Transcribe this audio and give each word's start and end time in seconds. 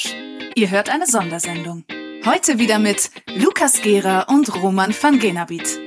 Apfelplausch. 0.00 0.14
Ihr 0.54 0.70
hört 0.70 0.88
eine 0.90 1.06
Sondersendung. 1.06 1.84
Heute 2.24 2.58
wieder 2.58 2.78
mit 2.78 3.10
Lukas 3.34 3.82
Gera 3.82 4.22
und 4.22 4.54
Roman 4.62 4.94
van 4.98 5.18
Genabit. 5.18 5.78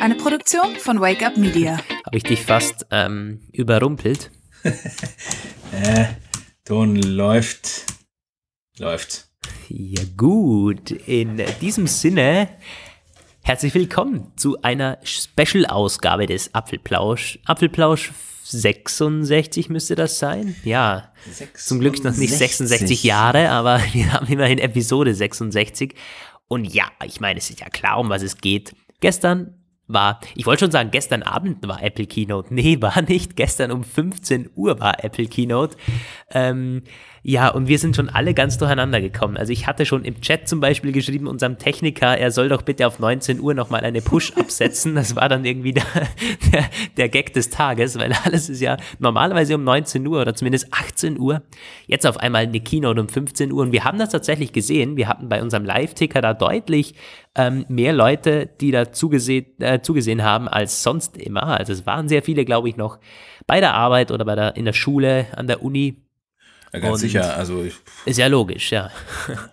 Eine 0.00 0.14
Produktion 0.14 0.76
von 0.76 1.00
Wake 1.00 1.24
Up 1.24 1.36
Media. 1.36 1.78
Habe 2.04 2.16
ich 2.16 2.22
dich 2.22 2.42
fast 2.42 2.86
ähm, 2.90 3.40
überrumpelt? 3.52 4.30
äh, 5.72 6.06
Ton 6.64 6.96
läuft. 6.96 7.84
Läuft. 8.78 9.28
Ja 9.68 10.02
gut, 10.16 10.90
in 10.90 11.42
diesem 11.60 11.86
Sinne 11.86 12.48
herzlich 13.42 13.74
willkommen 13.74 14.32
zu 14.36 14.60
einer 14.62 14.98
Special-Ausgabe 15.02 16.26
des 16.26 16.54
Apfelplausch. 16.54 17.38
Apfelplausch 17.44 18.12
66 18.50 19.68
müsste 19.68 19.94
das 19.94 20.18
sein. 20.18 20.56
Ja, 20.64 21.12
66. 21.26 21.66
zum 21.66 21.80
Glück 21.80 22.02
noch 22.04 22.16
nicht 22.16 22.32
66 22.32 23.02
Jahre, 23.04 23.50
aber 23.50 23.80
wir 23.92 24.12
haben 24.12 24.26
immerhin 24.26 24.58
Episode 24.58 25.14
66. 25.14 25.94
Und 26.48 26.64
ja, 26.64 26.86
ich 27.04 27.20
meine, 27.20 27.38
es 27.38 27.50
ist 27.50 27.60
ja 27.60 27.68
klar, 27.68 27.98
um 27.98 28.08
was 28.08 28.22
es 28.22 28.38
geht. 28.38 28.74
Gestern 29.00 29.54
war, 29.88 30.20
ich 30.34 30.46
wollte 30.46 30.64
schon 30.64 30.70
sagen, 30.70 30.90
gestern 30.90 31.22
Abend 31.22 31.66
war 31.66 31.82
Apple 31.82 32.06
Keynote. 32.06 32.52
Nee, 32.52 32.80
war 32.80 33.02
nicht. 33.02 33.36
Gestern 33.36 33.70
um 33.70 33.84
15 33.84 34.50
Uhr 34.54 34.80
war 34.80 35.02
Apple 35.04 35.26
Keynote. 35.26 35.76
Ähm, 36.30 36.82
ja, 37.28 37.48
und 37.48 37.66
wir 37.66 37.80
sind 37.80 37.96
schon 37.96 38.08
alle 38.08 38.34
ganz 38.34 38.56
durcheinander 38.56 39.00
gekommen. 39.00 39.36
Also 39.36 39.52
ich 39.52 39.66
hatte 39.66 39.84
schon 39.84 40.04
im 40.04 40.20
Chat 40.20 40.46
zum 40.46 40.60
Beispiel 40.60 40.92
geschrieben, 40.92 41.26
unserem 41.26 41.58
Techniker, 41.58 42.16
er 42.16 42.30
soll 42.30 42.48
doch 42.48 42.62
bitte 42.62 42.86
auf 42.86 43.00
19 43.00 43.40
Uhr 43.40 43.52
nochmal 43.52 43.80
eine 43.80 44.00
Push 44.00 44.34
absetzen. 44.36 44.94
Das 44.94 45.16
war 45.16 45.28
dann 45.28 45.44
irgendwie 45.44 45.72
der, 45.72 45.82
der, 46.52 46.64
der 46.96 47.08
Gag 47.08 47.32
des 47.32 47.50
Tages, 47.50 47.98
weil 47.98 48.12
alles 48.24 48.48
ist 48.48 48.60
ja 48.60 48.76
normalerweise 49.00 49.56
um 49.56 49.64
19 49.64 50.06
Uhr 50.06 50.20
oder 50.20 50.36
zumindest 50.36 50.68
18 50.70 51.18
Uhr. 51.18 51.42
Jetzt 51.88 52.06
auf 52.06 52.16
einmal 52.18 52.44
eine 52.44 52.60
Keynote 52.60 53.00
um 53.00 53.08
15 53.08 53.50
Uhr. 53.50 53.62
Und 53.62 53.72
wir 53.72 53.82
haben 53.82 53.98
das 53.98 54.10
tatsächlich 54.10 54.52
gesehen. 54.52 54.96
Wir 54.96 55.08
hatten 55.08 55.28
bei 55.28 55.42
unserem 55.42 55.64
Live-Ticker 55.64 56.20
da 56.20 56.32
deutlich 56.32 56.94
ähm, 57.34 57.64
mehr 57.68 57.92
Leute, 57.92 58.48
die 58.60 58.70
da 58.70 58.92
zugesehen, 58.92 59.46
äh, 59.58 59.80
zugesehen 59.80 60.22
haben 60.22 60.46
als 60.46 60.84
sonst 60.84 61.16
immer. 61.16 61.58
Also 61.58 61.72
es 61.72 61.86
waren 61.86 62.06
sehr 62.06 62.22
viele, 62.22 62.44
glaube 62.44 62.68
ich, 62.68 62.76
noch 62.76 63.00
bei 63.48 63.58
der 63.58 63.74
Arbeit 63.74 64.12
oder 64.12 64.24
bei 64.24 64.36
der, 64.36 64.54
in 64.54 64.64
der 64.64 64.74
Schule, 64.74 65.26
an 65.34 65.48
der 65.48 65.64
Uni 65.64 66.05
ja, 66.72 66.78
ganz 66.80 66.94
Und 66.94 66.98
sicher. 66.98 67.36
Also 67.36 67.64
ich, 67.64 67.74
ist 68.04 68.18
ja 68.18 68.26
logisch, 68.26 68.72
ja. 68.72 68.90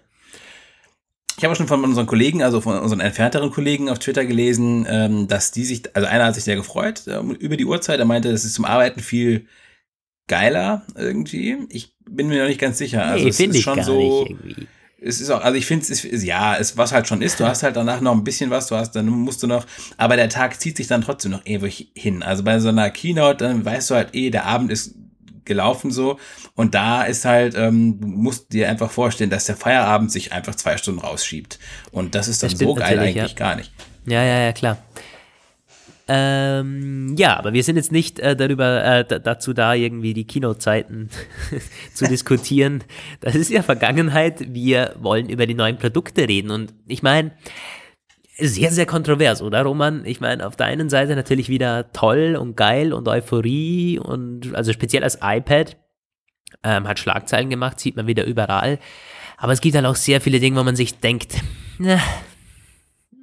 Ich 1.35 1.43
habe 1.43 1.55
schon 1.55 1.67
von 1.67 1.83
unseren 1.83 2.05
Kollegen, 2.05 2.43
also 2.43 2.61
von 2.61 2.77
unseren 2.77 2.99
entfernteren 2.99 3.51
Kollegen 3.51 3.89
auf 3.89 3.97
Twitter 3.97 4.23
gelesen, 4.23 4.85
ähm, 4.87 5.27
dass 5.27 5.51
die 5.51 5.65
sich, 5.65 5.83
also 5.95 6.07
einer 6.07 6.25
hat 6.25 6.35
sich 6.35 6.43
sehr 6.43 6.55
gefreut 6.55 7.03
ähm, 7.07 7.31
über 7.31 7.57
die 7.57 7.65
Uhrzeit. 7.65 7.99
Er 7.99 8.05
meinte, 8.05 8.29
es 8.29 8.45
ist 8.45 8.53
zum 8.53 8.65
Arbeiten 8.65 8.99
viel 8.99 9.47
geiler 10.27 10.85
irgendwie. 10.95 11.57
Ich 11.69 11.95
bin 12.07 12.27
mir 12.27 12.41
noch 12.41 12.47
nicht 12.47 12.59
ganz 12.59 12.77
sicher. 12.77 13.05
Also 13.05 13.23
nee, 13.23 13.29
es 13.29 13.39
ist 13.39 13.61
schon 13.61 13.83
so. 13.83 14.27
Es 15.05 15.19
ist 15.19 15.31
auch, 15.31 15.41
also 15.41 15.57
ich 15.57 15.65
finde 15.65 15.83
es 15.83 16.05
ist, 16.05 16.23
ja, 16.23 16.55
es, 16.55 16.77
was 16.77 16.93
halt 16.93 17.09
schon 17.09 17.21
ist, 17.21 17.37
du 17.37 17.45
hast 17.45 17.61
halt 17.61 17.75
danach 17.75 17.99
noch 17.99 18.13
ein 18.13 18.23
bisschen 18.23 18.49
was, 18.49 18.67
du 18.67 18.77
hast, 18.77 18.93
dann 18.93 19.07
musst 19.07 19.43
du 19.43 19.47
noch, 19.47 19.65
aber 19.97 20.15
der 20.15 20.29
Tag 20.29 20.61
zieht 20.61 20.77
sich 20.77 20.87
dann 20.87 21.01
trotzdem 21.01 21.31
noch 21.31 21.45
ewig 21.45 21.91
hin. 21.93 22.23
Also 22.23 22.43
bei 22.43 22.57
so 22.59 22.69
einer 22.69 22.89
Keynote, 22.89 23.43
dann 23.43 23.65
weißt 23.65 23.89
du 23.89 23.95
halt 23.95 24.15
eh, 24.15 24.29
der 24.29 24.45
Abend 24.45 24.71
ist 24.71 24.95
gelaufen 25.45 25.91
so. 25.91 26.19
Und 26.55 26.75
da 26.75 27.03
ist 27.03 27.25
halt, 27.25 27.55
ähm, 27.55 27.99
du 27.99 28.07
musst 28.07 28.53
dir 28.53 28.69
einfach 28.69 28.91
vorstellen, 28.91 29.29
dass 29.29 29.45
der 29.45 29.55
Feierabend 29.55 30.11
sich 30.11 30.31
einfach 30.31 30.55
zwei 30.55 30.77
Stunden 30.77 31.01
rausschiebt. 31.01 31.59
Und 31.91 32.15
das 32.15 32.27
ist 32.27 32.43
dann 32.43 32.51
das 32.51 32.59
so 32.59 32.73
geil 32.73 32.99
eigentlich 32.99 33.31
ja. 33.31 33.37
gar 33.37 33.55
nicht. 33.55 33.71
Ja, 34.05 34.23
ja, 34.23 34.39
ja, 34.39 34.51
klar. 34.51 34.77
Ähm, 36.05 37.15
ja, 37.17 37.37
aber 37.37 37.53
wir 37.53 37.63
sind 37.63 37.77
jetzt 37.77 37.91
nicht 37.91 38.19
äh, 38.19 38.35
darüber 38.35 38.83
äh, 38.83 39.21
dazu 39.21 39.53
da, 39.53 39.73
irgendwie 39.73 40.13
die 40.13 40.25
Kinozeiten 40.25 41.09
zu 41.93 42.05
diskutieren. 42.07 42.83
Das 43.21 43.35
ist 43.35 43.49
ja 43.49 43.63
Vergangenheit. 43.63 44.53
Wir 44.53 44.95
wollen 44.99 45.29
über 45.29 45.45
die 45.47 45.53
neuen 45.53 45.77
Produkte 45.77 46.27
reden. 46.27 46.51
Und 46.51 46.73
ich 46.87 47.03
meine, 47.03 47.31
sehr, 48.37 48.71
sehr 48.71 48.85
kontrovers, 48.85 49.41
oder 49.41 49.63
Roman? 49.63 50.05
Ich 50.05 50.19
meine, 50.19 50.45
auf 50.47 50.55
der 50.55 50.67
einen 50.67 50.89
Seite 50.89 51.15
natürlich 51.15 51.49
wieder 51.49 51.91
toll 51.91 52.35
und 52.39 52.55
geil 52.57 52.93
und 52.93 53.07
Euphorie 53.07 53.99
und 53.99 54.55
also 54.55 54.73
speziell 54.73 55.03
als 55.03 55.19
iPad 55.21 55.77
ähm, 56.63 56.87
hat 56.87 56.99
Schlagzeilen 56.99 57.49
gemacht, 57.49 57.79
sieht 57.79 57.95
man 57.95 58.07
wieder 58.07 58.25
überall. 58.25 58.79
Aber 59.37 59.53
es 59.53 59.61
gibt 59.61 59.75
halt 59.75 59.85
auch 59.85 59.95
sehr 59.95 60.21
viele 60.21 60.39
Dinge, 60.39 60.59
wo 60.59 60.63
man 60.63 60.75
sich 60.75 60.99
denkt, 60.99 61.35
ne, 61.77 61.99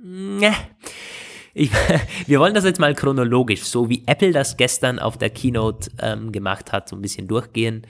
ne. 0.05 0.53
Ich, 1.55 1.71
wir 2.27 2.39
wollen 2.39 2.55
das 2.55 2.65
jetzt 2.65 2.79
mal 2.79 2.95
chronologisch, 2.95 3.65
so 3.65 3.89
wie 3.89 4.05
Apple 4.07 4.33
das 4.33 4.57
gestern 4.57 4.99
auf 4.99 5.19
der 5.19 5.31
Keynote 5.31 5.91
ähm, 6.01 6.31
gemacht 6.31 6.73
hat, 6.73 6.89
so 6.89 6.95
ein 6.95 7.03
bisschen 7.03 7.27
durchgehen. 7.27 7.87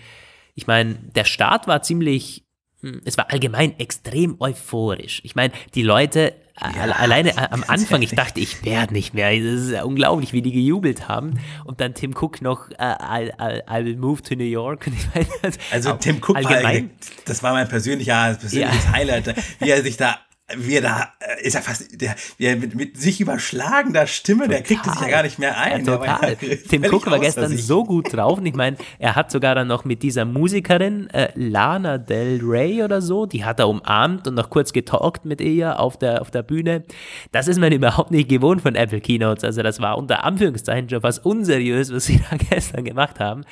Ich 0.54 0.66
meine, 0.66 0.94
der 1.14 1.24
Start 1.24 1.66
war 1.66 1.82
ziemlich 1.82 2.44
hm, 2.82 3.02
es 3.04 3.18
war 3.18 3.30
allgemein 3.30 3.78
extrem 3.78 4.36
euphorisch. 4.40 5.20
Ich 5.24 5.34
meine, 5.34 5.52
die 5.74 5.82
Leute, 5.82 6.34
ja, 6.62 6.92
alleine 6.92 7.52
am 7.52 7.64
Anfang, 7.68 8.02
ich 8.02 8.10
dachte, 8.10 8.40
ich 8.40 8.64
werde 8.64 8.92
nicht 8.92 9.14
mehr. 9.14 9.32
Es 9.32 9.62
ist 9.62 9.70
ja 9.72 9.84
unglaublich, 9.84 10.32
wie 10.32 10.42
die 10.42 10.52
gejubelt 10.52 11.08
haben. 11.08 11.38
Und 11.64 11.80
dann 11.80 11.94
Tim 11.94 12.14
Cook 12.14 12.42
noch, 12.42 12.70
uh, 12.70 12.74
I'll, 12.74 13.34
I'll, 13.36 13.62
I 13.70 13.84
will 13.84 13.96
move 13.96 14.22
to 14.22 14.34
New 14.34 14.44
York. 14.44 14.86
Meine, 15.14 15.26
also 15.70 15.92
Tim 15.94 16.16
Cook 16.16 16.36
allgemein, 16.36 16.90
war, 16.90 16.96
das 17.24 17.42
war 17.42 17.52
mein 17.52 17.68
persönlicher, 17.68 18.34
persönliches 18.34 18.84
ja. 18.84 18.92
Highlight, 18.92 19.34
wie 19.60 19.70
er 19.70 19.82
sich 19.82 19.96
da 19.96 20.18
wie 20.56 20.76
er 20.76 20.82
da, 20.82 21.12
äh, 21.20 21.46
ist 21.46 21.54
er 21.54 21.62
fast, 21.62 22.00
der, 22.00 22.14
der 22.38 22.56
mit, 22.56 22.74
mit 22.74 23.00
sich 23.00 23.20
überschlagender 23.20 24.06
Stimme, 24.06 24.44
total. 24.44 24.56
der 24.56 24.62
kriegt 24.62 24.84
sich 24.84 25.00
ja 25.00 25.08
gar 25.08 25.22
nicht 25.22 25.38
mehr 25.38 25.58
ein. 25.58 25.84
Ja, 25.84 25.96
total. 25.96 26.36
Tim 26.68 26.84
Cook 26.84 27.10
war 27.10 27.18
gestern 27.18 27.56
so 27.56 27.84
gut 27.84 28.12
drauf 28.12 28.38
und 28.38 28.46
ich 28.46 28.54
meine, 28.54 28.76
er 28.98 29.16
hat 29.16 29.30
sogar 29.30 29.54
dann 29.54 29.68
noch 29.68 29.84
mit 29.84 30.02
dieser 30.02 30.24
Musikerin, 30.24 31.10
äh, 31.10 31.30
Lana 31.34 31.98
Del 31.98 32.40
Rey 32.42 32.82
oder 32.82 33.00
so, 33.02 33.26
die 33.26 33.44
hat 33.44 33.58
er 33.58 33.68
umarmt 33.68 34.26
und 34.26 34.34
noch 34.34 34.50
kurz 34.50 34.72
getalkt 34.72 35.24
mit 35.24 35.40
ihr 35.40 35.78
auf 35.78 35.98
der, 35.98 36.20
auf 36.20 36.30
der 36.30 36.42
Bühne. 36.42 36.84
Das 37.32 37.48
ist 37.48 37.58
man 37.58 37.72
überhaupt 37.80 38.10
nicht 38.10 38.28
gewohnt 38.28 38.62
von 38.62 38.74
Apple 38.74 39.00
Keynotes. 39.00 39.44
Also 39.44 39.62
das 39.62 39.80
war 39.80 39.98
unter 39.98 40.24
Anführungszeichen 40.24 40.88
schon 40.88 41.00
fast 41.00 41.24
unseriös, 41.24 41.92
was 41.92 42.06
sie 42.06 42.20
da 42.30 42.36
gestern 42.36 42.84
gemacht 42.84 43.20
haben. 43.20 43.44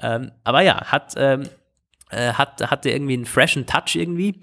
Ähm, 0.00 0.32
aber 0.44 0.62
ja, 0.62 0.84
hat, 0.86 1.14
ähm, 1.16 1.42
äh, 2.10 2.32
hat, 2.32 2.70
hatte 2.70 2.90
irgendwie 2.90 3.14
einen 3.14 3.26
freshen 3.26 3.66
Touch 3.66 3.96
irgendwie. 3.96 4.40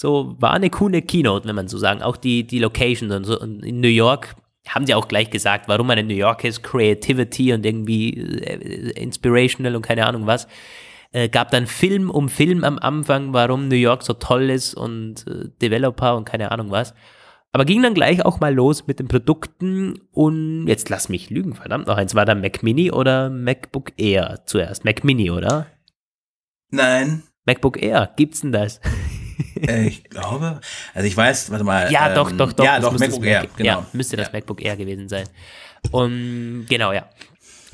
So 0.00 0.34
war 0.38 0.54
eine 0.54 0.70
coole 0.70 1.02
Keynote, 1.02 1.46
wenn 1.46 1.56
man 1.56 1.68
so 1.68 1.76
sagen. 1.76 2.00
Auch 2.00 2.16
die, 2.16 2.46
die 2.46 2.58
Location 2.58 3.10
und 3.10 3.24
so. 3.24 3.38
Und 3.38 3.62
in 3.62 3.80
New 3.80 3.88
York 3.88 4.34
haben 4.66 4.86
sie 4.86 4.94
auch 4.94 5.08
gleich 5.08 5.28
gesagt, 5.28 5.68
warum 5.68 5.88
man 5.88 5.98
in 5.98 6.06
New 6.06 6.14
York 6.14 6.42
ist, 6.44 6.62
Creativity 6.62 7.52
und 7.52 7.66
irgendwie 7.66 8.16
äh, 8.16 8.92
inspirational 8.92 9.76
und 9.76 9.82
keine 9.82 10.06
Ahnung 10.06 10.26
was. 10.26 10.48
Äh, 11.12 11.28
gab 11.28 11.50
dann 11.50 11.66
Film 11.66 12.08
um 12.08 12.30
Film 12.30 12.64
am 12.64 12.78
Anfang, 12.78 13.34
warum 13.34 13.68
New 13.68 13.76
York 13.76 14.02
so 14.02 14.14
toll 14.14 14.48
ist 14.48 14.72
und 14.72 15.26
äh, 15.26 15.50
Developer 15.60 16.16
und 16.16 16.24
keine 16.24 16.50
Ahnung 16.50 16.70
was. 16.70 16.94
Aber 17.52 17.66
ging 17.66 17.82
dann 17.82 17.92
gleich 17.92 18.24
auch 18.24 18.40
mal 18.40 18.54
los 18.54 18.86
mit 18.86 19.00
den 19.00 19.08
Produkten 19.08 20.00
und 20.12 20.66
jetzt 20.66 20.88
lass 20.88 21.10
mich 21.10 21.28
lügen, 21.28 21.54
verdammt 21.54 21.88
noch 21.88 21.98
eins. 21.98 22.14
War 22.14 22.24
da 22.24 22.34
Mac 22.34 22.62
Mini 22.62 22.90
oder 22.90 23.28
MacBook 23.28 23.92
Air 23.98 24.44
zuerst? 24.46 24.82
Mac 24.86 25.04
Mini, 25.04 25.30
oder? 25.30 25.66
Nein. 26.70 27.24
MacBook 27.44 27.82
Air, 27.82 28.14
gibt's 28.16 28.40
denn 28.40 28.52
das? 28.52 28.80
äh, 29.66 29.86
ich 29.86 30.04
glaube, 30.04 30.60
also 30.94 31.06
ich 31.06 31.16
weiß, 31.16 31.50
warte 31.50 31.64
mal. 31.64 31.90
Ja, 31.90 32.08
ähm, 32.08 32.14
doch, 32.14 32.32
doch, 32.32 32.52
doch. 32.52 32.64
Ja, 32.64 32.80
doch, 32.80 32.98
MacBook 32.98 33.24
Air, 33.24 33.46
genau. 33.56 33.80
Ja, 33.80 33.86
müsste 33.92 34.16
das 34.16 34.28
ja. 34.28 34.32
MacBook 34.34 34.62
Air 34.62 34.76
gewesen 34.76 35.08
sein. 35.08 35.26
Und 35.90 36.66
genau, 36.68 36.92
ja. 36.92 37.08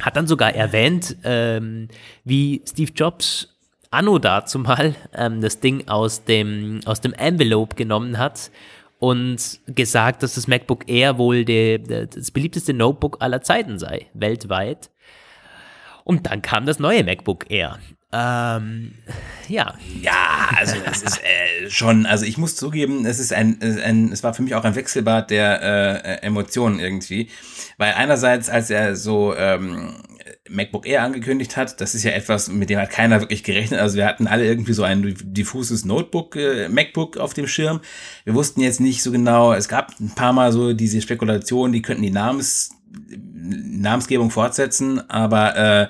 Hat 0.01 0.17
dann 0.17 0.27
sogar 0.27 0.55
erwähnt, 0.55 1.17
ähm, 1.25 1.89
wie 2.25 2.63
Steve 2.69 2.93
Jobs 2.95 3.49
anno 3.91 4.19
dazu 4.19 4.59
mal 4.59 4.95
ähm, 5.15 5.41
das 5.41 5.61
Ding 5.61 5.89
aus 5.89 6.25
dem, 6.25 6.81
aus 6.85 7.01
dem 7.01 7.15
Envelope 7.15 7.77
genommen 7.77 8.19
hat 8.19 8.51
und 8.99 9.61
gesagt, 9.67 10.23
dass 10.23 10.35
das 10.35 10.49
MacBook 10.49 10.89
Air 10.89 11.19
wohl 11.19 11.45
de, 11.45 11.79
de, 11.79 12.07
das 12.07 12.31
beliebteste 12.31 12.75
Notebook 12.75 13.19
aller 13.21 13.43
Zeiten 13.43 13.79
sei, 13.79 14.07
weltweit. 14.15 14.91
Und 16.05 16.27
dann 16.27 16.43
kam 16.43 16.67
das 16.67 16.79
neue 16.79 17.05
MacBook 17.05 17.51
Air. 17.51 17.79
Ähm, 18.17 18.93
ja. 19.49 19.75
Ja, 20.01 20.49
also 20.57 20.77
das 20.85 21.03
ist 21.03 21.19
äh, 21.19 21.71
schon, 21.71 22.07
also 22.07 22.25
ich 22.25 22.39
muss 22.39 22.57
zugeben, 22.57 23.05
es 23.05 23.19
ist 23.19 23.33
ein, 23.33 23.59
ein, 23.61 24.11
es 24.11 24.23
war 24.23 24.33
für 24.33 24.43
mich 24.43 24.55
auch 24.55 24.65
ein 24.65 24.75
Wechselbad 24.75 25.31
der 25.31 25.63
äh, 25.63 26.27
Emotionen 26.27 26.81
irgendwie. 26.81 27.29
Weil 27.77 27.93
einerseits, 27.95 28.49
als 28.49 28.71
er 28.71 28.97
so 28.97 29.35
ähm, 29.37 29.97
MacBook 30.49 30.87
Air 30.87 31.03
angekündigt 31.03 31.57
hat, 31.57 31.81
das 31.81 31.95
ist 31.95 32.05
ja 32.05 32.13
etwas, 32.13 32.49
mit 32.49 32.71
dem 32.71 32.79
hat 32.79 32.91
keiner 32.91 33.21
wirklich 33.21 33.45
gerechnet. 33.45 33.81
Also 33.81 33.97
wir 33.97 34.07
hatten 34.07 34.27
alle 34.27 34.47
irgendwie 34.47 34.73
so 34.73 34.83
ein 34.83 35.15
diffuses 35.23 35.85
Notebook, 35.85 36.37
äh, 36.37 36.69
MacBook 36.69 37.19
auf 37.19 37.35
dem 37.35 37.47
Schirm. 37.47 37.81
Wir 38.25 38.35
wussten 38.35 38.63
jetzt 38.63 38.81
nicht 38.81 39.03
so 39.03 39.13
genau, 39.13 39.53
es 39.53 39.69
gab 39.69 39.93
ein 40.01 40.15
paar 40.15 40.33
Mal 40.33 40.53
so 40.53 40.73
diese 40.73 41.03
Spekulationen, 41.03 41.73
die 41.73 41.83
könnten 41.83 42.03
die 42.03 42.11
Namens, 42.11 42.71
Namensgebung 43.11 44.31
fortsetzen, 44.31 45.09
aber 45.11 45.57
äh, 45.57 45.89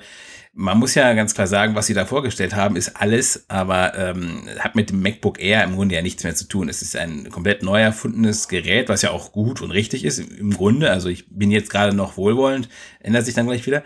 man 0.59 0.79
muss 0.79 0.95
ja 0.95 1.13
ganz 1.13 1.35
klar 1.35 1.45
sagen, 1.45 1.75
was 1.75 1.85
sie 1.85 1.93
da 1.93 2.05
vorgestellt 2.05 2.55
haben, 2.55 2.75
ist 2.75 2.99
alles, 2.99 3.45
aber 3.47 3.95
ähm, 3.95 4.49
hat 4.57 4.75
mit 4.75 4.89
dem 4.89 5.03
MacBook 5.03 5.39
Air 5.39 5.63
im 5.63 5.75
Grunde 5.75 5.93
ja 5.93 6.01
nichts 6.01 6.23
mehr 6.23 6.33
zu 6.33 6.47
tun. 6.47 6.67
Es 6.67 6.81
ist 6.81 6.95
ein 6.95 7.29
komplett 7.29 7.61
neu 7.61 7.79
erfundenes 7.79 8.47
Gerät, 8.47 8.89
was 8.89 9.03
ja 9.03 9.11
auch 9.11 9.31
gut 9.31 9.61
und 9.61 9.69
richtig 9.69 10.03
ist 10.03 10.17
im 10.17 10.51
Grunde. 10.51 10.89
Also 10.89 11.09
ich 11.09 11.29
bin 11.29 11.51
jetzt 11.51 11.69
gerade 11.69 11.95
noch 11.95 12.17
wohlwollend, 12.17 12.69
ändert 13.01 13.25
sich 13.25 13.35
dann 13.35 13.45
gleich 13.45 13.67
wieder. 13.67 13.83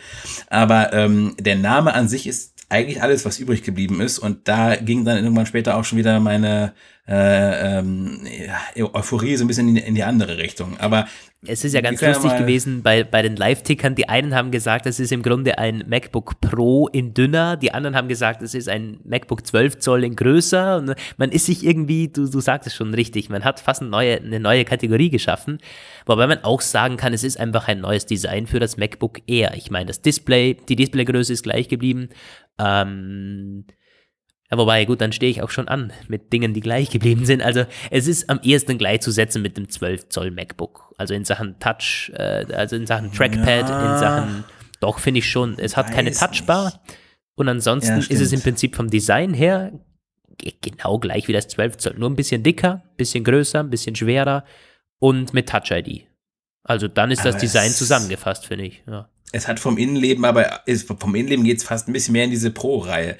Aber 0.47 0.93
ähm, 0.93 1.35
der 1.37 1.57
Name 1.57 1.93
an 1.93 2.07
sich 2.07 2.25
ist 2.25 2.53
eigentlich 2.69 3.03
alles, 3.03 3.25
was 3.25 3.37
übrig 3.37 3.63
geblieben 3.63 3.99
ist. 3.99 4.17
Und 4.17 4.47
da 4.47 4.77
ging 4.77 5.03
dann 5.03 5.21
irgendwann 5.21 5.45
später 5.45 5.75
auch 5.75 5.83
schon 5.83 5.97
wieder 5.97 6.21
meine 6.21 6.73
äh, 7.05 7.79
ähm, 7.79 8.25
Euphorie 8.77 9.35
so 9.35 9.43
ein 9.43 9.47
bisschen 9.47 9.67
in, 9.67 9.75
in, 9.75 9.95
die 9.95 10.03
andere 10.03 10.37
Richtung. 10.37 10.79
Aber 10.79 11.07
es 11.47 11.63
ist 11.63 11.73
ja 11.73 11.81
ganz 11.81 11.99
lustig 12.01 12.37
gewesen 12.37 12.83
bei, 12.83 13.03
bei 13.03 13.23
den 13.23 13.35
Live-Tickern. 13.35 13.95
Die 13.95 14.07
einen 14.07 14.35
haben 14.35 14.51
gesagt, 14.51 14.85
es 14.85 14.99
ist 14.99 15.11
im 15.11 15.23
Grunde 15.23 15.57
ein 15.57 15.83
MacBook 15.87 16.39
Pro 16.39 16.87
in 16.87 17.15
dünner. 17.15 17.57
Die 17.57 17.73
anderen 17.73 17.95
haben 17.95 18.07
gesagt, 18.07 18.43
es 18.43 18.53
ist 18.53 18.69
ein 18.69 18.99
MacBook 19.05 19.47
12 19.47 19.79
Zoll 19.79 20.03
in 20.03 20.15
größer. 20.15 20.77
Und 20.77 20.93
man 21.17 21.31
ist 21.31 21.47
sich 21.47 21.65
irgendwie, 21.65 22.09
du, 22.09 22.29
du 22.29 22.39
sagst 22.41 22.67
es 22.67 22.75
schon 22.75 22.93
richtig, 22.93 23.29
man 23.29 23.43
hat 23.43 23.59
fast 23.59 23.81
eine 23.81 23.89
neue, 23.89 24.17
eine 24.17 24.39
neue 24.39 24.65
Kategorie 24.65 25.09
geschaffen. 25.09 25.57
Wobei 26.05 26.27
man 26.27 26.43
auch 26.43 26.61
sagen 26.61 26.97
kann, 26.97 27.11
es 27.11 27.23
ist 27.23 27.39
einfach 27.39 27.67
ein 27.67 27.81
neues 27.81 28.05
Design 28.05 28.45
für 28.45 28.59
das 28.59 28.77
MacBook 28.77 29.21
Air. 29.25 29.53
Ich 29.55 29.71
meine, 29.71 29.87
das 29.87 30.01
Display, 30.01 30.53
die 30.69 30.75
Displaygröße 30.75 31.33
ist 31.33 31.41
gleich 31.41 31.67
geblieben. 31.67 32.09
Ähm, 32.59 33.65
ja, 34.51 34.57
wobei, 34.57 34.83
gut, 34.83 34.99
dann 34.99 35.13
stehe 35.13 35.31
ich 35.31 35.41
auch 35.41 35.49
schon 35.49 35.69
an 35.69 35.93
mit 36.09 36.33
Dingen, 36.33 36.53
die 36.53 36.59
gleich 36.59 36.89
geblieben 36.89 37.25
sind. 37.25 37.41
Also 37.41 37.63
es 37.89 38.07
ist 38.07 38.29
am 38.29 38.41
ehesten 38.43 38.77
gleichzusetzen 38.77 39.41
mit 39.41 39.55
dem 39.57 39.69
12 39.69 40.09
Zoll 40.09 40.31
MacBook. 40.31 40.93
Also 40.97 41.13
in 41.13 41.23
Sachen 41.23 41.57
Touch, 41.59 42.11
äh, 42.15 42.45
also 42.53 42.75
in 42.75 42.85
Sachen 42.85 43.13
Trackpad, 43.13 43.69
ja, 43.69 43.93
in 43.93 43.99
Sachen, 43.99 44.43
doch 44.81 44.99
finde 44.99 45.19
ich 45.19 45.29
schon, 45.29 45.57
es 45.57 45.77
hat 45.77 45.91
keine 45.91 46.11
Touchbar. 46.11 46.65
Nicht. 46.65 46.79
Und 47.35 47.47
ansonsten 47.47 48.01
ja, 48.01 48.07
ist 48.09 48.19
es 48.19 48.33
im 48.33 48.41
Prinzip 48.41 48.75
vom 48.75 48.89
Design 48.89 49.33
her 49.33 49.71
genau 50.61 50.99
gleich 50.99 51.29
wie 51.29 51.33
das 51.33 51.47
12 51.47 51.77
Zoll. 51.77 51.95
Nur 51.97 52.09
ein 52.09 52.17
bisschen 52.17 52.43
dicker, 52.43 52.83
ein 52.83 52.97
bisschen 52.97 53.23
größer, 53.23 53.61
ein 53.61 53.69
bisschen 53.69 53.95
schwerer 53.95 54.43
und 54.99 55.33
mit 55.33 55.47
Touch-ID. 55.47 56.07
Also 56.63 56.89
dann 56.89 57.09
ist 57.09 57.21
aber 57.21 57.31
das 57.31 57.41
Design 57.41 57.71
zusammengefasst, 57.71 58.45
finde 58.45 58.65
ich. 58.65 58.83
Ja. 58.85 59.09
Es 59.31 59.47
hat 59.47 59.59
vom 59.59 59.77
Innenleben, 59.77 60.25
aber 60.25 60.67
ist, 60.67 60.87
vom 60.87 61.15
Innenleben 61.15 61.45
geht 61.45 61.57
es 61.57 61.63
fast 61.63 61.87
ein 61.87 61.93
bisschen 61.93 62.13
mehr 62.13 62.25
in 62.25 62.31
diese 62.31 62.51
Pro-Reihe. 62.51 63.17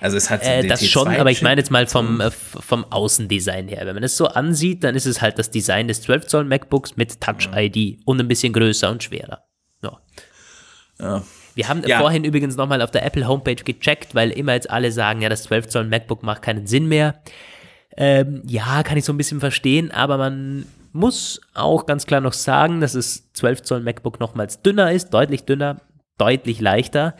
Also 0.00 0.16
es 0.16 0.30
hat 0.30 0.44
äh, 0.44 0.66
das 0.66 0.86
schon, 0.86 1.08
aber 1.08 1.30
ich 1.30 1.42
meine 1.42 1.60
jetzt 1.60 1.70
mal 1.70 1.86
vom, 1.86 2.20
äh, 2.20 2.30
vom 2.30 2.84
Außendesign 2.84 3.68
her. 3.68 3.84
Wenn 3.84 3.94
man 3.94 4.04
es 4.04 4.16
so 4.16 4.28
ansieht, 4.28 4.84
dann 4.84 4.94
ist 4.94 5.06
es 5.06 5.20
halt 5.20 5.38
das 5.38 5.50
Design 5.50 5.88
des 5.88 6.02
12 6.02 6.26
Zoll 6.26 6.44
MacBooks 6.44 6.96
mit 6.96 7.20
Touch 7.20 7.48
ID 7.54 7.98
und 8.04 8.20
ein 8.20 8.28
bisschen 8.28 8.52
größer 8.52 8.90
und 8.90 9.02
schwerer. 9.02 9.44
Ja. 9.82 10.00
ja. 11.00 11.22
Wir 11.54 11.68
haben 11.68 11.82
ja. 11.84 11.98
vorhin 11.98 12.22
übrigens 12.22 12.54
nochmal 12.54 12.80
auf 12.82 12.92
der 12.92 13.04
Apple 13.04 13.26
Homepage 13.26 13.56
gecheckt, 13.56 14.14
weil 14.14 14.30
immer 14.30 14.54
jetzt 14.54 14.70
alle 14.70 14.92
sagen, 14.92 15.20
ja, 15.20 15.28
das 15.28 15.42
12 15.44 15.68
Zoll 15.68 15.84
MacBook 15.86 16.22
macht 16.22 16.42
keinen 16.42 16.68
Sinn 16.68 16.86
mehr. 16.86 17.20
Ähm, 17.96 18.42
ja, 18.46 18.84
kann 18.84 18.96
ich 18.96 19.04
so 19.04 19.12
ein 19.12 19.16
bisschen 19.16 19.40
verstehen, 19.40 19.90
aber 19.90 20.18
man 20.18 20.66
muss 20.98 21.40
auch 21.54 21.86
ganz 21.86 22.06
klar 22.06 22.20
noch 22.20 22.32
sagen, 22.32 22.80
dass 22.80 22.92
das 22.92 23.32
12 23.32 23.62
Zoll 23.62 23.80
MacBook 23.80 24.20
nochmals 24.20 24.62
dünner 24.62 24.92
ist, 24.92 25.10
deutlich 25.10 25.44
dünner, 25.44 25.80
deutlich 26.18 26.60
leichter 26.60 27.14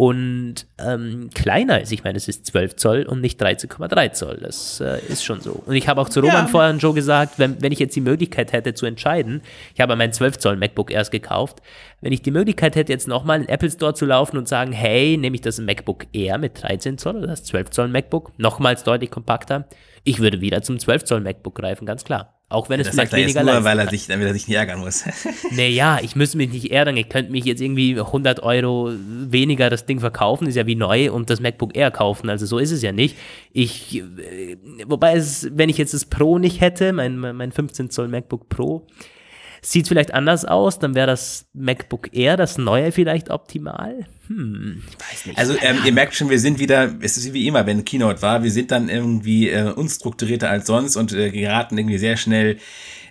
und 0.00 0.54
ähm, 0.78 1.28
kleiner 1.34 1.80
ist. 1.80 1.90
Ich 1.90 2.04
meine, 2.04 2.16
es 2.16 2.28
ist 2.28 2.46
12 2.46 2.76
Zoll 2.76 3.02
und 3.02 3.20
nicht 3.20 3.42
13,3 3.42 4.12
Zoll. 4.12 4.38
Das 4.40 4.80
äh, 4.80 5.00
ist 5.08 5.24
schon 5.24 5.40
so. 5.40 5.60
Und 5.66 5.74
ich 5.74 5.88
habe 5.88 6.00
auch 6.00 6.08
zu 6.08 6.20
Roman 6.20 6.44
ja. 6.44 6.46
vorhin 6.46 6.78
Joe 6.78 6.94
gesagt, 6.94 7.40
wenn, 7.40 7.60
wenn 7.60 7.72
ich 7.72 7.80
jetzt 7.80 7.96
die 7.96 8.00
Möglichkeit 8.00 8.52
hätte 8.52 8.74
zu 8.74 8.86
entscheiden, 8.86 9.42
ich 9.74 9.80
habe 9.80 9.96
mein 9.96 10.12
12 10.12 10.38
Zoll 10.38 10.56
MacBook 10.56 10.92
erst 10.92 11.10
gekauft, 11.10 11.62
wenn 12.00 12.12
ich 12.12 12.22
die 12.22 12.30
Möglichkeit 12.30 12.76
hätte, 12.76 12.92
jetzt 12.92 13.08
nochmal 13.08 13.38
in 13.38 13.46
den 13.46 13.48
Apple 13.48 13.72
Store 13.72 13.92
zu 13.92 14.06
laufen 14.06 14.38
und 14.38 14.46
sagen, 14.46 14.70
hey, 14.70 15.16
nehme 15.16 15.34
ich 15.34 15.42
das 15.42 15.58
MacBook 15.60 16.06
Air 16.12 16.38
mit 16.38 16.62
13 16.62 16.96
Zoll 16.96 17.16
oder 17.16 17.26
das 17.26 17.42
12 17.42 17.70
Zoll 17.70 17.88
MacBook, 17.88 18.30
nochmals 18.38 18.84
deutlich 18.84 19.10
kompakter, 19.10 19.66
ich 20.04 20.20
würde 20.20 20.40
wieder 20.40 20.62
zum 20.62 20.78
12 20.78 21.04
Zoll 21.04 21.20
MacBook 21.22 21.56
greifen, 21.56 21.86
ganz 21.86 22.04
klar. 22.04 22.37
Auch 22.50 22.70
wenn 22.70 22.80
es 22.80 22.86
das 22.86 22.94
vielleicht 22.94 23.10
sagt 23.10 23.20
er 23.20 23.26
weniger 23.26 23.40
jetzt 23.40 23.54
nur, 23.54 23.64
weil 23.64 23.78
er 23.78 23.90
sich, 23.90 24.06
damit 24.06 24.26
er 24.26 24.32
sich 24.32 24.48
nicht 24.48 24.56
ärgern 24.56 24.80
muss. 24.80 25.04
naja, 25.50 25.98
ich 26.02 26.16
müsste 26.16 26.38
mich 26.38 26.50
nicht 26.50 26.70
ärgern. 26.70 26.96
Ich 26.96 27.10
könnte 27.10 27.30
mich 27.30 27.44
jetzt 27.44 27.60
irgendwie 27.60 27.98
100 27.98 28.42
Euro 28.42 28.90
weniger 28.90 29.68
das 29.68 29.84
Ding 29.84 30.00
verkaufen, 30.00 30.46
ist 30.46 30.54
ja 30.54 30.66
wie 30.66 30.74
neu, 30.74 31.12
und 31.12 31.28
das 31.28 31.40
MacBook 31.40 31.76
Air 31.76 31.90
kaufen. 31.90 32.30
Also 32.30 32.46
so 32.46 32.58
ist 32.58 32.70
es 32.70 32.80
ja 32.80 32.92
nicht. 32.92 33.16
Ich, 33.52 33.98
äh, 33.98 34.56
wobei 34.86 35.14
es, 35.14 35.50
wenn 35.52 35.68
ich 35.68 35.76
jetzt 35.76 35.92
das 35.92 36.06
Pro 36.06 36.38
nicht 36.38 36.62
hätte, 36.62 36.94
mein, 36.94 37.18
mein 37.18 37.52
15 37.52 37.90
Zoll 37.90 38.08
MacBook 38.08 38.48
Pro, 38.48 38.86
Sieht 39.62 39.88
vielleicht 39.88 40.14
anders 40.14 40.44
aus, 40.44 40.78
dann 40.78 40.94
wäre 40.94 41.06
das 41.06 41.46
MacBook 41.52 42.14
Air, 42.14 42.36
das 42.36 42.58
neue 42.58 42.92
vielleicht 42.92 43.30
optimal. 43.30 44.06
Hm, 44.28 44.82
ich 44.88 45.12
weiß 45.12 45.26
nicht. 45.26 45.38
Also 45.38 45.54
ähm, 45.60 45.78
ihr 45.84 45.92
merkt 45.92 46.14
schon, 46.14 46.30
wir 46.30 46.38
sind 46.38 46.58
wieder, 46.58 46.94
es 47.00 47.16
ist 47.16 47.32
wie 47.32 47.46
immer, 47.46 47.66
wenn 47.66 47.84
Keynote 47.84 48.22
war, 48.22 48.42
wir 48.42 48.50
sind 48.50 48.70
dann 48.70 48.88
irgendwie 48.88 49.50
äh, 49.50 49.72
unstrukturierter 49.72 50.48
als 50.48 50.66
sonst 50.66 50.96
und 50.96 51.12
äh, 51.12 51.30
geraten 51.30 51.78
irgendwie 51.78 51.98
sehr 51.98 52.16
schnell 52.16 52.58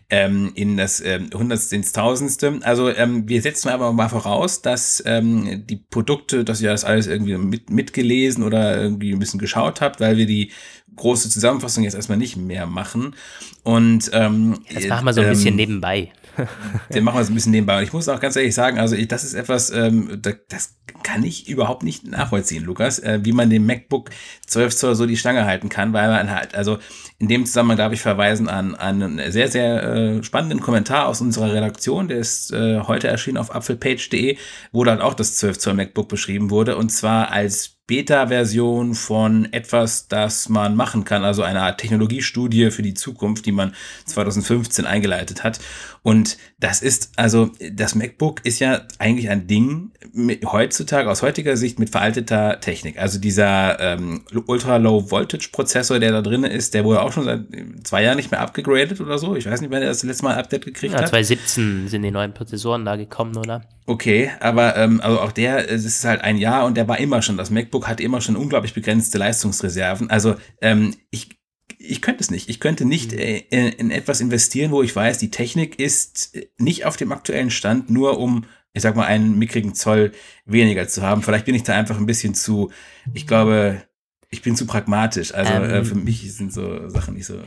ähm, 0.09 0.51
in 0.55 0.77
das 0.77 1.01
ähm, 1.01 1.29
Hundertste 1.33 1.75
ins 1.75 1.91
Tausendste. 1.91 2.59
Also 2.61 2.89
ähm, 2.89 3.27
wir 3.27 3.41
setzen 3.41 3.69
aber 3.69 3.91
mal 3.91 4.07
voraus, 4.07 4.61
dass 4.61 5.03
ähm, 5.05 5.65
die 5.67 5.75
Produkte, 5.75 6.45
dass 6.45 6.61
ihr 6.61 6.69
das 6.69 6.85
alles 6.85 7.07
irgendwie 7.07 7.38
mit, 7.38 7.69
mitgelesen 7.69 8.43
oder 8.43 8.81
irgendwie 8.81 9.11
ein 9.11 9.19
bisschen 9.19 9.39
geschaut 9.39 9.81
habt, 9.81 10.00
weil 10.00 10.17
wir 10.17 10.25
die 10.25 10.51
große 10.95 11.29
Zusammenfassung 11.29 11.83
jetzt 11.83 11.95
erstmal 11.95 12.17
nicht 12.17 12.38
mehr 12.38 12.67
machen. 12.67 13.15
Und 13.63 14.09
ähm, 14.13 14.59
das 14.73 14.88
machen 14.88 15.05
wir 15.05 15.13
so 15.13 15.21
ein 15.21 15.29
bisschen 15.29 15.50
ähm, 15.50 15.55
nebenbei. 15.57 16.11
Den 16.94 17.04
machen 17.04 17.19
wir 17.19 17.24
so 17.24 17.31
ein 17.31 17.36
bisschen 17.36 17.51
nebenbei. 17.51 17.78
Und 17.78 17.84
ich 17.84 17.94
muss 17.94 18.10
auch 18.10 18.19
ganz 18.19 18.36
ehrlich 18.36 18.56
sagen, 18.56 18.80
also 18.80 18.95
ich, 18.95 19.07
das 19.07 19.24
ist 19.24 19.34
etwas, 19.34 19.69
ähm, 19.72 20.19
das, 20.22 20.36
das 20.50 20.75
kann 21.04 21.24
ich 21.24 21.48
überhaupt 21.48 21.84
nicht 21.84 22.06
nachvollziehen, 22.06 22.63
Lukas, 22.63 23.00
äh, 23.00 23.19
wie 23.24 23.31
man 23.31 23.50
dem 23.50 23.66
MacBook 23.66 24.10
12 24.45 24.75
Zoll 24.75 24.95
so 24.95 25.06
die 25.06 25.18
Stange 25.18 25.45
halten 25.45 25.69
kann, 25.69 25.94
weil 25.94 26.10
man 26.10 26.31
halt, 26.31 26.56
also 26.56 26.80
in 27.19 27.28
dem 27.28 27.45
Zusammenhang 27.45 27.78
darf 27.78 27.94
ich 27.94 28.01
verweisen 28.01 28.50
an, 28.50 28.75
an 28.75 29.01
einen 29.01 29.31
sehr, 29.31 29.50
sehr 29.50 29.84
äh, 29.84 30.24
spannenden 30.24 30.60
Kommentar 30.60 31.07
aus 31.07 31.22
unserer 31.22 31.54
Redaktion, 31.54 32.07
der 32.07 32.18
ist 32.18 32.51
äh, 32.51 32.81
heute 32.81 33.07
erschienen 33.07 33.38
auf 33.38 33.54
apfelpage.de, 33.54 34.38
wo 34.72 34.84
dann 34.84 35.01
auch 35.01 35.13
das 35.13 35.36
12 35.38 35.60
Zoll 35.60 35.74
MacBook 35.75 36.10
beschrieben 36.10 36.50
wurde 36.50 36.78
und 36.78 36.89
zwar 36.89 37.31
als 37.31 37.78
Beta-Version 37.88 38.95
von 38.95 39.51
etwas, 39.54 40.10
das 40.10 40.50
man 40.50 40.75
machen 40.75 41.06
kann, 41.06 41.24
also 41.24 41.42
eine 41.42 41.62
Art 41.62 41.80
Technologiestudie 41.80 42.69
für 42.69 42.81
die 42.81 42.94
Zukunft, 42.94 43.45
die 43.45 43.54
man 43.54 43.74
2015 44.06 44.86
eingeleitet 44.86 45.45
hat. 45.45 45.60
Und 46.03 46.38
das 46.59 46.81
ist, 46.81 47.11
also 47.17 47.51
das 47.71 47.95
MacBook 47.95 48.45
ist 48.45 48.59
ja 48.59 48.81
eigentlich 48.99 49.29
ein 49.29 49.47
Ding 49.47 49.91
mit, 50.13 50.45
heutzutage 50.45 51.09
aus 51.09 51.21
heutiger 51.21 51.57
Sicht 51.57 51.79
mit 51.79 51.89
veralteter 51.89 52.59
Technik. 52.59 52.97
Also 52.97 53.19
dieser 53.19 53.79
ähm, 53.79 54.23
Ultra-Low-Voltage-Prozessor, 54.45 55.99
der 55.99 56.11
da 56.11 56.21
drin 56.21 56.44
ist, 56.44 56.73
der 56.73 56.85
wurde 56.85 57.01
auch 57.01 57.11
schon 57.11 57.25
seit 57.25 57.41
zwei 57.83 58.03
Jahren 58.03 58.17
nicht 58.17 58.31
mehr 58.31 58.41
abgegradet 58.41 58.99
oder 59.01 59.17
so. 59.17 59.35
Ich 59.35 59.45
weiß 59.45 59.61
nicht, 59.61 59.71
wann 59.71 59.81
er 59.81 59.89
das 59.89 60.03
letzte 60.03 60.23
Mal 60.23 60.33
ein 60.33 60.39
Update 60.39 60.65
gekriegt 60.65 60.94
ja, 60.94 61.01
hat. 61.01 61.09
2017 61.09 61.88
sind 61.88 62.01
die 62.01 62.11
neuen 62.11 62.33
Prozessoren 62.33 62.85
da 62.85 62.95
gekommen, 62.95 63.38
oder? 63.38 63.63
Okay, 63.85 64.31
aber 64.39 64.75
ähm, 64.75 65.00
also 65.01 65.22
auch 65.22 65.31
der, 65.31 65.72
es 65.72 65.86
ist 65.86 66.03
halt 66.03 66.22
ein 66.22 66.38
Jahr 66.38 66.65
und 66.65 66.75
der 66.75 66.88
war 66.88 67.00
immer 67.00 67.22
schon, 67.22 67.38
das 67.38 67.50
MacBook 67.50 67.88
hatte 67.88 68.03
immer 68.03 68.19
schon 68.19 68.36
unglaublich 68.36 68.74
begrenzte 68.74 69.17
Leistungsreserven. 69.17 70.10
Also 70.10 70.36
ähm, 70.62 70.93
ich, 71.10 71.29
ich 71.77 72.01
könnte 72.01 72.22
es 72.22 72.31
nicht. 72.31 72.50
Ich 72.50 72.60
könnte 72.60 72.86
nicht 72.86 73.12
mhm. 73.12 73.19
äh, 73.19 73.69
in 73.69 73.91
etwas 73.91 74.22
investieren, 74.22 74.72
wo 74.72 74.84
ich 74.84 74.96
weiß, 74.96 75.17
die 75.17 75.31
Technik 75.31 75.79
ist 75.79 76.38
nicht 76.57 76.86
auf 76.86 76.98
dem 76.98 77.12
aktuellen 77.12 77.51
Stand, 77.51 77.89
nur 77.89 78.19
um, 78.19 78.46
ich 78.74 78.81
sag 78.81 78.96
mal, 78.96 79.05
einen 79.05 79.38
mickrigen 79.38 79.74
Zoll 79.75 80.12
weniger 80.46 80.88
zu 80.88 81.01
haben. 81.01 81.24
Vielleicht 81.24 81.46
bin 81.46 81.55
ich 81.55 81.63
da 81.63 81.74
einfach 81.74 81.98
ein 81.98 82.05
bisschen 82.05 82.36
zu, 82.36 82.72
ich 83.13 83.27
glaube, 83.27 83.84
ich 84.29 84.41
bin 84.41 84.55
zu 84.55 84.65
pragmatisch. 84.65 85.34
Also 85.34 85.53
äh, 85.53 85.55
ähm, 85.55 85.72
äh, 85.72 85.84
für 85.84 85.96
mich 85.96 86.34
sind 86.34 86.51
so 86.53 86.89
Sachen 86.89 87.13
nicht 87.13 87.25
so 87.25 87.39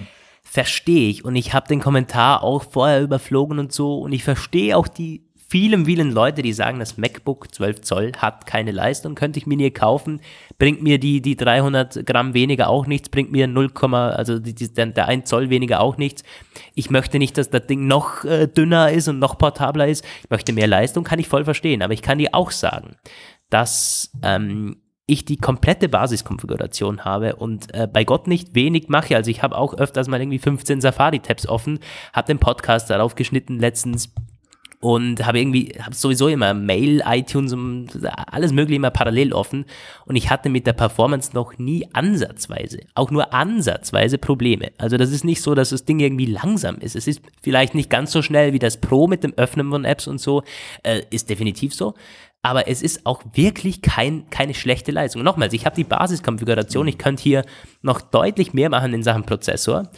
verstehe 0.50 1.08
ich. 1.08 1.24
Und 1.24 1.36
ich 1.36 1.54
habe 1.54 1.68
den 1.68 1.80
Kommentar 1.80 2.42
auch 2.42 2.64
vorher 2.64 3.02
überflogen 3.02 3.60
und 3.60 3.72
so. 3.72 4.00
Und 4.00 4.12
ich 4.12 4.24
verstehe 4.24 4.76
auch 4.76 4.88
die 4.88 5.29
vielen, 5.50 5.84
vielen 5.84 6.12
Leute, 6.12 6.42
die 6.42 6.52
sagen, 6.52 6.78
das 6.78 6.96
MacBook 6.96 7.52
12 7.52 7.80
Zoll 7.80 8.12
hat 8.16 8.46
keine 8.46 8.70
Leistung, 8.70 9.16
könnte 9.16 9.40
ich 9.40 9.46
mir 9.46 9.56
nie 9.56 9.72
kaufen, 9.72 10.20
bringt 10.58 10.80
mir 10.80 11.00
die, 11.00 11.20
die 11.20 11.34
300 11.36 12.06
Gramm 12.06 12.34
weniger 12.34 12.68
auch 12.68 12.86
nichts, 12.86 13.08
bringt 13.08 13.32
mir 13.32 13.48
0, 13.48 13.70
also 13.82 14.38
die, 14.38 14.54
die, 14.54 14.72
der 14.72 15.08
1 15.08 15.28
Zoll 15.28 15.50
weniger 15.50 15.80
auch 15.80 15.96
nichts. 15.96 16.22
Ich 16.74 16.90
möchte 16.90 17.18
nicht, 17.18 17.36
dass 17.36 17.50
das 17.50 17.66
Ding 17.66 17.88
noch 17.88 18.24
äh, 18.24 18.46
dünner 18.46 18.92
ist 18.92 19.08
und 19.08 19.18
noch 19.18 19.38
portabler 19.38 19.88
ist. 19.88 20.04
Ich 20.22 20.30
möchte 20.30 20.52
mehr 20.52 20.68
Leistung, 20.68 21.02
kann 21.02 21.18
ich 21.18 21.26
voll 21.26 21.44
verstehen. 21.44 21.82
Aber 21.82 21.94
ich 21.94 22.02
kann 22.02 22.18
dir 22.18 22.30
auch 22.32 22.52
sagen, 22.52 22.96
dass 23.48 24.12
ähm, 24.22 24.76
ich 25.06 25.24
die 25.24 25.36
komplette 25.36 25.88
Basiskonfiguration 25.88 27.04
habe 27.04 27.34
und 27.34 27.74
äh, 27.74 27.88
bei 27.92 28.04
Gott 28.04 28.28
nicht 28.28 28.54
wenig 28.54 28.88
mache. 28.88 29.16
Also 29.16 29.30
ich 29.30 29.42
habe 29.42 29.58
auch 29.58 29.74
öfters 29.74 30.06
mal 30.06 30.20
irgendwie 30.20 30.38
15 30.38 30.80
Safari-Tabs 30.80 31.48
offen, 31.48 31.80
habe 32.12 32.28
den 32.28 32.38
Podcast 32.38 32.90
darauf 32.90 33.16
geschnitten 33.16 33.58
letztens, 33.58 34.14
und 34.80 35.26
habe 35.26 35.38
irgendwie, 35.38 35.74
habe 35.78 35.94
sowieso 35.94 36.28
immer 36.28 36.54
Mail, 36.54 37.02
iTunes 37.06 37.52
und 37.52 37.88
alles 38.26 38.52
mögliche 38.52 38.76
immer 38.76 38.90
parallel 38.90 39.34
offen 39.34 39.66
und 40.06 40.16
ich 40.16 40.30
hatte 40.30 40.48
mit 40.48 40.66
der 40.66 40.72
Performance 40.72 41.32
noch 41.34 41.58
nie 41.58 41.86
ansatzweise, 41.92 42.80
auch 42.94 43.10
nur 43.10 43.34
ansatzweise 43.34 44.16
Probleme. 44.16 44.72
Also 44.78 44.96
das 44.96 45.12
ist 45.12 45.24
nicht 45.24 45.42
so, 45.42 45.54
dass 45.54 45.70
das 45.70 45.84
Ding 45.84 46.00
irgendwie 46.00 46.26
langsam 46.26 46.78
ist. 46.78 46.96
Es 46.96 47.06
ist 47.06 47.20
vielleicht 47.42 47.74
nicht 47.74 47.90
ganz 47.90 48.10
so 48.10 48.22
schnell 48.22 48.54
wie 48.54 48.58
das 48.58 48.78
Pro 48.78 49.06
mit 49.06 49.22
dem 49.22 49.34
Öffnen 49.34 49.70
von 49.70 49.84
Apps 49.84 50.08
und 50.08 50.18
so, 50.18 50.42
äh, 50.82 51.02
ist 51.10 51.28
definitiv 51.28 51.74
so. 51.74 51.94
Aber 52.42 52.68
es 52.68 52.80
ist 52.80 53.04
auch 53.04 53.22
wirklich 53.34 53.82
kein, 53.82 54.30
keine 54.30 54.54
schlechte 54.54 54.92
Leistung. 54.92 55.22
Nochmals, 55.22 55.52
ich 55.52 55.66
habe 55.66 55.76
die 55.76 55.84
Basiskonfiguration, 55.84 56.88
ich 56.88 56.96
könnte 56.96 57.22
hier 57.22 57.44
noch 57.82 58.00
deutlich 58.00 58.54
mehr 58.54 58.70
machen 58.70 58.94
in 58.94 59.02
Sachen 59.02 59.24
Prozessor. 59.24 59.90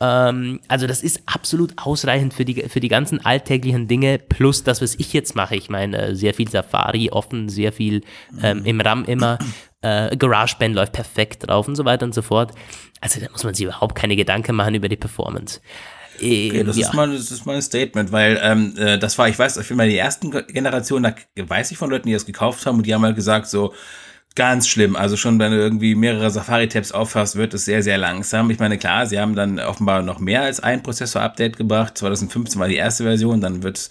Ähm, 0.00 0.60
also 0.68 0.86
das 0.86 1.02
ist 1.02 1.22
absolut 1.26 1.74
ausreichend 1.76 2.34
für 2.34 2.44
die, 2.44 2.68
für 2.68 2.80
die 2.80 2.88
ganzen 2.88 3.24
alltäglichen 3.24 3.86
Dinge, 3.86 4.18
plus 4.18 4.64
das, 4.64 4.82
was 4.82 4.94
ich 4.96 5.12
jetzt 5.12 5.36
mache. 5.36 5.56
Ich 5.56 5.70
meine, 5.70 5.98
äh, 5.98 6.14
sehr 6.16 6.34
viel 6.34 6.48
Safari 6.48 7.10
offen, 7.10 7.48
sehr 7.48 7.72
viel 7.72 8.02
ähm, 8.42 8.64
im 8.64 8.80
RAM 8.80 9.04
immer. 9.04 9.38
Äh, 9.82 10.16
GarageBand 10.16 10.74
läuft 10.74 10.92
perfekt 10.92 11.46
drauf 11.48 11.68
und 11.68 11.76
so 11.76 11.84
weiter 11.84 12.06
und 12.06 12.14
so 12.14 12.22
fort. 12.22 12.52
Also 13.00 13.20
da 13.20 13.30
muss 13.30 13.44
man 13.44 13.54
sich 13.54 13.66
überhaupt 13.66 13.94
keine 13.94 14.16
Gedanken 14.16 14.56
machen 14.56 14.74
über 14.74 14.88
die 14.88 14.96
Performance. 14.96 15.60
Ähm, 16.20 16.50
okay, 16.50 16.64
das, 16.64 16.76
ja. 16.76 16.88
ist 16.88 16.94
mal, 16.94 17.12
das 17.12 17.30
ist 17.30 17.46
mal 17.46 17.56
ein 17.56 17.62
Statement, 17.62 18.10
weil 18.12 18.40
ähm, 18.42 18.74
äh, 18.76 18.98
das 18.98 19.18
war, 19.18 19.28
ich 19.28 19.38
weiß, 19.38 19.56
ich 19.58 19.68
bin 19.68 19.76
mal 19.76 19.88
die 19.88 19.98
ersten 19.98 20.30
Generation, 20.30 21.02
da 21.02 21.14
weiß 21.36 21.70
ich 21.70 21.78
von 21.78 21.90
Leuten, 21.90 22.08
die 22.08 22.14
das 22.14 22.26
gekauft 22.26 22.66
haben 22.66 22.78
und 22.78 22.86
die 22.86 22.94
haben 22.94 23.04
halt 23.04 23.16
gesagt 23.16 23.46
so, 23.46 23.74
Ganz 24.36 24.66
schlimm. 24.66 24.96
Also 24.96 25.16
schon, 25.16 25.38
wenn 25.38 25.52
du 25.52 25.58
irgendwie 25.58 25.94
mehrere 25.94 26.28
Safari-Tabs 26.28 26.90
auffasst, 26.90 27.36
wird 27.36 27.54
es 27.54 27.64
sehr, 27.66 27.84
sehr 27.84 27.98
langsam. 27.98 28.50
Ich 28.50 28.58
meine, 28.58 28.78
klar, 28.78 29.06
sie 29.06 29.20
haben 29.20 29.36
dann 29.36 29.60
offenbar 29.60 30.02
noch 30.02 30.18
mehr 30.18 30.42
als 30.42 30.58
ein 30.58 30.82
Prozessor-Update 30.82 31.56
gebracht. 31.56 31.96
2015 31.96 32.60
war 32.60 32.66
die 32.66 32.74
erste 32.74 33.04
Version, 33.04 33.40
dann 33.40 33.62
wird 33.62 33.76
es 33.78 33.90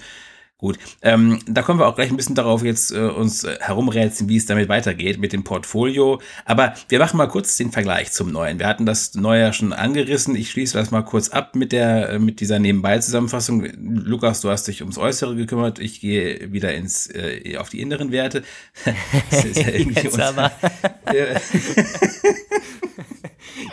Gut, 0.63 0.79
ähm, 1.01 1.39
da 1.46 1.62
kommen 1.62 1.77
wir 1.77 1.88
auch 1.88 1.96
gleich 1.96 2.10
ein 2.10 2.15
bisschen 2.15 2.36
darauf 2.36 2.63
jetzt 2.63 2.93
äh, 2.93 3.00
uns 3.00 3.43
äh, 3.43 3.58
herumrätseln, 3.60 4.29
wie 4.29 4.38
es 4.38 4.46
damit 4.46 4.70
weitergeht 4.70 5.20
mit 5.20 5.34
dem 5.34 5.43
Portfolio. 5.43 6.22
Aber 6.46 6.74
wir 6.88 7.00
machen 7.00 7.17
mal 7.17 7.27
kurz 7.27 7.58
den 7.58 7.74
Vergleich 7.74 8.13
zum 8.13 8.32
Neuen. 8.32 8.60
Wir 8.60 8.67
hatten 8.67 8.86
das 8.86 9.13
Neue 9.13 9.41
ja 9.41 9.51
schon 9.51 9.74
angerissen. 9.74 10.38
Ich 10.38 10.51
schließe 10.51 10.77
das 10.77 10.89
mal 10.89 11.01
kurz 11.01 11.27
ab 11.27 11.58
mit 11.58 11.74
der 11.74 12.12
äh, 12.12 12.20
mit 12.20 12.39
dieser 12.39 12.60
Nebenbei-Zusammenfassung. 12.60 13.67
Lukas, 13.75 14.39
du 14.39 14.51
hast 14.51 14.70
dich 14.70 14.79
ums 14.79 14.98
Äußere 14.98 15.36
gekümmert. 15.36 15.79
Ich 15.79 16.00
gehe 16.00 16.53
wieder 16.53 16.74
ins 16.74 17.08
äh, 17.08 17.58
auf 17.58 17.67
die 17.67 17.82
inneren 17.82 18.13
Werte. 18.13 18.43
das 19.32 19.43
ist 19.43 19.60
ja 19.60 19.67
irgendwie 19.67 20.00
jetzt 20.00 20.17
aber. 20.17 20.50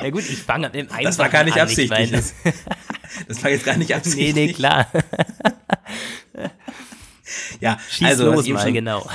ja 0.03 0.11
gut, 0.11 0.29
ich 0.29 0.39
fange 0.39 0.67
an 0.67 0.73
dem 0.73 0.91
einen. 0.91 1.05
Das 1.05 1.21
war 1.21 1.29
gar 1.29 1.45
nicht 1.45 1.57
absichtlich. 1.57 2.11
Das, 2.11 2.35
das 3.29 3.45
war 3.45 3.53
jetzt 3.53 3.65
gar 3.65 3.77
nicht 3.77 3.95
absichtlich. 3.95 4.35
Nee, 4.35 4.47
nee, 4.49 4.53
klar. 4.53 4.91
Ja, 7.61 7.79
Schieß 7.89 8.07
also 8.09 8.33
los 8.33 8.49
mal, 8.49 8.63
schon, 8.63 8.75
genau. 8.75 9.09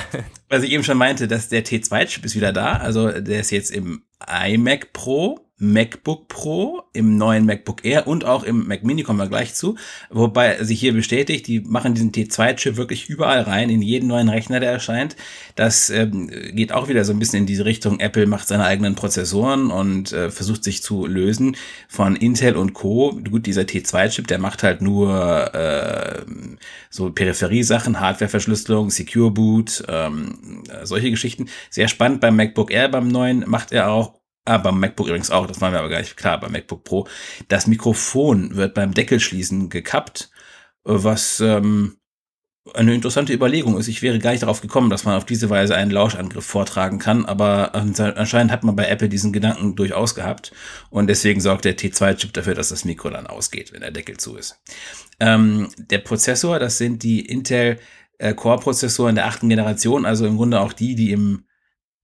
Was 0.48 0.62
ich 0.62 0.70
eben 0.70 0.84
schon 0.84 0.98
meinte, 0.98 1.28
dass 1.28 1.48
der 1.48 1.64
T2-Chip 1.64 2.24
ist 2.24 2.34
wieder 2.34 2.52
da. 2.52 2.74
Also 2.74 3.10
der 3.10 3.40
ist 3.40 3.50
jetzt 3.50 3.70
im 3.70 4.02
iMac 4.26 4.92
Pro 4.92 5.45
MacBook 5.58 6.28
Pro, 6.28 6.82
im 6.92 7.16
neuen 7.16 7.46
MacBook 7.46 7.84
Air 7.84 8.06
und 8.06 8.26
auch 8.26 8.44
im 8.44 8.68
Mac 8.68 8.84
Mini 8.84 9.02
kommen 9.02 9.18
wir 9.18 9.28
gleich 9.28 9.54
zu. 9.54 9.76
Wobei 10.10 10.62
sich 10.62 10.78
hier 10.78 10.92
bestätigt, 10.92 11.46
die 11.46 11.60
machen 11.60 11.94
diesen 11.94 12.12
T2-Chip 12.12 12.76
wirklich 12.76 13.08
überall 13.08 13.40
rein, 13.40 13.70
in 13.70 13.80
jeden 13.80 14.06
neuen 14.06 14.28
Rechner, 14.28 14.60
der 14.60 14.70
erscheint. 14.70 15.16
Das 15.54 15.88
ähm, 15.88 16.28
geht 16.52 16.72
auch 16.72 16.88
wieder 16.88 17.04
so 17.04 17.12
ein 17.12 17.18
bisschen 17.18 17.40
in 17.40 17.46
diese 17.46 17.64
Richtung. 17.64 18.00
Apple 18.00 18.26
macht 18.26 18.48
seine 18.48 18.64
eigenen 18.64 18.96
Prozessoren 18.96 19.70
und 19.70 20.12
äh, 20.12 20.30
versucht 20.30 20.62
sich 20.62 20.82
zu 20.82 21.06
lösen 21.06 21.56
von 21.88 22.16
Intel 22.16 22.56
und 22.56 22.74
Co. 22.74 23.18
Gut, 23.30 23.46
dieser 23.46 23.62
T2-Chip, 23.62 24.26
der 24.26 24.38
macht 24.38 24.62
halt 24.62 24.82
nur 24.82 25.54
äh, 25.54 26.22
so 26.90 27.10
Peripheriesachen, 27.10 27.98
Hardwareverschlüsselung, 28.00 28.90
Secure 28.90 29.30
Boot, 29.30 29.84
ähm, 29.88 30.62
solche 30.82 31.10
Geschichten. 31.10 31.48
Sehr 31.70 31.88
spannend 31.88 32.20
beim 32.20 32.36
MacBook 32.36 32.70
Air, 32.70 32.90
beim 32.90 33.08
neuen 33.08 33.44
macht 33.46 33.72
er 33.72 33.90
auch 33.90 34.12
Ah, 34.46 34.58
beim 34.58 34.78
MacBook 34.78 35.08
übrigens 35.08 35.32
auch, 35.32 35.46
das 35.46 35.60
war 35.60 35.72
mir 35.72 35.78
aber 35.80 35.88
gar 35.88 35.98
nicht 35.98 36.16
klar, 36.16 36.38
beim 36.38 36.52
MacBook 36.52 36.84
Pro. 36.84 37.08
Das 37.48 37.66
Mikrofon 37.66 38.54
wird 38.54 38.74
beim 38.74 38.94
Deckelschließen 38.94 39.68
gekappt, 39.70 40.30
was 40.84 41.40
ähm, 41.40 41.96
eine 42.74 42.94
interessante 42.94 43.32
Überlegung 43.32 43.76
ist. 43.76 43.88
Ich 43.88 44.02
wäre 44.02 44.20
gar 44.20 44.30
nicht 44.30 44.44
darauf 44.44 44.60
gekommen, 44.60 44.88
dass 44.88 45.04
man 45.04 45.16
auf 45.16 45.24
diese 45.24 45.50
Weise 45.50 45.74
einen 45.74 45.90
Lauschangriff 45.90 46.46
vortragen 46.46 47.00
kann, 47.00 47.24
aber 47.24 47.74
anscheinend 47.74 48.52
hat 48.52 48.62
man 48.62 48.76
bei 48.76 48.86
Apple 48.86 49.08
diesen 49.08 49.32
Gedanken 49.32 49.74
durchaus 49.74 50.14
gehabt 50.14 50.52
und 50.90 51.08
deswegen 51.08 51.40
sorgt 51.40 51.64
der 51.64 51.76
T2-Chip 51.76 52.32
dafür, 52.32 52.54
dass 52.54 52.68
das 52.68 52.84
Mikro 52.84 53.10
dann 53.10 53.26
ausgeht, 53.26 53.72
wenn 53.72 53.80
der 53.80 53.90
Deckel 53.90 54.16
zu 54.16 54.36
ist. 54.36 54.60
Ähm, 55.18 55.70
der 55.76 55.98
Prozessor, 55.98 56.60
das 56.60 56.78
sind 56.78 57.02
die 57.02 57.20
Intel 57.26 57.78
äh, 58.18 58.32
Core-Prozessoren 58.32 59.16
der 59.16 59.26
achten 59.26 59.48
Generation, 59.48 60.06
also 60.06 60.24
im 60.24 60.36
Grunde 60.36 60.60
auch 60.60 60.72
die, 60.72 60.94
die 60.94 61.10
im 61.10 61.44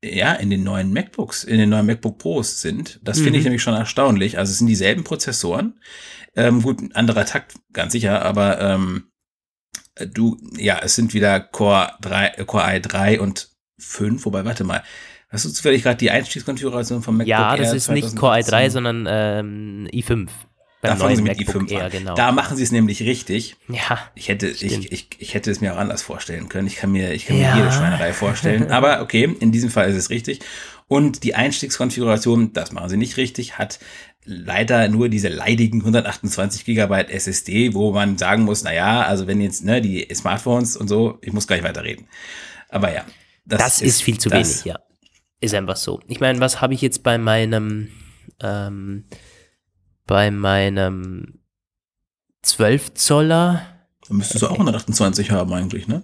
ja, 0.05 0.33
in 0.35 0.51
den 0.51 0.65
neuen 0.65 0.93
MacBooks, 0.93 1.45
in 1.45 1.59
den 1.59 1.71
neuen 1.71 1.87
MacBook 1.87 2.19
Pros 2.19 2.61
sind. 2.61 3.01
Das 3.03 3.19
mhm. 3.19 3.25
finde 3.25 3.39
ich 3.39 3.45
mhm. 3.45 3.51
nämlich 3.51 3.63
schon 3.63 3.75
erstaunlich. 3.75 4.39
Also 4.39 4.51
es 4.51 4.59
sind 4.59 4.67
dieselben 4.67 5.05
Prozessoren. 5.05 5.81
Ähm, 6.35 6.63
gut, 6.63 6.81
anderer 6.95 7.25
Takt, 7.25 7.55
ganz 7.73 7.93
sicher, 7.93 8.23
aber 8.23 8.61
ähm, 8.61 9.11
du, 9.97 10.39
ja, 10.57 10.81
es 10.83 10.95
sind 10.95 11.15
wieder 11.15 11.41
Core 11.41 11.93
3, 12.01 12.45
Core 12.47 12.65
i3 12.65 13.19
und 13.19 13.51
5, 13.79 14.25
wobei, 14.25 14.45
warte 14.45 14.65
mal. 14.65 14.83
Hast 15.29 15.45
du 15.45 15.51
zufällig 15.51 15.83
gerade 15.83 15.97
die 15.97 16.11
Einstiegskonfiguration 16.11 17.03
vom 17.03 17.17
MacBook 17.17 17.29
Ja, 17.29 17.57
das 17.57 17.69
Air 17.69 17.77
ist 17.77 17.85
2018? 17.85 18.15
nicht 18.15 18.21
Core 18.21 18.39
i3, 18.39 18.71
sondern 18.71 19.07
ähm, 19.09 19.89
i5. 19.93 20.29
Da 20.83 20.97
fangen 20.97 21.15
sie 21.15 21.23
mit 21.23 21.39
MacBook 21.39 21.63
i5 21.63 21.71
Air, 21.71 21.91
genau. 21.91 22.15
Da 22.17 22.33
machen 22.33 22.57
sie 22.57 22.65
es 22.65 22.73
nämlich 22.73 23.05
richtig. 23.05 23.55
Ja. 23.69 24.01
Ich 24.17 24.29
hätte, 24.29 24.49
ich, 24.49 24.93
ich, 24.93 25.09
ich 25.17 25.33
hätte 25.33 25.53
es 25.53 25.61
mir 25.61 25.75
auch 25.75 25.79
anders 25.79 26.03
vorstellen 26.03 26.49
können. 26.49 26.67
Ich 26.67 26.75
kann 26.75 26.91
mir, 26.91 27.13
ich 27.13 27.27
kann 27.27 27.39
ja. 27.39 27.55
mir 27.55 27.63
jede 27.63 27.73
Schweinerei 27.73 28.13
vorstellen. 28.13 28.73
Aber 28.73 29.01
okay, 29.03 29.33
in 29.39 29.53
diesem 29.53 29.71
Fall 29.71 29.89
ist 29.89 29.97
es 29.97 30.11
richtig. 30.11 30.41
Und 30.89 31.23
die 31.23 31.37
Einstiegskonfiguration, 31.37 32.53
das 32.53 32.73
machen 32.73 32.89
sie 32.89 32.97
nicht 32.97 33.17
richtig, 33.17 33.59
hat 33.59 33.79
leider 34.25 34.89
nur 34.89 35.09
diese 35.09 35.29
leidigen 35.29 35.79
128 35.83 36.65
Gigabyte 36.65 37.11
SSD, 37.11 37.75
wo 37.75 37.93
man 37.93 38.19
sagen 38.19 38.43
muss, 38.43 38.65
na 38.65 38.75
ja, 38.75 39.03
also 39.03 39.29
wenn 39.29 39.41
jetzt 39.41 39.65
ne, 39.65 39.81
die 39.81 40.09
Smartphones 40.13 40.77
und 40.77 40.89
so, 40.89 41.19
ich 41.23 41.33
muss 41.33 41.47
gleich 41.47 41.63
weiterreden. 41.63 42.09
Aber 42.69 42.93
ja. 42.93 43.05
Das, 43.45 43.61
das 43.61 43.81
ist, 43.83 43.89
ist, 43.89 44.03
viel 44.03 44.19
zu 44.19 44.33
wenig, 44.33 44.65
ja. 44.65 44.81
Ist 45.41 45.55
einfach 45.55 45.77
so. 45.77 46.01
Ich 46.09 46.19
meine, 46.19 46.41
was 46.41 46.61
habe 46.61 46.75
ich 46.75 46.81
jetzt 46.83 47.05
bei 47.05 47.19
meinem 47.19 47.89
ähm, 48.41 49.05
bei 50.07 50.31
meinem 50.31 51.41
12 52.43 52.95
Zoller. 52.95 53.67
Da 54.07 54.15
müsstest 54.15 54.43
du 54.43 54.49
auch 54.49 54.53
128 54.53 55.31
haben 55.31 55.53
eigentlich, 55.53 55.89
ne? 55.89 56.03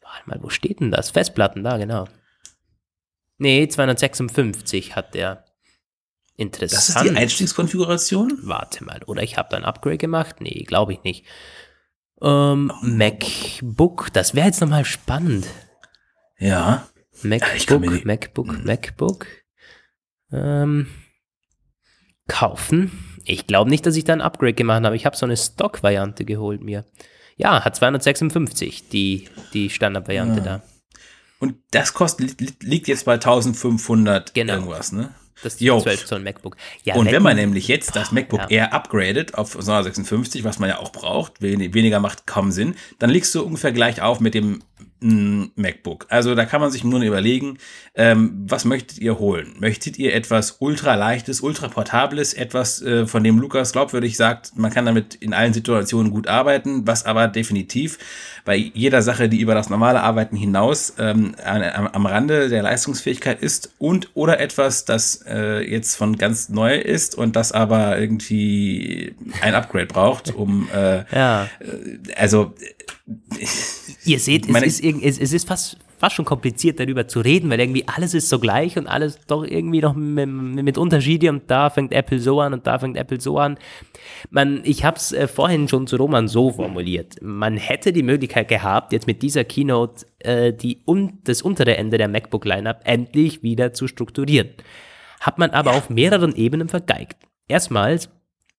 Warte 0.00 0.28
mal, 0.28 0.38
wo 0.42 0.48
steht 0.48 0.80
denn 0.80 0.90
das? 0.90 1.10
Festplatten, 1.10 1.62
da, 1.62 1.76
genau. 1.76 2.06
Nee, 3.38 3.68
256 3.68 4.96
hat 4.96 5.14
der. 5.14 5.44
Interessant. 6.38 6.96
Das 6.96 7.02
ist 7.02 7.02
die 7.02 7.16
Einstiegskonfiguration? 7.16 8.40
Warte 8.42 8.84
mal, 8.84 9.02
oder 9.06 9.22
ich 9.22 9.38
habe 9.38 9.48
da 9.50 9.56
ein 9.56 9.64
Upgrade 9.64 9.96
gemacht? 9.96 10.36
Nee, 10.40 10.64
glaube 10.64 10.92
ich 10.92 11.02
nicht. 11.02 11.24
Ähm, 12.20 12.72
MacBook, 12.82 14.12
das 14.12 14.34
wäre 14.34 14.46
jetzt 14.46 14.60
nochmal 14.60 14.84
spannend. 14.84 15.46
Ja. 16.38 16.88
MacBook, 17.22 17.84
ja, 17.84 18.00
MacBook, 18.04 18.48
hm. 18.48 18.64
MacBook. 18.64 19.26
Ähm, 20.30 20.88
kaufen. 22.28 22.90
Ich 23.24 23.46
glaube 23.46 23.70
nicht, 23.70 23.86
dass 23.86 23.96
ich 23.96 24.04
da 24.04 24.12
ein 24.12 24.20
Upgrade 24.20 24.54
gemacht 24.54 24.84
habe. 24.84 24.96
Ich 24.96 25.06
habe 25.06 25.16
so 25.16 25.26
eine 25.26 25.36
Stock-Variante 25.36 26.24
geholt 26.24 26.62
mir. 26.62 26.84
Ja, 27.36 27.64
hat 27.64 27.76
256, 27.76 28.88
die, 28.88 29.28
die 29.52 29.68
Standard-Variante 29.68 30.38
ja. 30.38 30.44
da. 30.44 30.62
Und 31.38 31.56
das 31.70 31.92
kostet, 31.92 32.40
liegt 32.62 32.88
jetzt 32.88 33.04
bei 33.04 33.14
1500 33.14 34.32
genau. 34.32 34.54
irgendwas, 34.54 34.92
ne? 34.92 35.14
Das 35.42 35.60
jo. 35.60 35.80
12 35.80 36.06
Zoll 36.06 36.20
MacBook. 36.20 36.56
Ja, 36.82 36.94
und 36.94 37.10
wenn 37.10 37.22
man 37.22 37.36
nämlich 37.36 37.68
jetzt 37.68 37.94
das 37.94 38.10
MacBook 38.10 38.40
ja. 38.42 38.48
Air 38.48 38.72
upgradet 38.72 39.34
auf 39.34 39.50
256, 39.50 40.44
was 40.44 40.58
man 40.58 40.70
ja 40.70 40.78
auch 40.78 40.92
braucht, 40.92 41.42
weniger 41.42 42.00
macht 42.00 42.26
kaum 42.26 42.50
Sinn, 42.52 42.74
dann 42.98 43.10
liegst 43.10 43.34
du 43.34 43.42
ungefähr 43.42 43.72
gleich 43.72 44.00
auf 44.00 44.20
mit 44.20 44.32
dem 44.32 44.62
mm, 45.06 45.52
MacBook. 45.54 46.06
Also 46.08 46.34
da 46.34 46.44
kann 46.44 46.60
man 46.60 46.70
sich 46.70 46.84
nur 46.84 47.00
überlegen, 47.00 47.58
ähm, 47.94 48.44
was 48.48 48.64
möchtet 48.64 48.98
ihr 48.98 49.18
holen? 49.18 49.54
Möchtet 49.58 49.98
ihr 49.98 50.14
etwas 50.14 50.56
ultra 50.58 50.94
leichtes, 50.94 51.40
ultra 51.40 51.68
portables, 51.68 52.34
etwas, 52.34 52.82
äh, 52.82 53.06
von 53.06 53.22
dem 53.22 53.38
Lukas 53.38 53.72
glaubwürdig 53.72 54.16
sagt, 54.16 54.56
man 54.56 54.72
kann 54.72 54.86
damit 54.86 55.14
in 55.14 55.34
allen 55.34 55.52
Situationen 55.52 56.10
gut 56.10 56.26
arbeiten, 56.26 56.86
was 56.86 57.04
aber 57.04 57.28
definitiv 57.28 57.98
bei 58.46 58.56
jeder 58.56 59.02
Sache, 59.02 59.28
die 59.28 59.40
über 59.40 59.54
das 59.54 59.68
normale 59.68 60.00
Arbeiten 60.00 60.36
hinaus 60.36 60.94
ähm, 60.98 61.34
am, 61.44 61.88
am 61.88 62.06
Rande 62.06 62.48
der 62.48 62.62
Leistungsfähigkeit 62.62 63.42
ist 63.42 63.74
und 63.78 64.08
oder 64.14 64.40
etwas, 64.40 64.86
das 64.86 65.20
äh, 65.26 65.68
jetzt 65.68 65.96
von 65.96 66.16
ganz 66.16 66.48
neu 66.48 66.76
ist 66.78 67.16
und 67.16 67.36
das 67.36 67.52
aber 67.52 67.98
irgendwie 67.98 69.14
ein 69.42 69.54
Upgrade 69.54 69.86
braucht, 69.86 70.34
um 70.34 70.68
äh, 70.74 71.04
ja. 71.14 71.48
Äh, 71.60 72.14
also 72.16 72.54
Ihr 74.04 74.18
seht, 74.20 74.48
es 74.48 74.80
ist, 74.80 75.20
es 75.20 75.32
ist 75.32 75.46
fast, 75.46 75.76
fast 75.98 76.16
schon 76.16 76.24
kompliziert, 76.24 76.78
darüber 76.78 77.08
zu 77.08 77.20
reden, 77.20 77.50
weil 77.50 77.60
irgendwie 77.60 77.86
alles 77.88 78.14
ist 78.14 78.28
so 78.28 78.38
gleich 78.38 78.76
und 78.76 78.86
alles 78.86 79.18
doch 79.26 79.44
irgendwie 79.44 79.80
noch 79.80 79.94
mit, 79.94 80.28
mit 80.28 80.78
Unterschiede 80.78 81.30
und 81.30 81.50
da 81.50 81.70
fängt 81.70 81.92
Apple 81.92 82.18
so 82.18 82.40
an 82.40 82.52
und 82.52 82.66
da 82.66 82.78
fängt 82.78 82.96
Apple 82.96 83.20
so 83.20 83.38
an. 83.38 83.58
Man, 84.30 84.60
ich 84.64 84.84
habe 84.84 84.96
es 84.96 85.12
äh, 85.12 85.28
vorhin 85.28 85.68
schon 85.68 85.86
zu 85.86 85.96
Roman 85.96 86.28
so 86.28 86.52
formuliert. 86.52 87.16
Man 87.22 87.56
hätte 87.56 87.92
die 87.92 88.02
Möglichkeit 88.02 88.48
gehabt, 88.48 88.92
jetzt 88.92 89.06
mit 89.06 89.22
dieser 89.22 89.44
Keynote 89.44 90.06
äh, 90.18 90.52
die, 90.52 90.82
un, 90.86 91.18
das 91.24 91.42
untere 91.42 91.76
Ende 91.76 91.98
der 91.98 92.08
MacBook-Lineup 92.08 92.80
endlich 92.84 93.42
wieder 93.42 93.72
zu 93.72 93.88
strukturieren. 93.88 94.50
Hat 95.20 95.38
man 95.38 95.50
aber 95.50 95.72
auf 95.72 95.90
mehreren 95.90 96.34
Ebenen 96.34 96.68
vergeigt. 96.68 97.16
Erstmals 97.48 98.10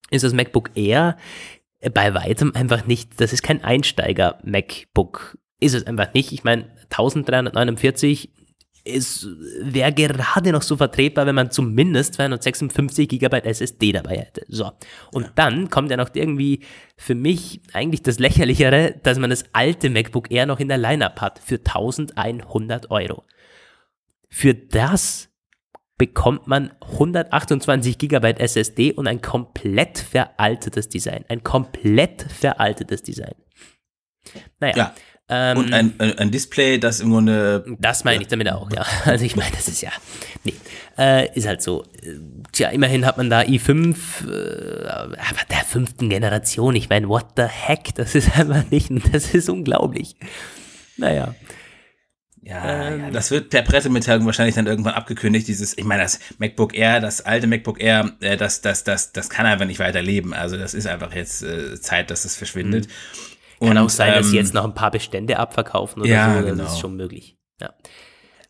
ist 0.09 0.23
das 0.23 0.33
MacBook 0.33 0.71
Air 0.75 1.17
bei 1.93 2.13
weitem 2.13 2.53
einfach 2.55 2.85
nicht, 2.87 3.19
das 3.21 3.33
ist 3.33 3.43
kein 3.43 3.63
Einsteiger-MacBook. 3.63 5.37
Ist 5.59 5.73
es 5.73 5.87
einfach 5.87 6.13
nicht. 6.13 6.31
Ich 6.31 6.43
meine, 6.43 6.71
1349 6.89 8.29
es 8.89 9.27
wäre 9.61 9.91
gerade 9.91 10.51
noch 10.51 10.61
so 10.61 10.77
vertretbar, 10.77 11.25
wenn 11.25 11.35
man 11.35 11.51
zumindest 11.51 12.13
256 12.15 13.07
GB 13.07 13.39
SSD 13.39 13.91
dabei 13.91 14.17
hätte. 14.17 14.45
So. 14.47 14.71
Und 15.11 15.23
ja. 15.23 15.31
dann 15.35 15.69
kommt 15.69 15.91
ja 15.91 15.97
noch 15.97 16.09
irgendwie 16.13 16.61
für 16.95 17.15
mich 17.15 17.61
eigentlich 17.73 18.01
das 18.01 18.19
Lächerlichere, 18.19 18.95
dass 19.03 19.19
man 19.19 19.29
das 19.29 19.45
alte 19.53 19.89
MacBook 19.89 20.31
Air 20.31 20.45
noch 20.45 20.59
in 20.59 20.69
der 20.69 20.77
Lineup 20.77 21.19
hat 21.21 21.39
für 21.39 21.55
1100 21.55 22.89
Euro. 22.91 23.23
Für 24.29 24.53
das 24.53 25.29
bekommt 25.97 26.47
man 26.47 26.71
128 26.81 27.97
GB 27.97 28.35
SSD 28.37 28.93
und 28.93 29.07
ein 29.07 29.21
komplett 29.21 29.97
veraltetes 29.97 30.89
Design. 30.89 31.25
Ein 31.27 31.43
komplett 31.43 32.21
veraltetes 32.21 33.03
Design. 33.03 33.35
Naja. 34.59 34.75
Ja. 34.75 34.95
Ähm, 35.29 35.57
und 35.57 35.73
ein, 35.73 35.99
ein, 35.99 36.31
Display, 36.31 36.79
das 36.79 37.01
im 37.01 37.09
Grunde. 37.09 37.65
Das 37.79 38.05
meine 38.05 38.21
ich 38.21 38.29
damit 38.29 38.49
auch, 38.49 38.71
ja. 38.71 38.85
Also 39.05 39.25
ich 39.25 39.35
meine, 39.35 39.51
das 39.51 39.67
ist 39.67 39.81
ja. 39.81 39.91
Nee. 40.45 40.53
Äh, 40.97 41.35
ist 41.37 41.47
halt 41.47 41.61
so. 41.61 41.83
Tja, 42.53 42.69
immerhin 42.69 43.05
hat 43.05 43.17
man 43.17 43.29
da 43.29 43.41
i5, 43.41 43.95
äh, 44.25 44.87
aber 44.87 45.43
der 45.49 45.65
fünften 45.67 46.09
Generation. 46.09 46.75
Ich 46.75 46.89
meine, 46.89 47.09
what 47.09 47.25
the 47.35 47.43
heck? 47.43 47.93
Das 47.95 48.15
ist 48.15 48.37
einfach 48.37 48.69
nicht. 48.71 48.89
Das 49.11 49.33
ist 49.33 49.49
unglaublich. 49.49 50.15
Naja. 50.95 51.35
Ja, 52.41 52.87
ähm, 52.87 53.01
ja, 53.01 53.11
das 53.11 53.29
wird 53.29 53.49
per 53.49 53.63
Pressemitteilung 53.63 54.25
wahrscheinlich 54.25 54.55
dann 54.55 54.67
irgendwann 54.67 54.93
abgekündigt. 54.93 55.49
Dieses, 55.49 55.77
ich 55.77 55.83
meine, 55.83 56.03
das 56.03 56.21
MacBook 56.37 56.73
Air, 56.73 57.01
das 57.01 57.19
alte 57.19 57.45
MacBook 57.47 57.81
Air, 57.81 58.13
äh, 58.21 58.37
das, 58.37 58.61
das, 58.61 58.85
das, 58.85 59.11
das 59.11 59.29
kann 59.29 59.45
einfach 59.45 59.65
nicht 59.65 59.79
weiterleben. 59.79 60.33
Also 60.33 60.55
das 60.55 60.73
ist 60.73 60.87
einfach 60.87 61.13
jetzt 61.13 61.43
äh, 61.43 61.79
Zeit, 61.81 62.09
dass 62.09 62.23
es 62.23 62.37
verschwindet. 62.37 62.87
Mhm. 62.87 62.91
Kann 63.59 63.77
auch 63.77 63.89
sein, 63.89 64.09
ähm, 64.09 64.17
dass 64.17 64.29
sie 64.29 64.37
ähm, 64.37 64.43
jetzt 64.43 64.53
noch 64.53 64.63
ein 64.63 64.73
paar 64.73 64.91
Bestände 64.91 65.37
abverkaufen 65.39 66.01
oder 66.01 66.11
ja, 66.11 66.35
so. 66.35 66.41
Das 66.41 66.51
genau. 66.51 66.63
ist 66.65 66.79
schon 66.79 66.95
möglich. 66.95 67.37
Ja. 67.61 67.73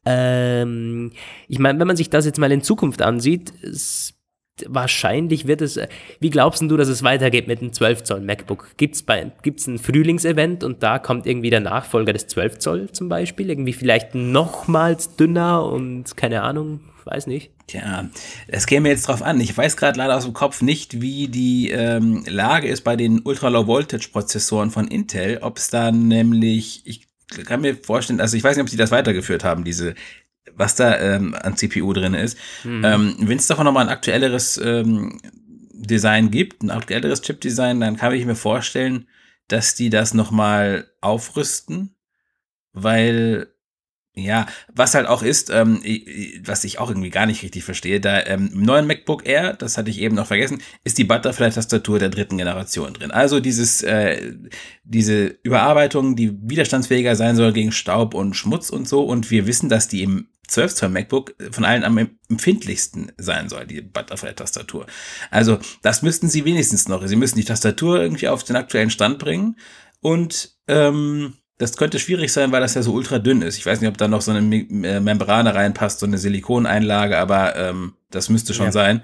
Ähm, 0.06 1.12
ich 1.48 1.60
meine, 1.60 1.80
wenn 1.80 1.88
man 1.88 1.98
sich 1.98 2.10
das 2.10 2.26
jetzt 2.26 2.40
mal 2.40 2.52
in 2.52 2.62
Zukunft 2.62 3.02
ansieht, 3.02 3.50
ist 3.62 4.16
wahrscheinlich 4.66 5.48
wird 5.48 5.62
es, 5.62 5.80
wie 6.20 6.30
glaubst 6.30 6.62
du, 6.62 6.78
dass 6.78 6.88
es 6.88 7.04
weitergeht 7.04 7.48
mit 7.48 7.62
dem 7.62 7.74
12 7.74 8.04
Zoll 8.04 8.22
MacBook? 8.22 8.72
Gibt's 8.78 9.04
bei, 9.04 9.32
gibt's 9.44 9.68
ein 9.68 9.78
Frühlingsevent 9.78 10.64
und 10.64 10.82
da 10.82 11.00
kommt 11.00 11.26
irgendwie 11.28 11.50
der 11.50 11.60
Nachfolger 11.60 12.14
des 12.14 12.28
12 12.28 12.60
Zoll 12.60 12.92
zum 12.92 13.10
Beispiel? 13.10 13.50
Irgendwie 13.50 13.74
vielleicht 13.74 14.16
nochmals 14.16 15.16
dünner 15.16 15.64
und 15.66 16.18
keine 16.18 16.42
Ahnung, 16.42 16.82
weiß 17.06 17.28
nicht. 17.28 17.52
Tja, 17.68 18.10
es 18.48 18.66
käme 18.66 18.88
jetzt 18.88 19.08
drauf 19.08 19.22
an. 19.22 19.42
Ich 19.42 19.56
weiß 19.56 19.76
gerade 19.76 19.98
leider 19.98 20.16
aus 20.16 20.24
dem 20.24 20.34
Kopf 20.34 20.62
nicht, 20.62 21.02
wie 21.02 21.28
die 21.28 21.70
ähm, 21.70 22.24
Lage 22.26 22.70
ist 22.70 22.86
bei 22.86 22.96
den 22.96 23.20
Ultra-Low-Voltage-Prozessoren 23.20 24.72
von 24.72 24.88
Intel. 24.88 25.40
Ob 25.42 25.58
es 25.58 25.70
da 25.70 25.92
nämlich, 25.92 26.82
ich 26.86 27.08
kann 27.46 27.62
mir 27.62 27.76
vorstellen, 27.76 28.22
also 28.22 28.38
ich 28.38 28.44
weiß 28.44 28.56
nicht, 28.56 28.64
ob 28.64 28.70
sie 28.70 28.78
das 28.78 28.92
weitergeführt 28.92 29.44
haben, 29.44 29.66
diese 29.66 29.96
was 30.56 30.76
da 30.76 30.98
ähm, 31.00 31.36
an 31.36 31.56
CPU 31.56 31.94
drin 31.94 32.14
ist. 32.14 32.38
Mhm. 32.64 32.84
Ähm, 32.84 33.16
Wenn 33.20 33.38
es 33.38 33.48
davon 33.48 33.66
nochmal 33.66 33.86
ein 33.86 33.94
aktuelleres 33.94 34.58
ähm, 34.58 35.20
Design 35.74 36.32
gibt, 36.32 36.64
ein 36.64 36.72
aktuelleres 36.72 37.22
Chip-Design, 37.22 37.80
dann 37.80 37.98
kann 37.98 38.14
ich 38.14 38.26
mir 38.26 38.36
vorstellen, 38.36 39.08
dass 39.48 39.76
die 39.76 39.90
das 39.90 40.14
nochmal 40.14 40.90
aufrüsten, 41.00 41.96
weil 42.74 43.48
ja, 44.18 44.48
was 44.74 44.96
halt 44.96 45.08
auch 45.08 45.22
ist, 45.22 45.50
ähm, 45.50 45.82
was 46.44 46.64
ich 46.64 46.80
auch 46.80 46.90
irgendwie 46.90 47.10
gar 47.10 47.26
nicht 47.26 47.44
richtig 47.44 47.64
verstehe, 47.64 48.00
da 48.00 48.26
ähm, 48.26 48.50
im 48.54 48.64
neuen 48.64 48.88
MacBook 48.88 49.28
Air, 49.28 49.54
das 49.54 49.78
hatte 49.78 49.90
ich 49.90 50.00
eben 50.00 50.16
noch 50.16 50.28
vergessen, 50.28 50.62
ist 50.84 50.98
die 50.98 51.04
Butterfly-Tastatur 51.04 52.00
der 52.00 52.10
dritten 52.10 52.38
Generation 52.38 52.94
drin. 52.94 53.12
Also 53.12 53.40
dieses, 53.40 53.84
äh, 53.84 54.34
diese 54.84 55.38
Überarbeitung, 55.44 56.16
die 56.16 56.38
widerstandsfähiger 56.42 57.16
sein 57.16 57.36
soll 57.36 57.54
gegen 57.54 57.72
Staub 57.72 58.14
und 58.14 58.36
Schmutz 58.36 58.70
und 58.70 58.88
so. 58.88 59.04
Und 59.04 59.30
wir 59.30 59.48
wissen, 59.48 59.70
dass 59.70 59.88
die 59.88 60.04
im 60.04 60.28
12 60.48 60.76
Zoll 60.76 60.90
MacBook 60.90 61.36
von 61.52 61.66
allen 61.66 61.84
am 61.84 61.98
empfindlichsten 62.30 63.12
sein 63.18 63.50
soll, 63.50 63.68
die 63.68 63.82
Butterfly-Tastatur. 63.82 64.88
Also 65.30 65.60
das 65.82 66.02
müssten 66.02 66.30
sie 66.30 66.46
wenigstens 66.46 66.88
noch. 66.88 67.06
Sie 67.06 67.16
müssen 67.16 67.38
die 67.38 67.46
Tastatur 67.46 68.02
irgendwie 68.02 68.30
auf 68.30 68.44
den 68.44 68.56
aktuellen 68.56 68.90
Stand 68.90 69.20
bringen 69.20 69.58
und 70.02 70.58
ähm, 70.68 71.34
das 71.58 71.76
könnte 71.76 72.00
schwierig 72.00 72.32
sein, 72.32 72.52
weil 72.52 72.62
das 72.62 72.76
ja 72.76 72.84
so 72.84 72.94
ultra 72.94 73.20
dünn 73.20 73.42
ist. 73.42 73.58
Ich 73.58 73.66
weiß 73.66 73.82
nicht, 73.82 73.90
ob 73.90 73.98
da 73.98 74.08
noch 74.08 74.22
so 74.22 74.32
eine 74.32 74.56
äh, 74.56 75.00
Membrane 75.00 75.56
reinpasst, 75.56 76.00
so 76.00 76.06
eine 76.06 76.18
Silikoneinlage, 76.18 77.18
aber 77.18 77.56
ähm, 77.56 77.94
das 78.12 78.30
müsste 78.30 78.54
schon 78.54 78.68
ja. 78.68 78.72
sein 78.72 79.02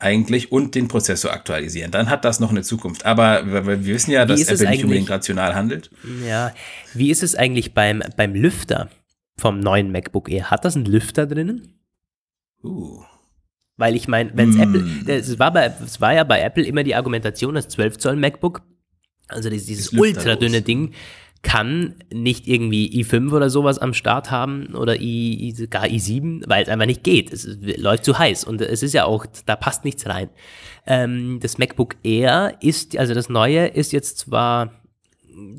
eigentlich 0.00 0.52
und 0.52 0.74
den 0.74 0.88
Prozessor 0.88 1.32
aktualisieren. 1.32 1.90
Dann 1.90 2.10
hat 2.10 2.24
das 2.24 2.40
noch 2.40 2.50
eine 2.50 2.62
Zukunft. 2.62 3.06
Aber 3.06 3.46
wir 3.46 3.86
wissen 3.86 4.10
ja, 4.10 4.26
dass 4.26 4.42
Apple 4.42 4.70
nicht 4.70 4.84
unbedingt 4.84 5.08
rational 5.08 5.54
handelt. 5.54 5.90
Ja, 6.26 6.52
wie 6.92 7.10
ist 7.10 7.22
es 7.22 7.34
eigentlich 7.34 7.74
beim, 7.74 8.02
beim 8.16 8.34
Lüfter 8.34 8.90
vom 9.36 9.60
neuen 9.60 9.92
MacBook 9.92 10.30
Air? 10.30 10.50
Hat 10.50 10.64
das 10.64 10.76
einen 10.76 10.84
Lüfter 10.84 11.26
drinnen? 11.26 11.78
Uh. 12.62 13.02
Weil 13.76 13.96
ich 13.96 14.06
meine, 14.06 14.30
wenn 14.34 14.50
es 14.50 14.56
mm. 14.56 14.60
Apple, 14.60 14.84
es 15.06 15.38
war, 15.38 15.52
bei, 15.52 15.72
es 15.84 16.00
war 16.00 16.12
ja 16.12 16.24
bei 16.24 16.40
Apple 16.40 16.64
immer 16.64 16.84
die 16.84 16.94
Argumentation, 16.94 17.54
das 17.54 17.68
12 17.68 17.98
Zoll 17.98 18.16
MacBook, 18.16 18.62
also 19.28 19.48
dieses, 19.48 19.66
dieses 19.66 19.92
ultra 19.92 20.36
dünne 20.36 20.62
Ding, 20.62 20.92
kann 21.44 21.94
nicht 22.12 22.48
irgendwie 22.48 22.90
i5 23.00 23.32
oder 23.32 23.50
sowas 23.50 23.78
am 23.78 23.94
Start 23.94 24.32
haben 24.32 24.74
oder 24.74 25.00
i, 25.00 25.48
i 25.48 25.66
gar 25.68 25.84
i7, 25.84 26.42
weil 26.48 26.64
es 26.64 26.68
einfach 26.68 26.86
nicht 26.86 27.04
geht. 27.04 27.32
Es 27.32 27.46
läuft 27.76 28.04
zu 28.04 28.18
heiß 28.18 28.42
und 28.42 28.60
es 28.60 28.82
ist 28.82 28.94
ja 28.94 29.04
auch, 29.04 29.26
da 29.46 29.54
passt 29.54 29.84
nichts 29.84 30.06
rein. 30.06 30.30
Ähm, 30.86 31.38
das 31.40 31.58
MacBook 31.58 31.94
Air 32.02 32.56
ist, 32.60 32.96
also 32.96 33.14
das 33.14 33.28
neue 33.28 33.66
ist 33.66 33.92
jetzt 33.92 34.18
zwar 34.18 34.72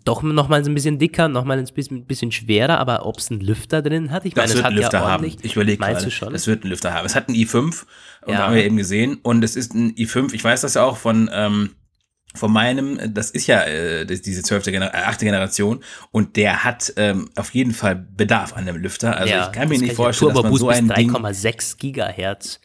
doch 0.04 0.24
nochmal 0.24 0.64
so 0.64 0.72
ein 0.72 0.74
bisschen 0.74 1.00
dicker, 1.00 1.28
nochmal 1.28 1.60
ein 1.60 1.68
bisschen, 1.74 2.06
bisschen 2.06 2.32
schwerer, 2.32 2.80
aber 2.80 3.06
ob 3.06 3.20
es 3.20 3.30
einen 3.30 3.42
Lüfter 3.42 3.82
drin 3.82 4.12
hat, 4.12 4.26
ich 4.26 4.34
das 4.34 4.50
meine, 4.50 4.60
es 4.60 4.64
hat 4.64 4.72
einen 4.72 4.78
Lüfter 4.78 4.98
ja 5.00 5.06
ordentlich. 5.06 5.34
Haben. 5.34 5.46
Ich 5.46 5.56
überlege 5.56 5.78
gerade, 5.78 6.12
schon? 6.12 6.36
es 6.36 6.48
wird 6.48 6.64
einen 6.64 6.72
Lüfter 6.72 6.94
haben. 6.94 7.06
Es 7.06 7.16
hat 7.16 7.28
einen 7.28 7.38
i5 7.38 7.84
und 8.26 8.34
ja. 8.34 8.40
haben 8.40 8.56
wir 8.56 8.64
eben 8.64 8.78
gesehen 8.78 9.20
und 9.22 9.44
es 9.44 9.56
ist 9.56 9.74
ein 9.74 9.94
i5, 9.96 10.34
ich 10.34 10.44
weiß 10.44 10.62
das 10.62 10.76
ja 10.76 10.84
auch 10.84 10.98
von 10.98 11.30
ähm, 11.34 11.72
von 12.36 12.52
meinem, 12.52 13.00
das 13.14 13.32
ist 13.32 13.48
ja 13.48 13.64
äh, 13.64 14.06
diese 14.06 14.44
zwölfte 14.44 14.72
Gener 14.72 14.94
äh, 14.94 14.98
achte 14.98 15.26
Generation 15.26 15.84
und 16.12 16.36
der 16.36 16.64
hat 16.64 16.94
ähm, 16.98 17.30
auf 17.36 17.54
jeden 17.54 17.74
Fall 17.74 17.96
Bedarf 17.96 18.54
an 18.54 18.68
einem 18.68 18.78
Lüfter. 18.78 19.18
Also 19.18 19.34
ja, 19.34 19.46
ich 19.46 19.52
kann 19.52 19.70
mir 19.70 19.80
nicht 19.80 19.96
vorstellen, 19.96 20.34
dass 20.34 20.44
man 20.44 20.56
so 20.56 20.70
ein 20.70 20.90
3,6 20.90 21.78
Gigahertz. 21.78 22.60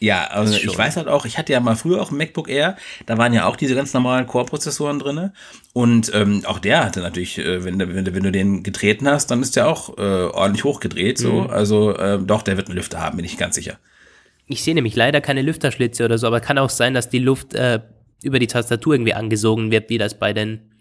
Ja, 0.00 0.28
also 0.28 0.56
ich 0.56 0.76
weiß 0.76 0.96
halt 0.96 1.08
auch, 1.08 1.26
ich 1.26 1.36
hatte 1.36 1.52
ja 1.52 1.60
mal 1.60 1.76
früher 1.76 2.00
auch 2.00 2.10
ein 2.10 2.16
MacBook 2.16 2.48
Air, 2.48 2.76
da 3.04 3.18
waren 3.18 3.34
ja 3.34 3.44
auch 3.44 3.56
diese 3.56 3.74
ganz 3.74 3.92
normalen 3.92 4.26
Core-Prozessoren 4.26 4.98
drinne 4.98 5.34
und 5.74 6.10
ähm, 6.14 6.42
auch 6.46 6.58
der 6.58 6.86
hatte 6.86 7.00
natürlich, 7.00 7.36
äh, 7.36 7.64
wenn, 7.64 7.78
du, 7.78 7.94
wenn, 7.94 8.06
wenn 8.06 8.22
du 8.22 8.32
den 8.32 8.62
getreten 8.62 9.06
hast, 9.06 9.30
dann 9.30 9.42
ist 9.42 9.56
der 9.56 9.68
auch 9.68 9.98
äh, 9.98 10.00
ordentlich 10.00 10.64
hochgedreht, 10.64 11.18
so. 11.18 11.42
Mhm. 11.42 11.50
Also 11.50 11.94
äh, 11.94 12.18
doch, 12.18 12.40
der 12.40 12.56
wird 12.56 12.68
einen 12.68 12.76
Lüfter 12.76 12.98
haben, 12.98 13.18
bin 13.18 13.26
ich 13.26 13.36
ganz 13.36 13.56
sicher. 13.56 13.78
Ich 14.46 14.64
sehe 14.64 14.74
nämlich 14.74 14.96
leider 14.96 15.20
keine 15.20 15.42
Lüfterschlitze 15.42 16.04
oder 16.04 16.16
so, 16.16 16.26
aber 16.26 16.40
kann 16.40 16.56
auch 16.56 16.70
sein, 16.70 16.94
dass 16.94 17.10
die 17.10 17.18
Luft 17.18 17.54
äh, 17.54 17.80
über 18.22 18.38
die 18.38 18.46
Tastatur 18.46 18.94
irgendwie 18.94 19.14
angesogen 19.14 19.70
wird, 19.70 19.90
wie 19.90 19.98
das 19.98 20.18
bei 20.18 20.32
den, 20.32 20.72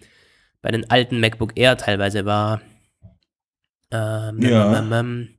bei 0.62 0.72
den 0.72 0.90
alten 0.90 1.20
MacBook 1.20 1.54
Air 1.56 1.78
teilweise 1.78 2.26
war. 2.26 2.62
Ähm, 3.92 4.42
ja. 4.42 4.80
Ähm, 4.80 4.94
ähm, 4.94 5.30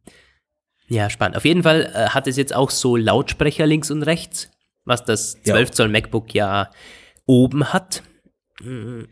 ja, 0.88 1.08
spannend. 1.08 1.36
Auf 1.36 1.44
jeden 1.44 1.62
Fall 1.62 1.92
äh, 1.94 2.08
hat 2.08 2.26
es 2.26 2.36
jetzt 2.36 2.54
auch 2.54 2.70
so 2.70 2.96
Lautsprecher 2.96 3.64
links 3.64 3.90
und 3.90 4.02
rechts, 4.02 4.50
was 4.84 5.04
das 5.04 5.40
12 5.42 5.68
ja. 5.68 5.72
Zoll 5.72 5.88
MacBook 5.88 6.34
ja 6.34 6.70
oben 7.26 7.72
hat. 7.72 8.02
Mm, 8.60 9.02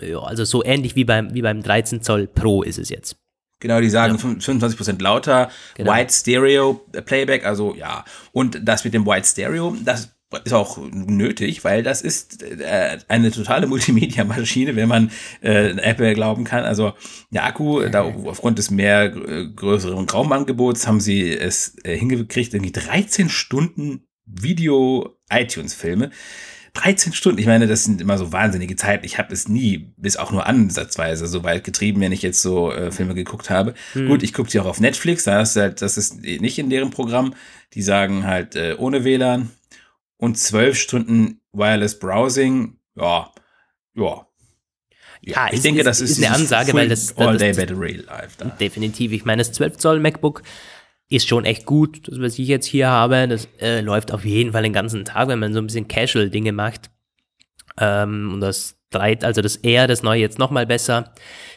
ja, 0.00 0.18
also 0.18 0.44
so 0.44 0.64
ähnlich 0.64 0.96
wie 0.96 1.04
beim, 1.04 1.32
wie 1.34 1.42
beim 1.42 1.62
13 1.62 2.02
Zoll 2.02 2.26
Pro 2.26 2.62
ist 2.62 2.78
es 2.78 2.88
jetzt. 2.88 3.16
Genau, 3.60 3.80
die 3.80 3.90
sagen 3.90 4.16
ja. 4.16 4.20
25% 4.20 5.02
lauter, 5.02 5.50
genau. 5.74 5.92
White 5.92 6.12
Stereo 6.12 6.74
Playback, 7.04 7.44
also 7.44 7.74
ja. 7.74 8.04
Und 8.32 8.60
das 8.62 8.84
mit 8.84 8.94
dem 8.94 9.06
White 9.06 9.26
Stereo, 9.26 9.76
das 9.84 10.10
ist 10.44 10.52
auch 10.52 10.78
nötig, 10.90 11.64
weil 11.64 11.82
das 11.82 12.02
ist 12.02 12.42
äh, 12.42 12.98
eine 13.08 13.30
totale 13.30 13.66
Multimedia-Maschine, 13.66 14.76
wenn 14.76 14.88
man 14.88 15.10
äh, 15.42 15.70
Apple 15.70 16.14
glauben 16.14 16.44
kann. 16.44 16.64
Also 16.64 16.92
der 17.30 17.44
Akku, 17.44 17.80
da 17.88 18.02
aufgrund 18.02 18.58
des 18.58 18.70
mehr 18.70 19.04
äh, 19.04 19.46
größeren 19.48 20.08
Raumangebots 20.08 20.86
haben 20.86 21.00
sie 21.00 21.30
es 21.32 21.76
äh, 21.84 21.96
hingekriegt, 21.96 22.52
irgendwie 22.52 22.72
13 22.72 23.28
Stunden 23.28 24.06
Video-iTunes-Filme. 24.26 26.10
13 26.74 27.12
Stunden, 27.12 27.40
ich 27.40 27.46
meine, 27.46 27.66
das 27.66 27.84
sind 27.84 28.00
immer 28.00 28.18
so 28.18 28.30
wahnsinnige 28.32 28.76
Zeiten. 28.76 29.04
Ich 29.04 29.18
habe 29.18 29.32
es 29.32 29.48
nie 29.48 29.94
bis 29.96 30.16
auch 30.16 30.30
nur 30.30 30.46
ansatzweise 30.46 31.26
so 31.26 31.42
weit 31.42 31.64
getrieben, 31.64 32.00
wenn 32.00 32.12
ich 32.12 32.22
jetzt 32.22 32.42
so 32.42 32.70
äh, 32.70 32.92
Filme 32.92 33.14
geguckt 33.14 33.50
habe. 33.50 33.74
Hm. 33.94 34.06
Gut, 34.06 34.22
ich 34.22 34.32
gucke 34.32 34.50
sie 34.50 34.60
auch 34.60 34.66
auf 34.66 34.78
Netflix, 34.78 35.24
da 35.24 35.40
ist 35.40 35.56
halt, 35.56 35.82
das 35.82 35.96
ist 35.96 36.22
nicht 36.22 36.58
in 36.58 36.70
deren 36.70 36.90
Programm. 36.90 37.34
Die 37.74 37.82
sagen 37.82 38.24
halt 38.24 38.54
äh, 38.54 38.76
ohne 38.78 39.04
WLAN, 39.04 39.50
und 40.18 40.36
zwölf 40.36 40.76
Stunden 40.76 41.40
Wireless 41.52 41.98
Browsing, 41.98 42.78
ja, 42.94 43.32
ja. 43.94 44.26
Ja, 45.20 45.48
ich 45.48 45.54
ist, 45.54 45.64
denke, 45.64 45.82
das 45.82 46.00
ist, 46.00 46.12
ist 46.12 46.24
eine 46.24 46.34
Ansage, 46.34 46.72
weil 46.74 46.88
das 46.88 47.16
All-Day 47.16 47.52
Battery 47.52 47.94
Life. 48.06 48.36
Da. 48.38 48.46
Definitiv. 48.50 49.12
Ich 49.12 49.24
meine, 49.24 49.40
das 49.40 49.52
12 49.52 49.76
Zoll 49.78 49.98
MacBook 49.98 50.42
ist 51.08 51.26
schon 51.26 51.44
echt 51.44 51.66
gut, 51.66 52.06
das 52.06 52.20
was 52.20 52.38
ich 52.38 52.46
jetzt 52.46 52.66
hier 52.66 52.88
habe. 52.88 53.26
Das 53.26 53.48
äh, 53.60 53.80
läuft 53.80 54.12
auf 54.12 54.24
jeden 54.24 54.52
Fall 54.52 54.62
den 54.62 54.72
ganzen 54.72 55.04
Tag, 55.04 55.28
wenn 55.28 55.38
man 55.38 55.52
so 55.52 55.58
ein 55.58 55.66
bisschen 55.66 55.88
Casual 55.88 56.30
Dinge 56.30 56.52
macht. 56.52 56.90
Ähm, 57.80 58.32
und 58.34 58.40
das 58.40 58.76
dreit, 58.90 59.24
also 59.24 59.42
das 59.42 59.56
Air, 59.56 59.86
das 59.86 60.02
neue 60.02 60.20
jetzt 60.20 60.38
nochmal 60.38 60.66
besser. 60.66 61.12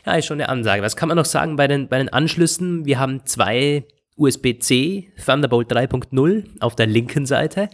Ja, 0.06 0.14
ist 0.16 0.26
schon 0.26 0.42
eine 0.42 0.50
Ansage. 0.50 0.82
Was 0.82 0.96
kann 0.96 1.08
man 1.08 1.18
noch 1.18 1.26
sagen 1.26 1.56
bei 1.56 1.68
den, 1.68 1.88
bei 1.88 2.00
den 2.00 2.10
Anschlüssen? 2.10 2.86
Wir 2.86 3.00
haben 3.00 3.26
zwei 3.26 3.86
USB-C, 4.18 5.14
Thunderbolt 5.24 5.72
3.0 5.72 6.46
auf 6.60 6.76
der 6.76 6.88
linken 6.88 7.26
Seite 7.26 7.70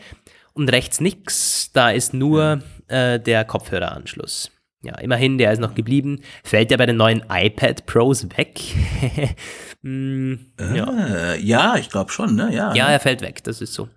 und 0.58 0.70
rechts 0.70 1.00
nichts. 1.00 1.72
Da 1.74 1.92
ist 1.92 2.14
nur 2.14 2.62
äh, 2.88 3.20
der 3.20 3.46
Kopfhöreranschluss. 3.46 4.52
Ja, 4.84 4.98
immerhin, 5.00 5.38
der 5.38 5.52
ist 5.52 5.60
noch 5.60 5.76
geblieben. 5.76 6.22
Fällt 6.44 6.72
ja 6.72 6.78
bei 6.78 6.86
den 6.86 6.98
neuen 6.98 7.24
iPad 7.30 7.86
Pros 7.86 8.28
weg. 8.38 8.60
hm, 9.82 10.52
ja. 10.76 11.34
Äh, 11.34 11.42
ja. 11.42 11.76
ich 11.78 11.90
glaube 11.90 12.12
schon, 12.12 12.36
ne? 12.36 12.54
Ja, 12.54 12.74
ja, 12.74 12.88
er 12.88 13.00
fällt 13.00 13.22
weg, 13.22 13.44
das 13.44 13.62
ist 13.62 13.74
so. 13.74 13.90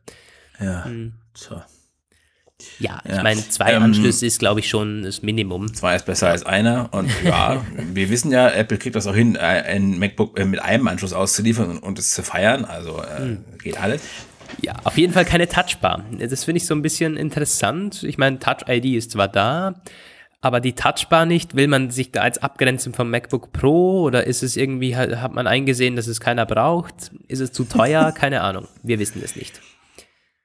Ja. 0.58 0.84
Hm. 0.84 1.12
So. 1.34 1.62
Ja, 2.78 3.00
ich 3.04 3.12
ja. 3.12 3.22
meine, 3.22 3.48
zwei 3.48 3.72
ähm, 3.72 3.82
Anschlüsse 3.82 4.26
ist, 4.26 4.38
glaube 4.38 4.60
ich, 4.60 4.68
schon 4.68 5.02
das 5.02 5.22
Minimum. 5.22 5.72
Zwei 5.74 5.96
ist 5.96 6.06
besser 6.06 6.28
als 6.28 6.44
einer. 6.44 6.88
Und 6.92 7.10
ja, 7.24 7.64
wir 7.76 8.10
wissen 8.10 8.30
ja, 8.32 8.48
Apple 8.50 8.78
kriegt 8.78 8.96
das 8.96 9.06
auch 9.06 9.14
hin, 9.14 9.36
äh, 9.36 9.38
ein 9.38 9.98
MacBook 9.98 10.38
äh, 10.38 10.44
mit 10.44 10.60
einem 10.60 10.88
Anschluss 10.88 11.12
auszuliefern 11.12 11.70
und, 11.70 11.78
und 11.78 11.98
es 11.98 12.10
zu 12.10 12.22
feiern. 12.22 12.64
Also 12.64 13.02
äh, 13.02 13.18
hm. 13.18 13.44
geht 13.62 13.80
alles. 13.80 14.02
Ja, 14.62 14.74
auf 14.84 14.98
jeden 14.98 15.12
Fall 15.12 15.24
keine 15.24 15.48
Touchbar. 15.48 16.04
Das 16.18 16.44
finde 16.44 16.58
ich 16.58 16.66
so 16.66 16.74
ein 16.74 16.82
bisschen 16.82 17.16
interessant. 17.16 18.02
Ich 18.02 18.18
meine, 18.18 18.38
Touch 18.38 18.68
ID 18.68 18.96
ist 18.96 19.12
zwar 19.12 19.28
da, 19.28 19.74
aber 20.40 20.60
die 20.60 20.74
Touchbar 20.74 21.26
nicht. 21.26 21.54
Will 21.54 21.68
man 21.68 21.90
sich 21.90 22.12
da 22.12 22.22
als 22.22 22.38
abgrenzen 22.38 22.92
vom 22.92 23.10
MacBook 23.10 23.52
Pro 23.52 24.02
oder 24.02 24.26
ist 24.26 24.42
es 24.42 24.56
irgendwie, 24.56 24.96
hat 24.96 25.32
man 25.32 25.46
eingesehen, 25.46 25.96
dass 25.96 26.06
es 26.06 26.20
keiner 26.20 26.46
braucht? 26.46 27.10
Ist 27.28 27.40
es 27.40 27.52
zu 27.52 27.64
teuer? 27.64 28.12
Keine 28.16 28.42
Ahnung. 28.42 28.68
Wir 28.82 28.98
wissen 28.98 29.22
es 29.24 29.36
nicht. 29.36 29.60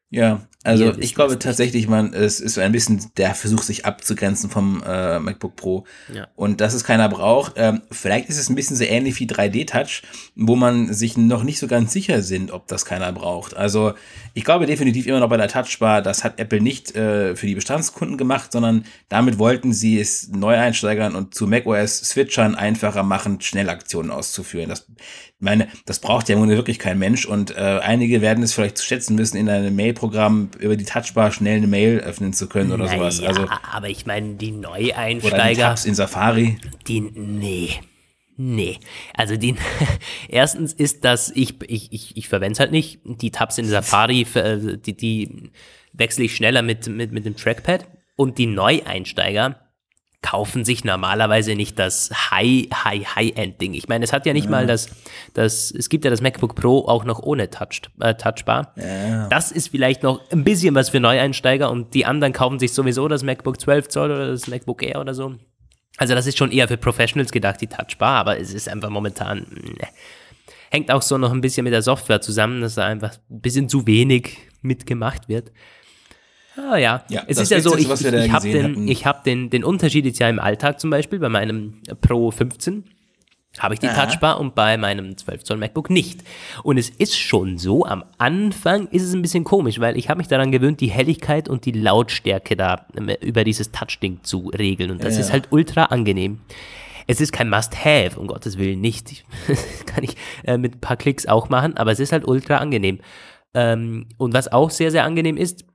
Ja, 0.09 0.47
also 0.63 0.93
ich 0.97 1.13
glaube 1.13 1.37
tatsächlich, 1.37 1.87
man, 1.87 2.13
es 2.13 2.39
ist 2.39 2.57
ein 2.57 2.71
bisschen 2.71 3.11
der 3.17 3.35
Versuch, 3.35 3.61
sich 3.61 3.85
abzugrenzen 3.85 4.49
vom 4.49 4.81
äh, 4.85 5.19
MacBook 5.19 5.55
Pro. 5.55 5.85
Ja. 6.11 6.27
Und 6.35 6.59
dass 6.59 6.73
es 6.73 6.83
keiner 6.83 7.07
braucht. 7.07 7.53
Ähm, 7.57 7.81
vielleicht 7.91 8.29
ist 8.29 8.39
es 8.39 8.49
ein 8.49 8.55
bisschen 8.55 8.75
so 8.75 8.83
ähnlich 8.83 9.19
wie 9.19 9.27
3D-Touch, 9.27 10.01
wo 10.35 10.55
man 10.55 10.91
sich 10.91 11.17
noch 11.17 11.43
nicht 11.43 11.59
so 11.59 11.67
ganz 11.67 11.93
sicher 11.93 12.23
sind, 12.23 12.51
ob 12.51 12.67
das 12.67 12.85
keiner 12.85 13.11
braucht. 13.11 13.55
Also 13.55 13.93
ich 14.33 14.43
glaube 14.43 14.65
definitiv 14.65 15.05
immer 15.05 15.19
noch 15.19 15.29
bei 15.29 15.37
der 15.37 15.49
Touchbar, 15.49 16.01
das 16.01 16.23
hat 16.23 16.39
Apple 16.39 16.61
nicht 16.61 16.95
äh, 16.95 17.35
für 17.35 17.45
die 17.45 17.55
Bestandskunden 17.55 18.17
gemacht, 18.17 18.51
sondern 18.51 18.85
damit 19.07 19.37
wollten 19.37 19.71
sie 19.71 19.99
es 19.99 20.29
Neueinsteigern 20.29 21.15
und 21.15 21.35
zu 21.35 21.45
macOS 21.45 21.99
Switchern 21.99 22.55
einfacher 22.55 23.03
machen, 23.03 23.39
Schnellaktionen 23.39 24.09
auszuführen. 24.11 24.69
Das, 24.69 24.87
meine, 25.39 25.67
das 25.85 25.99
braucht 25.99 26.29
ja 26.29 26.37
wirklich 26.47 26.79
kein 26.79 26.97
Mensch 26.97 27.25
und 27.25 27.51
äh, 27.51 27.79
einige 27.81 28.21
werden 28.21 28.43
es 28.43 28.53
vielleicht 28.53 28.77
zu 28.77 28.85
schätzen 28.85 29.15
müssen, 29.15 29.37
in 29.37 29.49
einem 29.49 29.75
Mail-Programm 29.75 30.51
über 30.59 30.75
die 30.75 30.85
Touchbar 30.85 31.31
schnell 31.31 31.57
eine 31.57 31.67
Mail 31.67 31.99
öffnen 31.99 32.33
zu 32.33 32.47
können 32.47 32.71
oder 32.71 32.85
naja, 32.85 33.11
sowas. 33.11 33.21
Also, 33.21 33.47
aber 33.71 33.89
ich 33.89 34.05
meine, 34.05 34.35
die 34.35 34.51
Neueinsteiger. 34.51 35.35
Oder 35.35 35.49
die 35.49 35.55
Tabs 35.55 35.85
in 35.85 35.95
Safari. 35.95 36.57
Die, 36.87 37.01
nee. 37.01 37.71
Nee, 38.37 38.79
also 39.13 39.37
die, 39.37 39.55
erstens 40.27 40.73
ist 40.73 41.05
das, 41.05 41.31
ich, 41.35 41.55
ich, 41.67 41.93
ich, 41.93 42.17
ich 42.17 42.27
verwende 42.27 42.53
es 42.53 42.59
halt 42.59 42.71
nicht. 42.71 42.99
Die 43.05 43.31
Tabs 43.31 43.57
in 43.57 43.65
Safari, 43.65 44.25
äh, 44.33 44.77
die, 44.77 44.95
die 44.95 45.51
wechsle 45.93 46.25
ich 46.25 46.35
schneller 46.35 46.61
mit, 46.61 46.87
mit, 46.87 47.11
mit 47.11 47.25
dem 47.25 47.37
Trackpad. 47.37 47.87
Und 48.17 48.37
die 48.37 48.47
Neueinsteiger, 48.47 49.64
kaufen 50.21 50.65
sich 50.65 50.83
normalerweise 50.83 51.55
nicht 51.55 51.77
das 51.77 52.09
High, 52.31 52.67
High, 52.73 53.15
High-End-Ding. 53.15 53.73
Ich 53.73 53.87
meine, 53.87 54.03
es 54.03 54.13
hat 54.13 54.25
ja 54.25 54.33
nicht 54.33 54.45
ja. 54.45 54.51
mal 54.51 54.67
das, 54.67 54.89
das, 55.33 55.71
es 55.71 55.89
gibt 55.89 56.03
ja 56.03 56.11
das 56.11 56.21
MacBook 56.21 56.55
Pro 56.55 56.87
auch 56.87 57.05
noch 57.05 57.19
ohne 57.19 57.49
Touch, 57.49 57.81
äh, 57.99 58.15
Touchbar. 58.15 58.73
Ja. 58.75 59.27
Das 59.27 59.51
ist 59.51 59.69
vielleicht 59.69 60.03
noch 60.03 60.21
ein 60.31 60.43
bisschen 60.43 60.73
was 60.75 60.89
für 60.89 60.99
Neueinsteiger 60.99 61.69
und 61.69 61.93
die 61.93 62.05
anderen 62.05 62.33
kaufen 62.33 62.59
sich 62.59 62.73
sowieso 62.73 63.07
das 63.07 63.23
MacBook 63.23 63.59
12 63.59 63.89
Zoll 63.89 64.11
oder 64.11 64.27
das 64.27 64.47
MacBook 64.47 64.83
Air 64.83 65.01
oder 65.01 65.13
so. 65.13 65.35
Also 65.97 66.13
das 66.13 66.27
ist 66.27 66.37
schon 66.37 66.51
eher 66.51 66.67
für 66.67 66.77
Professionals 66.77 67.31
gedacht, 67.31 67.61
die 67.61 67.67
Touchbar, 67.67 68.19
aber 68.19 68.39
es 68.39 68.53
ist 68.53 68.67
einfach 68.67 68.89
momentan, 68.89 69.45
ne. 69.49 69.87
hängt 70.69 70.91
auch 70.91 71.01
so 71.01 71.17
noch 71.17 71.31
ein 71.31 71.41
bisschen 71.41 71.63
mit 71.63 71.73
der 71.73 71.81
Software 71.81 72.19
zusammen, 72.21 72.61
dass 72.61 72.75
da 72.75 72.85
einfach 72.85 73.13
ein 73.29 73.41
bisschen 73.41 73.69
zu 73.69 73.87
wenig 73.87 74.37
mitgemacht 74.61 75.29
wird. 75.29 75.51
Ah 76.57 76.77
ja, 76.77 77.03
ja 77.09 77.23
es 77.27 77.37
ist 77.37 77.51
ja 77.51 77.59
so, 77.59 77.75
ich, 77.77 77.89
ich, 77.89 78.05
ich 78.05 78.31
habe 78.31 78.49
den, 78.49 78.87
ich 78.87 79.05
hab 79.05 79.23
den, 79.23 79.49
den 79.49 79.63
Unterschied 79.63 80.05
jetzt 80.05 80.19
ja 80.19 80.29
im 80.29 80.39
Alltag 80.39 80.79
zum 80.79 80.89
Beispiel, 80.89 81.19
bei 81.19 81.29
meinem 81.29 81.81
Pro 82.01 82.31
15 82.31 82.85
habe 83.59 83.73
ich 83.73 83.79
die 83.79 83.87
Aha. 83.87 84.05
Touchbar 84.05 84.39
und 84.39 84.55
bei 84.55 84.77
meinem 84.77 85.17
12 85.17 85.43
Zoll 85.43 85.57
MacBook 85.57 85.89
nicht. 85.89 86.23
Und 86.63 86.77
es 86.77 86.89
ist 86.89 87.17
schon 87.17 87.57
so, 87.57 87.85
am 87.85 88.03
Anfang 88.17 88.87
ist 88.87 89.03
es 89.03 89.13
ein 89.13 89.21
bisschen 89.21 89.43
komisch, 89.43 89.79
weil 89.79 89.97
ich 89.97 90.09
habe 90.09 90.17
mich 90.17 90.27
daran 90.27 90.51
gewöhnt, 90.51 90.81
die 90.81 90.89
Helligkeit 90.89 91.47
und 91.47 91.65
die 91.65 91.71
Lautstärke 91.71 92.55
da 92.55 92.85
ähm, 92.97 93.09
über 93.21 93.43
dieses 93.43 93.71
Touch-Ding 93.71 94.19
zu 94.23 94.49
regeln. 94.49 94.91
Und 94.91 95.03
das 95.03 95.15
ja. 95.15 95.21
ist 95.21 95.31
halt 95.31 95.47
ultra 95.51 95.85
angenehm. 95.85 96.41
Es 97.07 97.21
ist 97.21 97.31
kein 97.31 97.49
Must-Have, 97.49 98.19
um 98.19 98.27
Gottes 98.27 98.57
Willen 98.57 98.81
nicht. 98.81 99.25
kann 99.85 100.03
ich 100.03 100.15
äh, 100.43 100.57
mit 100.57 100.75
ein 100.75 100.81
paar 100.81 100.97
Klicks 100.97 101.25
auch 101.25 101.49
machen, 101.49 101.77
aber 101.77 101.91
es 101.91 101.99
ist 101.99 102.11
halt 102.11 102.27
ultra 102.27 102.57
angenehm. 102.57 102.99
Ähm, 103.53 104.07
und 104.17 104.33
was 104.33 104.51
auch 104.51 104.69
sehr, 104.69 104.91
sehr 104.91 105.05
angenehm 105.05 105.37
ist, 105.37 105.65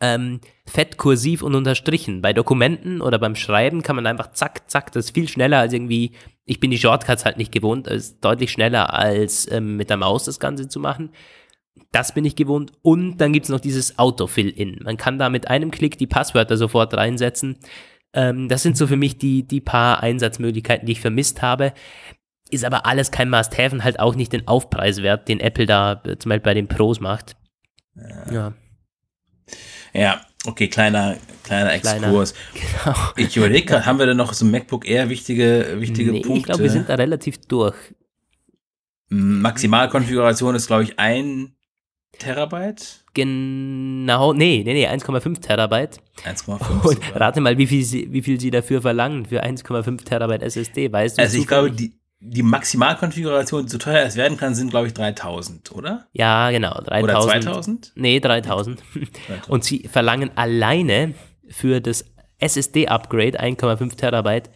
ähm, 0.00 0.40
fett 0.66 0.96
kursiv 0.96 1.42
und 1.42 1.54
unterstrichen. 1.54 2.22
Bei 2.22 2.32
Dokumenten 2.32 3.00
oder 3.00 3.18
beim 3.18 3.36
Schreiben 3.36 3.82
kann 3.82 3.96
man 3.96 4.06
einfach 4.06 4.32
zack, 4.32 4.70
zack, 4.70 4.92
das 4.92 5.06
ist 5.06 5.14
viel 5.14 5.28
schneller 5.28 5.58
als 5.58 5.72
irgendwie, 5.72 6.12
ich 6.44 6.60
bin 6.60 6.70
die 6.70 6.78
Shortcuts 6.78 7.24
halt 7.24 7.36
nicht 7.36 7.52
gewohnt, 7.52 7.86
es 7.86 8.10
ist 8.10 8.24
deutlich 8.24 8.50
schneller 8.50 8.92
als 8.92 9.50
ähm, 9.50 9.76
mit 9.76 9.90
der 9.90 9.96
Maus 9.96 10.24
das 10.24 10.40
Ganze 10.40 10.68
zu 10.68 10.80
machen. 10.80 11.10
Das 11.90 12.12
bin 12.12 12.24
ich 12.24 12.36
gewohnt. 12.36 12.72
Und 12.82 13.18
dann 13.18 13.32
gibt 13.32 13.44
es 13.44 13.50
noch 13.50 13.60
dieses 13.60 13.98
Autofill-In. 13.98 14.80
Man 14.84 14.96
kann 14.96 15.18
da 15.18 15.28
mit 15.28 15.48
einem 15.48 15.70
Klick 15.70 15.98
die 15.98 16.06
Passwörter 16.06 16.56
sofort 16.56 16.94
reinsetzen. 16.94 17.56
Ähm, 18.12 18.48
das 18.48 18.62
sind 18.62 18.76
so 18.76 18.86
für 18.86 18.96
mich 18.96 19.18
die, 19.18 19.46
die 19.46 19.60
paar 19.60 20.02
Einsatzmöglichkeiten, 20.02 20.86
die 20.86 20.92
ich 20.92 21.00
vermisst 21.00 21.42
habe. 21.42 21.72
Ist 22.50 22.64
aber 22.64 22.86
alles 22.86 23.10
kein 23.10 23.30
Must-Have 23.30 23.74
und 23.74 23.84
halt 23.84 23.98
auch 23.98 24.14
nicht 24.14 24.32
den 24.32 24.46
Aufpreiswert, 24.46 25.28
den 25.28 25.40
Apple 25.40 25.66
da 25.66 26.00
äh, 26.04 26.16
zum 26.18 26.28
Beispiel 26.28 26.44
bei 26.44 26.54
den 26.54 26.68
Pros 26.68 27.00
macht. 27.00 27.36
ja. 27.96 28.32
ja. 28.32 28.52
Ja, 29.94 30.20
okay, 30.44 30.68
kleiner, 30.68 31.16
kleiner 31.44 31.72
Exkurs. 31.72 32.34
Kleiner, 32.34 32.74
genau. 32.84 32.96
Ich 33.16 33.36
überlege 33.36 33.66
gerade, 33.66 33.86
haben 33.86 33.98
wir 33.98 34.06
denn 34.06 34.16
noch 34.16 34.32
so 34.32 34.44
ein 34.44 34.50
MacBook 34.50 34.86
Air 34.86 35.08
wichtige, 35.08 35.76
wichtige 35.78 36.12
nee, 36.12 36.20
Punkte? 36.20 36.38
Ich 36.38 36.44
glaube, 36.44 36.62
wir 36.64 36.70
sind 36.70 36.88
da 36.88 36.96
relativ 36.96 37.38
durch. 37.46 37.76
Maximalkonfiguration 39.08 40.54
ist, 40.56 40.66
glaube 40.66 40.82
ich, 40.82 40.98
ein 40.98 41.54
Terabyte. 42.18 43.04
Genau, 43.14 44.32
nee, 44.32 44.62
nee, 44.64 44.72
nee, 44.74 44.88
1,5 44.88 45.40
Terabyte. 45.40 46.00
1,5. 46.24 46.86
Und 46.86 47.00
rate 47.14 47.40
mal, 47.40 47.56
wie 47.58 47.66
viel, 47.66 47.84
sie, 47.84 48.12
wie 48.12 48.22
viel 48.22 48.40
sie 48.40 48.50
dafür 48.50 48.82
verlangen 48.82 49.26
für 49.26 49.44
1,5 49.44 50.04
Terabyte 50.04 50.42
SSD, 50.42 50.92
weißt 50.92 51.18
du? 51.18 51.22
Also 51.22 51.38
ich 51.38 51.46
glaube, 51.46 51.70
die, 51.70 51.92
die 52.26 52.42
Maximalkonfiguration, 52.42 53.68
so 53.68 53.76
teuer 53.76 54.06
es 54.06 54.16
werden 54.16 54.38
kann, 54.38 54.54
sind, 54.54 54.70
glaube 54.70 54.86
ich, 54.86 54.94
3000, 54.94 55.72
oder? 55.72 56.06
Ja, 56.12 56.50
genau. 56.50 56.72
3000. 56.80 57.02
Oder 57.04 57.20
2000? 57.20 57.92
Nee, 57.96 58.18
3000. 58.18 58.82
3000. 59.28 59.48
Und 59.50 59.64
sie 59.64 59.88
verlangen 59.88 60.30
alleine 60.34 61.14
für 61.48 61.80
das 61.80 62.06
SSD-Upgrade 62.38 63.40
1,5 63.40 63.96
Terabyte 63.96 64.50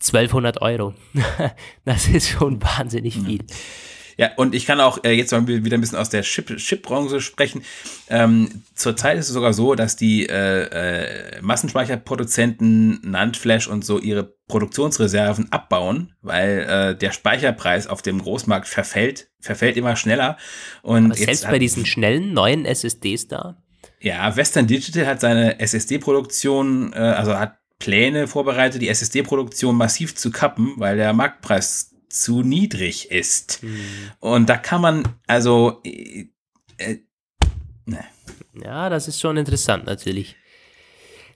1200 0.00 0.60
Euro. 0.60 0.94
das 1.84 2.06
ist 2.08 2.28
schon 2.28 2.62
wahnsinnig 2.62 3.14
viel. 3.14 3.42
Mhm. 3.42 3.46
Ja, 4.18 4.30
und 4.36 4.54
ich 4.54 4.64
kann 4.64 4.80
auch 4.80 5.04
äh, 5.04 5.12
jetzt 5.12 5.32
mal 5.32 5.46
wieder 5.46 5.76
ein 5.76 5.80
bisschen 5.80 5.98
aus 5.98 6.08
der 6.08 6.22
Chip-Branche 6.22 7.20
sprechen. 7.20 7.62
Ähm, 8.08 8.62
zurzeit 8.74 9.18
ist 9.18 9.28
es 9.28 9.34
sogar 9.34 9.52
so, 9.52 9.74
dass 9.74 9.96
die 9.96 10.26
äh, 10.26 10.62
äh, 10.62 11.40
Massenspeicherproduzenten 11.42 13.00
NAND 13.02 13.36
Flash 13.36 13.68
und 13.68 13.84
so 13.84 13.98
ihre 13.98 14.34
Produktionsreserven 14.48 15.52
abbauen, 15.52 16.14
weil 16.22 16.60
äh, 16.60 16.96
der 16.96 17.12
Speicherpreis 17.12 17.88
auf 17.88 18.00
dem 18.00 18.22
Großmarkt 18.22 18.68
verfällt, 18.68 19.28
verfällt 19.40 19.76
immer 19.76 19.96
schneller. 19.96 20.38
Und 20.82 21.06
Aber 21.06 21.14
selbst 21.14 21.44
bei 21.44 21.58
diesen 21.58 21.84
schnellen 21.84 22.32
neuen 22.32 22.64
SSDs 22.64 23.28
da? 23.28 23.62
Ja, 24.00 24.34
Western 24.34 24.66
Digital 24.66 25.06
hat 25.06 25.20
seine 25.20 25.60
SSD-Produktion, 25.60 26.92
äh, 26.94 26.96
also 26.96 27.38
hat 27.38 27.58
Pläne 27.78 28.26
vorbereitet, 28.26 28.80
die 28.80 28.88
SSD-Produktion 28.88 29.76
massiv 29.76 30.14
zu 30.14 30.30
kappen, 30.30 30.74
weil 30.76 30.96
der 30.96 31.12
Marktpreis 31.12 31.95
zu 32.20 32.42
niedrig 32.42 33.10
ist. 33.10 33.62
Hm. 33.62 33.76
Und 34.20 34.48
da 34.48 34.56
kann 34.56 34.80
man, 34.80 35.02
also, 35.26 35.80
äh, 35.84 36.26
äh, 36.78 36.98
ne. 37.84 38.04
Ja, 38.62 38.88
das 38.88 39.08
ist 39.08 39.20
schon 39.20 39.36
interessant 39.36 39.86
natürlich. 39.86 40.36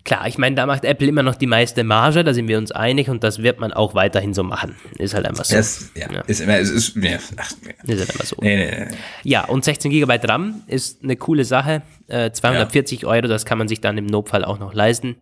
Klar, 0.03 0.27
ich 0.27 0.38
meine, 0.38 0.57
da 0.57 0.64
macht 0.64 0.85
Apple 0.87 1.09
immer 1.09 1.23
noch 1.23 1.35
die 1.35 1.47
meiste 1.47 1.85
Marge, 1.85 2.25
da 2.25 2.33
sind 2.33 2.49
wir 2.49 2.57
uns 2.57 2.73
einig 2.73 3.11
und 3.11 3.23
das 3.23 3.43
wird 3.43 3.61
man 3.61 3.71
auch 3.71 3.95
weiterhin 3.95 4.33
so 4.33 4.43
machen. 4.43 4.75
Ist 4.97 5.12
halt 5.12 5.27
einfach 5.27 5.45
so. 5.45 5.55
Das, 5.55 5.90
ja, 5.95 6.11
ja. 6.11 6.23
Ist, 6.23 6.40
immer, 6.40 6.59
ist, 6.59 6.71
ist, 6.71 6.97
ja, 6.97 7.19
ach, 7.37 7.53
ist 7.85 7.99
halt 8.01 8.11
einfach 8.11 8.25
so. 8.25 8.37
Nee, 8.40 8.57
nee, 8.57 8.87
nee. 8.87 8.97
Ja, 9.25 9.45
und 9.45 9.62
16 9.62 9.90
GB 9.90 10.21
RAM 10.25 10.62
ist 10.66 11.03
eine 11.05 11.16
coole 11.16 11.45
Sache. 11.45 11.83
Äh, 12.07 12.31
240 12.31 13.03
ja. 13.03 13.09
Euro, 13.09 13.27
das 13.27 13.45
kann 13.45 13.59
man 13.59 13.69
sich 13.69 13.83
dann 13.83 13.99
im 13.99 14.07
Notfall 14.07 14.43
auch 14.43 14.59
noch 14.59 14.73
leisten. 14.73 15.16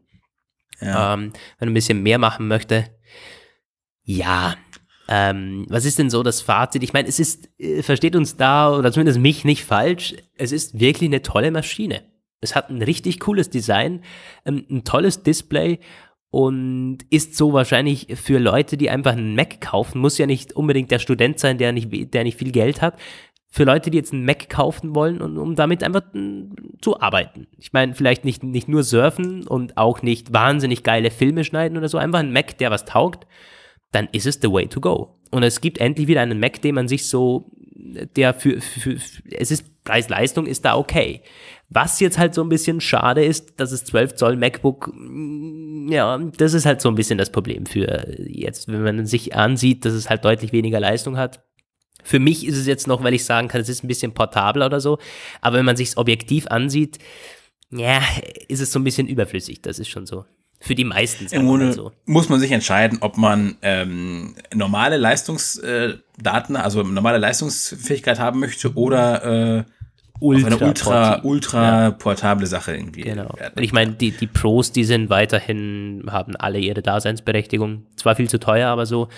Ja. 0.81 1.15
Ähm, 1.15 1.33
wenn 1.59 1.67
man 1.67 1.71
ein 1.71 1.75
bisschen 1.75 2.03
mehr 2.05 2.19
machen 2.19 2.47
möchte. 2.47 2.85
Ja, 4.05 4.55
ähm, 5.09 5.65
was 5.69 5.87
ist 5.87 5.99
denn 5.99 6.11
so 6.11 6.23
das 6.23 6.43
Fazit? 6.43 6.83
Ich 6.83 6.93
meine, 6.93 7.09
es 7.09 7.19
ist, 7.19 7.49
äh, 7.59 7.83
versteht 7.83 8.15
uns 8.15 8.37
da, 8.37 8.77
oder 8.77 8.93
zumindest 8.93 9.19
mich 9.19 9.45
nicht 9.45 9.65
falsch, 9.65 10.15
es 10.37 10.53
ist 10.53 10.79
wirklich 10.79 11.09
eine 11.09 11.23
tolle 11.23 11.51
Maschine. 11.51 12.03
Es 12.41 12.55
hat 12.55 12.69
ein 12.71 12.83
richtig 12.83 13.19
cooles 13.19 13.49
Design, 13.51 14.03
ähm, 14.45 14.67
ein 14.71 14.85
tolles 14.85 15.23
Display 15.23 15.81
und 16.31 16.99
ist 17.09 17.37
so 17.37 17.55
wahrscheinlich 17.55 18.07
für 18.17 18.39
Leute, 18.39 18.77
die 18.77 18.91
einfach 18.91 19.13
einen 19.13 19.35
Mac 19.35 19.63
kaufen, 19.63 19.99
muss 20.01 20.19
ja 20.19 20.27
nicht 20.27 20.53
unbedingt 20.53 20.91
der 20.91 20.99
Student 20.99 21.39
sein, 21.39 21.57
der 21.57 21.73
nicht, 21.73 21.89
der 22.13 22.25
nicht 22.25 22.39
viel 22.39 22.53
Geld 22.53 22.83
hat. 22.83 22.99
für 23.51 23.65
Leute, 23.65 23.91
die 23.91 23.97
jetzt 23.97 24.13
einen 24.13 24.27
Mac 24.27 24.51
kaufen 24.51 24.95
wollen 24.95 25.23
und 25.23 25.39
um 25.39 25.55
damit 25.57 25.83
einfach 25.83 26.03
mm, 26.13 26.53
zu 26.83 27.01
arbeiten. 27.01 27.47
Ich 27.57 27.73
meine, 27.73 27.95
vielleicht 27.95 28.27
nicht, 28.27 28.43
nicht 28.43 28.69
nur 28.69 28.83
surfen 28.83 29.47
und 29.47 29.79
auch 29.79 30.03
nicht 30.03 30.35
wahnsinnig 30.35 30.83
geile 30.83 31.11
Filme 31.11 31.45
schneiden 31.45 31.79
oder 31.79 31.89
so, 31.89 31.97
einfach 31.97 32.19
ein 32.19 32.33
Mac, 32.33 32.59
der 32.59 32.71
was 32.71 32.85
taugt, 32.85 33.27
dann 33.93 34.09
ist 34.13 34.27
es 34.27 34.39
the 34.41 34.51
way 34.51 34.67
to 34.67 34.81
go. 34.81 35.19
Und 35.31 35.43
es 35.43 35.61
gibt 35.61 35.79
endlich 35.79 36.09
wieder 36.09 36.23
einen 36.23 36.41
Mac, 36.41 36.63
den 36.63 36.75
man 36.75 36.89
sich 36.89 37.07
so, 37.07 37.51
der 38.17 38.35
für, 38.35 38.61
für, 38.61 38.99
für 38.99 39.23
es 39.31 39.51
ist, 39.51 39.85
Preis-Leistung 39.85 40.47
ist 40.47 40.65
da 40.65 40.77
okay. 40.77 41.23
Was 41.71 42.01
jetzt 42.01 42.19
halt 42.19 42.35
so 42.35 42.43
ein 42.43 42.49
bisschen 42.49 42.81
schade 42.81 43.25
ist, 43.25 43.61
dass 43.61 43.73
es 43.73 43.85
12 43.85 44.15
Zoll 44.15 44.37
MacBook, 44.37 44.93
mm, 44.95 45.93
ja, 45.93 46.19
das 46.37 46.55
ist 46.55 46.67
halt 46.67 46.81
so 46.81 46.89
ein 46.89 46.95
bisschen 46.95 47.19
das 47.19 47.31
Problem 47.31 47.67
für 47.67 48.07
jetzt, 48.19 48.69
wenn 48.69 48.83
man 48.83 49.07
sich 49.07 49.35
ansieht, 49.35 49.85
dass 49.85 49.93
es 49.93 50.11
halt 50.11 50.25
deutlich 50.25 50.53
weniger 50.53 50.81
Leistung 50.81 51.17
hat 51.17 51.43
für 52.09 52.19
mich 52.19 52.47
ist 52.47 52.57
es 52.57 52.67
jetzt 52.67 52.87
noch, 52.87 53.03
weil 53.03 53.15
ich 53.15 53.25
sagen 53.25 53.49
kann, 53.49 53.61
es 53.61 53.69
ist 53.69 53.85
ein 53.85 53.89
bisschen 53.89 54.15
portabler 54.15 54.67
oder 54.67 54.81
so. 54.81 54.99
Aber 55.41 55.59
wenn 55.59 55.65
man 55.65 55.77
sich 55.77 55.89
es 55.89 55.97
objektiv 55.97 56.47
ansieht, 56.47 56.99
ja, 57.71 58.01
ist 58.49 58.61
es 58.61 58.73
so 58.73 58.79
ein 58.79 58.85
bisschen 58.85 59.09
überflüssig. 59.09 59.61
Das 59.63 59.79
ist 59.79 59.89
schon 59.89 60.07
so. 60.07 60.25
Für 60.61 60.75
die 60.75 60.85
meisten. 60.85 61.27
Im 61.27 61.47
Grunde 61.47 61.73
so. 61.73 61.93
muss 62.05 62.29
man 62.29 62.41
sich 62.41 62.51
entscheiden, 62.51 62.99
ob 63.01 63.17
man 63.17 63.57
ähm, 63.63 64.35
normale 64.53 64.97
Leistungsdaten, 64.97 66.57
äh, 66.57 66.59
also 66.59 66.83
normale 66.83 67.19
Leistungsfähigkeit 67.19 68.19
haben 68.19 68.41
möchte 68.41 68.75
oder 68.75 69.59
äh, 69.59 69.65
ultra, 70.21 70.47
eine 70.47 70.59
ultra, 70.59 71.21
ultra 71.23 71.83
ja. 71.83 71.91
portable 71.93 72.47
Sache 72.47 72.75
irgendwie. 72.75 73.03
Genau. 73.03 73.35
Und 73.55 73.63
ich 73.63 73.73
meine, 73.73 73.93
die, 73.93 74.11
die 74.11 74.27
Pros, 74.27 74.73
die 74.73 74.85
sind 74.85 75.11
weiterhin, 75.11 76.05
haben 76.11 76.35
alle 76.37 76.59
ihre 76.59 76.83
Daseinsberechtigung. 76.83 77.87
Zwar 77.97 78.17
viel 78.17 78.29
zu 78.29 78.41
teuer, 78.41 78.69
aber 78.69 78.87
so. 78.87 79.09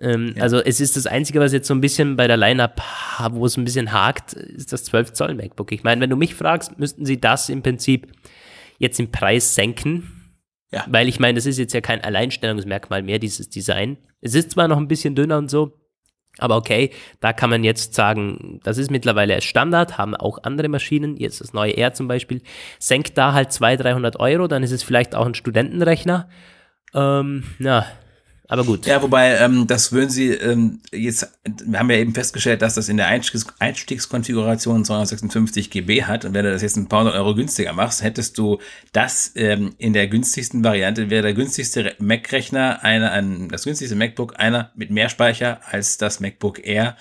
Ähm, 0.00 0.34
ja. 0.36 0.42
Also 0.42 0.60
es 0.60 0.80
ist 0.80 0.96
das 0.96 1.06
Einzige, 1.06 1.40
was 1.40 1.52
jetzt 1.52 1.68
so 1.68 1.74
ein 1.74 1.80
bisschen 1.80 2.16
bei 2.16 2.26
der 2.26 2.36
Line-Up, 2.36 2.82
wo 3.30 3.46
es 3.46 3.56
ein 3.56 3.64
bisschen 3.64 3.92
hakt, 3.92 4.32
ist 4.32 4.72
das 4.72 4.84
12 4.84 5.12
Zoll 5.12 5.34
MacBook. 5.34 5.72
Ich 5.72 5.84
meine, 5.84 6.00
wenn 6.00 6.10
du 6.10 6.16
mich 6.16 6.34
fragst, 6.34 6.78
müssten 6.78 7.04
sie 7.04 7.20
das 7.20 7.48
im 7.48 7.62
Prinzip 7.62 8.08
jetzt 8.78 8.98
im 8.98 9.12
Preis 9.12 9.54
senken. 9.54 10.19
Ja. 10.72 10.84
Weil 10.88 11.08
ich 11.08 11.18
meine, 11.18 11.34
das 11.34 11.46
ist 11.46 11.58
jetzt 11.58 11.72
ja 11.72 11.80
kein 11.80 12.02
Alleinstellungsmerkmal 12.02 13.02
mehr, 13.02 13.18
dieses 13.18 13.48
Design. 13.48 13.98
Es 14.20 14.34
ist 14.34 14.52
zwar 14.52 14.68
noch 14.68 14.76
ein 14.76 14.88
bisschen 14.88 15.14
dünner 15.14 15.38
und 15.38 15.50
so, 15.50 15.80
aber 16.38 16.56
okay, 16.56 16.90
da 17.20 17.32
kann 17.32 17.50
man 17.50 17.64
jetzt 17.64 17.94
sagen, 17.94 18.60
das 18.62 18.78
ist 18.78 18.90
mittlerweile 18.90 19.40
Standard, 19.40 19.98
haben 19.98 20.14
auch 20.14 20.38
andere 20.44 20.68
Maschinen, 20.68 21.16
jetzt 21.16 21.40
das 21.40 21.52
neue 21.52 21.76
R 21.76 21.92
zum 21.92 22.08
Beispiel, 22.08 22.42
senkt 22.78 23.18
da 23.18 23.32
halt 23.32 23.52
200, 23.52 23.84
300 23.84 24.20
Euro, 24.20 24.46
dann 24.46 24.62
ist 24.62 24.70
es 24.70 24.82
vielleicht 24.82 25.14
auch 25.14 25.26
ein 25.26 25.34
Studentenrechner. 25.34 26.28
Ähm, 26.94 27.44
ja, 27.58 27.86
aber 28.50 28.64
gut. 28.64 28.84
Ja, 28.84 29.00
wobei, 29.00 29.36
ähm, 29.36 29.68
das 29.68 29.92
würden 29.92 30.10
Sie 30.10 30.30
ähm, 30.30 30.80
jetzt, 30.90 31.30
wir 31.44 31.78
haben 31.78 31.88
ja 31.88 31.98
eben 31.98 32.12
festgestellt, 32.12 32.62
dass 32.62 32.74
das 32.74 32.88
in 32.88 32.96
der 32.96 33.06
Einstiegs 33.06 33.46
Einstiegskonfiguration 33.60 34.84
256 34.84 35.70
GB 35.70 36.02
hat. 36.02 36.24
Und 36.24 36.34
wenn 36.34 36.44
du 36.44 36.50
das 36.50 36.60
jetzt 36.60 36.76
ein 36.76 36.88
paar 36.88 37.00
hundert 37.00 37.14
Euro 37.14 37.36
günstiger 37.36 37.72
machst, 37.72 38.02
hättest 38.02 38.36
du 38.38 38.58
das 38.92 39.30
ähm, 39.36 39.74
in 39.78 39.92
der 39.92 40.08
günstigsten 40.08 40.64
Variante, 40.64 41.10
wäre 41.10 41.22
der 41.22 41.34
günstigste 41.34 41.94
Mac-Rechner, 42.00 42.82
einer, 42.82 43.12
ein, 43.12 43.48
das 43.48 43.62
günstigste 43.62 43.94
MacBook, 43.94 44.40
einer 44.40 44.72
mit 44.74 44.90
mehr 44.90 45.10
Speicher 45.10 45.60
als 45.70 45.96
das 45.96 46.18
MacBook 46.18 46.66
Air 46.66 46.96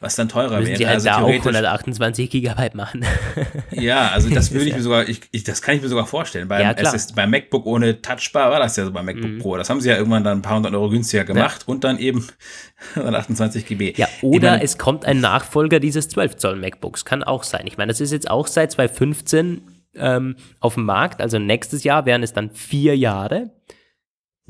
was 0.00 0.16
dann 0.16 0.28
teurer 0.30 0.58
Müssen 0.58 0.70
wäre. 0.70 0.78
Die 0.78 0.86
halt 0.86 0.94
also 0.96 1.08
da 1.08 1.18
auch 1.18 1.28
128 1.28 2.30
Gigabyte 2.30 2.74
machen. 2.74 3.04
ja, 3.70 4.08
also 4.08 4.30
das 4.30 4.50
würde 4.52 4.66
ich 4.66 4.74
mir 4.74 4.82
sogar, 4.82 5.08
ich, 5.08 5.20
ich, 5.30 5.44
das 5.44 5.60
kann 5.60 5.76
ich 5.76 5.82
mir 5.82 5.88
sogar 5.88 6.06
vorstellen. 6.06 6.48
Beim, 6.48 6.62
ja, 6.62 6.72
es 6.72 6.94
ist, 6.94 7.14
beim 7.14 7.30
MacBook 7.30 7.66
ohne 7.66 8.00
Touchbar 8.00 8.50
war 8.50 8.58
das 8.58 8.76
ja 8.76 8.86
so 8.86 8.92
beim 8.92 9.04
MacBook 9.04 9.30
mhm. 9.30 9.38
Pro. 9.38 9.56
Das 9.58 9.68
haben 9.68 9.80
sie 9.80 9.90
ja 9.90 9.96
irgendwann 9.96 10.24
dann 10.24 10.38
ein 10.38 10.42
paar 10.42 10.56
hundert 10.56 10.72
Euro 10.72 10.88
günstiger 10.88 11.24
gemacht 11.24 11.64
ja. 11.66 11.72
und 11.72 11.84
dann 11.84 11.98
eben 11.98 12.26
128 12.94 13.66
GB. 13.66 13.94
Ja, 13.96 14.08
oder 14.22 14.52
meine, 14.52 14.64
es 14.64 14.78
kommt 14.78 15.04
ein 15.04 15.20
Nachfolger 15.20 15.80
dieses 15.80 16.08
12 16.08 16.36
Zoll 16.36 16.56
MacBooks. 16.56 17.04
Kann 17.04 17.22
auch 17.22 17.42
sein. 17.42 17.66
Ich 17.66 17.76
meine, 17.76 17.90
das 17.90 18.00
ist 18.00 18.12
jetzt 18.12 18.30
auch 18.30 18.46
seit 18.46 18.72
2015 18.72 19.60
ähm, 19.96 20.36
auf 20.60 20.74
dem 20.74 20.86
Markt. 20.86 21.20
Also 21.20 21.38
nächstes 21.38 21.84
Jahr 21.84 22.06
wären 22.06 22.22
es 22.22 22.32
dann 22.32 22.50
vier 22.50 22.96
Jahre 22.96 23.50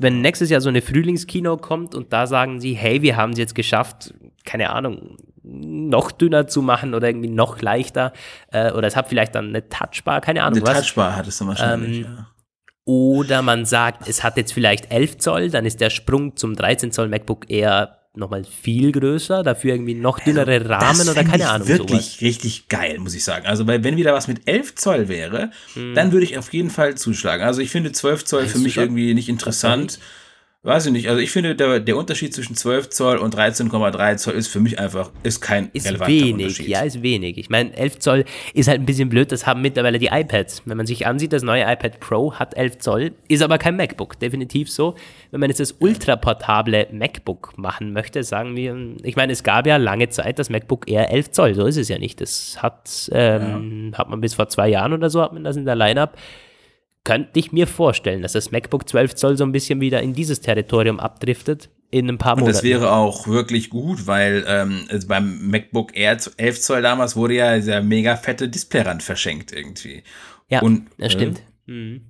wenn 0.03 0.21
nächstes 0.21 0.49
Jahr 0.49 0.61
so 0.61 0.69
eine 0.69 0.81
Frühlingskino 0.81 1.57
kommt 1.57 1.93
und 1.93 2.11
da 2.11 2.25
sagen 2.25 2.59
sie, 2.59 2.73
hey, 2.73 3.03
wir 3.03 3.17
haben 3.17 3.33
es 3.33 3.37
jetzt 3.37 3.53
geschafft, 3.53 4.15
keine 4.45 4.71
Ahnung, 4.71 5.17
noch 5.43 6.11
dünner 6.11 6.47
zu 6.47 6.61
machen 6.61 6.93
oder 6.93 7.07
irgendwie 7.07 7.29
noch 7.29 7.61
leichter. 7.61 8.13
Äh, 8.51 8.71
oder 8.71 8.87
es 8.87 8.95
hat 8.95 9.09
vielleicht 9.09 9.35
dann 9.35 9.49
eine 9.49 9.67
Touchbar, 9.69 10.21
keine 10.21 10.43
Ahnung. 10.43 10.59
Eine 10.59 10.67
was. 10.67 10.85
Touchbar 10.85 11.15
hat 11.15 11.27
es 11.27 11.37
dann 11.37 11.47
wahrscheinlich, 11.47 11.99
ähm, 11.99 12.03
ja. 12.03 12.27
Oder 12.83 13.41
man 13.41 13.65
sagt, 13.65 14.07
es 14.07 14.23
hat 14.23 14.37
jetzt 14.37 14.53
vielleicht 14.53 14.91
11 14.91 15.17
Zoll, 15.19 15.49
dann 15.49 15.65
ist 15.65 15.79
der 15.81 15.91
Sprung 15.91 16.35
zum 16.35 16.55
13 16.55 16.91
Zoll 16.91 17.09
MacBook 17.09 17.49
eher 17.49 17.99
nochmal 18.13 18.43
viel 18.43 18.91
größer, 18.91 19.43
dafür 19.43 19.75
irgendwie 19.75 19.93
noch 19.93 20.19
also, 20.19 20.31
dünnere 20.31 20.53
also, 20.53 20.69
Rahmen 20.69 21.09
oder 21.09 21.23
keine 21.23 21.49
Ahnung. 21.49 21.67
Wirklich 21.67 22.05
sowas. 22.05 22.21
richtig 22.21 22.67
geil, 22.67 22.97
muss 22.99 23.13
ich 23.13 23.23
sagen. 23.23 23.45
Also, 23.45 23.67
weil 23.67 23.83
wenn 23.83 23.97
wieder 23.97 24.13
was 24.13 24.27
mit 24.27 24.47
11 24.47 24.75
Zoll 24.75 25.07
wäre, 25.07 25.51
hm. 25.73 25.93
dann 25.93 26.11
würde 26.11 26.25
ich 26.25 26.37
auf 26.37 26.51
jeden 26.51 26.69
Fall 26.69 26.95
zuschlagen. 26.95 27.43
Also, 27.43 27.61
ich 27.61 27.69
finde 27.69 27.91
12 27.91 28.25
Zoll 28.25 28.43
weißt 28.43 28.51
für 28.53 28.59
mich 28.59 28.77
irgendwie 28.77 29.13
nicht 29.13 29.29
interessant. 29.29 29.99
Weiß 30.63 30.85
ich 30.85 30.91
nicht. 30.91 31.09
Also 31.09 31.19
ich 31.19 31.31
finde, 31.31 31.55
der, 31.55 31.79
der 31.79 31.97
Unterschied 31.97 32.35
zwischen 32.35 32.55
12 32.55 32.89
Zoll 32.89 33.17
und 33.17 33.35
13,3 33.35 34.17
Zoll 34.17 34.35
ist 34.35 34.47
für 34.47 34.59
mich 34.59 34.77
einfach, 34.77 35.09
ist 35.23 35.41
kein 35.41 35.71
ist 35.73 35.87
relevanter 35.87 36.11
wenig, 36.11 36.33
Unterschied. 36.33 36.67
Ja, 36.67 36.81
ist 36.81 37.01
wenig. 37.01 37.39
Ich 37.39 37.49
meine, 37.49 37.75
11 37.75 37.97
Zoll 37.97 38.25
ist 38.53 38.67
halt 38.67 38.79
ein 38.79 38.85
bisschen 38.85 39.09
blöd, 39.09 39.31
das 39.31 39.47
haben 39.47 39.63
mittlerweile 39.63 39.97
die 39.97 40.09
iPads. 40.11 40.61
Wenn 40.65 40.77
man 40.77 40.85
sich 40.85 41.07
ansieht, 41.07 41.33
das 41.33 41.41
neue 41.41 41.63
iPad 41.63 41.99
Pro 41.99 42.35
hat 42.35 42.55
11 42.55 42.77
Zoll, 42.77 43.13
ist 43.27 43.41
aber 43.41 43.57
kein 43.57 43.75
MacBook, 43.75 44.19
definitiv 44.19 44.69
so. 44.69 44.93
Wenn 45.31 45.39
man 45.39 45.49
jetzt 45.49 45.59
das 45.59 45.71
ultraportable 45.79 46.89
MacBook 46.91 47.57
machen 47.57 47.91
möchte, 47.91 48.21
sagen 48.21 48.55
wir, 48.55 48.77
ich 49.01 49.15
meine, 49.15 49.33
es 49.33 49.41
gab 49.41 49.65
ja 49.65 49.77
lange 49.77 50.09
Zeit 50.09 50.37
das 50.37 50.51
MacBook 50.51 50.87
Air 50.87 51.09
11 51.09 51.31
Zoll, 51.31 51.55
so 51.55 51.65
ist 51.65 51.77
es 51.77 51.89
ja 51.89 51.97
nicht. 51.97 52.21
Das 52.21 52.61
hat, 52.61 53.09
ähm, 53.11 53.89
ja. 53.93 53.97
hat 53.97 54.09
man 54.11 54.21
bis 54.21 54.35
vor 54.35 54.47
zwei 54.47 54.69
Jahren 54.69 54.93
oder 54.93 55.09
so, 55.09 55.23
hat 55.23 55.33
man 55.33 55.43
das 55.43 55.57
in 55.57 55.65
der 55.65 55.75
Lineup 55.75 56.15
könnte 57.03 57.39
ich 57.39 57.51
mir 57.51 57.67
vorstellen, 57.67 58.21
dass 58.21 58.33
das 58.33 58.51
MacBook 58.51 58.87
12 58.87 59.15
Zoll 59.15 59.37
so 59.37 59.43
ein 59.43 59.51
bisschen 59.51 59.81
wieder 59.81 60.01
in 60.01 60.13
dieses 60.13 60.41
Territorium 60.41 60.99
abdriftet 60.99 61.69
in 61.89 62.07
ein 62.09 62.17
paar 62.17 62.35
Monaten. 62.35 62.47
Und 62.47 62.55
das 62.55 62.63
wäre 62.63 62.93
auch 62.93 63.27
wirklich 63.27 63.69
gut, 63.69 64.07
weil 64.07 64.45
ähm, 64.47 64.85
also 64.89 65.07
beim 65.07 65.49
MacBook 65.49 65.95
Air 65.95 66.17
11 66.37 66.61
Zoll 66.61 66.81
damals 66.81 67.15
wurde 67.15 67.35
ja 67.35 67.55
dieser 67.55 67.81
mega 67.81 68.15
fette 68.15 68.47
Displayrand 68.47 69.03
verschenkt 69.03 69.51
irgendwie. 69.51 70.03
Ja, 70.49 70.61
Und, 70.61 70.87
das 70.97 71.13
stimmt. 71.13 71.41
Äh, 71.67 71.71
mhm. 71.71 72.01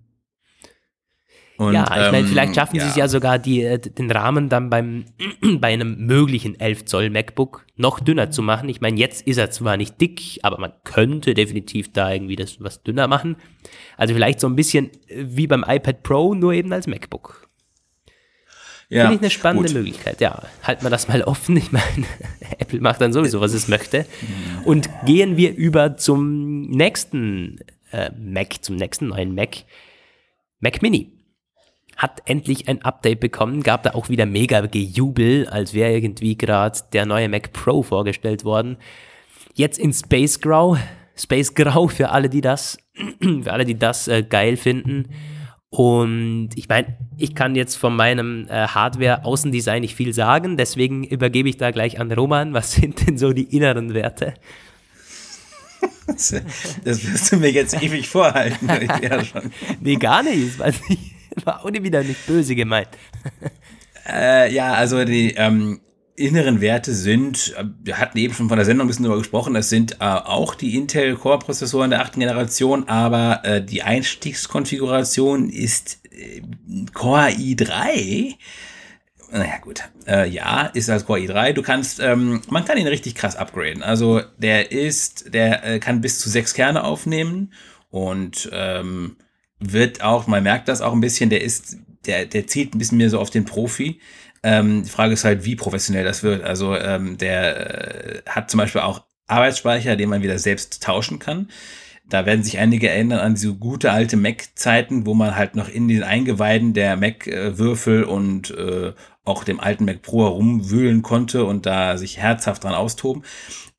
Und, 1.61 1.75
ja, 1.75 1.83
ich 1.83 2.11
meine, 2.11 2.27
vielleicht 2.27 2.47
ähm, 2.47 2.53
schaffen 2.55 2.77
ja. 2.77 2.81
sie 2.81 2.89
es 2.89 2.95
ja 2.95 3.07
sogar, 3.07 3.37
die, 3.37 3.61
äh, 3.61 3.77
den 3.77 4.09
Rahmen 4.09 4.49
dann 4.49 4.71
beim, 4.71 5.05
bei 5.59 5.71
einem 5.71 6.07
möglichen 6.07 6.59
11 6.59 6.85
Zoll 6.85 7.11
MacBook 7.11 7.67
noch 7.75 7.99
dünner 7.99 8.31
zu 8.31 8.41
machen. 8.41 8.67
Ich 8.67 8.81
meine, 8.81 8.97
jetzt 8.97 9.27
ist 9.27 9.37
er 9.37 9.51
zwar 9.51 9.77
nicht 9.77 10.01
dick, 10.01 10.39
aber 10.41 10.59
man 10.59 10.73
könnte 10.83 11.35
definitiv 11.35 11.93
da 11.93 12.11
irgendwie 12.11 12.35
das 12.35 12.59
was 12.61 12.81
dünner 12.81 13.07
machen. 13.07 13.35
Also 13.95 14.15
vielleicht 14.15 14.39
so 14.39 14.47
ein 14.47 14.55
bisschen 14.55 14.89
äh, 15.07 15.23
wie 15.27 15.45
beim 15.45 15.63
iPad 15.67 16.01
Pro, 16.01 16.33
nur 16.33 16.51
eben 16.53 16.73
als 16.73 16.87
MacBook. 16.87 17.47
Ja, 18.89 19.03
Finde 19.03 19.17
ich 19.17 19.21
eine 19.21 19.29
spannende 19.29 19.67
gut. 19.67 19.77
Möglichkeit. 19.77 20.19
Ja, 20.19 20.41
halten 20.63 20.81
wir 20.81 20.89
das 20.89 21.07
mal 21.09 21.21
offen. 21.25 21.55
Ich 21.57 21.71
meine, 21.71 21.85
Apple 22.57 22.81
macht 22.81 23.01
dann 23.01 23.13
sowieso, 23.13 23.39
was 23.39 23.53
es 23.53 23.67
möchte. 23.67 24.07
Und 24.65 24.89
gehen 25.05 25.37
wir 25.37 25.55
über 25.55 25.95
zum 25.95 26.63
nächsten 26.71 27.59
äh, 27.91 28.09
Mac, 28.17 28.63
zum 28.63 28.77
nächsten 28.77 29.09
neuen 29.09 29.35
Mac. 29.35 29.57
Mac 30.59 30.81
Mini 30.81 31.20
hat 31.97 32.21
endlich 32.25 32.67
ein 32.67 32.81
Update 32.81 33.19
bekommen, 33.19 33.63
gab 33.63 33.83
da 33.83 33.91
auch 33.91 34.09
wieder 34.09 34.25
mega 34.25 34.61
Gejubel, 34.61 35.47
als 35.47 35.73
wäre 35.73 35.93
irgendwie 35.93 36.37
gerade 36.37 36.79
der 36.93 37.05
neue 37.05 37.29
Mac 37.29 37.53
Pro 37.53 37.83
vorgestellt 37.83 38.43
worden. 38.43 38.77
Jetzt 39.53 39.77
in 39.77 39.93
Space 39.93 40.39
Grau, 40.39 40.77
Space 41.15 41.53
Grau 41.53 41.87
für 41.87 42.09
alle, 42.09 42.29
die 42.29 42.41
das, 42.41 42.77
für 43.43 43.51
alle, 43.51 43.65
die 43.65 43.77
das 43.77 44.07
äh, 44.07 44.23
geil 44.23 44.57
finden. 44.57 45.09
Und 45.69 46.49
ich 46.55 46.67
meine, 46.67 46.97
ich 47.17 47.33
kann 47.33 47.55
jetzt 47.55 47.75
von 47.75 47.95
meinem 47.95 48.45
äh, 48.49 48.67
Hardware-Außendesign 48.67 49.81
nicht 49.81 49.95
viel 49.95 50.13
sagen, 50.13 50.57
deswegen 50.57 51.05
übergebe 51.05 51.47
ich 51.47 51.57
da 51.57 51.71
gleich 51.71 51.99
an 51.99 52.11
Roman. 52.11 52.53
Was 52.53 52.73
sind 52.73 53.07
denn 53.07 53.17
so 53.17 53.31
die 53.31 53.55
inneren 53.55 53.93
Werte? 53.93 54.33
Das, 56.07 56.33
wirst 56.83 57.31
du 57.31 57.37
mir 57.37 57.51
jetzt 57.51 57.81
ewig 57.81 58.09
vorhalten. 58.09 58.67
ja 59.01 59.23
schon. 59.23 59.51
nee, 59.79 59.95
gar 59.95 60.23
nicht. 60.23 60.59
Weiß 60.59 60.75
nicht. 60.89 61.10
War 61.45 61.65
ohne 61.65 61.83
wieder 61.83 62.03
nicht 62.03 62.25
böse 62.27 62.55
gemeint. 62.55 62.89
Äh, 64.07 64.53
ja, 64.53 64.73
also 64.73 65.05
die 65.05 65.35
ähm, 65.35 65.81
inneren 66.15 66.61
Werte 66.61 66.93
sind, 66.93 67.55
wir 67.83 67.97
hatten 67.97 68.17
eben 68.17 68.33
schon 68.33 68.49
von 68.49 68.57
der 68.57 68.65
Sendung 68.65 68.85
ein 68.85 68.87
bisschen 68.87 69.03
darüber 69.03 69.19
gesprochen, 69.19 69.53
das 69.53 69.69
sind 69.69 69.93
äh, 69.93 70.05
auch 70.05 70.55
die 70.55 70.75
Intel 70.75 71.15
Core-Prozessoren 71.15 71.89
der 71.89 72.01
achten 72.01 72.19
Generation, 72.19 72.87
aber 72.87 73.41
äh, 73.43 73.63
die 73.63 73.83
Einstiegskonfiguration 73.83 75.49
ist 75.49 75.99
äh, 76.11 76.41
Core 76.93 77.29
i3. 77.29 78.35
Naja, 79.31 79.59
gut. 79.61 79.83
Äh, 80.07 80.29
ja, 80.29 80.65
ist 80.67 80.89
als 80.89 81.05
Core 81.05 81.19
i3. 81.21 81.53
Du 81.53 81.61
kannst, 81.61 82.01
ähm, 82.01 82.41
man 82.49 82.65
kann 82.65 82.77
ihn 82.77 82.87
richtig 82.87 83.15
krass 83.15 83.37
upgraden. 83.37 83.81
Also 83.81 84.21
der 84.37 84.71
ist, 84.71 85.33
der 85.33 85.63
äh, 85.63 85.79
kann 85.79 86.01
bis 86.01 86.19
zu 86.19 86.29
sechs 86.29 86.53
Kerne 86.53 86.83
aufnehmen 86.83 87.53
und 87.89 88.49
ähm, 88.51 89.15
wird 89.61 90.01
auch, 90.01 90.27
man 90.27 90.43
merkt 90.43 90.67
das 90.67 90.81
auch 90.81 90.93
ein 90.93 91.01
bisschen, 91.01 91.29
der 91.29 91.41
ist, 91.41 91.77
der, 92.05 92.25
der 92.25 92.47
zieht 92.47 92.75
ein 92.75 92.79
bisschen 92.79 92.97
mehr 92.97 93.09
so 93.09 93.19
auf 93.19 93.29
den 93.29 93.45
Profi. 93.45 93.99
Ähm, 94.43 94.83
die 94.83 94.89
Frage 94.89 95.13
ist 95.13 95.23
halt, 95.23 95.45
wie 95.45 95.55
professionell 95.55 96.03
das 96.03 96.23
wird. 96.23 96.43
Also 96.43 96.75
ähm, 96.75 97.17
der 97.17 98.17
äh, 98.17 98.21
hat 98.27 98.49
zum 98.49 98.57
Beispiel 98.57 98.81
auch 98.81 99.03
Arbeitsspeicher, 99.27 99.95
den 99.95 100.09
man 100.09 100.23
wieder 100.23 100.39
selbst 100.39 100.83
tauschen 100.83 101.19
kann. 101.19 101.49
Da 102.11 102.25
werden 102.25 102.43
sich 102.43 102.59
einige 102.59 102.89
erinnern 102.89 103.19
an 103.19 103.37
so 103.37 103.55
gute 103.55 103.91
alte 103.93 104.17
Mac-Zeiten, 104.17 105.05
wo 105.05 105.13
man 105.13 105.37
halt 105.37 105.55
noch 105.55 105.69
in 105.69 105.87
den 105.87 106.03
Eingeweiden 106.03 106.73
der 106.73 106.97
Mac-Würfel 106.97 108.03
und 108.03 108.51
äh, 108.51 108.91
auch 109.23 109.45
dem 109.45 109.61
alten 109.61 109.85
Mac 109.85 110.01
Pro 110.01 110.23
herumwühlen 110.23 111.03
konnte 111.03 111.45
und 111.45 111.65
da 111.65 111.97
sich 111.97 112.17
herzhaft 112.17 112.65
dran 112.65 112.73
austoben. 112.73 113.23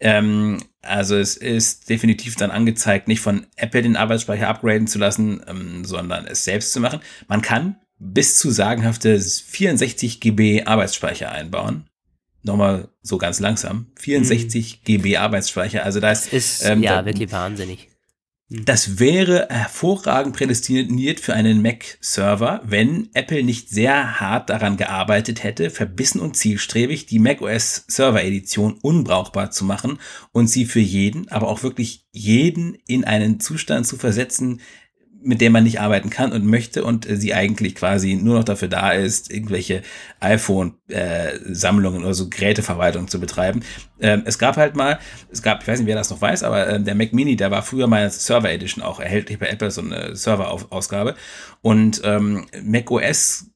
Ähm, 0.01 0.62
also 0.81 1.14
es 1.14 1.37
ist 1.37 1.90
definitiv 1.90 2.37
dann 2.37 2.51
angezeigt, 2.51 3.07
nicht 3.07 3.21
von 3.21 3.47
Apple 3.57 3.83
den 3.83 3.97
Arbeitsspeicher 3.97 4.49
upgraden 4.49 4.87
zu 4.87 4.99
lassen, 4.99 5.42
ähm, 5.47 5.85
sondern 5.85 6.27
es 6.27 6.45
selbst 6.45 6.73
zu 6.73 6.81
machen. 6.81 7.01
Man 7.29 7.42
kann 7.42 7.77
bis 7.99 8.38
zu 8.38 8.51
sagenhafte 8.51 9.21
64 9.21 10.21
GB 10.21 10.64
Arbeitsspeicher 10.64 11.31
einbauen. 11.31 11.85
Nochmal 12.45 12.88
so 13.03 13.18
ganz 13.18 13.40
langsam. 13.40 13.88
64 13.99 14.81
mhm. 14.81 14.85
GB 14.85 15.16
Arbeitsspeicher. 15.18 15.85
Also 15.85 16.01
das 16.01 16.27
ist 16.29 16.64
ähm, 16.64 16.83
ja 16.83 17.05
wirklich 17.05 17.31
wahnsinnig. 17.31 17.91
Das 18.54 18.98
wäre 18.98 19.46
hervorragend 19.48 20.36
prädestiniert 20.36 21.20
für 21.20 21.32
einen 21.32 21.62
Mac-Server, 21.62 22.60
wenn 22.64 23.08
Apple 23.14 23.44
nicht 23.44 23.70
sehr 23.70 24.20
hart 24.20 24.50
daran 24.50 24.76
gearbeitet 24.76 25.42
hätte, 25.42 25.70
verbissen 25.70 26.20
und 26.20 26.36
zielstrebig 26.36 27.06
die 27.06 27.18
macOS 27.18 27.86
Server 27.88 28.22
Edition 28.22 28.74
unbrauchbar 28.82 29.52
zu 29.52 29.64
machen 29.64 29.98
und 30.32 30.48
sie 30.48 30.66
für 30.66 30.80
jeden, 30.80 31.30
aber 31.30 31.48
auch 31.48 31.62
wirklich 31.62 32.04
jeden 32.12 32.74
in 32.86 33.04
einen 33.04 33.40
Zustand 33.40 33.86
zu 33.86 33.96
versetzen, 33.96 34.60
mit 35.24 35.40
der 35.40 35.50
man 35.50 35.64
nicht 35.64 35.80
arbeiten 35.80 36.11
kann 36.11 36.32
und 36.32 36.44
möchte 36.44 36.85
und 36.85 37.08
äh, 37.08 37.16
sie 37.16 37.35
eigentlich 37.35 37.74
quasi 37.74 38.14
nur 38.14 38.37
noch 38.37 38.44
dafür 38.44 38.68
da 38.68 38.92
ist, 38.92 39.30
irgendwelche 39.30 39.82
iPhone-Sammlungen 40.20 42.02
äh, 42.02 42.04
oder 42.04 42.14
so 42.14 42.28
Geräteverwaltung 42.28 43.08
zu 43.08 43.20
betreiben. 43.20 43.62
Ähm, 44.00 44.22
es 44.24 44.38
gab 44.38 44.56
halt 44.56 44.76
mal, 44.76 44.98
es 45.30 45.42
gab, 45.42 45.62
ich 45.62 45.68
weiß 45.68 45.78
nicht, 45.78 45.88
wer 45.88 45.96
das 45.96 46.11
noch 46.11 46.20
weiß, 46.20 46.42
aber 46.42 46.66
äh, 46.66 46.80
der 46.80 46.94
Mac 46.94 47.12
Mini, 47.12 47.37
der 47.37 47.50
war 47.50 47.62
früher 47.62 47.87
mal 47.87 48.02
als 48.02 48.26
Server 48.26 48.50
Edition 48.50 48.82
auch 48.82 49.00
erhältlich 49.00 49.38
bei 49.38 49.46
Apple, 49.46 49.70
so 49.70 49.80
eine 49.80 50.16
Server-Ausgabe. 50.16 51.14
Und 51.61 52.00
ähm, 52.04 52.46
Mac 52.62 52.90
OS 52.90 53.51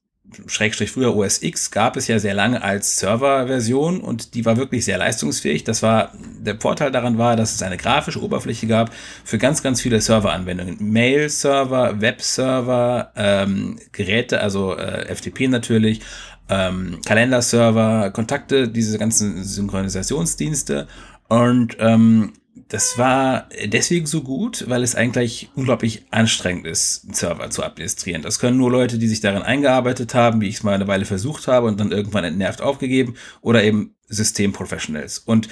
Schrägstrich 0.47 0.91
früher 0.91 1.15
OS 1.17 1.43
X 1.43 1.71
gab 1.71 1.97
es 1.97 2.09
ja 2.09 2.19
sehr 2.19 2.35
lange 2.35 2.63
als 2.63 2.99
Serverversion 2.99 4.01
und 4.01 4.35
die 4.35 4.45
war 4.45 4.57
wirklich 4.57 4.85
sehr 4.85 4.99
leistungsfähig. 4.99 5.65
Das 5.65 5.83
war, 5.83 6.13
der 6.41 6.61
Vorteil 6.61 6.91
daran 6.91 7.19
war, 7.19 7.37
dass 7.37 7.55
es 7.55 7.63
eine 7.63 7.77
grafische 7.77 8.23
Oberfläche 8.23 8.67
gab 8.67 8.91
für 9.25 9.39
ganz, 9.39 9.63
ganz 9.63 9.81
viele 9.81 10.01
Serveranwendungen. 10.01 10.77
Mail-Server, 10.81 12.01
Web-Server, 12.01 13.13
ähm, 13.17 13.79
Geräte, 13.93 14.41
also 14.41 14.77
äh, 14.77 15.15
FTP 15.15 15.49
natürlich, 15.49 16.01
ähm, 16.49 17.01
Kalenderserver, 17.05 18.11
Kontakte, 18.11 18.69
diese 18.69 18.99
ganzen 18.99 19.43
Synchronisationsdienste 19.43 20.87
und 21.29 21.77
ähm, 21.81 22.33
das 22.69 22.99
war 22.99 23.49
deswegen 23.67 24.07
so 24.07 24.23
gut, 24.23 24.65
weil 24.69 24.83
es 24.83 24.97
eigentlich 24.97 25.51
unglaublich 25.55 26.05
anstrengend 26.11 26.67
ist, 26.67 27.05
einen 27.05 27.15
Server 27.15 27.49
zu 27.51 27.63
administrieren. 27.63 28.23
Das 28.23 28.41
können 28.41 28.57
nur 28.57 28.73
Leute, 28.73 28.99
die 28.99 29.07
sich 29.07 29.21
darin 29.21 29.43
eingearbeitet 29.43 30.15
haben, 30.15 30.41
wie 30.41 30.49
ich 30.49 30.57
es 30.57 30.63
mal 30.65 30.75
eine 30.75 30.89
Weile 30.89 31.05
versucht 31.05 31.47
habe 31.47 31.69
und 31.69 31.79
dann 31.79 31.93
irgendwann 31.93 32.25
entnervt 32.25 32.61
aufgegeben, 32.61 33.15
oder 33.41 33.63
eben 33.63 33.95
Systemprofessionals. 34.09 35.21
Und 35.21 35.49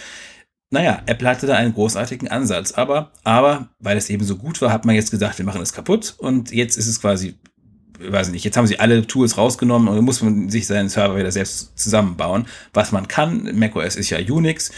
naja, 0.70 1.02
Apple 1.06 1.28
hatte 1.28 1.46
da 1.46 1.54
einen 1.54 1.74
großartigen 1.74 2.26
Ansatz, 2.26 2.72
aber, 2.72 3.12
aber, 3.22 3.68
weil 3.78 3.96
es 3.96 4.10
eben 4.10 4.24
so 4.24 4.36
gut 4.36 4.60
war, 4.60 4.72
hat 4.72 4.84
man 4.84 4.96
jetzt 4.96 5.12
gesagt, 5.12 5.38
wir 5.38 5.44
machen 5.44 5.62
es 5.62 5.72
kaputt 5.72 6.14
und 6.18 6.50
jetzt 6.50 6.76
ist 6.76 6.88
es 6.88 7.00
quasi, 7.00 7.36
weiß 8.00 8.30
nicht, 8.30 8.44
jetzt 8.44 8.56
haben 8.56 8.66
sie 8.66 8.80
alle 8.80 9.06
Tools 9.06 9.38
rausgenommen 9.38 9.86
und 9.86 10.04
muss 10.04 10.20
man 10.20 10.48
sich 10.50 10.66
seinen 10.66 10.88
Server 10.88 11.16
wieder 11.16 11.30
selbst 11.30 11.78
zusammenbauen. 11.78 12.46
Was 12.72 12.90
man 12.90 13.06
kann, 13.06 13.56
macOS 13.56 13.94
ist 13.94 14.10
ja 14.10 14.18
Unix 14.18 14.72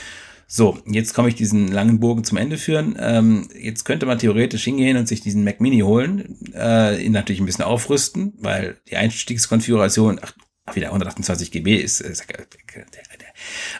so, 0.48 0.78
jetzt 0.86 1.12
komme 1.12 1.28
ich 1.28 1.34
diesen 1.34 1.72
langen 1.72 1.98
Bogen 1.98 2.22
zum 2.22 2.38
Ende 2.38 2.56
führen. 2.56 2.96
Ähm, 3.00 3.48
jetzt 3.60 3.84
könnte 3.84 4.06
man 4.06 4.18
theoretisch 4.18 4.64
hingehen 4.64 4.96
und 4.96 5.08
sich 5.08 5.20
diesen 5.20 5.42
Mac 5.42 5.60
Mini 5.60 5.80
holen, 5.80 6.38
äh, 6.54 7.04
ihn 7.04 7.12
natürlich 7.12 7.40
ein 7.40 7.46
bisschen 7.46 7.64
aufrüsten, 7.64 8.34
weil 8.38 8.76
die 8.88 8.96
Einstiegskonfiguration, 8.96 10.20
ach, 10.22 10.32
wieder 10.74 10.88
128 10.88 11.50
GB 11.50 11.76
ist, 11.76 12.00
ist 12.00 12.26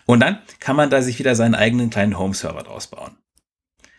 und 0.07 0.21
dann 0.21 0.39
kann 0.61 0.77
man 0.77 0.91
da 0.91 1.03
sich 1.03 1.19
wieder 1.19 1.35
seinen 1.35 1.55
eigenen 1.55 1.91
kleinen 1.91 2.19
Home-Server 2.19 2.63
draus 2.63 2.89
bauen. 2.89 3.17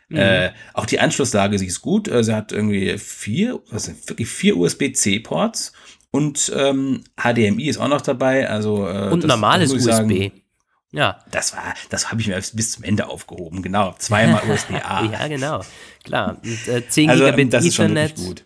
Mhm. 0.09 0.17
Äh, 0.17 0.51
auch 0.73 0.85
die 0.85 0.99
Anschlusslage, 0.99 1.59
sie 1.59 1.67
ist 1.67 1.81
gut. 1.81 2.07
Äh, 2.07 2.23
sie 2.23 2.33
hat 2.33 2.51
irgendwie 2.51 2.97
vier, 2.97 3.59
was 3.69 3.85
sind 3.85 4.07
wirklich 4.07 4.29
vier 4.29 4.57
USB-C-Ports 4.57 5.73
und 6.11 6.51
ähm, 6.55 7.03
HDMI 7.21 7.67
ist 7.67 7.77
auch 7.77 7.89
noch 7.89 8.01
dabei. 8.01 8.49
Also 8.49 8.87
äh, 8.87 9.09
und 9.09 9.25
normales 9.25 9.71
USB. 9.73 9.83
Sagen, 9.83 10.31
ja. 10.91 11.19
Das 11.31 11.53
war, 11.53 11.73
das 11.89 12.11
habe 12.11 12.21
ich 12.21 12.27
mir 12.27 12.35
bis 12.35 12.71
zum 12.71 12.83
Ende 12.83 13.07
aufgehoben, 13.07 13.61
genau. 13.61 13.95
Zweimal 13.97 14.41
USB-A. 14.49 15.05
ja, 15.05 15.27
genau. 15.27 15.61
Klar. 16.03 16.37
Und, 16.43 16.67
äh, 16.67 16.87
10 16.87 17.09
also, 17.09 17.23
Gigabit 17.25 17.53
das 17.53 17.65
Ethernet. 17.65 18.11
Ist 18.11 18.17
schon 18.17 18.27
gut. 18.27 18.43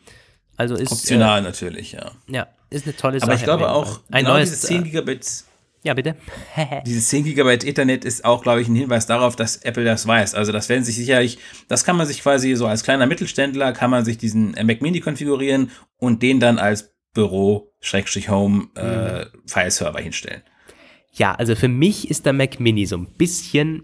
Also 0.57 0.75
ist, 0.75 0.91
Optional 0.91 1.39
äh, 1.39 1.43
natürlich, 1.43 1.93
ja. 1.93 2.11
Ja, 2.27 2.47
ist 2.69 2.85
eine 2.85 2.95
tolle 2.95 3.19
Sache. 3.19 3.31
Aber 3.31 3.39
ich 3.39 3.43
glaube 3.43 3.71
auch, 3.71 3.99
ein 4.11 4.23
genau 4.23 4.35
neues, 4.35 4.49
dieses 4.49 4.65
10 4.67 4.83
Gigabit. 4.83 5.43
Ja, 5.83 5.95
bitte. 5.95 6.15
dieses 6.85 7.07
10 7.09 7.23
Gigabit 7.23 7.63
Ethernet 7.63 8.05
ist 8.05 8.25
auch, 8.25 8.43
glaube 8.43 8.61
ich, 8.61 8.67
ein 8.67 8.75
Hinweis 8.75 9.07
darauf, 9.07 9.35
dass 9.35 9.57
Apple 9.57 9.83
das 9.83 10.05
weiß. 10.05 10.35
Also 10.35 10.51
das 10.51 10.69
werden 10.69 10.83
sich 10.83 10.95
sicherlich, 10.95 11.39
das 11.67 11.83
kann 11.83 11.95
man 11.95 12.05
sich 12.05 12.21
quasi 12.21 12.55
so 12.55 12.67
als 12.67 12.83
kleiner 12.83 13.07
Mittelständler, 13.07 13.71
kann 13.73 13.89
man 13.89 14.05
sich 14.05 14.17
diesen 14.17 14.51
Mac 14.51 14.81
Mini 14.81 14.99
konfigurieren 14.99 15.71
und 15.97 16.21
den 16.21 16.39
dann 16.39 16.59
als 16.59 16.93
Büro, 17.13 17.73
Schrägstrich 17.79 18.29
Home, 18.29 18.69
äh, 18.75 19.25
mhm. 19.25 19.97
Hinstellen. 19.97 20.43
Ja, 21.13 21.33
also 21.35 21.55
für 21.55 21.67
mich 21.67 22.09
ist 22.09 22.25
der 22.25 22.33
Mac 22.33 22.59
Mini 22.59 22.85
so 22.85 22.97
ein 22.97 23.07
bisschen, 23.17 23.83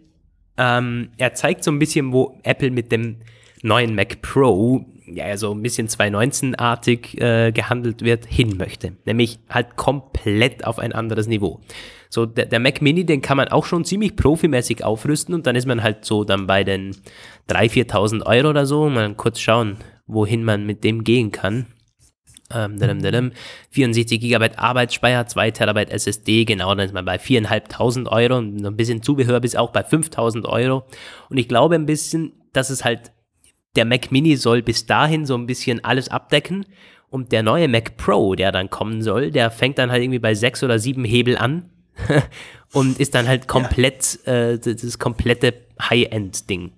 ähm, 0.57 1.09
er 1.17 1.33
zeigt 1.33 1.63
so 1.63 1.71
ein 1.71 1.79
bisschen, 1.79 2.13
wo 2.13 2.39
Apple 2.43 2.71
mit 2.71 2.91
dem 2.91 3.17
neuen 3.63 3.95
Mac 3.95 4.21
Pro, 4.21 4.85
ja, 5.05 5.35
so 5.37 5.51
ein 5.53 5.61
bisschen 5.61 5.87
2019-artig 5.87 7.21
äh, 7.21 7.51
gehandelt 7.51 8.01
wird, 8.01 8.25
hin 8.25 8.57
möchte. 8.57 8.93
Nämlich 9.05 9.39
halt 9.49 9.75
komplett 9.75 10.65
auf 10.65 10.79
ein 10.79 10.93
anderes 10.93 11.27
Niveau. 11.27 11.61
So, 12.09 12.25
der, 12.25 12.45
der 12.45 12.59
Mac 12.59 12.81
Mini, 12.81 13.05
den 13.05 13.21
kann 13.21 13.37
man 13.37 13.49
auch 13.49 13.65
schon 13.65 13.83
ziemlich 13.83 14.15
profimäßig 14.15 14.83
aufrüsten 14.83 15.35
und 15.35 15.45
dann 15.47 15.55
ist 15.55 15.65
man 15.65 15.83
halt 15.83 16.05
so 16.05 16.23
dann 16.23 16.47
bei 16.47 16.63
den 16.63 16.95
3.000, 17.49 17.91
4.000 17.91 18.25
Euro 18.25 18.49
oder 18.49 18.65
so. 18.65 18.89
Mal 18.89 19.13
kurz 19.15 19.39
schauen, 19.39 19.77
wohin 20.07 20.43
man 20.43 20.65
mit 20.65 20.83
dem 20.83 21.03
gehen 21.03 21.31
kann. 21.31 21.67
Ähm, 22.53 23.31
64 23.71 24.19
GB 24.21 24.51
Arbeitsspeicher, 24.55 25.27
2 25.27 25.51
Terabyte 25.51 25.89
SSD, 25.89 26.45
genau, 26.45 26.73
dann 26.75 26.85
ist 26.85 26.93
man 26.93 27.05
bei 27.05 27.17
4.500 27.17 28.07
Euro 28.07 28.37
und 28.37 28.65
ein 28.65 28.77
bisschen 28.77 29.03
Zubehör 29.03 29.39
bis 29.39 29.55
auch 29.55 29.71
bei 29.71 29.81
5.000 29.81 30.45
Euro. 30.45 30.85
Und 31.29 31.37
ich 31.37 31.47
glaube 31.47 31.75
ein 31.75 31.85
bisschen, 31.85 32.33
dass 32.53 32.69
es 32.69 32.85
halt, 32.85 33.11
der 33.75 33.85
Mac 33.85 34.11
Mini 34.11 34.37
soll 34.37 34.61
bis 34.61 34.85
dahin 34.85 35.25
so 35.25 35.35
ein 35.35 35.45
bisschen 35.45 35.83
alles 35.83 36.09
abdecken 36.09 36.65
und 37.09 37.31
der 37.31 37.43
neue 37.43 37.67
Mac 37.67 37.97
Pro, 37.97 38.35
der 38.35 38.51
dann 38.51 38.69
kommen 38.69 39.01
soll, 39.01 39.31
der 39.31 39.51
fängt 39.51 39.77
dann 39.77 39.91
halt 39.91 40.03
irgendwie 40.03 40.19
bei 40.19 40.33
6 40.33 40.63
oder 40.63 40.79
7 40.79 41.03
Hebel 41.03 41.37
an 41.37 41.69
und 42.73 42.99
ist 42.99 43.15
dann 43.15 43.27
halt 43.27 43.47
komplett, 43.47 44.19
ja. 44.25 44.51
äh, 44.51 44.59
das 44.59 44.99
komplette 44.99 45.53
High-End-Ding. 45.81 46.71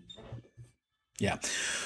Ja, 1.19 1.37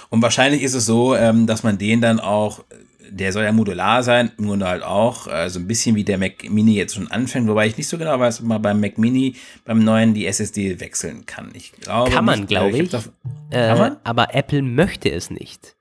und 0.09 0.21
wahrscheinlich 0.21 0.61
ist 0.61 0.75
es 0.75 0.85
so, 0.85 1.15
ähm, 1.15 1.47
dass 1.47 1.63
man 1.63 1.77
den 1.77 2.01
dann 2.01 2.19
auch 2.19 2.63
der 3.09 3.31
soll 3.31 3.43
ja 3.43 3.51
modular 3.51 4.03
sein, 4.03 4.31
im 4.37 4.47
Grunde 4.47 4.67
halt 4.67 4.83
auch, 4.83 5.27
also 5.27 5.59
ein 5.59 5.67
bisschen 5.67 5.95
wie 5.95 6.03
der 6.03 6.17
Mac 6.17 6.49
Mini 6.49 6.75
jetzt 6.75 6.95
schon 6.95 7.09
anfängt, 7.11 7.47
wobei 7.47 7.67
ich 7.67 7.77
nicht 7.77 7.87
so 7.87 7.97
genau 7.97 8.19
weiß, 8.19 8.41
ob 8.41 8.47
man 8.47 8.61
beim 8.61 8.79
Mac 8.79 8.97
Mini, 8.97 9.35
beim 9.65 9.79
neuen, 9.79 10.13
die 10.13 10.25
SSD 10.25 10.79
wechseln 10.79 11.25
kann. 11.25 11.51
Ich 11.53 11.71
glaube 11.73 12.11
Kann 12.11 12.25
man, 12.25 12.47
glaube 12.47 12.77
ich. 12.77 12.83
ich. 12.83 12.89
Doch, 12.89 13.05
äh, 13.49 13.67
kann 13.67 13.77
man? 13.77 13.97
Aber 14.03 14.33
Apple 14.33 14.61
möchte 14.61 15.11
es 15.11 15.29
nicht. 15.29 15.75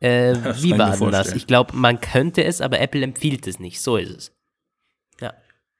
Äh, 0.00 0.34
wie 0.60 0.78
war 0.78 0.96
denn 0.96 1.10
das? 1.10 1.32
Ich 1.32 1.46
glaube, 1.46 1.74
man 1.74 2.00
könnte 2.00 2.44
es, 2.44 2.60
aber 2.60 2.80
Apple 2.80 3.02
empfiehlt 3.02 3.46
es 3.46 3.58
nicht. 3.58 3.80
So 3.80 3.96
ist 3.96 4.10
es. 4.10 4.37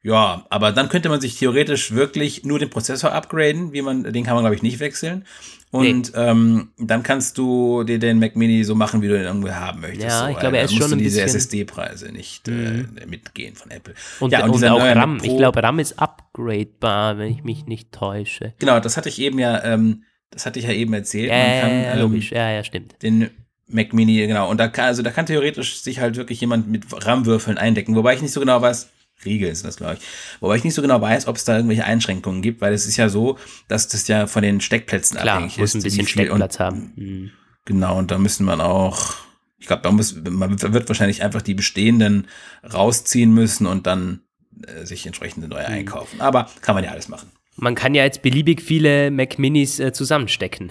Ja. 0.08 0.18
Ja, 0.18 0.46
aber 0.48 0.72
dann 0.72 0.88
könnte 0.88 1.08
man 1.08 1.20
sich 1.20 1.38
theoretisch 1.38 1.92
wirklich 1.92 2.44
nur 2.44 2.58
den 2.58 2.70
Prozessor 2.70 3.12
upgraden, 3.12 3.72
wie 3.72 3.82
man, 3.82 4.04
den 4.04 4.24
kann 4.24 4.34
man, 4.34 4.42
glaube 4.42 4.56
ich, 4.56 4.62
nicht 4.62 4.80
wechseln. 4.80 5.24
Und 5.70 6.14
nee. 6.14 6.18
ähm, 6.18 6.70
dann 6.78 7.02
kannst 7.02 7.36
du 7.36 7.84
dir 7.84 7.98
den 7.98 8.18
Mac 8.18 8.34
Mini 8.34 8.64
so 8.64 8.74
machen, 8.74 9.02
wie 9.02 9.08
du 9.08 9.12
den 9.12 9.24
irgendwie 9.24 9.50
haben 9.50 9.80
möchtest. 9.80 10.08
Ja, 10.08 10.24
so. 10.24 10.28
ich 10.30 10.38
glaube, 10.38 10.56
er 10.56 10.64
ist 10.64 10.74
schon 10.74 10.92
ein 10.92 10.98
diese 10.98 11.20
SSD-Preise 11.20 12.10
nicht 12.10 12.46
mhm. 12.46 12.96
äh, 12.96 13.06
mitgehen 13.06 13.54
von 13.54 13.70
Apple. 13.70 13.92
Und, 14.20 14.32
ja, 14.32 14.44
und, 14.44 14.50
und 14.50 14.64
auch 14.64 14.80
RAM. 14.80 15.18
Ich 15.22 15.36
glaube, 15.36 15.62
RAM 15.62 15.78
ist 15.78 15.98
upgradebar, 15.98 17.18
wenn 17.18 17.30
ich 17.30 17.44
mich 17.44 17.66
nicht 17.66 17.92
täusche. 17.92 18.54
Genau, 18.58 18.80
das 18.80 18.96
hatte 18.96 19.10
ich 19.10 19.20
eben 19.20 19.38
ja, 19.38 19.62
ähm, 19.62 20.04
das 20.30 20.46
hatte 20.46 20.58
ich 20.58 20.64
ja 20.64 20.72
eben 20.72 20.94
erzählt. 20.94 21.28
Ja, 21.28 21.60
kann, 21.60 21.70
ähm, 21.70 21.98
logisch, 21.98 22.32
ja, 22.32 22.50
ja, 22.50 22.64
stimmt. 22.64 22.94
Den 23.02 23.28
Mac 23.66 23.92
Mini, 23.92 24.26
genau. 24.26 24.50
Und 24.50 24.58
da 24.58 24.68
kann, 24.68 24.86
also 24.86 25.02
da 25.02 25.10
kann 25.10 25.26
theoretisch 25.26 25.82
sich 25.82 26.00
halt 26.00 26.16
wirklich 26.16 26.40
jemand 26.40 26.66
mit 26.68 26.86
RAM-Würfeln 26.90 27.58
eindecken, 27.58 27.94
wobei 27.94 28.14
ich 28.14 28.22
nicht 28.22 28.32
so 28.32 28.40
genau 28.40 28.62
weiß, 28.62 28.88
Riegel 29.24 29.50
ist 29.50 29.64
das, 29.64 29.76
glaube 29.76 29.94
ich. 29.94 30.00
Wobei 30.40 30.56
ich 30.56 30.64
nicht 30.64 30.74
so 30.74 30.82
genau 30.82 31.00
weiß, 31.00 31.26
ob 31.26 31.36
es 31.36 31.44
da 31.44 31.56
irgendwelche 31.56 31.84
Einschränkungen 31.84 32.42
gibt, 32.42 32.60
weil 32.60 32.72
es 32.72 32.86
ist 32.86 32.96
ja 32.96 33.08
so, 33.08 33.38
dass 33.66 33.88
das 33.88 34.06
ja 34.08 34.26
von 34.26 34.42
den 34.42 34.60
Steckplätzen 34.60 35.18
Klar, 35.18 35.36
abhängig 35.36 35.58
muss 35.58 35.70
ist. 35.70 35.74
ein 35.76 35.82
bisschen 35.82 36.06
Steckplatz 36.06 36.58
haben. 36.58 36.92
Mhm. 36.96 37.30
Genau, 37.64 37.98
und 37.98 38.10
da 38.10 38.18
müssen 38.18 38.46
man 38.46 38.60
auch, 38.60 39.14
ich 39.58 39.66
glaube, 39.66 39.82
da 39.82 39.90
muss, 39.90 40.14
man 40.14 40.60
wird 40.62 40.88
wahrscheinlich 40.88 41.22
einfach 41.22 41.42
die 41.42 41.54
bestehenden 41.54 42.28
rausziehen 42.72 43.32
müssen 43.32 43.66
und 43.66 43.86
dann 43.86 44.20
äh, 44.66 44.86
sich 44.86 45.04
entsprechende 45.06 45.48
neue 45.48 45.68
mhm. 45.68 45.74
einkaufen. 45.74 46.20
Aber 46.20 46.48
kann 46.62 46.74
man 46.74 46.84
ja 46.84 46.90
alles 46.90 47.08
machen. 47.08 47.30
Man 47.56 47.74
kann 47.74 47.94
ja 47.94 48.04
jetzt 48.04 48.22
beliebig 48.22 48.62
viele 48.62 49.10
Mac 49.10 49.38
Minis 49.38 49.80
äh, 49.80 49.92
zusammenstecken. 49.92 50.70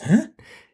Hä? 0.00 0.28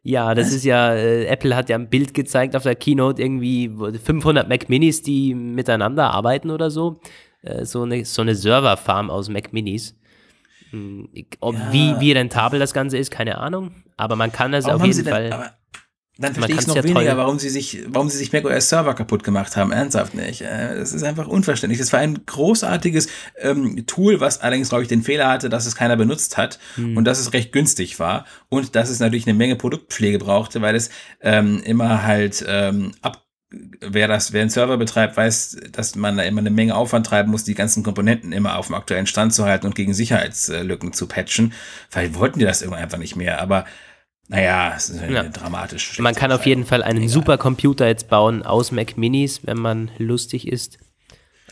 Ja, 0.06 0.34
das 0.34 0.52
ist 0.52 0.64
ja, 0.64 0.94
äh, 0.94 1.24
Apple 1.24 1.56
hat 1.56 1.70
ja 1.70 1.76
ein 1.76 1.88
Bild 1.88 2.12
gezeigt 2.12 2.54
auf 2.54 2.62
der 2.62 2.74
Keynote, 2.74 3.22
irgendwie 3.22 3.70
500 3.70 4.46
Mac 4.48 4.68
Minis, 4.68 5.00
die 5.00 5.34
miteinander 5.34 6.10
arbeiten 6.10 6.50
oder 6.50 6.70
so. 6.70 7.00
Äh, 7.40 7.64
so 7.64 7.82
eine, 7.82 8.04
so 8.04 8.20
eine 8.20 8.34
Serverfarm 8.34 9.10
aus 9.10 9.30
Mac 9.30 9.54
Minis. 9.54 9.96
Hm, 10.70 11.08
ob, 11.40 11.54
ja. 11.54 11.72
wie, 11.72 12.00
wie 12.00 12.12
rentabel 12.12 12.60
das 12.60 12.74
Ganze 12.74 12.98
ist, 12.98 13.10
keine 13.10 13.38
Ahnung. 13.38 13.82
Aber 13.96 14.14
man 14.14 14.30
kann 14.30 14.52
das 14.52 14.66
Warum 14.66 14.82
auf 14.82 14.86
jeden 14.86 15.04
Fall. 15.08 15.30
Denn, 15.30 15.40
dann 16.16 16.32
verstehe 16.32 16.56
ich 16.56 16.66
noch 16.68 16.76
ja 16.76 16.84
weniger, 16.84 17.16
warum 17.16 17.40
sie 17.40 17.48
sich, 17.48 17.82
warum 17.88 18.08
sie 18.08 18.18
sich 18.18 18.32
macOS 18.32 18.68
Server 18.68 18.94
kaputt 18.94 19.24
gemacht 19.24 19.56
haben. 19.56 19.72
Ernsthaft 19.72 20.14
nicht. 20.14 20.42
Äh, 20.42 20.76
das 20.76 20.92
ist 20.92 21.02
einfach 21.02 21.26
unverständlich. 21.26 21.80
Das 21.80 21.92
war 21.92 21.98
ein 21.98 22.24
großartiges 22.24 23.08
ähm, 23.38 23.84
Tool, 23.86 24.20
was 24.20 24.40
allerdings, 24.40 24.68
glaube 24.68 24.82
ich, 24.84 24.88
den 24.88 25.02
Fehler 25.02 25.28
hatte, 25.28 25.48
dass 25.48 25.66
es 25.66 25.74
keiner 25.74 25.96
benutzt 25.96 26.36
hat 26.36 26.60
hm. 26.76 26.96
und 26.96 27.04
dass 27.04 27.18
es 27.18 27.32
recht 27.32 27.50
günstig 27.52 27.98
war 27.98 28.26
und 28.48 28.76
dass 28.76 28.90
es 28.90 29.00
natürlich 29.00 29.26
eine 29.26 29.34
Menge 29.34 29.56
Produktpflege 29.56 30.18
brauchte, 30.18 30.62
weil 30.62 30.76
es 30.76 30.90
ähm, 31.20 31.60
immer 31.64 32.04
halt 32.04 32.44
ähm, 32.46 32.92
ab 33.02 33.24
wer 33.80 34.08
das, 34.08 34.32
wer 34.32 34.40
einen 34.40 34.50
Server 34.50 34.76
betreibt, 34.76 35.16
weiß, 35.16 35.58
dass 35.70 35.94
man 35.94 36.16
da 36.16 36.24
immer 36.24 36.40
eine 36.40 36.50
Menge 36.50 36.74
Aufwand 36.74 37.06
treiben 37.06 37.30
muss, 37.30 37.44
die 37.44 37.54
ganzen 37.54 37.82
Komponenten 37.82 38.32
immer 38.32 38.58
auf 38.58 38.66
dem 38.66 38.74
aktuellen 38.74 39.06
Stand 39.06 39.32
zu 39.32 39.44
halten 39.44 39.66
und 39.66 39.74
gegen 39.74 39.94
Sicherheitslücken 39.94 40.92
zu 40.92 41.06
patchen. 41.06 41.52
Vielleicht 41.88 42.14
wollten 42.14 42.40
die 42.40 42.44
das 42.44 42.62
irgendwann 42.62 42.82
einfach 42.82 42.98
nicht 42.98 43.14
mehr, 43.14 43.40
aber 43.40 43.64
naja, 44.28 44.72
es 44.76 44.88
ist 44.88 45.02
ja. 45.02 45.22
dramatisch. 45.24 45.98
Man 45.98 46.14
kann 46.14 46.32
auf 46.32 46.46
jeden 46.46 46.64
Fall 46.64 46.82
einen 46.82 46.98
Egal. 46.98 47.10
Supercomputer 47.10 47.86
jetzt 47.86 48.08
bauen 48.08 48.42
aus 48.42 48.72
Mac 48.72 48.96
Minis, 48.96 49.46
wenn 49.46 49.58
man 49.58 49.90
lustig 49.98 50.48
ist. 50.48 50.78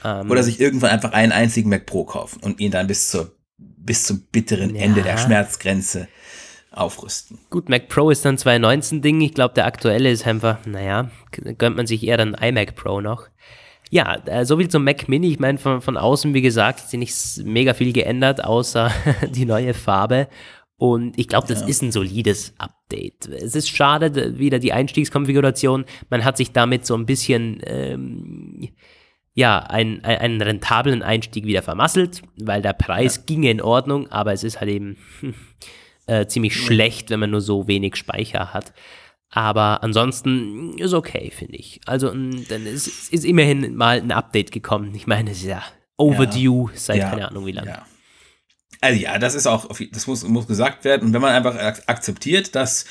Ähm, 0.03 0.31
Oder 0.31 0.43
sich 0.43 0.61
irgendwann 0.61 0.91
einfach 0.91 1.13
einen 1.13 1.33
einzigen 1.33 1.69
Mac 1.69 1.87
Pro 1.87 2.05
kaufen 2.05 2.41
und 2.43 2.61
ihn 2.61 2.71
dann 2.71 2.87
bis 2.87 3.11
zur 3.11 3.37
bis 3.59 4.05
zum 4.05 4.23
bitteren 4.31 4.75
ja. 4.75 4.83
Ende 4.83 5.03
der 5.03 5.19
Schmerzgrenze 5.19 6.09
aufrüsten. 6.71 7.39
Gut, 7.51 7.69
Mac 7.69 7.89
Pro 7.89 8.11
ist 8.11 8.25
dann 8.25 8.39
2019 8.39 9.03
Ding. 9.03 9.21
Ich 9.21 9.35
glaube, 9.35 9.55
der 9.55 9.67
aktuelle 9.67 10.11
ist 10.11 10.27
einfach, 10.27 10.65
naja, 10.65 11.11
gönnt 11.59 11.77
man 11.77 11.87
sich 11.87 12.05
eher 12.07 12.17
dann 12.17 12.35
iMac 12.35 12.75
Pro 12.75 13.01
noch. 13.01 13.29
Ja, 13.91 14.17
äh, 14.25 14.47
so 14.47 14.57
viel 14.57 14.69
zum 14.69 14.85
Mac 14.85 15.09
Mini. 15.09 15.31
Ich 15.31 15.39
meine, 15.39 15.59
von, 15.59 15.83
von 15.83 15.99
außen, 15.99 16.33
wie 16.33 16.41
gesagt, 16.41 16.81
ist 16.81 16.95
nicht 16.95 17.15
mega 17.45 17.75
viel 17.75 17.93
geändert, 17.93 18.43
außer 18.43 18.91
die 19.31 19.45
neue 19.45 19.75
Farbe. 19.75 20.29
Und 20.77 21.19
ich 21.19 21.29
glaube, 21.29 21.47
das 21.47 21.61
ja. 21.61 21.67
ist 21.69 21.83
ein 21.83 21.93
solides 21.93 22.55
Update. 22.59 23.29
Es 23.29 23.55
ist 23.55 23.69
schade, 23.69 24.39
wieder 24.39 24.59
die 24.59 24.73
Einstiegskonfiguration. 24.73 25.85
Man 26.11 26.25
hat 26.25 26.37
sich 26.37 26.53
damit 26.53 26.87
so 26.87 26.97
ein 26.97 27.07
bisschen, 27.07 27.61
ähm, 27.65 28.69
ja, 29.35 29.59
ein, 29.59 30.03
ein, 30.05 30.19
einen 30.19 30.43
rentablen 30.43 31.03
Einstieg 31.03 31.47
wieder 31.47 31.63
vermasselt, 31.63 32.23
weil 32.37 32.63
der 32.63 32.73
Preis 32.73 33.17
ja. 33.17 33.23
ginge 33.27 33.51
in 33.51 33.63
Ordnung, 33.63 34.11
aber 34.11 34.33
es 34.33 34.43
ist 34.43 34.61
halt 34.61 34.71
eben 34.71 34.97
äh, 36.07 36.27
ziemlich 36.27 36.57
ja. 36.57 36.63
schlecht, 36.63 37.11
wenn 37.11 37.21
man 37.21 37.31
nur 37.31 37.41
so 37.41 37.69
wenig 37.69 37.97
Speicher 37.97 38.53
hat. 38.53 38.73
Aber 39.31 39.83
ansonsten 39.83 40.77
ist 40.77 40.93
okay, 40.93 41.31
finde 41.31 41.57
ich. 41.57 41.81
Also 41.87 42.09
dann 42.09 42.67
ist, 42.67 43.13
ist 43.13 43.25
immerhin 43.25 43.77
mal 43.77 43.99
ein 43.99 44.13
Update 44.13 44.53
gekommen. 44.53 44.95
Ich 44.95 45.07
meine, 45.07 45.31
es 45.31 45.39
ist 45.39 45.47
ja 45.47 45.63
overdue 45.97 46.71
seit 46.75 47.01
keine 47.01 47.29
Ahnung 47.29 47.47
wie 47.47 47.53
lange. 47.53 47.79
Also 48.83 49.01
ja, 49.01 49.17
das 49.19 49.37
ist 49.37 49.47
auch, 49.47 49.69
das 49.93 50.07
muss, 50.09 50.25
muss 50.25 50.49
gesagt 50.49 50.85
werden. 50.85 51.07
Und 51.07 51.13
wenn 51.15 51.23
man 51.23 51.33
einfach 51.33 51.57
akzeptiert, 51.87 52.57
dass 52.57 52.85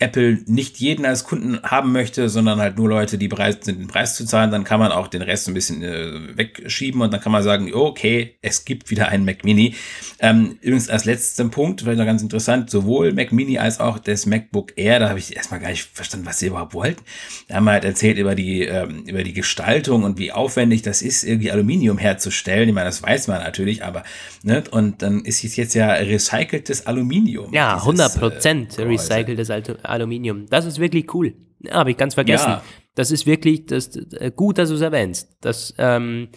Apple 0.00 0.38
nicht 0.46 0.78
jeden 0.78 1.04
als 1.04 1.24
Kunden 1.24 1.60
haben 1.64 1.90
möchte, 1.90 2.28
sondern 2.28 2.60
halt 2.60 2.78
nur 2.78 2.88
Leute, 2.88 3.18
die 3.18 3.26
bereit 3.26 3.64
sind, 3.64 3.80
den 3.80 3.88
Preis 3.88 4.14
zu 4.14 4.24
zahlen, 4.24 4.52
dann 4.52 4.62
kann 4.62 4.78
man 4.78 4.92
auch 4.92 5.08
den 5.08 5.22
Rest 5.22 5.48
ein 5.48 5.54
bisschen 5.54 5.82
äh, 5.82 6.36
wegschieben 6.36 7.00
und 7.00 7.12
dann 7.12 7.20
kann 7.20 7.32
man 7.32 7.42
sagen, 7.42 7.74
okay, 7.74 8.36
es 8.40 8.64
gibt 8.64 8.90
wieder 8.90 9.08
einen 9.08 9.24
Mac 9.24 9.44
Mini. 9.44 9.74
Ähm, 10.20 10.56
übrigens 10.60 10.88
als 10.88 11.04
letzten 11.04 11.50
Punkt, 11.50 11.80
vielleicht 11.80 11.98
noch 11.98 12.06
ganz 12.06 12.22
interessant, 12.22 12.70
sowohl 12.70 13.12
Mac 13.12 13.32
Mini 13.32 13.58
als 13.58 13.80
auch 13.80 13.98
das 13.98 14.24
MacBook 14.24 14.74
Air, 14.76 15.00
da 15.00 15.08
habe 15.08 15.18
ich 15.18 15.34
erstmal 15.34 15.58
gar 15.58 15.70
nicht 15.70 15.88
verstanden, 15.92 16.26
was 16.26 16.38
sie 16.38 16.46
überhaupt 16.46 16.74
wollten. 16.74 17.02
Da 17.48 17.56
haben 17.56 17.64
wir 17.64 17.72
halt 17.72 17.84
erzählt 17.84 18.18
über 18.18 18.36
die, 18.36 18.62
ähm, 18.62 19.02
über 19.04 19.24
die 19.24 19.32
Gestaltung 19.32 20.04
und 20.04 20.18
wie 20.18 20.30
aufwendig 20.30 20.82
das 20.82 21.02
ist, 21.02 21.24
irgendwie 21.24 21.50
Aluminium 21.50 21.98
herzustellen. 21.98 22.68
Ich 22.68 22.74
meine, 22.74 22.86
das 22.86 23.02
weiß 23.02 23.26
man 23.26 23.40
natürlich, 23.40 23.82
aber, 23.82 24.04
ne, 24.44 24.62
und 24.70 25.02
dann 25.02 25.24
ist 25.24 25.42
es 25.42 25.56
jetzt 25.56 25.74
ja 25.74 25.92
recyceltes 25.92 26.86
Aluminium. 26.86 27.52
Ja, 27.52 27.74
dieses, 27.74 27.86
100 27.86 28.18
Prozent 28.20 28.78
äh, 28.78 28.82
recyceltes 28.82 29.50
Aluminium. 29.50 29.87
Aluminium. 29.88 30.46
Das 30.46 30.64
ist 30.64 30.78
wirklich 30.78 31.12
cool. 31.14 31.34
Ja, 31.60 31.74
Habe 31.74 31.90
ich 31.90 31.96
ganz 31.96 32.14
vergessen. 32.14 32.50
Ja. 32.50 32.62
Das 32.94 33.10
ist 33.10 33.26
wirklich 33.26 33.66
das, 33.66 33.96
äh, 33.96 34.32
gut, 34.34 34.58
dass 34.58 34.68
du 34.68 34.74
es 34.74 34.80
erwähnst. 34.80 35.36
Das, 35.40 35.74
ähm, 35.78 36.28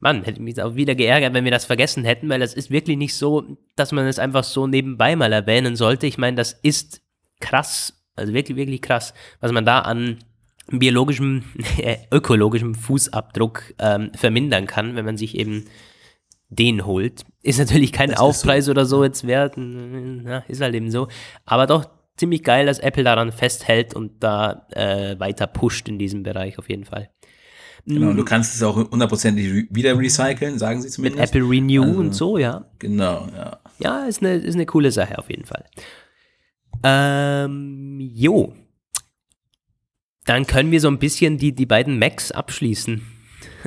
Mann, 0.00 0.22
hätte 0.22 0.40
mich 0.40 0.60
auch 0.62 0.76
wieder 0.76 0.94
geärgert, 0.94 1.34
wenn 1.34 1.44
wir 1.44 1.50
das 1.50 1.64
vergessen 1.64 2.04
hätten, 2.04 2.28
weil 2.28 2.40
das 2.40 2.54
ist 2.54 2.70
wirklich 2.70 2.96
nicht 2.96 3.16
so, 3.16 3.58
dass 3.74 3.90
man 3.92 4.06
es 4.06 4.18
einfach 4.18 4.44
so 4.44 4.66
nebenbei 4.66 5.16
mal 5.16 5.32
erwähnen 5.32 5.76
sollte. 5.76 6.06
Ich 6.06 6.18
meine, 6.18 6.36
das 6.36 6.52
ist 6.52 7.02
krass, 7.40 7.94
also 8.14 8.32
wirklich, 8.32 8.56
wirklich 8.56 8.80
krass, 8.80 9.12
was 9.40 9.50
man 9.50 9.64
da 9.64 9.80
an 9.80 10.18
biologischem, 10.70 11.42
äh, 11.78 11.96
ökologischem 12.12 12.74
Fußabdruck 12.74 13.74
ähm, 13.78 14.12
vermindern 14.14 14.66
kann, 14.66 14.94
wenn 14.94 15.04
man 15.04 15.16
sich 15.16 15.36
eben 15.36 15.64
den 16.48 16.86
holt. 16.86 17.24
Ist 17.42 17.58
natürlich 17.58 17.92
kein 17.92 18.10
das 18.10 18.20
Aufpreis 18.20 18.66
so. 18.66 18.70
oder 18.70 18.86
so 18.86 19.04
jetzt 19.04 19.26
wert, 19.26 19.56
ja, 19.56 20.38
ist 20.48 20.60
halt 20.60 20.74
eben 20.74 20.90
so. 20.90 21.08
Aber 21.44 21.66
doch 21.66 21.86
ziemlich 22.18 22.42
geil, 22.42 22.66
dass 22.66 22.78
Apple 22.78 23.04
daran 23.04 23.32
festhält 23.32 23.94
und 23.94 24.22
da 24.22 24.66
äh, 24.72 25.18
weiter 25.18 25.46
pusht 25.46 25.88
in 25.88 25.98
diesem 25.98 26.22
Bereich 26.22 26.58
auf 26.58 26.68
jeden 26.68 26.84
Fall. 26.84 27.10
Genau, 27.86 28.12
du 28.12 28.24
kannst 28.24 28.54
es 28.54 28.62
auch 28.62 28.76
hundertprozentig 28.76 29.68
wieder 29.70 29.98
recyceln, 29.98 30.58
sagen 30.58 30.82
sie 30.82 30.90
zumindest. 30.90 31.20
Mit 31.20 31.30
Apple 31.30 31.48
Renew 31.48 31.82
also, 31.82 32.00
und 32.00 32.14
so, 32.14 32.36
ja. 32.36 32.66
Genau, 32.78 33.26
ja. 33.34 33.60
Ja, 33.78 34.04
ist 34.04 34.22
eine, 34.22 34.34
ist 34.34 34.56
eine 34.56 34.66
coole 34.66 34.92
Sache 34.92 35.18
auf 35.18 35.30
jeden 35.30 35.46
Fall. 35.46 35.64
Ähm, 36.82 37.98
jo. 37.98 38.54
Dann 40.26 40.46
können 40.46 40.70
wir 40.70 40.80
so 40.80 40.88
ein 40.88 40.98
bisschen 40.98 41.38
die, 41.38 41.54
die 41.54 41.64
beiden 41.64 41.98
Macs 41.98 42.30
abschließen. 42.30 43.02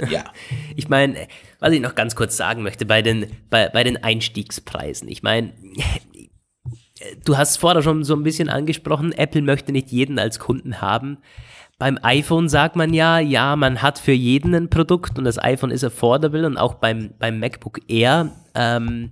Ja. 0.09 0.25
Ich 0.75 0.87
meine, 0.87 1.27
was 1.59 1.73
ich 1.73 1.81
noch 1.81 1.95
ganz 1.95 2.15
kurz 2.15 2.37
sagen 2.37 2.63
möchte, 2.63 2.85
bei 2.85 3.01
den, 3.01 3.27
bei, 3.49 3.67
bei 3.69 3.83
den 3.83 4.01
Einstiegspreisen. 4.01 5.07
Ich 5.09 5.21
meine, 5.21 5.53
du 7.25 7.37
hast 7.37 7.57
vorher 7.57 7.81
schon 7.81 8.03
so 8.03 8.15
ein 8.15 8.23
bisschen 8.23 8.49
angesprochen, 8.49 9.11
Apple 9.11 9.41
möchte 9.41 9.71
nicht 9.71 9.91
jeden 9.91 10.19
als 10.19 10.39
Kunden 10.39 10.81
haben. 10.81 11.17
Beim 11.77 11.97
iPhone 12.03 12.47
sagt 12.47 12.75
man 12.75 12.93
ja, 12.93 13.19
ja, 13.19 13.55
man 13.55 13.81
hat 13.81 13.97
für 13.97 14.11
jeden 14.11 14.53
ein 14.53 14.69
Produkt 14.69 15.17
und 15.17 15.25
das 15.25 15.41
iPhone 15.41 15.71
ist 15.71 15.83
affordable 15.83 16.45
und 16.45 16.57
auch 16.57 16.75
beim, 16.75 17.11
beim 17.17 17.39
MacBook 17.39 17.79
Air 17.87 18.31
ähm, 18.53 19.11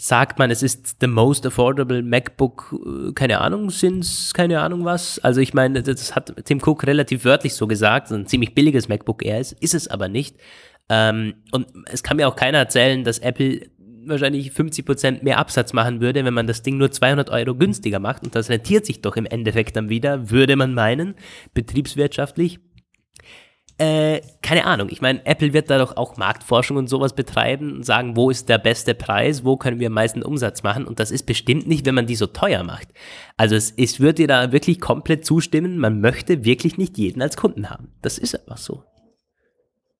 sagt 0.00 0.38
man, 0.38 0.50
es 0.50 0.62
ist 0.62 0.96
the 1.00 1.06
most 1.06 1.44
affordable 1.46 2.02
MacBook, 2.02 2.74
äh, 2.74 3.12
keine 3.12 3.40
Ahnung, 3.40 3.70
sind 3.70 4.00
es, 4.02 4.32
keine 4.32 4.60
Ahnung 4.60 4.84
was. 4.84 5.18
Also 5.18 5.40
ich 5.40 5.54
meine, 5.54 5.82
das 5.82 6.16
hat 6.16 6.34
Tim 6.44 6.60
Cook 6.64 6.86
relativ 6.86 7.24
wörtlich 7.24 7.54
so 7.54 7.66
gesagt, 7.66 8.10
ein 8.10 8.26
ziemlich 8.26 8.54
billiges 8.54 8.88
MacBook 8.88 9.24
Air 9.24 9.40
ist, 9.40 9.52
ist 9.60 9.74
es 9.74 9.88
aber 9.88 10.08
nicht. 10.08 10.36
Ähm, 10.88 11.34
und 11.52 11.68
es 11.84 12.02
kann 12.02 12.16
mir 12.16 12.26
auch 12.26 12.34
keiner 12.34 12.58
erzählen, 12.58 13.04
dass 13.04 13.18
Apple 13.18 13.68
wahrscheinlich 14.06 14.50
50% 14.52 15.22
mehr 15.22 15.38
Absatz 15.38 15.72
machen 15.72 16.00
würde, 16.00 16.24
wenn 16.24 16.34
man 16.34 16.46
das 16.46 16.62
Ding 16.62 16.78
nur 16.78 16.90
200 16.90 17.30
Euro 17.30 17.54
günstiger 17.54 17.98
macht. 17.98 18.22
Und 18.22 18.34
das 18.34 18.50
rentiert 18.50 18.86
sich 18.86 19.00
doch 19.00 19.16
im 19.16 19.26
Endeffekt 19.26 19.76
dann 19.76 19.88
wieder, 19.88 20.30
würde 20.30 20.56
man 20.56 20.74
meinen, 20.74 21.14
betriebswirtschaftlich. 21.54 22.60
Äh, 23.78 24.20
keine 24.42 24.66
Ahnung. 24.66 24.88
Ich 24.90 25.00
meine, 25.00 25.24
Apple 25.24 25.54
wird 25.54 25.70
da 25.70 25.78
doch 25.78 25.96
auch 25.96 26.18
Marktforschung 26.18 26.76
und 26.76 26.88
sowas 26.88 27.14
betreiben 27.14 27.76
und 27.76 27.86
sagen, 27.86 28.14
wo 28.14 28.28
ist 28.28 28.50
der 28.50 28.58
beste 28.58 28.94
Preis, 28.94 29.42
wo 29.42 29.56
können 29.56 29.80
wir 29.80 29.86
am 29.86 29.94
meisten 29.94 30.22
Umsatz 30.22 30.62
machen. 30.62 30.86
Und 30.86 31.00
das 31.00 31.10
ist 31.10 31.24
bestimmt 31.24 31.66
nicht, 31.66 31.86
wenn 31.86 31.94
man 31.94 32.06
die 32.06 32.14
so 32.14 32.26
teuer 32.26 32.62
macht. 32.62 32.88
Also 33.38 33.56
es, 33.56 33.72
es 33.78 33.98
würde 33.98 34.14
dir 34.14 34.28
da 34.28 34.52
wirklich 34.52 34.80
komplett 34.80 35.24
zustimmen, 35.24 35.78
man 35.78 36.02
möchte 36.02 36.44
wirklich 36.44 36.76
nicht 36.76 36.98
jeden 36.98 37.22
als 37.22 37.38
Kunden 37.38 37.70
haben. 37.70 37.88
Das 38.02 38.18
ist 38.18 38.38
einfach 38.38 38.58
so. 38.58 38.84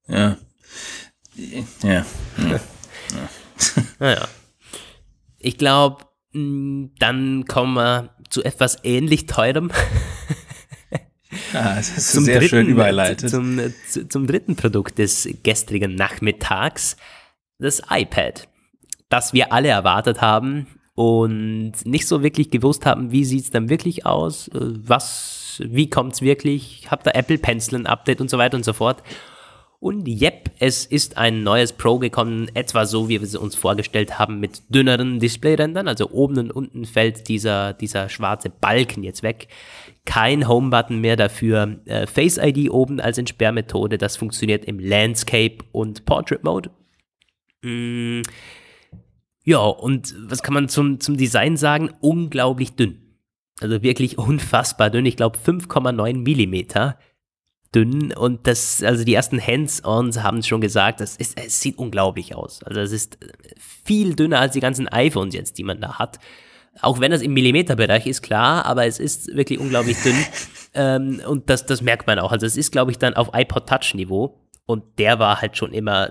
Ja. 0.06 0.36
Ja. 1.82 2.04
ja. 2.38 2.60
naja. 3.98 4.28
Ich 5.38 5.56
glaube, 5.58 6.04
mm, 6.32 6.86
dann 6.98 7.44
kommen 7.46 7.74
wir 7.74 8.10
zu 8.28 8.42
etwas 8.44 8.78
ähnlich 8.84 9.26
teurem. 9.26 9.70
Ah, 11.52 11.76
das 11.76 11.96
ist 11.96 12.12
zum 12.12 12.24
sehr 12.24 12.38
dritten, 12.38 12.48
schön 12.48 12.66
überleitet. 12.68 13.30
Zum, 13.30 13.60
zum 14.08 14.26
dritten 14.26 14.56
Produkt 14.56 14.98
des 14.98 15.28
gestrigen 15.42 15.94
Nachmittags, 15.94 16.96
das 17.58 17.82
iPad, 17.88 18.48
das 19.08 19.32
wir 19.32 19.52
alle 19.52 19.68
erwartet 19.68 20.20
haben 20.20 20.66
und 20.94 21.72
nicht 21.84 22.06
so 22.06 22.22
wirklich 22.22 22.50
gewusst 22.50 22.84
haben, 22.84 23.12
wie 23.12 23.24
sieht 23.24 23.44
es 23.44 23.50
dann 23.50 23.68
wirklich 23.68 24.06
aus, 24.06 24.48
äh, 24.48 24.58
was, 24.60 25.62
wie 25.64 25.88
kommt 25.88 26.14
es 26.14 26.22
wirklich, 26.22 26.88
habt 26.90 27.06
ihr 27.06 27.14
Apple 27.14 27.38
Pencil 27.38 27.78
ein 27.78 27.86
Update 27.86 28.20
und 28.20 28.30
so 28.30 28.38
weiter 28.38 28.56
und 28.56 28.64
so 28.64 28.72
fort. 28.72 29.02
Und 29.80 30.06
yep, 30.06 30.50
es 30.58 30.84
ist 30.84 31.16
ein 31.16 31.42
neues 31.42 31.72
Pro 31.72 31.98
gekommen, 31.98 32.50
etwa 32.52 32.84
so, 32.84 33.08
wie 33.08 33.18
wir 33.18 33.22
es 33.22 33.34
uns 33.34 33.54
vorgestellt 33.54 34.18
haben, 34.18 34.38
mit 34.38 34.62
dünneren 34.68 35.20
Displayrändern. 35.20 35.88
Also 35.88 36.10
oben 36.10 36.36
und 36.38 36.50
unten 36.50 36.84
fällt 36.84 37.28
dieser, 37.28 37.72
dieser 37.72 38.10
schwarze 38.10 38.50
Balken 38.50 39.02
jetzt 39.02 39.22
weg. 39.22 39.48
Kein 40.04 40.46
Home-Button 40.46 41.00
mehr 41.00 41.16
dafür. 41.16 41.80
Äh, 41.86 42.06
Face 42.06 42.36
ID 42.36 42.70
oben 42.70 43.00
als 43.00 43.16
Entsperrmethode. 43.16 43.96
Das 43.96 44.18
funktioniert 44.18 44.66
im 44.66 44.78
Landscape 44.78 45.64
und 45.72 46.04
Portrait 46.04 46.44
Mode. 46.44 46.70
Mm. 47.62 48.20
Ja, 49.44 49.60
und 49.64 50.14
was 50.28 50.42
kann 50.42 50.52
man 50.52 50.68
zum, 50.68 51.00
zum 51.00 51.16
Design 51.16 51.56
sagen? 51.56 51.90
Unglaublich 52.00 52.76
dünn. 52.76 53.16
Also 53.62 53.82
wirklich 53.82 54.18
unfassbar 54.18 54.90
dünn. 54.90 55.06
Ich 55.06 55.16
glaube 55.16 55.38
5,9 55.38 56.18
Millimeter 56.18 56.98
dünn. 57.74 58.12
Und 58.12 58.46
das, 58.46 58.82
also 58.82 59.04
die 59.04 59.14
ersten 59.14 59.44
Hands-ons 59.44 60.22
haben 60.22 60.38
es 60.38 60.46
schon 60.46 60.60
gesagt, 60.60 61.00
das 61.00 61.16
ist, 61.16 61.38
es 61.38 61.60
sieht 61.60 61.78
unglaublich 61.78 62.34
aus. 62.34 62.62
Also 62.64 62.80
es 62.80 62.92
ist 62.92 63.18
viel 63.84 64.14
dünner 64.14 64.40
als 64.40 64.52
die 64.52 64.60
ganzen 64.60 64.88
iPhones 64.88 65.34
jetzt, 65.34 65.58
die 65.58 65.64
man 65.64 65.80
da 65.80 65.98
hat. 65.98 66.18
Auch 66.82 67.00
wenn 67.00 67.10
das 67.10 67.22
im 67.22 67.32
Millimeterbereich 67.32 68.06
ist, 68.06 68.22
klar, 68.22 68.64
aber 68.64 68.86
es 68.86 68.98
ist 68.98 69.34
wirklich 69.34 69.58
unglaublich 69.58 70.00
dünn. 70.02 70.16
ähm, 70.74 71.20
und 71.26 71.50
das, 71.50 71.66
das 71.66 71.82
merkt 71.82 72.06
man 72.06 72.18
auch. 72.18 72.32
Also 72.32 72.46
es 72.46 72.56
ist, 72.56 72.72
glaube 72.72 72.90
ich, 72.90 72.98
dann 72.98 73.14
auf 73.14 73.30
iPod 73.34 73.68
Touch-Niveau. 73.68 74.40
Und 74.66 74.84
der 74.98 75.18
war 75.18 75.40
halt 75.40 75.56
schon 75.56 75.72
immer 75.72 76.10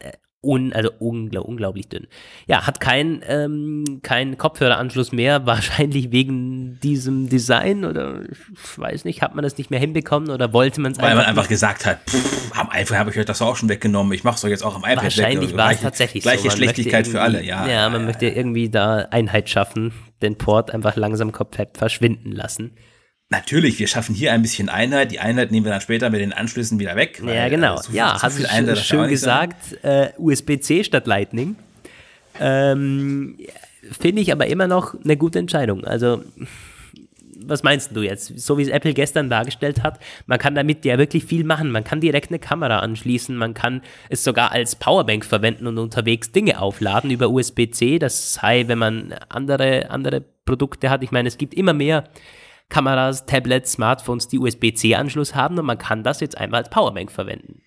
äh, 0.00 0.12
un, 0.44 0.72
also 0.72 0.90
ungl 0.98 1.38
unglaublich 1.38 1.88
dünn. 1.88 2.06
Ja, 2.46 2.66
hat 2.66 2.80
kein, 2.80 3.22
ähm, 3.28 4.00
kein 4.02 4.36
Kopfhöreranschluss 4.38 5.12
mehr, 5.12 5.46
wahrscheinlich 5.46 6.12
wegen 6.12 6.78
diesem 6.80 7.28
Design 7.28 7.84
oder 7.84 8.22
ich 8.30 8.78
weiß 8.78 9.04
nicht, 9.04 9.22
hat 9.22 9.34
man 9.34 9.42
das 9.42 9.58
nicht 9.58 9.70
mehr 9.70 9.80
hinbekommen 9.80 10.30
oder 10.30 10.52
wollte 10.52 10.80
man 10.80 10.92
es 10.92 10.98
einfach? 10.98 11.10
Weil 11.10 11.16
man 11.16 11.26
einfach 11.26 11.48
gesagt 11.48 11.86
hat, 11.86 12.00
pff, 12.08 12.52
am 12.58 12.70
iPhone 12.70 12.98
habe 12.98 13.10
ich 13.10 13.18
euch 13.18 13.24
das 13.24 13.42
auch 13.42 13.56
schon 13.56 13.68
weggenommen, 13.68 14.12
ich 14.12 14.24
mache 14.24 14.36
es 14.36 14.40
doch 14.42 14.48
jetzt 14.48 14.64
auch 14.64 14.74
am 14.74 14.82
iPad 14.82 15.04
Wahrscheinlich 15.04 15.50
weg. 15.50 15.56
war 15.56 15.72
es 15.72 15.80
tatsächlich 15.80 16.22
gleiche 16.22 16.50
so. 16.50 16.56
Schlechtigkeit 16.56 17.06
für 17.06 17.20
alle, 17.20 17.42
ja. 17.42 17.66
Ja, 17.66 17.88
man 17.88 18.04
möchte 18.04 18.26
irgendwie 18.26 18.68
da 18.68 19.06
Einheit 19.10 19.48
schaffen, 19.48 19.92
den 20.22 20.36
Port 20.36 20.72
einfach 20.72 20.96
langsam 20.96 21.32
komplett 21.32 21.76
verschwinden 21.78 22.32
lassen. 22.32 22.72
Natürlich, 23.34 23.80
wir 23.80 23.88
schaffen 23.88 24.14
hier 24.14 24.32
ein 24.32 24.42
bisschen 24.42 24.68
Einheit. 24.68 25.10
Die 25.10 25.18
Einheit 25.18 25.50
nehmen 25.50 25.66
wir 25.66 25.72
dann 25.72 25.80
später 25.80 26.08
mit 26.08 26.20
den 26.20 26.32
Anschlüssen 26.32 26.78
wieder 26.78 26.94
weg. 26.94 27.20
ja, 27.26 27.48
genau. 27.48 27.78
So 27.78 27.92
ja, 27.92 28.22
hast 28.22 28.38
du 28.38 28.76
sch 28.76 28.84
schön 28.84 29.08
gesagt, 29.08 29.76
äh, 29.82 30.10
USB-C 30.18 30.84
statt 30.84 31.08
Lightning. 31.08 31.56
Ähm, 32.38 33.36
Finde 33.98 34.22
ich 34.22 34.30
aber 34.30 34.46
immer 34.46 34.68
noch 34.68 34.94
eine 35.02 35.16
gute 35.16 35.40
Entscheidung. 35.40 35.84
Also, 35.84 36.22
was 37.44 37.64
meinst 37.64 37.94
du 37.96 38.02
jetzt? 38.02 38.38
So 38.38 38.56
wie 38.56 38.62
es 38.62 38.68
Apple 38.68 38.94
gestern 38.94 39.28
dargestellt 39.28 39.82
hat, 39.82 39.98
man 40.26 40.38
kann 40.38 40.54
damit 40.54 40.84
ja 40.84 40.96
wirklich 40.96 41.24
viel 41.24 41.42
machen. 41.42 41.72
Man 41.72 41.82
kann 41.82 42.00
direkt 42.00 42.30
eine 42.30 42.38
Kamera 42.38 42.78
anschließen, 42.78 43.34
man 43.36 43.52
kann 43.52 43.82
es 44.10 44.22
sogar 44.22 44.52
als 44.52 44.76
Powerbank 44.76 45.24
verwenden 45.24 45.66
und 45.66 45.78
unterwegs 45.78 46.30
Dinge 46.30 46.60
aufladen 46.60 47.10
über 47.10 47.30
USB-C. 47.30 47.98
Das 47.98 48.34
sei, 48.34 48.68
wenn 48.68 48.78
man 48.78 49.12
andere, 49.28 49.90
andere 49.90 50.20
Produkte 50.20 50.88
hat. 50.88 51.02
Ich 51.02 51.10
meine, 51.10 51.26
es 51.26 51.36
gibt 51.36 51.54
immer 51.54 51.72
mehr 51.72 52.04
Kameras, 52.68 53.26
Tablets, 53.26 53.72
Smartphones, 53.72 54.28
die 54.28 54.38
USB-C-Anschluss 54.38 55.34
haben 55.34 55.58
und 55.58 55.66
man 55.66 55.78
kann 55.78 56.02
das 56.02 56.20
jetzt 56.20 56.38
einmal 56.38 56.62
als 56.62 56.70
Powerbank 56.70 57.12
verwenden. 57.12 57.62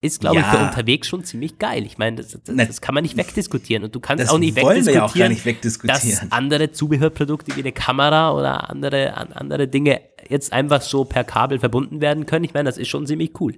Ist, 0.00 0.20
glaube 0.20 0.36
ja. 0.36 0.42
ich, 0.42 0.46
für 0.48 0.62
unterwegs 0.62 1.08
schon 1.08 1.24
ziemlich 1.24 1.58
geil. 1.58 1.86
Ich 1.86 1.96
meine, 1.96 2.16
das, 2.16 2.38
das, 2.44 2.54
das, 2.54 2.80
kann 2.82 2.94
man 2.94 3.04
nicht 3.04 3.16
wegdiskutieren. 3.16 3.84
Und 3.84 3.94
du 3.94 4.00
kannst 4.00 4.28
auch 4.28 4.38
nicht 4.38 4.54
wegdiskutieren, 4.54 5.02
auch 5.02 5.14
nicht 5.30 5.46
wegdiskutieren, 5.46 6.10
dass 6.10 6.30
andere 6.30 6.72
Zubehörprodukte 6.72 7.56
wie 7.56 7.60
eine 7.60 7.72
Kamera 7.72 8.32
oder 8.34 8.68
andere, 8.68 9.16
andere 9.16 9.66
Dinge 9.66 10.02
jetzt 10.28 10.52
einfach 10.52 10.82
so 10.82 11.06
per 11.06 11.24
Kabel 11.24 11.58
verbunden 11.58 12.02
werden 12.02 12.26
können. 12.26 12.44
Ich 12.44 12.52
meine, 12.52 12.68
das 12.68 12.76
ist 12.76 12.88
schon 12.88 13.06
ziemlich 13.06 13.40
cool. 13.40 13.54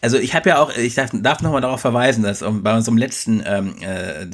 Also 0.00 0.18
ich 0.18 0.34
habe 0.34 0.48
ja 0.48 0.58
auch, 0.58 0.76
ich 0.76 0.94
darf, 0.94 1.10
darf 1.12 1.40
nochmal 1.40 1.60
darauf 1.60 1.80
verweisen, 1.80 2.24
dass 2.24 2.40
bei 2.40 2.76
unserem 2.76 2.98
letzten 2.98 3.40
ähm, 3.46 3.76
äh, 3.80 4.26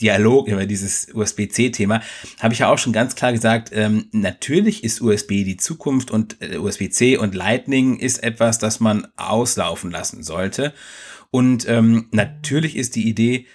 Dialog 0.00 0.48
über 0.48 0.66
dieses 0.66 1.08
USB-C-Thema 1.14 2.02
habe 2.40 2.54
ich 2.54 2.60
ja 2.60 2.68
auch 2.68 2.78
schon 2.78 2.92
ganz 2.92 3.14
klar 3.14 3.32
gesagt, 3.32 3.70
ähm, 3.72 4.08
natürlich 4.12 4.84
ist 4.84 5.00
USB 5.00 5.44
die 5.44 5.56
Zukunft 5.56 6.10
und 6.10 6.36
äh, 6.40 6.58
USB-C 6.58 7.16
und 7.16 7.34
Lightning 7.34 7.98
ist 7.98 8.22
etwas, 8.22 8.58
das 8.58 8.80
man 8.80 9.08
auslaufen 9.16 9.90
lassen 9.90 10.22
sollte. 10.22 10.74
Und 11.30 11.68
ähm, 11.68 12.08
natürlich 12.12 12.76
ist 12.76 12.94
die 12.94 13.08
Idee, 13.08 13.46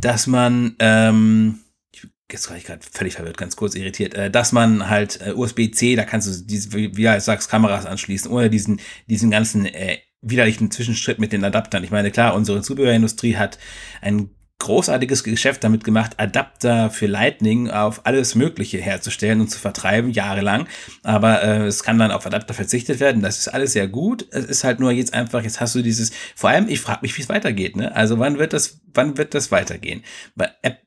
dass 0.00 0.26
man 0.26 0.76
ähm, 0.78 1.60
jetzt 2.32 2.48
war 2.48 2.56
ich 2.56 2.64
gerade 2.64 2.80
völlig 2.90 3.14
verwirrt, 3.14 3.38
ganz 3.38 3.56
kurz 3.56 3.74
irritiert, 3.74 4.14
äh, 4.14 4.30
dass 4.30 4.52
man 4.52 4.88
halt 4.88 5.20
äh, 5.20 5.32
USB-C, 5.32 5.96
da 5.96 6.04
kannst 6.04 6.28
du 6.28 6.44
diese, 6.44 6.72
wie, 6.72 6.96
wie 6.96 7.04
du 7.04 7.20
sagst, 7.20 7.50
Kameras 7.50 7.86
anschließen, 7.86 8.30
ohne 8.30 8.50
diesen, 8.50 8.80
diesen 9.08 9.30
ganzen 9.30 9.66
äh, 9.66 9.98
widerlichen 10.22 10.70
Zwischenschritt 10.70 11.18
mit 11.18 11.32
den 11.32 11.44
Adaptern. 11.44 11.84
Ich 11.84 11.90
meine, 11.90 12.10
klar, 12.10 12.34
unsere 12.34 12.62
Zubehörindustrie 12.62 13.36
hat 13.36 13.58
ein 14.00 14.30
großartiges 14.60 15.24
Geschäft 15.24 15.64
damit 15.64 15.82
gemacht, 15.82 16.12
Adapter 16.18 16.90
für 16.90 17.06
Lightning 17.06 17.70
auf 17.70 18.06
alles 18.06 18.34
Mögliche 18.36 18.78
herzustellen 18.78 19.40
und 19.40 19.48
zu 19.48 19.58
vertreiben, 19.58 20.10
jahrelang. 20.10 20.68
Aber 21.02 21.42
äh, 21.42 21.66
es 21.66 21.82
kann 21.82 21.98
dann 21.98 22.12
auf 22.12 22.24
Adapter 22.24 22.54
verzichtet 22.54 23.00
werden. 23.00 23.22
Das 23.22 23.38
ist 23.38 23.48
alles 23.48 23.72
sehr 23.72 23.88
gut. 23.88 24.26
Es 24.30 24.44
ist 24.44 24.62
halt 24.62 24.78
nur 24.78 24.92
jetzt 24.92 25.12
einfach, 25.12 25.42
jetzt 25.42 25.60
hast 25.60 25.74
du 25.74 25.82
dieses, 25.82 26.12
vor 26.36 26.50
allem, 26.50 26.68
ich 26.68 26.80
frage 26.80 27.00
mich, 27.02 27.16
wie 27.18 27.22
es 27.22 27.28
weitergeht. 27.28 27.76
Ne? 27.76 27.94
Also 27.94 28.18
wann 28.18 28.38
wird 28.38 28.52
das, 28.52 28.80
wann 28.94 29.18
wird 29.18 29.34
das 29.34 29.50
weitergehen? 29.50 30.04
Bei 30.36 30.50
App, 30.62 30.78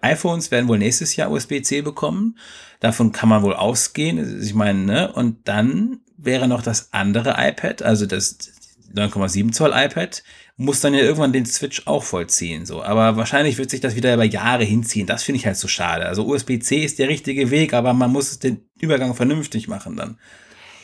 iPhones 0.00 0.50
werden 0.50 0.68
wohl 0.68 0.78
nächstes 0.78 1.14
Jahr 1.16 1.30
USB-C 1.30 1.82
bekommen. 1.82 2.38
Davon 2.80 3.12
kann 3.12 3.28
man 3.28 3.42
wohl 3.42 3.54
ausgehen. 3.54 4.42
Ich 4.42 4.54
meine, 4.54 4.78
ne? 4.78 5.12
Und 5.12 5.46
dann 5.46 6.00
wäre 6.16 6.48
noch 6.48 6.62
das 6.62 6.92
andere 6.92 7.36
iPad, 7.38 7.82
also 7.82 8.06
das 8.06 8.38
9,7 8.94 9.52
Zoll 9.52 9.72
iPad, 9.74 10.22
muss 10.60 10.80
dann 10.80 10.92
ja 10.92 11.00
irgendwann 11.00 11.32
den 11.32 11.46
Switch 11.46 11.82
auch 11.86 12.02
vollziehen. 12.02 12.66
So. 12.66 12.82
Aber 12.82 13.16
wahrscheinlich 13.16 13.58
wird 13.58 13.70
sich 13.70 13.80
das 13.80 13.94
wieder 13.94 14.12
über 14.12 14.24
Jahre 14.24 14.64
hinziehen. 14.64 15.06
Das 15.06 15.22
finde 15.22 15.38
ich 15.38 15.46
halt 15.46 15.56
so 15.56 15.68
schade. 15.68 16.04
Also 16.06 16.26
USB-C 16.26 16.84
ist 16.84 16.98
der 16.98 17.08
richtige 17.08 17.52
Weg, 17.52 17.72
aber 17.72 17.92
man 17.92 18.10
muss 18.10 18.40
den 18.40 18.68
Übergang 18.80 19.14
vernünftig 19.14 19.68
machen 19.68 19.96
dann. 19.96 20.18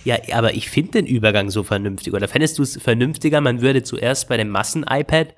Ja, 0.04 0.16
aber 0.32 0.54
ich 0.54 0.70
finde 0.70 1.02
den 1.02 1.06
Übergang 1.06 1.50
so 1.50 1.64
vernünftig. 1.64 2.14
Oder 2.14 2.28
fändest 2.28 2.58
du 2.58 2.62
es 2.62 2.80
vernünftiger, 2.80 3.40
man 3.40 3.62
würde 3.62 3.82
zuerst 3.82 4.28
bei 4.28 4.36
dem 4.36 4.50
Massen-iPad 4.50 5.34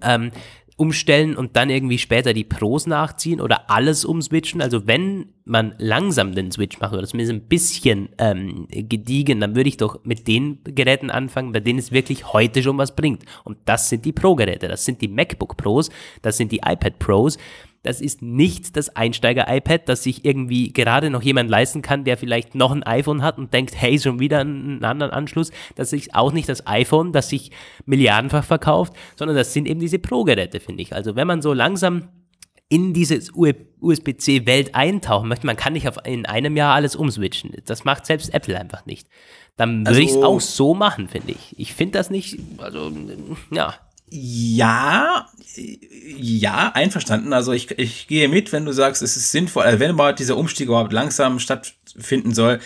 ähm, 0.00 0.30
umstellen 0.76 1.36
und 1.36 1.56
dann 1.56 1.70
irgendwie 1.70 1.96
später 1.96 2.34
die 2.34 2.44
Pros 2.44 2.86
nachziehen 2.86 3.40
oder 3.40 3.70
alles 3.70 4.04
umswitchen. 4.04 4.60
Also 4.60 4.86
wenn 4.86 5.32
man 5.46 5.74
langsam 5.78 6.34
den 6.34 6.52
Switch 6.52 6.80
macht 6.80 6.92
oder 6.92 7.06
zumindest 7.06 7.32
ein 7.32 7.48
bisschen 7.48 8.10
ähm, 8.18 8.66
gediegen, 8.68 9.40
dann 9.40 9.56
würde 9.56 9.70
ich 9.70 9.78
doch 9.78 10.04
mit 10.04 10.28
den 10.28 10.58
Geräten 10.64 11.10
anfangen, 11.10 11.52
bei 11.52 11.60
denen 11.60 11.78
es 11.78 11.92
wirklich 11.92 12.32
heute 12.34 12.62
schon 12.62 12.76
was 12.76 12.94
bringt. 12.94 13.24
Und 13.44 13.56
das 13.64 13.88
sind 13.88 14.04
die 14.04 14.12
Pro-Geräte, 14.12 14.68
das 14.68 14.84
sind 14.84 15.00
die 15.00 15.08
MacBook 15.08 15.56
Pros, 15.56 15.88
das 16.20 16.36
sind 16.36 16.52
die 16.52 16.58
iPad 16.58 16.98
Pros. 16.98 17.38
Das 17.82 18.00
ist 18.00 18.22
nicht 18.22 18.76
das 18.76 18.94
Einsteiger-iPad, 18.96 19.88
das 19.88 20.02
sich 20.02 20.24
irgendwie 20.24 20.72
gerade 20.72 21.10
noch 21.10 21.22
jemand 21.22 21.50
leisten 21.50 21.82
kann, 21.82 22.04
der 22.04 22.16
vielleicht 22.16 22.54
noch 22.54 22.72
ein 22.72 22.82
iPhone 22.82 23.22
hat 23.22 23.38
und 23.38 23.52
denkt, 23.54 23.74
hey, 23.76 23.98
schon 23.98 24.18
wieder 24.18 24.40
einen 24.40 24.84
anderen 24.84 25.12
Anschluss. 25.12 25.50
Das 25.76 25.92
ist 25.92 26.14
auch 26.14 26.32
nicht 26.32 26.48
das 26.48 26.66
iPhone, 26.66 27.12
das 27.12 27.28
sich 27.28 27.50
milliardenfach 27.84 28.44
verkauft, 28.44 28.94
sondern 29.14 29.36
das 29.36 29.52
sind 29.52 29.68
eben 29.68 29.80
diese 29.80 29.98
Pro-Geräte, 29.98 30.60
finde 30.60 30.82
ich. 30.82 30.94
Also 30.94 31.16
wenn 31.16 31.26
man 31.26 31.42
so 31.42 31.52
langsam 31.52 32.08
in 32.68 32.92
diese 32.92 33.20
USB-C-Welt 33.80 34.74
eintauchen 34.74 35.28
möchte, 35.28 35.46
man 35.46 35.56
kann 35.56 35.74
nicht 35.74 35.86
auf, 35.88 35.98
in 36.04 36.26
einem 36.26 36.56
Jahr 36.56 36.74
alles 36.74 36.96
umswitchen. 36.96 37.52
Das 37.64 37.84
macht 37.84 38.06
selbst 38.06 38.34
Apple 38.34 38.58
einfach 38.58 38.86
nicht. 38.86 39.08
Dann 39.56 39.86
würde 39.86 39.90
also, 39.90 40.00
ich 40.00 40.10
es 40.10 40.16
auch 40.16 40.40
so 40.40 40.74
machen, 40.74 41.08
finde 41.08 41.32
ich. 41.32 41.54
Ich 41.58 41.72
finde 41.72 41.98
das 41.98 42.10
nicht, 42.10 42.38
also, 42.58 42.90
ja. 43.50 43.74
Ja, 44.08 45.28
ja, 46.16 46.70
einverstanden. 46.74 47.32
Also 47.32 47.52
ich, 47.52 47.76
ich 47.78 48.06
gehe 48.06 48.28
mit, 48.28 48.52
wenn 48.52 48.64
du 48.64 48.72
sagst, 48.72 49.02
es 49.02 49.16
ist 49.16 49.32
sinnvoll, 49.32 49.64
also 49.64 49.80
wenn 49.80 49.90
überhaupt 49.90 50.18
dieser 50.18 50.36
Umstieg 50.36 50.68
überhaupt 50.68 50.92
langsam 50.92 51.38
stattfinden 51.40 52.34
soll, 52.34 52.60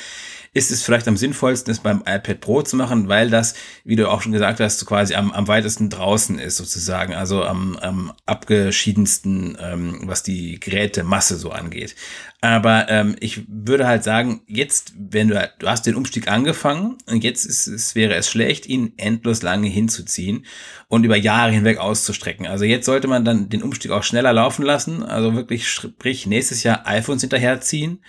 ist 0.52 0.72
es 0.72 0.82
vielleicht 0.82 1.06
am 1.06 1.16
sinnvollsten, 1.16 1.70
es 1.70 1.78
beim 1.78 2.00
iPad 2.00 2.40
Pro 2.40 2.62
zu 2.62 2.74
machen, 2.74 3.08
weil 3.08 3.30
das, 3.30 3.54
wie 3.84 3.94
du 3.94 4.10
auch 4.10 4.20
schon 4.20 4.32
gesagt 4.32 4.58
hast, 4.58 4.84
quasi 4.84 5.14
am, 5.14 5.30
am 5.30 5.46
weitesten 5.46 5.90
draußen 5.90 6.40
ist 6.40 6.56
sozusagen, 6.56 7.14
also 7.14 7.44
am, 7.44 7.76
am 7.76 8.12
abgeschiedensten, 8.26 9.56
ähm, 9.60 10.00
was 10.06 10.24
die 10.24 10.58
Gerätemasse 10.58 11.36
so 11.36 11.50
angeht. 11.52 11.94
Aber 12.40 12.88
ähm, 12.88 13.14
ich 13.20 13.42
würde 13.46 13.86
halt 13.86 14.02
sagen, 14.02 14.40
jetzt, 14.48 14.94
wenn 14.98 15.28
du, 15.28 15.50
du 15.60 15.68
hast 15.68 15.86
den 15.86 15.94
Umstieg 15.94 16.26
angefangen 16.26 16.98
und 17.06 17.22
jetzt 17.22 17.44
ist 17.44 17.68
es, 17.68 17.94
wäre 17.94 18.16
es 18.16 18.28
schlecht, 18.28 18.66
ihn 18.66 18.94
endlos 18.96 19.42
lange 19.42 19.68
hinzuziehen 19.68 20.46
und 20.88 21.04
über 21.04 21.16
Jahre 21.16 21.52
hinweg 21.52 21.78
auszustrecken. 21.78 22.48
Also 22.48 22.64
jetzt 22.64 22.86
sollte 22.86 23.06
man 23.06 23.24
dann 23.24 23.50
den 23.50 23.62
Umstieg 23.62 23.92
auch 23.92 24.02
schneller 24.02 24.32
laufen 24.32 24.64
lassen, 24.64 25.04
also 25.04 25.36
wirklich, 25.36 25.68
sprich, 25.68 26.26
nächstes 26.26 26.64
Jahr 26.64 26.88
iPhones 26.88 27.20
hinterherziehen 27.20 28.00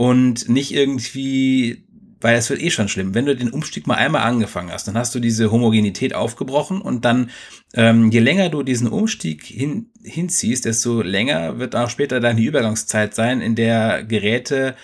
und 0.00 0.48
nicht 0.48 0.72
irgendwie, 0.72 1.84
weil 2.22 2.36
es 2.36 2.48
wird 2.48 2.62
eh 2.62 2.70
schon 2.70 2.88
schlimm. 2.88 3.14
Wenn 3.14 3.26
du 3.26 3.36
den 3.36 3.50
Umstieg 3.50 3.86
mal 3.86 3.96
einmal 3.96 4.22
angefangen 4.22 4.72
hast, 4.72 4.88
dann 4.88 4.96
hast 4.96 5.14
du 5.14 5.20
diese 5.20 5.52
Homogenität 5.52 6.14
aufgebrochen 6.14 6.80
und 6.80 7.04
dann, 7.04 7.28
ähm, 7.74 8.10
je 8.10 8.20
länger 8.20 8.48
du 8.48 8.62
diesen 8.62 8.88
Umstieg 8.88 9.44
hin, 9.44 9.90
hinziehst, 10.02 10.64
desto 10.64 11.02
länger 11.02 11.58
wird 11.58 11.76
auch 11.76 11.90
später 11.90 12.18
deine 12.18 12.40
Übergangszeit 12.40 13.14
sein, 13.14 13.42
in 13.42 13.56
der 13.56 14.02
Geräte 14.02 14.74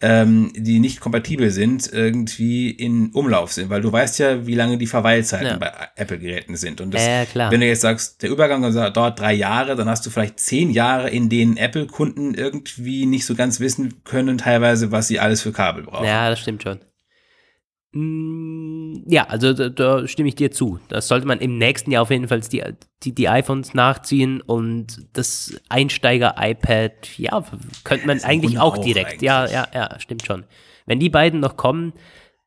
ähm, 0.00 0.52
die 0.54 0.80
nicht 0.80 1.00
kompatibel 1.00 1.50
sind, 1.50 1.90
irgendwie 1.92 2.70
in 2.70 3.10
Umlauf 3.12 3.52
sind, 3.52 3.70
weil 3.70 3.80
du 3.80 3.92
weißt 3.92 4.18
ja, 4.18 4.46
wie 4.46 4.54
lange 4.54 4.76
die 4.76 4.86
Verweilzeiten 4.86 5.46
ja. 5.46 5.56
bei 5.56 5.72
Apple-Geräten 5.96 6.56
sind. 6.56 6.80
Und 6.80 6.92
das, 6.92 7.02
äh, 7.02 7.26
wenn 7.34 7.60
du 7.60 7.66
jetzt 7.66 7.82
sagst, 7.82 8.22
der 8.22 8.30
Übergang 8.30 8.62
dauert 8.92 9.18
drei 9.18 9.32
Jahre, 9.32 9.76
dann 9.76 9.88
hast 9.88 10.04
du 10.04 10.10
vielleicht 10.10 10.40
zehn 10.40 10.70
Jahre, 10.70 11.10
in 11.10 11.28
denen 11.28 11.56
Apple-Kunden 11.56 12.34
irgendwie 12.34 13.06
nicht 13.06 13.24
so 13.24 13.34
ganz 13.34 13.60
wissen 13.60 14.02
können, 14.04 14.38
teilweise, 14.38 14.90
was 14.92 15.08
sie 15.08 15.20
alles 15.20 15.42
für 15.42 15.52
Kabel 15.52 15.84
brauchen. 15.84 16.06
Ja, 16.06 16.28
das 16.28 16.40
stimmt 16.40 16.62
schon. 16.62 16.80
Mm, 17.94 19.04
Ja, 19.08 19.24
also 19.28 19.52
da, 19.52 19.68
da 19.68 20.06
stimme 20.08 20.28
ich 20.28 20.34
dir 20.34 20.50
zu. 20.50 20.78
Das 20.88 21.08
sollte 21.08 21.26
man 21.26 21.40
im 21.40 21.58
nächsten 21.58 21.90
Jahr 21.90 22.02
auf 22.02 22.10
jeden 22.10 22.28
Fall 22.28 22.40
die, 22.40 22.62
die, 23.02 23.14
die 23.14 23.28
iPhones 23.28 23.74
nachziehen 23.74 24.40
und 24.40 25.06
das 25.12 25.54
Einsteiger-iPad, 25.68 27.18
ja, 27.18 27.44
könnte 27.84 28.06
man 28.06 28.22
eigentlich 28.22 28.58
auch 28.58 28.78
direkt. 28.78 29.22
Ja, 29.22 29.40
eigentlich. 29.42 29.52
ja, 29.54 29.66
ja, 29.74 30.00
stimmt 30.00 30.24
schon. 30.26 30.44
Wenn 30.86 31.00
die 31.00 31.10
beiden 31.10 31.40
noch 31.40 31.56
kommen, 31.56 31.92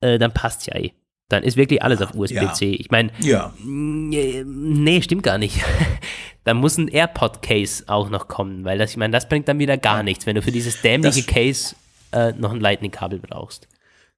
äh, 0.01 0.17
dann 0.19 0.33
passt's 0.33 0.65
ja 0.67 0.75
eh. 0.75 0.91
Dann 1.29 1.43
ist 1.43 1.57
wirklich 1.57 1.83
alles 1.83 2.01
auf 2.01 2.13
USB-C. 2.15 2.71
Ich 2.75 2.89
meine, 2.89 3.11
Ja. 3.19 3.53
Nee, 3.63 4.43
nee, 4.45 5.01
stimmt 5.01 5.23
gar 5.23 5.37
nicht. 5.37 5.59
da 6.45 6.53
muss 6.53 6.77
ein 6.77 6.87
AirPod-Case 6.87 7.83
auch 7.87 8.09
noch 8.09 8.29
kommen, 8.29 8.63
weil 8.63 8.77
das, 8.77 8.91
ich 8.91 8.97
meine, 8.97 9.11
das 9.11 9.27
bringt 9.27 9.47
dann 9.49 9.59
wieder 9.59 9.75
gar 9.77 10.03
nichts, 10.03 10.25
wenn 10.25 10.35
du 10.35 10.41
für 10.41 10.51
dieses 10.53 10.81
dämliche 10.81 11.23
Das- 11.23 11.27
Case 11.33 11.75
äh, 12.13 12.31
noch 12.31 12.53
ein 12.53 12.61
Lightning-Kabel 12.61 13.19
brauchst. 13.19 13.67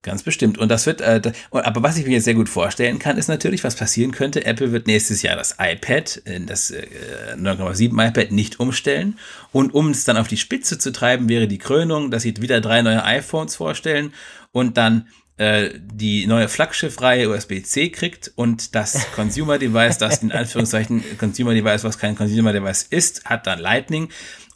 Ganz 0.01 0.23
bestimmt. 0.23 0.57
Und 0.57 0.69
das 0.69 0.85
wird, 0.85 1.01
äh, 1.01 1.21
aber 1.51 1.83
was 1.83 1.97
ich 1.97 2.05
mir 2.05 2.13
jetzt 2.13 2.23
sehr 2.23 2.33
gut 2.33 2.47
vorstellen 2.47 2.99
kann, 2.99 3.17
ist 3.17 3.27
natürlich, 3.27 3.65
was 3.65 3.75
passieren 3.75 4.11
könnte. 4.11 4.45
Apple 4.45 4.71
wird 4.71 4.87
nächstes 4.87 5.21
Jahr 5.23 5.35
das 5.35 5.57
iPad, 5.59 6.21
äh, 6.23 6.39
das 6.39 6.71
äh, 6.71 6.87
9,7 7.35 8.07
iPad 8.07 8.31
nicht 8.31 8.61
umstellen. 8.61 9.19
Und 9.51 9.73
um 9.73 9.89
es 9.89 10.05
dann 10.05 10.15
auf 10.15 10.29
die 10.29 10.37
Spitze 10.37 10.77
zu 10.77 10.93
treiben, 10.93 11.27
wäre 11.27 11.49
die 11.49 11.57
Krönung, 11.57 12.11
dass 12.11 12.23
sie 12.23 12.33
wieder 12.37 12.61
drei 12.61 12.81
neue 12.81 13.03
iPhones 13.03 13.57
vorstellen 13.57 14.13
und 14.53 14.77
dann 14.77 15.09
äh, 15.35 15.71
die 15.77 16.27
neue 16.27 16.47
Flaggschiffreihe 16.47 17.29
USB-C 17.29 17.89
kriegt 17.89 18.31
und 18.35 18.75
das 18.75 19.11
Consumer 19.15 19.57
Device, 19.57 19.97
das 19.97 20.23
in 20.23 20.31
Anführungszeichen 20.31 21.03
Consumer 21.17 21.53
Device, 21.53 21.83
was 21.83 21.97
kein 21.97 22.15
Consumer 22.15 22.53
Device 22.53 22.83
ist, 22.83 23.25
hat 23.25 23.47
dann 23.47 23.59
Lightning. 23.59 24.07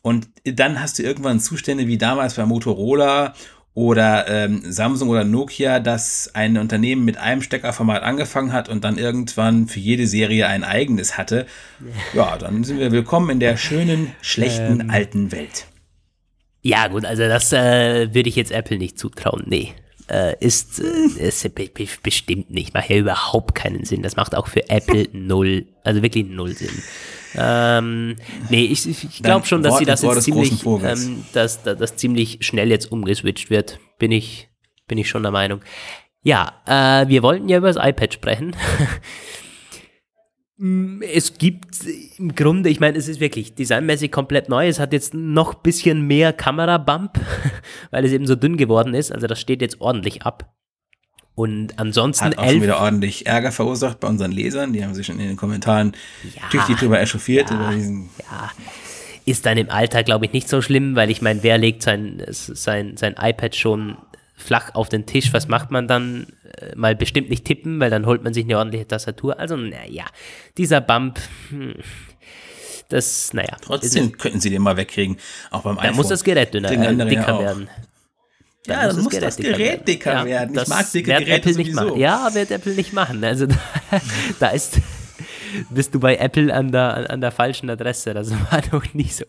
Und 0.01 0.27
dann 0.43 0.81
hast 0.81 0.99
du 0.99 1.03
irgendwann 1.03 1.39
Zustände 1.39 1.87
wie 1.87 1.97
damals 1.97 2.33
bei 2.33 2.45
Motorola 2.45 3.33
oder 3.75 4.27
ähm, 4.27 4.61
Samsung 4.71 5.09
oder 5.09 5.23
Nokia, 5.23 5.79
dass 5.79 6.29
ein 6.35 6.57
Unternehmen 6.57 7.05
mit 7.05 7.17
einem 7.17 7.41
Steckerformat 7.41 8.03
angefangen 8.03 8.53
hat 8.53 8.69
und 8.69 8.83
dann 8.83 8.97
irgendwann 8.97 9.67
für 9.67 9.79
jede 9.79 10.05
Serie 10.05 10.47
ein 10.47 10.63
eigenes 10.63 11.17
hatte. 11.17 11.47
Ja, 12.13 12.37
dann 12.37 12.63
sind 12.63 12.79
wir 12.79 12.91
willkommen 12.91 13.31
in 13.31 13.39
der 13.39 13.57
schönen, 13.57 14.11
schlechten, 14.21 14.91
alten 14.91 15.31
Welt. 15.31 15.65
Ja, 16.61 16.87
gut, 16.87 17.03
also 17.05 17.23
das 17.23 17.51
äh, 17.51 18.13
würde 18.13 18.29
ich 18.29 18.35
jetzt 18.35 18.51
Apple 18.51 18.77
nicht 18.77 18.99
zutrauen. 18.99 19.43
Nee. 19.47 19.73
Äh, 20.07 20.35
ist, 20.39 20.79
äh, 20.79 21.27
ist 21.27 21.43
be 21.55 21.69
be 21.73 21.87
bestimmt 22.03 22.51
nicht. 22.51 22.73
Macht 22.73 22.89
ja 22.89 22.97
überhaupt 22.97 23.55
keinen 23.55 23.85
Sinn. 23.85 24.03
Das 24.03 24.15
macht 24.15 24.35
auch 24.35 24.47
für 24.47 24.69
Apple 24.69 25.07
null, 25.13 25.65
also 25.83 26.01
wirklich 26.01 26.27
null 26.27 26.53
Sinn. 26.53 26.83
Ähm, 27.35 28.15
nee, 28.49 28.65
ich, 28.65 28.87
ich, 28.87 29.23
glaube 29.23 29.45
schon, 29.45 29.63
dass 29.63 29.77
sie 29.77 29.85
das 29.85 30.01
jetzt 30.01 30.23
ziemlich, 30.23 30.65
ähm, 30.65 31.25
dass, 31.33 31.63
dass 31.63 31.77
das 31.77 31.95
ziemlich 31.95 32.39
schnell 32.41 32.69
jetzt 32.69 32.91
umgeswitcht 32.91 33.49
wird. 33.49 33.79
Bin 33.99 34.11
ich, 34.11 34.49
bin 34.87 34.97
ich 34.97 35.09
schon 35.09 35.23
der 35.23 35.31
Meinung. 35.31 35.61
Ja, 36.23 36.61
äh, 36.65 37.07
wir 37.07 37.23
wollten 37.23 37.49
ja 37.49 37.57
über 37.57 37.71
das 37.71 37.83
iPad 37.83 38.13
sprechen. 38.13 38.55
Mm, 40.57 41.01
Es 41.01 41.39
gibt 41.39 41.79
im 42.17 42.35
Grunde, 42.35 42.69
ich 42.69 42.79
meine, 42.79 42.97
es 42.97 43.07
ist 43.07 43.19
wirklich 43.19 43.55
designmäßig 43.55 44.11
komplett 44.11 44.49
neu. 44.49 44.67
Es 44.67 44.79
hat 44.79 44.93
jetzt 44.93 45.13
noch 45.13 45.55
ein 45.55 45.61
bisschen 45.63 46.05
mehr 46.05 46.31
Kamerabump, 46.31 47.19
weil 47.91 48.05
es 48.05 48.11
eben 48.11 48.27
so 48.27 48.35
dünn 48.35 48.55
geworden 48.55 48.93
ist. 48.93 49.11
Also 49.11 49.27
das 49.27 49.41
steht 49.41 49.61
jetzt 49.61 49.81
ordentlich 49.81 50.21
ab. 50.21 50.53
Und 51.35 51.79
ansonsten 51.79 52.25
Hat 52.25 52.37
auch 52.37 52.43
schon 52.43 52.53
elf, 52.53 52.63
wieder 52.63 52.79
ordentlich 52.79 53.25
Ärger 53.25 53.51
verursacht 53.51 53.99
bei 53.99 54.07
unseren 54.07 54.31
Lesern. 54.31 54.71
Die 54.73 54.83
haben 54.83 54.93
sich 54.93 55.07
schon 55.07 55.19
in 55.19 55.27
den 55.27 55.37
Kommentaren 55.37 55.93
Ja, 56.35 56.47
tüchtig 56.51 56.77
drüber 56.77 56.99
echauffiert. 57.01 57.49
ja. 57.49 57.71
Diesen, 57.71 58.09
ist 59.25 59.45
dann 59.45 59.57
im 59.57 59.69
Alltag, 59.69 60.05
glaube 60.05 60.25
ich, 60.25 60.33
nicht 60.33 60.49
so 60.49 60.61
schlimm, 60.61 60.95
weil 60.95 61.09
ich 61.09 61.21
meine, 61.21 61.41
wer 61.43 61.57
legt 61.57 61.81
sein, 61.81 62.21
sein, 62.29 62.97
sein 62.97 63.15
iPad 63.19 63.55
schon 63.55 63.97
flach 64.35 64.75
auf 64.75 64.89
den 64.89 65.05
Tisch? 65.05 65.31
Was 65.33 65.47
macht 65.47 65.71
man 65.71 65.87
dann? 65.87 66.27
Äh, 66.57 66.75
Mal 66.75 66.95
bestimmt 66.95 67.29
nicht 67.29 67.45
tippen, 67.45 67.79
weil 67.79 67.89
dann 67.89 68.05
holt 68.05 68.23
man 68.23 68.33
sich 68.33 68.43
eine 68.43 68.57
ordentliche 68.57 68.87
Tastatur. 68.87 69.39
Also, 69.39 69.55
naja, 69.55 70.05
dieser 70.57 70.81
Bump, 70.81 71.19
hm, 71.49 71.75
das, 72.89 73.33
naja. 73.33 73.55
trotzdem 73.61 74.11
könnten 74.17 74.39
sie 74.39 74.49
den 74.49 74.61
mal 74.61 74.77
wegkriegen. 74.77 75.17
Auch 75.49 75.61
beim 75.63 75.77
Da 75.77 75.83
iPhone. 75.83 75.95
muss 75.95 76.07
das 76.09 76.23
Gerät 76.23 76.53
dünner, 76.53 76.69
äh, 76.71 76.75
ja 76.75 77.05
dicker 77.05 77.39
werden. 77.39 77.69
Da 78.65 78.73
Ja, 78.73 78.87
dann 78.87 79.03
muss 79.03 79.19
das 79.19 79.35
Gerät 79.35 79.87
dicker 79.87 80.25
werden. 80.25 80.51
Ich 80.51 80.55
das 80.55 80.69
mag 80.69 80.89
dicke 80.91 81.07
wird 81.07 81.19
Geräte 81.19 81.49
Apple 81.49 81.55
nicht 81.57 81.73
sowieso. 81.73 81.89
machen. 81.89 81.99
Ja, 81.99 82.33
wird 82.33 82.51
Apple 82.51 82.73
nicht 82.73 82.93
machen. 82.93 83.23
Also 83.23 83.45
da, 83.47 83.55
da 84.39 84.47
ist, 84.49 84.79
bist 85.69 85.93
du 85.93 85.99
bei 85.99 86.15
Apple 86.15 86.53
an 86.53 86.71
der, 86.71 87.09
an 87.09 87.19
der 87.19 87.31
falschen 87.31 87.69
Adresse. 87.69 88.13
Das 88.13 88.31
war 88.51 88.61
noch 88.71 88.93
nie 88.93 89.09
so. 89.09 89.25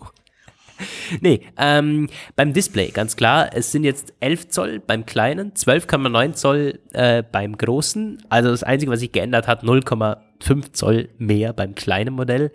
Nee, 1.20 1.40
ähm, 1.56 2.08
beim 2.34 2.52
Display, 2.52 2.90
ganz 2.90 3.14
klar, 3.14 3.50
es 3.54 3.70
sind 3.70 3.84
jetzt 3.84 4.12
11 4.18 4.48
Zoll 4.48 4.80
beim 4.80 5.06
kleinen, 5.06 5.52
12,9 5.52 6.32
Zoll 6.32 6.80
äh, 6.92 7.22
beim 7.22 7.56
großen. 7.56 8.24
Also 8.28 8.50
das 8.50 8.64
Einzige, 8.64 8.90
was 8.90 9.00
sich 9.00 9.12
geändert 9.12 9.46
hat, 9.46 9.62
0,5 9.62 10.72
Zoll 10.72 11.10
mehr 11.18 11.52
beim 11.52 11.76
kleinen 11.76 12.14
Modell 12.14 12.50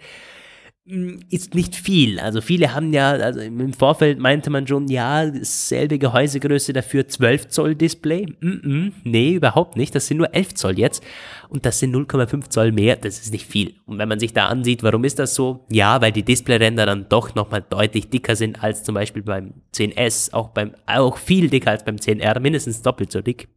ist 1.30 1.54
nicht 1.54 1.76
viel. 1.76 2.20
Also 2.20 2.42
viele 2.42 2.74
haben 2.74 2.94
ja, 2.94 3.12
also 3.12 3.40
im 3.40 3.74
Vorfeld 3.74 4.18
meinte 4.18 4.50
man 4.50 4.66
schon, 4.66 4.88
ja, 4.88 5.30
selbe 5.42 6.00
Gehäusegröße 6.00 6.74
dafür 6.74 7.08
12 7.08 7.50
Zoll 7.50 7.76
Display. 7.76 8.26
Mm 8.40 8.48
-mm, 8.48 8.92
nee, 9.04 9.34
überhaupt 9.34 9.78
nicht. 9.78 9.94
Das 9.94 10.08
sind 10.08 10.18
nur 10.18 10.34
11 10.34 10.56
Zoll 10.56 10.80
jetzt. 10.80 11.04
Und 11.48 11.66
das 11.68 11.80
sind 11.80 11.96
0,5 11.96 12.50
Zoll 12.50 12.72
mehr. 12.72 12.96
Das 12.96 13.20
ist 13.20 13.32
nicht 13.32 13.46
viel. 13.46 13.76
Und 13.86 14.00
wenn 14.00 14.10
man 14.10 14.20
sich 14.20 14.34
da 14.34 14.48
ansieht, 14.48 14.82
warum 14.82 15.04
ist 15.04 15.20
das 15.20 15.36
so? 15.36 15.66
Ja, 15.72 16.02
weil 16.02 16.12
die 16.12 16.24
Displayränder 16.24 16.88
dann 16.88 17.08
doch 17.08 17.36
nochmal 17.36 17.64
deutlich 17.68 18.10
dicker 18.10 18.36
sind 18.36 18.64
als 18.64 18.84
zum 18.84 18.96
Beispiel 18.96 19.22
beim 19.22 19.54
10S, 19.76 20.34
auch 20.34 20.50
beim, 20.50 20.74
auch 20.88 21.18
viel 21.18 21.50
dicker 21.50 21.70
als 21.70 21.86
beim 21.86 21.98
10R, 21.98 22.40
mindestens 22.40 22.82
doppelt 22.82 23.12
so 23.12 23.22
dick. 23.22 23.48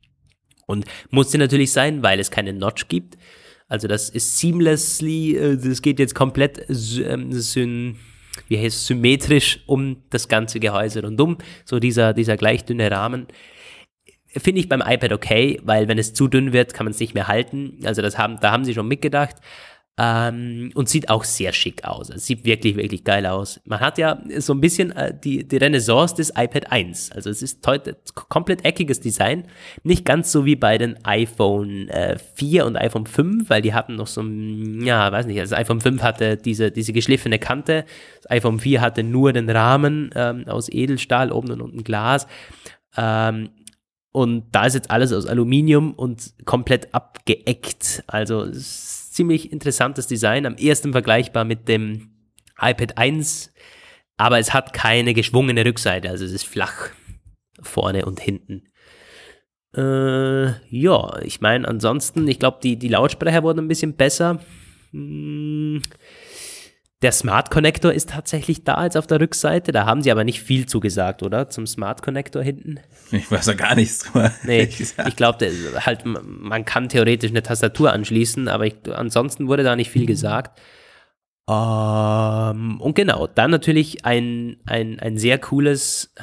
Und 0.67 0.85
musste 1.11 1.39
natürlich 1.39 1.73
sein, 1.73 2.03
weil 2.03 2.21
es 2.21 2.31
keine 2.31 2.53
Notch 2.53 2.89
gibt. 2.89 3.17
Also 3.73 3.89
das 3.89 4.11
ist 4.11 4.39
seamlessly, 4.39 5.35
äh, 5.35 5.57
das 5.57 5.81
geht 5.81 5.99
jetzt 5.99 6.15
komplett 6.15 6.67
ähm, 6.69 7.33
syn, 7.33 7.97
wie 8.47 8.59
heißt 8.59 8.87
symmetrisch 8.87 9.61
um 9.65 10.03
das 10.11 10.29
ganze 10.29 10.61
Gehäuse 10.61 11.03
rundum. 11.03 11.39
So 11.65 11.79
dieser, 11.79 12.13
dieser 12.13 12.37
gleich 12.37 12.67
dünne 12.67 12.91
Rahmen. 12.91 13.29
Finde 14.27 14.61
ich 14.61 14.69
beim 14.69 14.83
iPad 14.83 15.15
okay, 15.15 15.59
weil 15.65 15.89
wenn 15.89 15.97
es 15.97 16.13
zu 16.13 16.29
dünn 16.29 16.53
wird, 16.53 16.75
kann 16.75 16.85
man 16.85 16.91
es 16.91 17.01
nicht 17.01 17.15
mehr 17.15 17.29
halten. 17.29 17.79
Also 17.85 18.03
das 18.03 18.19
haben, 18.19 18.39
da 18.41 18.51
haben 18.51 18.67
sie 18.67 18.75
schon 18.75 18.89
mitgedacht. 18.89 19.37
Ähm, 19.99 20.71
und 20.75 20.89
sieht 20.89 21.11
auch 21.11 21.23
sehr 21.23 21.53
schick 21.53 21.85
aus. 21.85 22.09
Es 22.09 22.25
sieht 22.25 22.47
wirklich, 22.47 22.77
wirklich 22.77 23.05
geil 23.05 23.27
aus. 23.27 23.61
Man 23.67 23.81
hat 23.81 23.99
ja 23.99 24.23
so 24.39 24.55
ein 24.55 24.61
bisschen 24.63 24.91
äh, 24.93 25.13
die, 25.17 25.47
die 25.47 25.59
Renaissance 25.59 26.15
des 26.15 26.31
iPad 26.31 26.73
1. 26.73 27.13
Also 27.13 27.29
es 27.29 27.43
ist 27.43 27.67
heute 27.67 27.99
komplett 28.15 28.65
eckiges 28.65 29.01
Design. 29.01 29.45
Nicht 29.83 30.07
ganz 30.07 30.33
so 30.33 30.47
wie 30.47 30.57
bei 30.57 30.79
den 30.79 31.05
iPhone 31.05 31.89
äh, 31.89 32.19
4 32.19 32.65
und 32.65 32.77
iPhone 32.77 33.05
5, 33.05 33.51
weil 33.51 33.61
die 33.61 33.75
hatten 33.75 33.97
noch 33.97 34.07
so 34.07 34.23
ein, 34.23 34.83
ja, 34.83 35.13
weiß 35.13 35.27
nicht, 35.27 35.39
also 35.39 35.51
das 35.51 35.61
iPhone 35.61 35.83
5 35.83 36.03
hatte 36.03 36.39
diese, 36.39 36.71
diese 36.71 36.95
geschliffene 36.95 37.39
Kante. 37.39 37.85
Das 38.23 38.31
iPhone 38.31 38.61
4 38.61 38.81
hatte 38.81 39.03
nur 39.03 39.35
den 39.35 39.51
Rahmen 39.51 40.09
ähm, 40.15 40.49
aus 40.49 40.71
Edelstahl, 40.73 41.31
oben 41.31 41.51
und 41.51 41.61
unten 41.61 41.85
Glas. 41.85 42.27
Ähm, 42.97 43.51
und 44.11 44.45
da 44.53 44.65
ist 44.65 44.75
jetzt 44.75 44.91
alles 44.91 45.13
aus 45.13 45.27
Aluminium 45.27 45.93
und 45.93 46.33
komplett 46.47 46.95
abgeeckt. 46.95 48.05
Also 48.07 48.43
es 48.43 49.02
ziemlich 49.13 49.53
interessantes 49.53 50.07
Design. 50.07 50.47
Am 50.47 50.57
ehesten 50.57 50.93
vergleichbar 50.93 51.45
mit 51.45 51.69
dem 51.69 52.11
iPad 52.61 52.99
1. 52.99 53.53
Aber 54.17 54.39
es 54.39 54.53
hat 54.55 54.73
keine 54.73 55.15
geschwungene 55.15 55.65
Rückseite. 55.65 56.09
Also 56.09 56.25
es 56.25 56.33
ist 56.33 56.47
flach 56.47 56.91
vorne 57.61 58.05
und 58.05 58.21
hinten. 58.21 58.65
Äh, 59.75 60.53
ja, 60.69 61.19
ich 61.23 61.41
meine, 61.41 61.67
ansonsten, 61.67 62.29
ich 62.29 62.39
glaube, 62.39 62.59
die, 62.63 62.77
die 62.77 62.89
Lautsprecher 62.89 63.43
wurden 63.43 63.61
ein 63.61 63.69
bisschen 63.69 63.97
besser. 63.97 64.41
Hm, 64.91 65.83
der 67.03 67.13
Smart 67.13 67.51
Connector 67.51 67.93
ist 67.93 68.11
tatsächlich 68.11 68.63
da 68.65 68.85
jetzt 68.85 68.97
auf 68.97 69.07
der 69.09 69.21
Rückseite. 69.21 69.73
Da 69.73 69.87
haben 69.87 70.03
sie 70.03 70.13
aber 70.13 70.23
nicht 70.25 70.41
viel 70.41 70.67
zugesagt, 70.67 71.23
oder? 71.23 71.51
Zum 71.51 71.67
Smart 71.67 72.03
Connector 72.03 72.43
hinten. 72.43 72.79
Ich 73.11 73.31
weiß 73.31 73.47
ja 73.47 73.55
gar 73.55 73.75
nichts 73.75 73.99
drüber. 73.99 74.33
Nee, 74.45 74.69
ich 75.07 75.17
glaube, 75.17 75.51
halt, 75.85 76.05
man 76.05 76.65
kann 76.65 76.89
theoretisch 76.89 77.31
eine 77.31 77.43
Tastatur 77.43 77.93
anschließen, 77.93 78.49
aber 78.49 78.67
ich, 78.67 78.77
ansonsten 78.93 79.49
wurde 79.49 79.65
da 79.65 79.75
nicht 79.75 79.91
viel 79.91 80.07
gesagt. 80.07 80.61
Ähm, 81.51 82.81
und 82.81 82.95
genau, 82.95 83.27
dann 83.27 83.51
natürlich 83.51 84.05
ein, 84.05 84.59
ein, 84.67 85.01
ein 85.01 85.19
sehr 85.19 85.39
cooles, 85.39 86.15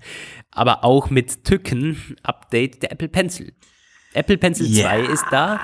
aber 0.50 0.84
auch 0.84 1.08
mit 1.08 1.44
Tücken 1.44 2.16
Update 2.22 2.82
der 2.82 2.92
Apple 2.92 3.08
Pencil. 3.08 3.54
Apple 4.12 4.38
Pencil 4.38 4.66
Ja. 4.66 4.88
2 4.88 5.00
ist 5.00 5.24
da. 5.30 5.60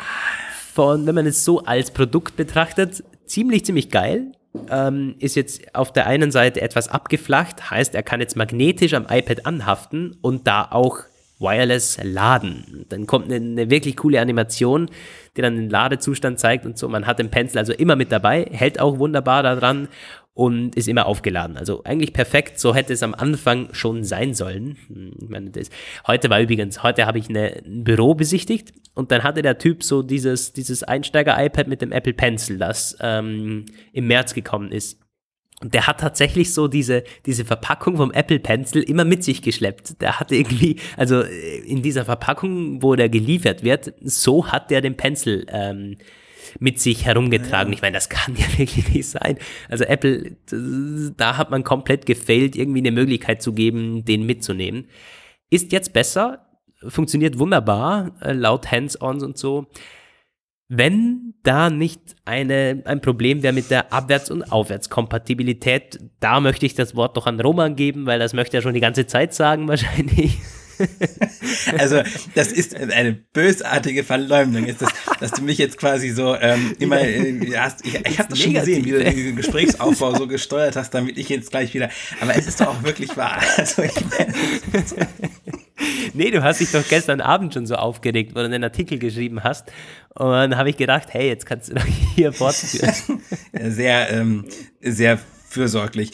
Von, 0.72 1.06
wenn 1.06 1.14
man 1.14 1.26
es 1.26 1.44
so 1.44 1.60
als 1.64 1.90
Produkt 1.90 2.36
betrachtet, 2.36 3.04
ziemlich, 3.26 3.66
ziemlich 3.66 3.90
geil. 3.90 4.32
Ähm, 4.70 5.14
ist 5.18 5.34
jetzt 5.34 5.74
auf 5.74 5.92
der 5.92 6.06
einen 6.06 6.30
Seite 6.30 6.60
etwas 6.60 6.88
abgeflacht, 6.88 7.70
heißt, 7.70 7.94
er 7.94 8.02
kann 8.02 8.20
jetzt 8.20 8.36
magnetisch 8.36 8.92
am 8.92 9.06
iPad 9.08 9.46
anhaften 9.46 10.18
und 10.20 10.46
da 10.46 10.68
auch 10.70 11.04
wireless 11.38 11.98
laden. 12.02 12.86
Dann 12.88 13.06
kommt 13.06 13.26
eine, 13.26 13.36
eine 13.36 13.70
wirklich 13.70 13.96
coole 13.96 14.20
Animation, 14.20 14.90
die 15.36 15.42
dann 15.42 15.56
den 15.56 15.70
Ladezustand 15.70 16.38
zeigt 16.38 16.64
und 16.64 16.78
so. 16.78 16.88
Man 16.88 17.06
hat 17.06 17.18
den 17.18 17.30
Pencil 17.30 17.58
also 17.58 17.72
immer 17.72 17.96
mit 17.96 18.12
dabei, 18.12 18.46
hält 18.50 18.80
auch 18.80 18.98
wunderbar 18.98 19.42
daran 19.42 19.88
und 20.34 20.76
ist 20.76 20.88
immer 20.88 21.06
aufgeladen. 21.06 21.56
Also 21.56 21.84
eigentlich 21.84 22.12
perfekt, 22.12 22.58
so 22.58 22.74
hätte 22.74 22.92
es 22.92 23.02
am 23.02 23.14
Anfang 23.14 23.68
schon 23.72 24.02
sein 24.04 24.34
sollen. 24.34 24.76
Hm, 24.88 25.12
Ich 25.20 25.28
meine, 25.28 25.50
das, 25.50 25.68
heute 26.06 26.30
war 26.30 26.40
übrigens, 26.40 26.82
heute 26.82 27.06
habe 27.06 27.18
ich 27.18 27.28
eine, 27.28 27.62
ein 27.64 27.84
Büro 27.84 28.14
besichtigt 28.14 28.72
und 28.94 29.10
dann 29.12 29.22
hatte 29.22 29.42
der 29.42 29.58
Typ 29.58 29.82
so 29.82 30.02
dieses, 30.02 30.52
dieses 30.52 30.82
Einsteiger-iPad 30.82 31.68
mit 31.68 31.82
dem 31.82 31.92
Apple 31.92 32.14
Pencil, 32.14 32.58
das 32.58 32.96
ähm, 33.00 33.66
im 33.92 34.06
März 34.06 34.34
gekommen 34.34 34.72
ist. 34.72 34.98
Und 35.60 35.74
der 35.74 35.86
hat 35.86 36.00
tatsächlich 36.00 36.52
so 36.52 36.66
diese, 36.66 37.04
diese 37.24 37.44
Verpackung 37.44 37.96
vom 37.96 38.10
Apple 38.10 38.40
Pencil 38.40 38.82
immer 38.82 39.04
mit 39.04 39.22
sich 39.22 39.42
geschleppt. 39.42 40.00
Der 40.00 40.18
hatte 40.18 40.34
irgendwie, 40.34 40.76
also 40.96 41.20
äh, 41.20 41.58
in 41.58 41.82
dieser 41.82 42.04
Verpackung, 42.04 42.82
wo 42.82 42.96
der 42.96 43.08
geliefert 43.08 43.62
wird, 43.62 43.94
so 44.00 44.48
hat 44.48 44.70
der 44.70 44.80
den 44.80 44.96
Pencil 44.96 45.46
ähm, 45.48 45.98
mit 46.58 46.80
sich 46.80 47.04
herumgetragen. 47.04 47.72
Ich 47.72 47.82
meine, 47.82 47.94
das 47.94 48.08
kann 48.08 48.34
ja 48.36 48.46
wirklich 48.58 48.92
nicht 48.92 49.08
sein. 49.08 49.38
Also 49.68 49.84
Apple, 49.84 50.36
da 51.16 51.36
hat 51.36 51.50
man 51.50 51.64
komplett 51.64 52.06
gefailt, 52.06 52.56
irgendwie 52.56 52.80
eine 52.80 52.92
Möglichkeit 52.92 53.42
zu 53.42 53.52
geben, 53.52 54.04
den 54.04 54.26
mitzunehmen. 54.26 54.88
Ist 55.50 55.72
jetzt 55.72 55.92
besser, 55.92 56.46
funktioniert 56.88 57.38
wunderbar, 57.38 58.12
äh, 58.22 58.32
laut 58.32 58.70
Hands-ons 58.70 59.22
und 59.22 59.38
so. 59.38 59.66
Wenn 60.68 61.34
da 61.42 61.68
nicht 61.68 62.00
eine, 62.24 62.82
ein 62.86 63.02
Problem 63.02 63.42
wäre 63.42 63.52
mit 63.52 63.70
der 63.70 63.92
Abwärts- 63.92 64.30
und 64.30 64.50
Aufwärtskompatibilität, 64.50 65.98
da 66.20 66.40
möchte 66.40 66.64
ich 66.64 66.74
das 66.74 66.96
Wort 66.96 67.16
doch 67.16 67.26
an 67.26 67.38
Roman 67.40 67.76
geben, 67.76 68.06
weil 68.06 68.18
das 68.18 68.32
möchte 68.32 68.56
er 68.56 68.62
schon 68.62 68.72
die 68.72 68.80
ganze 68.80 69.06
Zeit 69.06 69.34
sagen 69.34 69.68
wahrscheinlich. 69.68 70.38
Also, 71.78 72.02
das 72.34 72.48
ist 72.48 72.74
eine 72.74 73.12
bösartige 73.12 74.04
Verleumdung, 74.04 74.66
ist 74.66 74.82
das, 74.82 74.90
dass 75.20 75.30
du 75.32 75.42
mich 75.42 75.58
jetzt 75.58 75.78
quasi 75.78 76.10
so 76.10 76.36
ähm, 76.36 76.74
immer 76.78 77.00
äh, 77.00 77.56
hast. 77.56 77.84
Ich, 77.86 77.94
ich 77.94 78.18
habe 78.18 78.30
das 78.30 78.40
schon 78.40 78.54
gesehen, 78.54 78.84
wie 78.84 78.90
du 78.90 79.02
den 79.02 79.36
Gesprächsaufbau 79.36 80.14
so 80.14 80.26
gesteuert 80.26 80.76
hast, 80.76 80.92
damit 80.94 81.18
ich 81.18 81.28
jetzt 81.28 81.50
gleich 81.50 81.72
wieder. 81.74 81.88
Aber 82.20 82.36
es 82.36 82.46
ist 82.46 82.60
doch 82.60 82.68
auch 82.68 82.82
wirklich 82.82 83.16
wahr. 83.16 83.40
Also, 83.56 83.82
ich 83.82 83.94
meine, 84.10 84.34
nee, 86.14 86.30
du 86.30 86.42
hast 86.42 86.60
dich 86.60 86.70
doch 86.70 86.86
gestern 86.88 87.20
Abend 87.20 87.54
schon 87.54 87.66
so 87.66 87.74
aufgeregt, 87.74 88.32
wo 88.34 88.40
du 88.40 88.46
einen 88.46 88.64
Artikel 88.64 88.98
geschrieben 88.98 89.42
hast. 89.44 89.70
Und 90.14 90.30
dann 90.30 90.56
habe 90.56 90.70
ich 90.70 90.76
gedacht, 90.76 91.08
hey, 91.12 91.28
jetzt 91.28 91.46
kannst 91.46 91.70
du 91.70 91.74
doch 91.74 91.86
hier 92.14 92.32
fortführen. 92.32 92.94
sehr, 93.52 94.10
ähm, 94.10 94.44
sehr 94.80 95.18
fürsorglich. 95.48 96.12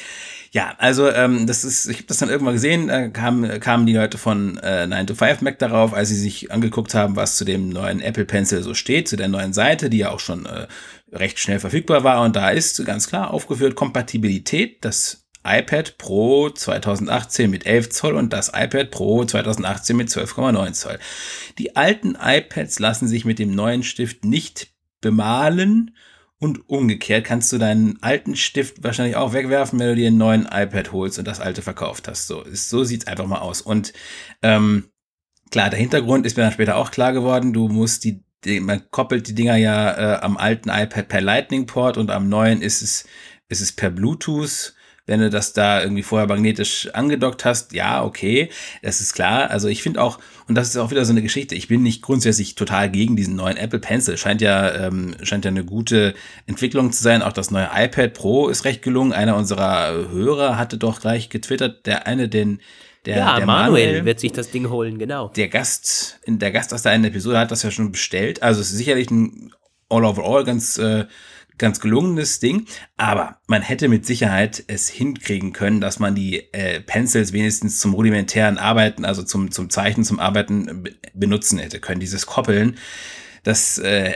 Ja, 0.50 0.74
also 0.78 1.10
ähm, 1.10 1.46
das 1.46 1.64
ist, 1.64 1.86
ich 1.86 1.98
habe 1.98 2.06
das 2.06 2.18
dann 2.18 2.30
irgendwann 2.30 2.54
gesehen, 2.54 2.88
äh, 2.88 3.10
kamen, 3.10 3.60
kamen 3.60 3.86
die 3.86 3.92
Leute 3.94 4.16
von 4.16 4.56
äh, 4.58 4.86
9 4.86 5.06
to 5.06 5.14
5 5.14 5.42
Mac 5.42 5.58
darauf, 5.58 5.92
als 5.92 6.08
sie 6.08 6.16
sich 6.16 6.50
angeguckt 6.50 6.94
haben, 6.94 7.16
was 7.16 7.36
zu 7.36 7.44
dem 7.44 7.68
neuen 7.68 8.00
Apple 8.00 8.24
Pencil 8.24 8.62
so 8.62 8.74
steht, 8.74 9.08
zu 9.08 9.16
der 9.16 9.28
neuen 9.28 9.52
Seite, 9.52 9.90
die 9.90 9.98
ja 9.98 10.10
auch 10.10 10.20
schon 10.20 10.46
äh, 10.46 10.66
recht 11.12 11.38
schnell 11.38 11.60
verfügbar 11.60 12.02
war. 12.04 12.22
Und 12.22 12.36
da 12.36 12.50
ist 12.50 12.84
ganz 12.86 13.08
klar 13.08 13.32
aufgeführt 13.32 13.74
Kompatibilität. 13.74 14.84
Das 14.84 15.26
iPad 15.44 15.98
Pro 15.98 16.50
2018 16.50 17.50
mit 17.50 17.66
11 17.66 17.90
Zoll 17.90 18.14
und 18.14 18.32
das 18.32 18.48
iPad 18.48 18.90
Pro 18.90 19.24
2018 19.24 19.96
mit 19.96 20.08
12,9 20.08 20.72
Zoll. 20.72 20.98
Die 21.58 21.76
alten 21.76 22.16
iPads 22.20 22.78
lassen 22.78 23.08
sich 23.08 23.24
mit 23.24 23.38
dem 23.38 23.54
neuen 23.54 23.82
Stift 23.82 24.24
nicht 24.24 24.68
bemalen 25.00 25.94
und 26.40 26.68
umgekehrt 26.68 27.24
kannst 27.24 27.52
du 27.52 27.58
deinen 27.58 28.00
alten 28.00 28.36
Stift 28.36 28.84
wahrscheinlich 28.84 29.16
auch 29.16 29.32
wegwerfen, 29.32 29.78
wenn 29.78 29.88
du 29.88 29.96
dir 29.96 30.06
einen 30.06 30.18
neuen 30.18 30.46
iPad 30.46 30.92
holst 30.92 31.18
und 31.18 31.26
das 31.26 31.40
alte 31.40 31.62
verkauft 31.62 32.06
hast. 32.06 32.28
So, 32.28 32.44
so 32.52 32.84
sieht's 32.84 33.06
einfach 33.06 33.26
mal 33.26 33.40
aus. 33.40 33.60
Und 33.60 33.92
ähm, 34.42 34.84
klar, 35.50 35.70
der 35.70 35.80
Hintergrund 35.80 36.26
ist 36.26 36.36
mir 36.36 36.44
dann 36.44 36.52
später 36.52 36.76
auch 36.76 36.92
klar 36.92 37.12
geworden. 37.12 37.52
Du 37.52 37.68
musst 37.68 38.04
die, 38.04 38.22
die 38.44 38.60
man 38.60 38.88
koppelt 38.90 39.26
die 39.26 39.34
Dinger 39.34 39.56
ja 39.56 40.16
äh, 40.16 40.20
am 40.20 40.36
alten 40.36 40.68
iPad 40.68 41.08
per 41.08 41.20
Lightning 41.20 41.66
Port 41.66 41.96
und 41.96 42.10
am 42.10 42.28
neuen 42.28 42.62
ist 42.62 42.82
es 42.82 43.04
ist 43.48 43.60
es 43.60 43.72
per 43.72 43.90
Bluetooth 43.90 44.74
wenn 45.08 45.20
du 45.20 45.30
das 45.30 45.54
da 45.54 45.82
irgendwie 45.82 46.02
vorher 46.02 46.28
magnetisch 46.28 46.88
angedockt 46.92 47.44
hast, 47.44 47.72
ja, 47.72 48.04
okay, 48.04 48.50
das 48.82 49.00
ist 49.00 49.14
klar. 49.14 49.50
Also 49.50 49.68
ich 49.68 49.82
finde 49.82 50.02
auch, 50.02 50.18
und 50.46 50.54
das 50.54 50.68
ist 50.68 50.76
auch 50.76 50.90
wieder 50.90 51.04
so 51.04 51.12
eine 51.12 51.22
Geschichte, 51.22 51.54
ich 51.54 51.66
bin 51.66 51.82
nicht 51.82 52.02
grundsätzlich 52.02 52.54
total 52.54 52.90
gegen 52.90 53.16
diesen 53.16 53.34
neuen 53.34 53.56
Apple 53.56 53.78
Pencil. 53.78 54.18
Scheint 54.18 54.42
ja, 54.42 54.86
ähm, 54.86 55.16
scheint 55.22 55.46
ja 55.46 55.50
eine 55.50 55.64
gute 55.64 56.14
Entwicklung 56.46 56.92
zu 56.92 57.02
sein. 57.02 57.22
Auch 57.22 57.32
das 57.32 57.50
neue 57.50 57.70
iPad 57.74 58.12
Pro 58.12 58.48
ist 58.48 58.64
recht 58.64 58.82
gelungen. 58.82 59.12
Einer 59.12 59.36
unserer 59.36 60.10
Hörer 60.10 60.58
hatte 60.58 60.76
doch 60.76 61.00
gleich 61.00 61.30
getwittert, 61.30 61.86
der 61.86 62.06
eine 62.06 62.28
den 62.28 62.60
der, 63.06 63.16
ja, 63.16 63.36
der 63.36 63.46
Manuel, 63.46 63.86
Manuel 63.86 64.04
wird 64.04 64.20
sich 64.20 64.32
das 64.32 64.50
Ding 64.50 64.68
holen, 64.68 64.98
genau. 64.98 65.28
Der 65.28 65.48
Gast, 65.48 66.20
der 66.26 66.50
Gast 66.50 66.74
aus 66.74 66.82
der 66.82 66.92
einen 66.92 67.04
Episode 67.04 67.38
hat 67.38 67.50
das 67.50 67.62
ja 67.62 67.70
schon 67.70 67.90
bestellt. 67.90 68.42
Also 68.42 68.60
es 68.60 68.70
ist 68.70 68.76
sicherlich 68.76 69.10
ein 69.10 69.52
all 69.88 70.04
over 70.04 70.24
all 70.24 70.44
ganz 70.44 70.76
äh, 70.76 71.06
ganz 71.58 71.80
gelungenes 71.80 72.40
Ding, 72.40 72.66
aber 72.96 73.38
man 73.46 73.62
hätte 73.62 73.88
mit 73.88 74.06
Sicherheit 74.06 74.64
es 74.68 74.88
hinkriegen 74.88 75.52
können, 75.52 75.80
dass 75.80 75.98
man 75.98 76.14
die 76.14 76.52
äh, 76.52 76.80
Pencils 76.80 77.32
wenigstens 77.32 77.80
zum 77.80 77.94
rudimentären 77.94 78.58
Arbeiten, 78.58 79.04
also 79.04 79.22
zum, 79.22 79.50
zum 79.50 79.70
Zeichnen, 79.70 80.04
zum 80.04 80.20
Arbeiten 80.20 80.84
benutzen 81.14 81.58
hätte 81.58 81.80
können. 81.80 82.00
Dieses 82.00 82.26
Koppeln 82.26 82.76
das, 83.48 83.78
äh, 83.78 84.12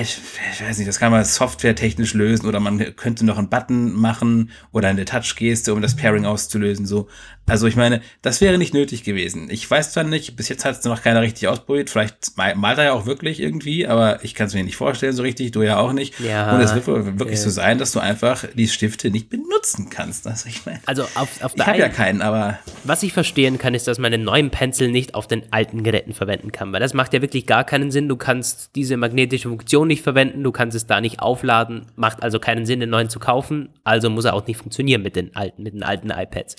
ich, 0.00 0.18
weiß 0.62 0.78
nicht, 0.78 0.88
das 0.88 0.98
kann 0.98 1.10
man 1.10 1.24
softwaretechnisch 1.24 2.14
lösen 2.14 2.46
oder 2.46 2.60
man 2.60 2.94
könnte 2.94 3.24
noch 3.24 3.38
einen 3.38 3.48
Button 3.48 3.92
machen 3.92 4.50
oder 4.70 4.88
eine 4.88 5.04
Touch-Geste, 5.04 5.72
um 5.72 5.82
das 5.82 5.96
Pairing 5.96 6.24
auszulösen. 6.24 6.86
So, 6.86 7.08
also 7.48 7.66
ich 7.66 7.76
meine, 7.76 8.02
das 8.22 8.40
wäre 8.40 8.58
nicht 8.58 8.74
nötig 8.74 9.04
gewesen. 9.04 9.48
Ich 9.50 9.68
weiß 9.68 9.92
zwar 9.92 10.04
nicht, 10.04 10.36
bis 10.36 10.48
jetzt 10.48 10.64
hat 10.64 10.78
es 10.78 10.84
noch 10.84 11.02
keiner 11.02 11.22
richtig 11.22 11.48
ausprobiert. 11.48 11.90
Vielleicht 11.90 12.36
malt 12.36 12.78
er 12.78 12.84
ja 12.84 12.92
auch 12.92 13.06
wirklich 13.06 13.40
irgendwie, 13.40 13.86
aber 13.86 14.22
ich 14.22 14.34
kann 14.34 14.48
es 14.48 14.54
mir 14.54 14.64
nicht 14.64 14.76
vorstellen 14.76 15.14
so 15.14 15.22
richtig. 15.22 15.52
Du 15.52 15.62
ja 15.62 15.78
auch 15.78 15.92
nicht. 15.92 16.20
Ja, 16.20 16.54
Und 16.54 16.60
es 16.60 16.74
wird 16.74 16.86
wirklich 16.86 17.38
äh, 17.38 17.42
so 17.42 17.50
sein, 17.50 17.78
dass 17.78 17.92
du 17.92 18.00
einfach 18.00 18.44
die 18.54 18.68
Stifte 18.68 19.10
nicht 19.10 19.30
benutzen 19.30 19.88
kannst. 19.90 20.26
Also 20.26 20.48
ich 20.48 20.64
meine, 20.66 20.80
also 20.86 21.04
auf, 21.14 21.42
auf 21.42 21.52
ich 21.54 21.66
habe 21.66 21.78
ja 21.78 21.88
keinen, 21.88 22.22
aber 22.22 22.58
was 22.84 23.02
ich 23.02 23.12
verstehen 23.12 23.58
kann, 23.58 23.74
ist, 23.74 23.88
dass 23.88 23.98
man 23.98 24.12
den 24.12 24.24
neuen 24.24 24.50
Pencil 24.50 24.90
nicht 24.90 25.14
auf 25.14 25.26
den 25.26 25.44
alten 25.50 25.82
Geräten 25.82 26.12
verwenden 26.12 26.52
kann, 26.52 26.72
weil 26.72 26.80
das 26.80 26.94
macht 26.94 27.14
ja 27.14 27.22
wirklich 27.22 27.46
gar 27.46 27.64
keinen 27.64 27.90
Sinn. 27.90 28.08
Du 28.08 28.16
kannst 28.16 28.74
diese 28.74 28.96
magnetische 28.96 29.48
Funktion 29.48 29.88
nicht 29.88 30.02
verwenden, 30.02 30.42
du 30.42 30.52
kannst 30.52 30.76
es 30.76 30.86
da 30.86 31.00
nicht 31.00 31.20
aufladen, 31.20 31.86
macht 31.96 32.22
also 32.22 32.38
keinen 32.38 32.66
Sinn, 32.66 32.80
den 32.80 32.90
neuen 32.90 33.08
zu 33.08 33.18
kaufen, 33.18 33.70
also 33.84 34.10
muss 34.10 34.24
er 34.24 34.34
auch 34.34 34.46
nicht 34.46 34.58
funktionieren 34.58 35.02
mit 35.02 35.16
den 35.16 35.34
alten, 35.34 35.62
mit 35.62 35.74
den 35.74 35.82
alten 35.82 36.10
iPads. 36.10 36.56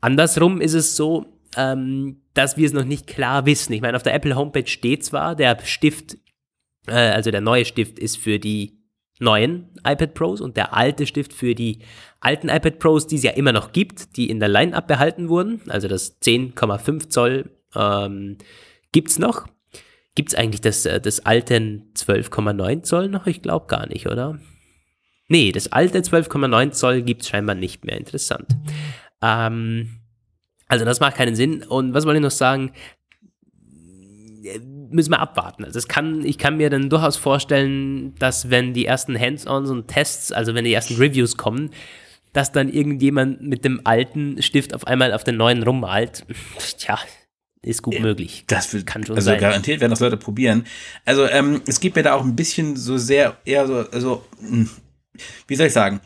Andersrum 0.00 0.60
ist 0.60 0.74
es 0.74 0.96
so, 0.96 1.26
ähm, 1.56 2.22
dass 2.34 2.56
wir 2.56 2.66
es 2.66 2.72
noch 2.72 2.84
nicht 2.84 3.06
klar 3.06 3.46
wissen. 3.46 3.72
Ich 3.72 3.80
meine, 3.80 3.96
auf 3.96 4.02
der 4.02 4.14
Apple 4.14 4.36
Homepage 4.36 4.66
steht 4.66 5.04
zwar, 5.04 5.34
der 5.34 5.58
Stift, 5.64 6.18
äh, 6.86 6.92
also 6.92 7.30
der 7.30 7.40
neue 7.40 7.64
Stift 7.64 7.98
ist 7.98 8.16
für 8.18 8.38
die 8.38 8.78
neuen 9.20 9.70
iPad 9.84 10.14
Pros 10.14 10.40
und 10.40 10.56
der 10.56 10.74
alte 10.74 11.06
Stift 11.06 11.32
für 11.32 11.54
die 11.54 11.80
alten 12.20 12.48
iPad 12.48 12.78
Pros, 12.78 13.06
die 13.06 13.16
es 13.16 13.22
ja 13.22 13.32
immer 13.32 13.52
noch 13.52 13.72
gibt, 13.72 14.16
die 14.16 14.30
in 14.30 14.38
der 14.38 14.48
Line-Up 14.48 14.86
behalten 14.86 15.28
wurden. 15.28 15.62
Also 15.68 15.88
das 15.88 16.20
10,5 16.20 17.08
Zoll 17.08 17.50
ähm, 17.74 18.38
gibt 18.92 19.08
es 19.08 19.18
noch. 19.18 19.46
Gibt 20.14 20.30
es 20.30 20.34
eigentlich 20.34 20.60
das, 20.60 20.86
äh, 20.86 21.00
das 21.00 21.26
alte 21.26 21.56
12,9 21.56 22.82
Zoll 22.82 23.08
noch? 23.08 23.26
Ich 23.26 23.42
glaube 23.42 23.66
gar 23.66 23.88
nicht, 23.88 24.06
oder? 24.06 24.38
Nee, 25.28 25.52
das 25.52 25.72
alte 25.72 26.00
12,9 26.00 26.70
Zoll 26.70 27.02
gibt 27.02 27.22
es 27.22 27.28
scheinbar 27.28 27.54
nicht 27.54 27.84
mehr. 27.84 27.98
Interessant. 27.98 28.46
Ähm, 29.22 30.00
also 30.66 30.84
das 30.84 31.00
macht 31.00 31.16
keinen 31.16 31.34
Sinn. 31.34 31.62
Und 31.62 31.94
was 31.94 32.04
wollte 32.04 32.18
ich 32.18 32.22
noch 32.22 32.30
sagen? 32.30 32.72
Müssen 34.90 35.10
wir 35.10 35.20
abwarten. 35.20 35.64
Also 35.64 35.78
es 35.78 35.88
kann, 35.88 36.24
ich 36.24 36.38
kann 36.38 36.56
mir 36.56 36.70
dann 36.70 36.88
durchaus 36.88 37.16
vorstellen, 37.16 38.14
dass 38.16 38.50
wenn 38.50 38.72
die 38.72 38.86
ersten 38.86 39.18
Hands-ons 39.18 39.70
und 39.70 39.88
Tests, 39.88 40.32
also 40.32 40.54
wenn 40.54 40.64
die 40.64 40.72
ersten 40.72 40.96
Reviews 40.96 41.36
kommen, 41.36 41.70
dass 42.32 42.52
dann 42.52 42.68
irgendjemand 42.68 43.42
mit 43.42 43.64
dem 43.64 43.80
alten 43.84 44.40
Stift 44.42 44.74
auf 44.74 44.86
einmal 44.86 45.12
auf 45.12 45.24
den 45.24 45.36
neuen 45.36 45.62
rummalt. 45.62 46.24
Tja, 46.78 46.98
ist 47.62 47.82
gut 47.82 48.00
möglich. 48.00 48.44
Das 48.46 48.72
will, 48.72 48.84
kann 48.84 49.04
schon 49.04 49.16
also 49.16 49.30
sein. 49.30 49.40
garantiert 49.40 49.80
werden 49.80 49.90
das 49.90 50.00
Leute 50.00 50.16
probieren. 50.16 50.64
Also 51.04 51.26
ähm, 51.26 51.62
es 51.66 51.80
gibt 51.80 51.96
mir 51.96 52.02
da 52.02 52.14
auch 52.14 52.24
ein 52.24 52.36
bisschen 52.36 52.76
so 52.76 52.96
sehr 52.96 53.36
eher 53.44 53.66
so, 53.66 53.78
also 53.90 54.24
hm, 54.40 54.68
wie 55.46 55.56
soll 55.56 55.66
ich 55.66 55.72
sagen? 55.72 56.00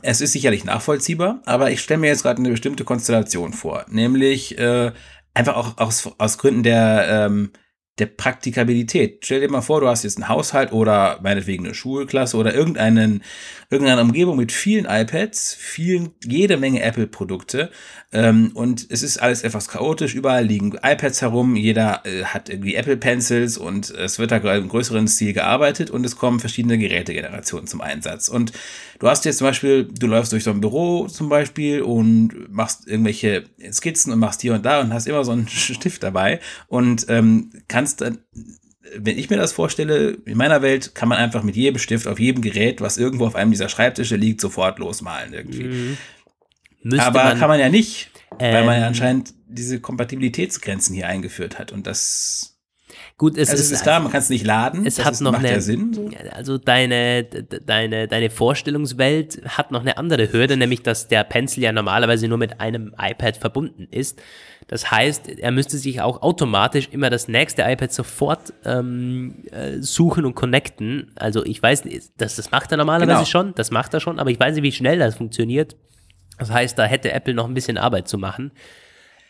Es 0.00 0.20
ist 0.20 0.32
sicherlich 0.32 0.64
nachvollziehbar, 0.64 1.42
aber 1.44 1.70
ich 1.70 1.80
stelle 1.80 2.00
mir 2.00 2.06
jetzt 2.06 2.22
gerade 2.22 2.38
eine 2.38 2.50
bestimmte 2.50 2.84
Konstellation 2.84 3.52
vor, 3.52 3.84
nämlich 3.88 4.56
äh, 4.58 4.92
einfach 5.34 5.56
auch 5.56 5.78
aus, 5.78 6.10
aus 6.16 6.38
Gründen 6.38 6.62
der 6.62 7.06
ähm, 7.26 7.52
der 7.98 8.06
Praktikabilität. 8.06 9.18
Stell 9.22 9.42
dir 9.42 9.50
mal 9.50 9.60
vor, 9.60 9.82
du 9.82 9.86
hast 9.86 10.02
jetzt 10.02 10.16
einen 10.16 10.28
Haushalt 10.28 10.72
oder 10.72 11.20
meinetwegen 11.22 11.66
eine 11.66 11.74
Schulklasse 11.74 12.38
oder 12.38 12.54
irgendeinen, 12.54 13.22
irgendeine 13.68 14.00
Umgebung 14.00 14.38
mit 14.38 14.50
vielen 14.50 14.86
iPads, 14.86 15.54
vielen, 15.54 16.14
jede 16.24 16.56
Menge 16.56 16.82
Apple-Produkte 16.82 17.70
ähm, 18.10 18.52
und 18.54 18.86
es 18.90 19.02
ist 19.02 19.18
alles 19.18 19.42
etwas 19.42 19.68
chaotisch. 19.68 20.14
Überall 20.14 20.46
liegen 20.46 20.72
iPads 20.82 21.20
herum, 21.20 21.54
jeder 21.54 22.00
äh, 22.06 22.24
hat 22.24 22.48
irgendwie 22.48 22.76
Apple 22.76 22.96
Pencils 22.96 23.58
und 23.58 23.90
es 23.90 24.18
wird 24.18 24.30
da 24.30 24.38
im 24.38 24.68
größeren 24.70 25.06
Stil 25.06 25.34
gearbeitet 25.34 25.90
und 25.90 26.06
es 26.06 26.16
kommen 26.16 26.40
verschiedene 26.40 26.78
Gerätegenerationen 26.78 27.66
zum 27.66 27.82
Einsatz. 27.82 28.28
Und 28.28 28.52
du 29.02 29.08
hast 29.08 29.24
jetzt 29.24 29.38
zum 29.38 29.48
Beispiel, 29.48 29.88
du 29.98 30.06
läufst 30.06 30.30
durch 30.30 30.44
so 30.44 30.52
ein 30.52 30.60
Büro 30.60 31.08
zum 31.08 31.28
Beispiel 31.28 31.82
und 31.82 32.52
machst 32.52 32.86
irgendwelche 32.86 33.42
Skizzen 33.72 34.12
und 34.12 34.20
machst 34.20 34.42
hier 34.42 34.54
und 34.54 34.64
da 34.64 34.80
und 34.80 34.94
hast 34.94 35.08
immer 35.08 35.24
so 35.24 35.32
einen 35.32 35.48
Stift 35.48 36.04
dabei 36.04 36.38
und 36.68 37.06
ähm, 37.08 37.50
kannst 37.66 38.00
dann, 38.00 38.18
wenn 38.96 39.18
ich 39.18 39.28
mir 39.28 39.38
das 39.38 39.52
vorstelle, 39.52 40.18
in 40.24 40.38
meiner 40.38 40.62
Welt 40.62 40.94
kann 40.94 41.08
man 41.08 41.18
einfach 41.18 41.42
mit 41.42 41.56
jedem 41.56 41.80
Stift 41.80 42.06
auf 42.06 42.20
jedem 42.20 42.42
Gerät, 42.42 42.80
was 42.80 42.96
irgendwo 42.96 43.26
auf 43.26 43.34
einem 43.34 43.50
dieser 43.50 43.68
Schreibtische 43.68 44.14
liegt, 44.14 44.40
sofort 44.40 44.78
losmalen 44.78 45.34
irgendwie. 45.34 45.96
Mhm. 46.84 47.00
Aber 47.00 47.24
man, 47.24 47.38
kann 47.40 47.48
man 47.48 47.58
ja 47.58 47.70
nicht, 47.70 48.10
ähm, 48.38 48.54
weil 48.54 48.64
man 48.64 48.74
ja 48.74 48.82
ähm, 48.82 48.88
anscheinend 48.88 49.34
diese 49.48 49.80
Kompatibilitätsgrenzen 49.80 50.94
hier 50.94 51.08
eingeführt 51.08 51.58
hat 51.58 51.72
und 51.72 51.88
das 51.88 52.51
Gut, 53.22 53.38
es 53.38 53.50
also 53.50 53.60
ist, 53.60 53.66
es 53.70 53.78
ist 53.78 53.86
da, 53.86 54.00
man 54.00 54.10
kann 54.10 54.18
es 54.20 54.30
nicht 54.30 54.44
laden. 54.44 54.84
es 54.84 54.96
das 54.96 55.04
hat 55.04 55.12
ist, 55.12 55.20
noch 55.20 55.30
macht 55.30 55.44
eine, 55.44 55.52
ja 55.54 55.60
Sinn. 55.60 55.92
So. 55.94 56.10
also 56.32 56.58
deine, 56.58 57.22
de- 57.22 57.60
deine, 57.64 58.08
deine 58.08 58.30
Vorstellungswelt 58.30 59.42
hat 59.46 59.70
noch 59.70 59.82
eine 59.82 59.96
andere 59.96 60.32
Hürde, 60.32 60.56
nämlich 60.56 60.82
dass 60.82 61.06
der 61.06 61.22
Pencil 61.22 61.62
ja 61.62 61.70
normalerweise 61.70 62.26
nur 62.26 62.38
mit 62.38 62.60
einem 62.60 62.92
iPad 62.98 63.36
verbunden 63.36 63.86
ist. 63.92 64.20
Das 64.66 64.90
heißt, 64.90 65.28
er 65.28 65.52
müsste 65.52 65.78
sich 65.78 66.00
auch 66.00 66.20
automatisch 66.22 66.88
immer 66.90 67.10
das 67.10 67.28
nächste 67.28 67.62
iPad 67.62 67.92
sofort 67.92 68.52
ähm, 68.64 69.44
äh, 69.52 69.78
suchen 69.80 70.24
und 70.24 70.34
connecten. 70.34 71.12
Also 71.14 71.44
ich 71.44 71.62
weiß 71.62 71.84
das, 72.16 72.34
das 72.34 72.50
macht 72.50 72.72
er 72.72 72.78
normalerweise 72.78 73.12
Genau. 73.18 73.24
schon, 73.24 73.54
das 73.54 73.70
macht 73.70 73.94
er 73.94 74.00
schon, 74.00 74.18
aber 74.18 74.30
ich 74.30 74.40
weiß 74.40 74.54
nicht, 74.56 74.64
wie 74.64 74.72
schnell 74.72 74.98
das 74.98 75.14
funktioniert. 75.14 75.76
Das 76.38 76.50
heißt, 76.50 76.76
da 76.76 76.86
hätte 76.86 77.12
Apple 77.12 77.34
noch 77.34 77.46
ein 77.46 77.54
bisschen 77.54 77.78
Arbeit 77.78 78.08
zu 78.08 78.18
machen. 78.18 78.50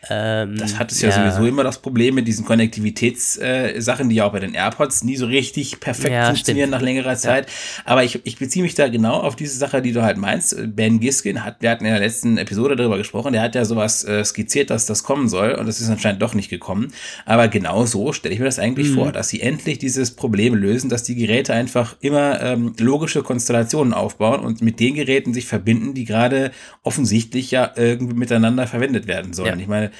Ähm, 0.09 0.57
Das 0.57 0.77
hat 0.77 0.91
es 0.91 1.01
ja, 1.01 1.11
sowieso 1.11 1.47
immer 1.47 1.63
das 1.63 1.81
Problem 1.81 2.15
mit 2.15 2.27
diesen 2.27 2.45
Konnektivitätssachen, 2.45 4.05
äh, 4.05 4.09
die 4.09 4.15
ja 4.15 4.25
auch 4.25 4.31
bei 4.31 4.39
den 4.39 4.53
AirPods 4.53 5.03
nie 5.03 5.15
so 5.15 5.25
richtig 5.25 5.79
perfekt 5.79 6.13
Ja, 6.13 6.25
funktionieren 6.25 6.69
stimmt. 6.69 6.71
nach 6.71 6.81
längerer 6.81 7.15
Zeit. 7.15 7.47
Aber 7.85 8.03
ich, 8.03 8.19
ich 8.25 8.37
beziehe 8.37 8.63
mich 8.63 8.75
da 8.75 8.87
genau 8.89 9.13
auf 9.19 9.35
diese 9.35 9.57
Sache, 9.57 9.81
die 9.81 9.91
du 9.93 10.01
halt 10.03 10.17
meinst. 10.17 10.55
Ben 10.75 10.99
Giskin 10.99 11.43
hat, 11.45 11.57
wir 11.61 11.69
hatten 11.69 11.85
in 11.85 11.91
der 11.91 11.99
letzten 12.01 12.37
Episode 12.37 12.75
darüber 12.75 12.97
gesprochen, 12.97 13.33
der 13.33 13.41
hat 13.41 13.55
ja 13.55 13.65
sowas 13.65 14.03
äh, 14.03 14.23
skizziert, 14.25 14.69
dass 14.69 14.85
das 14.85 15.03
kommen 15.03 15.29
soll 15.29 15.53
und 15.53 15.67
das 15.67 15.79
ist 15.81 15.89
anscheinend 15.89 16.21
doch 16.21 16.33
nicht 16.33 16.49
gekommen. 16.49 16.91
Aber 17.25 17.47
genau 17.47 17.85
so 17.85 18.13
stelle 18.13 18.33
ich 18.33 18.39
mir 18.39 18.45
das 18.45 18.59
eigentlich 18.59 18.89
Mhm. 18.89 18.95
vor, 18.95 19.11
dass 19.11 19.29
sie 19.29 19.41
endlich 19.41 19.77
dieses 19.79 20.11
Problem 20.15 20.55
lösen, 20.55 20.89
dass 20.89 21.03
die 21.03 21.15
Geräte 21.15 21.53
einfach 21.53 21.95
immer 22.01 22.41
ähm, 22.41 22.73
logische 22.79 23.23
Konstellationen 23.23 23.93
aufbauen 23.93 24.41
und 24.41 24.61
mit 24.61 24.79
den 24.79 24.95
Geräten 24.95 25.33
sich 25.33 25.45
verbinden, 25.45 25.93
die 25.93 26.03
gerade 26.05 26.51
offensichtlich 26.83 27.51
ja 27.51 27.71
irgendwie 27.75 28.15
miteinander 28.15 28.67
verwendet 28.67 29.07
werden 29.07 29.33
sollen. 29.33 29.55
Ja. 29.57 29.61
Ich 29.61 29.67
meine, 29.67 29.91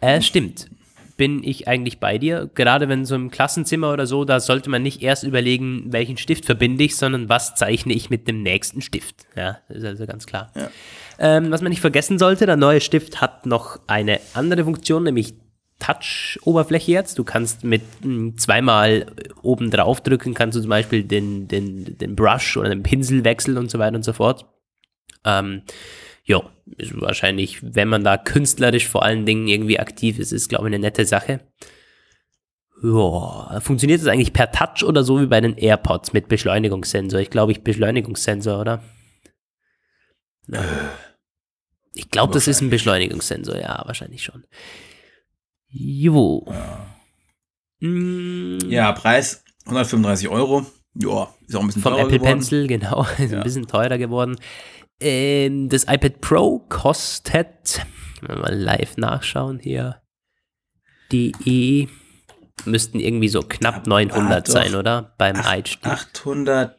Äh, 0.00 0.20
stimmt. 0.20 0.68
Bin 1.16 1.44
ich 1.44 1.68
eigentlich 1.68 2.00
bei 2.00 2.18
dir? 2.18 2.50
Gerade 2.54 2.88
wenn 2.88 3.04
so 3.04 3.14
im 3.14 3.30
Klassenzimmer 3.30 3.92
oder 3.92 4.06
so, 4.06 4.24
da 4.24 4.40
sollte 4.40 4.70
man 4.70 4.82
nicht 4.82 5.02
erst 5.02 5.24
überlegen, 5.24 5.84
welchen 5.92 6.16
Stift 6.16 6.46
verbinde 6.46 6.84
ich, 6.84 6.96
sondern 6.96 7.28
was 7.28 7.54
zeichne 7.54 7.92
ich 7.92 8.10
mit 8.10 8.26
dem 8.26 8.42
nächsten 8.42 8.80
Stift. 8.80 9.26
Ja, 9.36 9.58
ist 9.68 9.84
also 9.84 10.06
ganz 10.06 10.26
klar. 10.26 10.50
Ähm, 11.18 11.50
was 11.50 11.60
man 11.60 11.70
nicht 11.70 11.80
vergessen 11.80 12.18
sollte, 12.18 12.46
der 12.46 12.56
neue 12.56 12.80
Stift 12.80 13.20
hat 13.20 13.46
noch 13.46 13.78
eine 13.86 14.20
andere 14.34 14.64
Funktion, 14.64 15.04
nämlich 15.04 15.34
Touch-Oberfläche 15.78 16.92
jetzt. 16.92 17.18
Du 17.18 17.24
kannst 17.24 17.64
mit 17.64 17.82
mh, 18.02 18.36
zweimal 18.36 19.06
oben 19.42 19.70
drauf 19.70 20.00
drücken, 20.00 20.34
kannst 20.34 20.56
du 20.56 20.60
zum 20.60 20.70
Beispiel 20.70 21.04
den, 21.04 21.48
den, 21.48 21.98
den 21.98 22.16
Brush 22.16 22.56
oder 22.56 22.68
den 22.68 22.82
Pinsel 22.82 23.24
wechseln 23.24 23.58
und 23.58 23.70
so 23.70 23.78
weiter 23.78 23.96
und 23.96 24.04
so 24.04 24.12
fort. 24.12 24.46
Ähm, 25.24 25.62
ja, 26.24 26.40
ist 26.78 27.00
wahrscheinlich, 27.00 27.58
wenn 27.74 27.88
man 27.88 28.04
da 28.04 28.16
künstlerisch 28.16 28.86
vor 28.88 29.02
allen 29.02 29.26
Dingen 29.26 29.48
irgendwie 29.48 29.78
aktiv 29.80 30.18
ist, 30.18 30.32
ist, 30.32 30.48
glaube 30.48 30.64
ich, 30.68 30.74
eine 30.74 30.78
nette 30.80 31.04
Sache. 31.04 31.40
Ja, 32.82 33.60
funktioniert 33.60 34.00
das 34.00 34.08
eigentlich 34.08 34.32
per 34.32 34.50
Touch 34.50 34.84
oder 34.84 35.04
so 35.04 35.20
wie 35.20 35.26
bei 35.26 35.40
den 35.40 35.56
AirPods 35.56 36.12
mit 36.12 36.28
Beschleunigungssensor? 36.28 37.20
Ich 37.20 37.30
glaube, 37.30 37.52
ich 37.52 37.62
Beschleunigungssensor, 37.62 38.60
oder? 38.60 38.82
Ja. 40.48 40.64
Ich 41.94 42.10
glaube, 42.10 42.32
das 42.32 42.48
ist 42.48 42.60
ein 42.60 42.70
Beschleunigungssensor, 42.70 43.56
ja, 43.60 43.82
wahrscheinlich 43.86 44.22
schon. 44.22 44.44
Jo. 45.68 46.46
Mm, 47.80 48.58
Ja, 48.68 48.92
Preis 48.92 49.44
135 49.66 50.28
Euro. 50.28 50.66
Ja, 50.94 51.32
ist 51.46 51.54
auch 51.56 51.60
ein 51.60 51.66
bisschen 51.66 51.82
vom 51.82 51.92
teurer 51.92 52.04
Apple 52.04 52.18
geworden. 52.18 52.32
Pencil, 52.38 52.66
genau. 52.66 53.06
Ist 53.18 53.30
Ja. 53.32 53.38
ein 53.38 53.44
bisschen 53.44 53.66
teurer 53.66 53.96
geworden. 53.98 54.36
Ähm, 55.02 55.68
das 55.68 55.84
iPad 55.84 56.20
Pro 56.20 56.60
kostet, 56.68 57.84
wenn 58.20 58.36
wir 58.36 58.42
mal 58.42 58.54
live 58.54 58.96
nachschauen 58.96 59.58
hier, 59.58 60.00
DE 61.12 61.88
müssten 62.64 63.00
irgendwie 63.00 63.28
so 63.28 63.40
knapp 63.42 63.76
Aber 63.78 63.88
900 63.88 64.48
doch. 64.48 64.52
sein, 64.52 64.74
oder? 64.74 65.14
Beim 65.18 65.36
Einstieg. 65.36 65.84
800, 65.86 66.78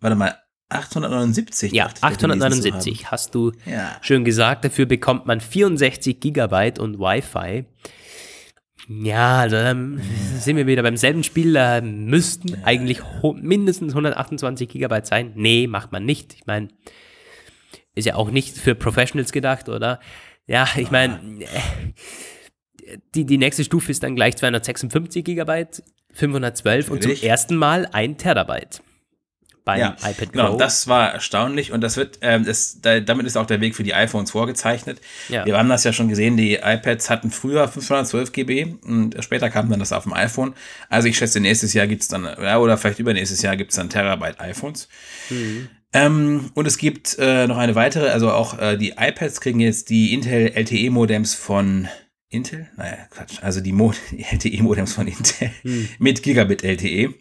warte 0.00 0.16
mal, 0.16 0.34
879. 0.70 1.72
ja, 1.72 1.84
dachte 1.88 1.94
ich, 1.96 2.00
gelesen 2.18 2.40
zu 2.40 2.46
879 2.46 3.10
hast 3.10 3.34
du. 3.34 3.52
Ja. 3.66 3.98
schön 4.00 4.24
gesagt. 4.24 4.64
Dafür 4.64 4.86
bekommt 4.86 5.26
man 5.26 5.40
64 5.40 6.18
Gigabyte 6.20 6.78
und 6.78 6.98
Wi-Fi. 6.98 7.66
Ja, 8.88 9.38
also 9.40 9.56
dann 9.56 10.00
sind 10.38 10.56
wir 10.56 10.66
wieder 10.66 10.82
beim 10.82 10.96
selben 10.96 11.22
Spiel. 11.22 11.52
Da 11.52 11.80
müssten 11.80 12.62
eigentlich 12.64 13.02
ho- 13.22 13.32
mindestens 13.34 13.92
128 13.92 14.68
Gigabyte 14.68 15.06
sein. 15.06 15.32
Nee, 15.36 15.66
macht 15.66 15.92
man 15.92 16.04
nicht. 16.04 16.34
Ich 16.34 16.46
meine, 16.46 16.68
ist 17.94 18.04
ja 18.04 18.14
auch 18.16 18.30
nicht 18.30 18.56
für 18.56 18.74
Professionals 18.74 19.32
gedacht, 19.32 19.68
oder? 19.68 20.00
Ja, 20.46 20.68
ich 20.76 20.90
meine, 20.90 21.20
die, 23.14 23.24
die 23.24 23.38
nächste 23.38 23.64
Stufe 23.64 23.90
ist 23.90 24.02
dann 24.02 24.14
gleich 24.16 24.36
256 24.36 25.24
Gigabyte, 25.24 25.82
512 26.12 26.90
und 26.90 27.02
zum 27.02 27.12
ersten 27.12 27.56
Mal 27.56 27.88
ein 27.92 28.18
Terabyte 28.18 28.82
beim 29.64 29.80
Ja, 29.80 29.96
iPad 30.02 30.16
Pro. 30.16 30.26
genau, 30.32 30.56
das 30.58 30.88
war 30.88 31.12
erstaunlich 31.12 31.72
und 31.72 31.80
das 31.80 31.96
wird, 31.96 32.18
ähm, 32.20 32.44
das, 32.44 32.80
da, 32.82 33.00
damit 33.00 33.26
ist 33.26 33.36
auch 33.36 33.46
der 33.46 33.60
Weg 33.60 33.74
für 33.74 33.82
die 33.82 33.94
iPhones 33.94 34.30
vorgezeichnet. 34.30 35.00
Ja. 35.30 35.46
Wir 35.46 35.56
haben 35.56 35.70
das 35.70 35.84
ja 35.84 35.92
schon 35.92 36.08
gesehen, 36.08 36.36
die 36.36 36.56
iPads 36.56 37.08
hatten 37.08 37.30
früher 37.30 37.66
512 37.66 38.32
GB 38.32 38.74
und 38.84 39.16
später 39.24 39.48
kam 39.50 39.70
dann 39.70 39.80
das 39.80 39.92
auf 39.92 40.02
dem 40.02 40.12
iPhone. 40.12 40.54
Also 40.90 41.08
ich 41.08 41.16
schätze, 41.16 41.40
nächstes 41.40 41.72
Jahr 41.72 41.86
gibt's 41.86 42.08
dann, 42.08 42.24
ja, 42.24 42.58
oder 42.58 42.76
vielleicht 42.76 42.98
übernächstes 42.98 43.40
Jahr 43.40 43.56
gibt's 43.56 43.76
dann 43.76 43.88
Terabyte 43.88 44.38
iPhones. 44.40 44.88
Ähm, 45.94 46.50
und 46.54 46.66
es 46.66 46.76
gibt 46.76 47.16
äh, 47.18 47.46
noch 47.46 47.56
eine 47.56 47.76
weitere, 47.76 48.08
also 48.08 48.30
auch 48.30 48.58
äh, 48.58 48.76
die 48.76 48.94
iPads 48.98 49.40
kriegen 49.40 49.60
jetzt 49.60 49.90
die 49.90 50.12
Intel 50.12 50.48
LTE-Modems 50.48 51.34
von 51.34 51.88
Intel? 52.28 52.68
Naja, 52.76 53.06
Quatsch. 53.10 53.38
Also 53.42 53.60
die, 53.60 53.72
Mo 53.72 53.94
die 54.10 54.24
LTE-Modems 54.24 54.92
von 54.92 55.06
Intel 55.06 55.50
mit 55.98 56.22
Gigabit 56.22 56.64
LTE. 56.64 57.14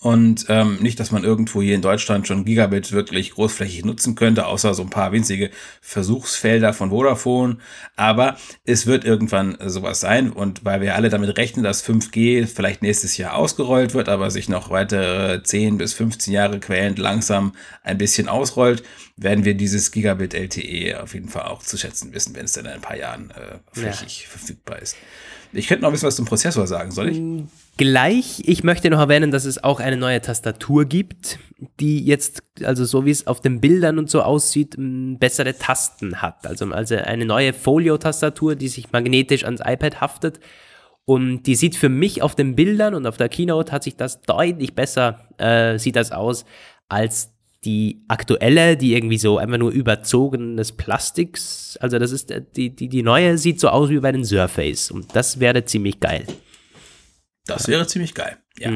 Und 0.00 0.46
ähm, 0.48 0.78
nicht, 0.80 0.98
dass 0.98 1.12
man 1.12 1.22
irgendwo 1.22 1.62
hier 1.62 1.76
in 1.76 1.80
Deutschland 1.80 2.26
schon 2.26 2.44
Gigabit 2.44 2.90
wirklich 2.90 3.30
großflächig 3.30 3.84
nutzen 3.84 4.16
könnte, 4.16 4.46
außer 4.46 4.74
so 4.74 4.82
ein 4.82 4.90
paar 4.90 5.12
winzige 5.12 5.50
Versuchsfelder 5.80 6.72
von 6.72 6.90
Vodafone. 6.90 7.58
Aber 7.94 8.36
es 8.64 8.86
wird 8.86 9.04
irgendwann 9.04 9.56
sowas 9.64 10.00
sein. 10.00 10.32
Und 10.32 10.64
weil 10.64 10.80
wir 10.80 10.96
alle 10.96 11.08
damit 11.08 11.38
rechnen, 11.38 11.62
dass 11.62 11.86
5G 11.88 12.48
vielleicht 12.48 12.82
nächstes 12.82 13.16
Jahr 13.16 13.36
ausgerollt 13.36 13.94
wird, 13.94 14.08
aber 14.08 14.32
sich 14.32 14.48
noch 14.48 14.70
weitere 14.70 15.40
10 15.44 15.78
bis 15.78 15.94
15 15.94 16.32
Jahre 16.32 16.58
quälend 16.58 16.98
langsam 16.98 17.52
ein 17.84 17.96
bisschen 17.96 18.28
ausrollt, 18.28 18.82
werden 19.16 19.44
wir 19.44 19.54
dieses 19.54 19.92
Gigabit 19.92 20.34
LTE 20.34 21.00
auf 21.00 21.14
jeden 21.14 21.28
Fall 21.28 21.44
auch 21.44 21.62
zu 21.62 21.78
schätzen 21.78 22.12
wissen, 22.12 22.34
wenn 22.34 22.46
es 22.46 22.52
dann 22.52 22.66
in 22.66 22.72
ein 22.72 22.80
paar 22.80 22.96
Jahren 22.96 23.30
äh, 23.30 23.58
flächig 23.72 24.26
verfügbar 24.26 24.82
ist. 24.82 24.96
Ich 25.52 25.68
könnte 25.68 25.82
noch 25.82 25.90
ein 25.90 25.92
bisschen 25.92 26.08
was 26.08 26.16
zum 26.16 26.26
Prozessor 26.26 26.66
sagen, 26.66 26.90
soll 26.90 27.08
ich? 27.08 27.18
Gleich, 27.78 28.42
ich 28.46 28.64
möchte 28.64 28.88
noch 28.88 29.00
erwähnen, 29.00 29.30
dass 29.30 29.44
es 29.44 29.62
auch 29.62 29.80
eine 29.80 29.98
neue 29.98 30.22
Tastatur 30.22 30.86
gibt, 30.86 31.38
die 31.78 32.02
jetzt, 32.04 32.42
also 32.62 32.86
so 32.86 33.04
wie 33.04 33.10
es 33.10 33.26
auf 33.26 33.42
den 33.42 33.60
Bildern 33.60 33.98
und 33.98 34.08
so 34.08 34.22
aussieht, 34.22 34.76
bessere 34.78 35.58
Tasten 35.58 36.22
hat. 36.22 36.46
Also, 36.46 36.64
also 36.72 36.96
eine 36.96 37.26
neue 37.26 37.52
Folio-Tastatur, 37.52 38.56
die 38.56 38.68
sich 38.68 38.92
magnetisch 38.92 39.44
ans 39.44 39.60
iPad 39.62 40.00
haftet. 40.00 40.40
Und 41.04 41.42
die 41.42 41.54
sieht 41.54 41.76
für 41.76 41.90
mich 41.90 42.22
auf 42.22 42.34
den 42.34 42.56
Bildern 42.56 42.94
und 42.94 43.06
auf 43.06 43.18
der 43.18 43.28
Keynote 43.28 43.72
hat 43.72 43.84
sich 43.84 43.96
das 43.96 44.22
deutlich 44.22 44.74
besser, 44.74 45.28
äh, 45.36 45.78
sieht 45.78 45.96
das 45.96 46.12
aus, 46.12 46.46
als 46.88 47.30
die 47.64 48.04
aktuelle, 48.08 48.76
die 48.76 48.94
irgendwie 48.94 49.18
so 49.18 49.38
einfach 49.38 49.58
nur 49.58 49.70
überzogenes 49.70 50.72
Plastiks, 50.72 51.76
also 51.80 51.98
das 51.98 52.12
ist, 52.12 52.30
äh, 52.30 52.42
die, 52.56 52.74
die, 52.74 52.88
die 52.88 53.02
neue 53.02 53.38
sieht 53.38 53.60
so 53.60 53.68
aus 53.68 53.90
wie 53.90 53.98
bei 53.98 54.12
den 54.12 54.24
Surface 54.24 54.90
und 54.90 55.14
das 55.14 55.40
wäre 55.40 55.64
ziemlich 55.64 56.00
geil. 56.00 56.26
Das 57.46 57.68
wäre 57.68 57.86
ziemlich 57.86 58.14
geil. 58.14 58.36
Ja. 58.58 58.72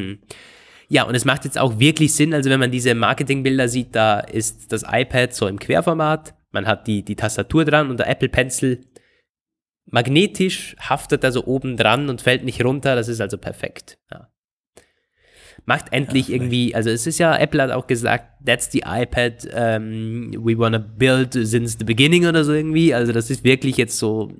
Ja, 0.92 1.04
und 1.04 1.14
es 1.14 1.24
macht 1.24 1.44
jetzt 1.44 1.56
auch 1.56 1.78
wirklich 1.78 2.14
Sinn, 2.14 2.34
also 2.34 2.50
wenn 2.50 2.58
man 2.58 2.72
diese 2.72 2.96
Marketingbilder 2.96 3.68
sieht, 3.68 3.94
da 3.94 4.18
ist 4.18 4.72
das 4.72 4.82
iPad 4.84 5.32
so 5.32 5.46
im 5.46 5.60
Querformat, 5.60 6.34
man 6.50 6.66
hat 6.66 6.88
die, 6.88 7.04
die 7.04 7.14
Tastatur 7.14 7.64
dran 7.64 7.90
und 7.90 8.00
der 8.00 8.08
Apple 8.08 8.28
Pencil 8.28 8.80
magnetisch 9.86 10.74
haftet 10.80 11.24
also 11.24 11.44
oben 11.46 11.76
dran 11.76 12.08
und 12.08 12.22
fällt 12.22 12.44
nicht 12.44 12.64
runter, 12.64 12.96
das 12.96 13.06
ist 13.06 13.20
also 13.20 13.38
perfekt. 13.38 13.98
Ja. 14.10 14.28
Macht 15.64 15.92
endlich 15.92 16.30
irgendwie, 16.30 16.74
also 16.74 16.90
es 16.90 17.06
ist 17.06 17.18
ja, 17.18 17.36
Apple 17.36 17.62
hat 17.62 17.70
auch 17.70 17.86
gesagt, 17.86 18.44
that's 18.44 18.72
the 18.72 18.82
iPad 18.84 19.44
um, 19.44 20.32
we 20.32 20.58
wanna 20.58 20.78
build 20.78 21.34
since 21.34 21.76
the 21.78 21.84
beginning 21.84 22.26
oder 22.26 22.44
so 22.44 22.52
irgendwie, 22.52 22.94
also 22.94 23.12
das 23.12 23.30
ist 23.30 23.44
wirklich 23.44 23.76
jetzt 23.76 23.96
so, 23.96 24.32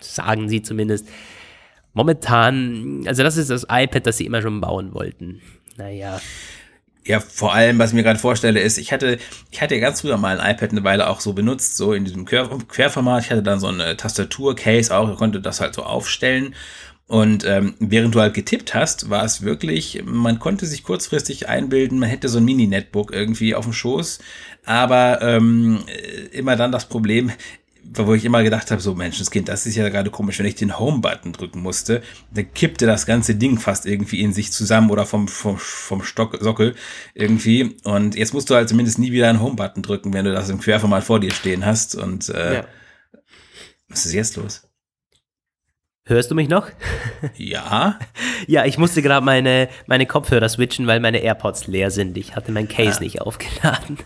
sagen 0.00 0.50
sie 0.50 0.60
zumindest, 0.60 1.08
momentan, 1.98 3.02
also 3.06 3.24
das 3.24 3.36
ist 3.36 3.50
das 3.50 3.66
iPad, 3.68 4.06
das 4.06 4.16
sie 4.16 4.26
immer 4.26 4.40
schon 4.40 4.60
bauen 4.60 4.94
wollten. 4.94 5.42
Naja. 5.76 6.20
Ja, 7.04 7.20
vor 7.20 7.54
allem, 7.54 7.78
was 7.78 7.90
ich 7.90 7.96
mir 7.96 8.02
gerade 8.02 8.18
vorstelle, 8.18 8.60
ist, 8.60 8.78
ich 8.78 8.92
hatte, 8.92 9.18
ich 9.50 9.60
hatte 9.60 9.74
ja 9.74 9.80
ganz 9.80 10.02
früher 10.02 10.16
mal 10.16 10.38
ein 10.38 10.54
iPad 10.54 10.70
eine 10.70 10.84
Weile 10.84 11.08
auch 11.08 11.20
so 11.20 11.32
benutzt, 11.32 11.76
so 11.76 11.92
in 11.92 12.04
diesem 12.04 12.24
Quer 12.24 12.48
Querformat. 12.68 13.24
Ich 13.24 13.30
hatte 13.30 13.42
dann 13.42 13.58
so 13.58 13.66
eine 13.66 13.96
Tastatur-Case 13.96 14.94
auch, 14.94 15.10
ich 15.10 15.16
konnte 15.16 15.40
das 15.40 15.60
halt 15.60 15.74
so 15.74 15.82
aufstellen. 15.82 16.54
Und 17.08 17.44
ähm, 17.46 17.74
während 17.80 18.14
du 18.14 18.20
halt 18.20 18.34
getippt 18.34 18.74
hast, 18.74 19.10
war 19.10 19.24
es 19.24 19.42
wirklich, 19.42 20.02
man 20.04 20.38
konnte 20.38 20.66
sich 20.66 20.84
kurzfristig 20.84 21.48
einbilden, 21.48 21.98
man 21.98 22.10
hätte 22.10 22.28
so 22.28 22.38
ein 22.38 22.44
Mini-Netbook 22.44 23.12
irgendwie 23.12 23.54
auf 23.54 23.64
dem 23.64 23.72
Schoß, 23.72 24.18
aber 24.66 25.22
ähm, 25.22 25.78
immer 26.32 26.54
dann 26.56 26.70
das 26.70 26.84
Problem, 26.84 27.32
wo 27.94 28.14
ich 28.14 28.24
immer 28.24 28.42
gedacht 28.42 28.70
habe, 28.70 28.80
so 28.80 28.94
Menschenskind, 28.94 29.48
das 29.48 29.66
ist 29.66 29.76
ja 29.76 29.88
gerade 29.88 30.10
komisch, 30.10 30.38
wenn 30.38 30.46
ich 30.46 30.54
den 30.54 30.78
Home-Button 30.78 31.32
drücken 31.32 31.60
musste, 31.60 32.02
dann 32.32 32.52
kippte 32.52 32.86
das 32.86 33.06
ganze 33.06 33.34
Ding 33.34 33.58
fast 33.58 33.86
irgendwie 33.86 34.20
in 34.20 34.32
sich 34.32 34.52
zusammen 34.52 34.90
oder 34.90 35.06
vom, 35.06 35.28
vom, 35.28 35.56
vom 35.58 36.02
Stock, 36.02 36.36
Sockel 36.40 36.74
irgendwie. 37.14 37.76
Und 37.84 38.14
jetzt 38.14 38.34
musst 38.34 38.50
du 38.50 38.54
halt 38.54 38.68
zumindest 38.68 38.98
nie 38.98 39.12
wieder 39.12 39.28
einen 39.28 39.40
Home-Button 39.40 39.82
drücken, 39.82 40.12
wenn 40.12 40.24
du 40.24 40.32
das 40.32 40.50
im 40.50 40.60
Querformat 40.60 41.04
vor 41.04 41.20
dir 41.20 41.32
stehen 41.32 41.64
hast. 41.64 41.94
Und 41.94 42.28
äh, 42.28 42.54
ja. 42.54 42.64
was 43.88 44.06
ist 44.06 44.12
jetzt 44.12 44.36
los? 44.36 44.62
Hörst 46.04 46.30
du 46.30 46.34
mich 46.34 46.48
noch? 46.48 46.68
Ja. 47.36 47.98
ja, 48.46 48.64
ich 48.64 48.78
musste 48.78 49.02
gerade 49.02 49.24
meine, 49.24 49.68
meine 49.86 50.06
Kopfhörer 50.06 50.48
switchen, 50.48 50.86
weil 50.86 51.00
meine 51.00 51.18
AirPods 51.18 51.66
leer 51.66 51.90
sind. 51.90 52.16
Ich 52.16 52.34
hatte 52.34 52.50
mein 52.50 52.66
Case 52.66 52.98
ja. 52.98 53.00
nicht 53.00 53.20
aufgeladen. 53.20 53.98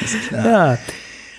Ist 0.00 0.28
klar. 0.28 0.44
Ja. 0.78 0.78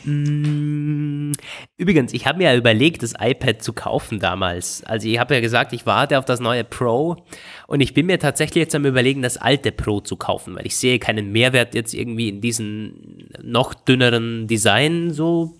Mm, 0.04 1.34
übrigens, 1.78 2.14
ich 2.14 2.26
habe 2.26 2.38
mir 2.38 2.52
ja 2.52 2.58
überlegt, 2.58 3.04
das 3.04 3.14
iPad 3.20 3.62
zu 3.62 3.74
kaufen 3.74 4.20
damals. 4.20 4.84
Also 4.84 5.08
ich 5.08 5.20
habe 5.20 5.36
ja 5.36 5.42
gesagt, 5.42 5.74
ich 5.74 5.86
warte 5.86 6.18
auf 6.20 6.26
das 6.26 6.40
neue 6.40 6.64
Pro 6.64 7.18
und 7.68 7.82
ich 7.82 7.94
bin 7.94 8.06
mir 8.06 8.20
tatsächlich 8.20 8.64
jetzt 8.64 8.76
am 8.76 8.86
überlegen, 8.86 9.22
das 9.22 9.38
alte 9.38 9.72
Pro 9.72 10.00
zu 10.00 10.16
kaufen, 10.16 10.56
weil 10.56 10.66
ich 10.66 10.76
sehe 10.76 11.00
keinen 11.00 11.32
Mehrwert 11.32 11.76
jetzt 11.76 11.94
irgendwie 11.94 12.30
in 12.30 12.42
diesem 12.42 13.28
noch 13.42 13.74
dünneren 13.74 14.48
Design 14.48 15.12
so. 15.12 15.58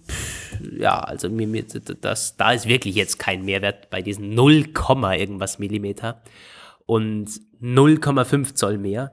ja, 0.78 1.00
also 1.00 1.30
mir, 1.30 1.48
mir, 1.48 1.66
das, 2.02 2.38
da 2.38 2.52
ist 2.52 2.68
wirklich 2.68 2.96
jetzt 2.96 3.20
kein 3.20 3.46
Mehrwert 3.46 3.90
bei 3.90 4.02
diesen 4.02 4.34
0, 4.34 4.66
irgendwas 5.18 5.60
Millimeter 5.60 6.22
und 6.86 7.30
0,5 7.62 8.56
Zoll 8.56 8.78
mehr. 8.78 9.12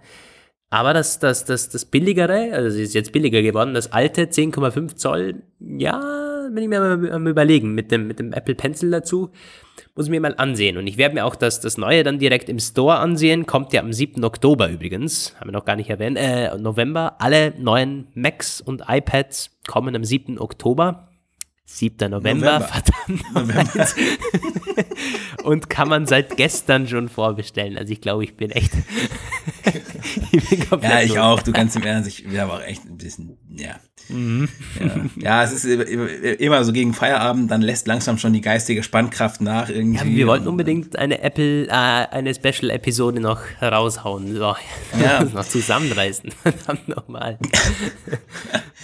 Aber 0.69 0.93
das, 0.93 1.21
das, 1.21 1.45
das, 1.45 1.69
das 1.69 1.85
billigere, 1.85 2.53
also 2.53 2.69
es 2.69 2.89
ist 2.89 2.95
jetzt 2.95 3.13
billiger 3.13 3.41
geworden, 3.41 3.75
das 3.75 3.93
alte 3.93 4.25
10,5 4.25 4.97
Zoll, 4.97 5.43
ja, 5.61 6.49
bin 6.53 6.63
ich 6.65 6.69
mir 6.69 6.81
mal 6.81 7.13
am 7.13 7.27
überlegen, 7.27 7.75
mit 7.75 7.93
dem, 7.93 8.09
mit 8.09 8.19
dem 8.19 8.33
Apple 8.33 8.55
Pencil 8.55 8.91
dazu, 8.91 9.31
muss 9.95 10.07
ich 10.07 10.11
mir 10.11 10.21
mal 10.21 10.35
ansehen. 10.37 10.77
Und 10.77 10.87
ich 10.87 10.97
werde 10.97 11.15
mir 11.15 11.25
auch 11.25 11.37
das, 11.37 11.61
das 11.61 11.79
neue 11.79 12.03
dann 12.03 12.19
direkt 12.19 12.49
im 12.49 12.59
Store 12.59 12.97
ansehen, 12.97 13.47
kommt 13.47 13.73
ja 13.73 13.81
am 13.81 13.93
7. 13.93 14.25
Oktober 14.25 14.69
übrigens, 14.69 15.35
haben 15.39 15.49
wir 15.49 15.53
noch 15.53 15.65
gar 15.65 15.77
nicht 15.77 15.91
erwähnt, 15.91 16.19
äh, 16.19 16.57
November. 16.59 17.17
Alle 17.21 17.55
neuen 17.59 18.09
Macs 18.15 18.61
und 18.61 18.83
iPads 18.89 19.51
kommen 19.67 19.95
am 19.95 20.05
7. 20.05 20.39
Oktober. 20.39 21.09
7. 21.69 22.11
November, 22.11 22.61
November. 22.61 22.69
verdammt. 22.69 23.35
November. 23.35 23.87
und 25.43 25.69
kann 25.69 25.89
man 25.89 26.07
seit 26.07 26.37
gestern 26.37 26.87
schon 26.87 27.09
vorbestellen. 27.09 27.77
Also 27.77 27.93
ich 27.93 28.01
glaube, 28.01 28.23
ich 28.23 28.37
bin 28.37 28.53
echt. 28.53 28.73
ich 30.33 30.49
bin 30.49 30.81
ja, 30.81 31.03
ich 31.03 31.19
auch. 31.19 31.43
Du 31.43 31.53
kannst 31.53 31.75
im 31.75 31.83
Ernst, 31.83 32.09
ich 32.09 32.25
bin 32.25 32.39
aber 32.39 32.55
auch 32.55 32.63
echt 32.63 32.85
ein 32.85 32.97
bisschen, 32.97 33.37
ja. 33.51 33.81
Mhm. 34.09 34.49
ja. 34.79 35.01
ja. 35.17 35.43
es 35.43 35.65
ist 35.65 35.65
immer 35.65 36.63
so 36.63 36.73
gegen 36.73 36.95
Feierabend, 36.95 37.51
dann 37.51 37.63
lässt 37.63 37.89
langsam 37.89 38.17
schon 38.17 38.33
die 38.33 38.43
geistige 38.43 38.85
Spannkraft 38.85 39.41
nach 39.41 39.69
irgendwie. 39.69 40.11
Ja, 40.11 40.17
wir 40.19 40.27
wollten 40.29 40.47
unbedingt 40.47 40.97
eine 40.97 41.21
Apple, 41.21 41.67
äh, 41.67 41.71
eine 41.71 42.33
Special-Episode 42.33 43.21
noch 43.21 43.41
raushauen. 43.61 44.37
So, 44.37 44.55
ja. 45.03 45.25
noch 45.35 45.45
zusammenreißen. 45.45 46.31
Verdammt 46.31 46.87
nochmal. 46.87 47.41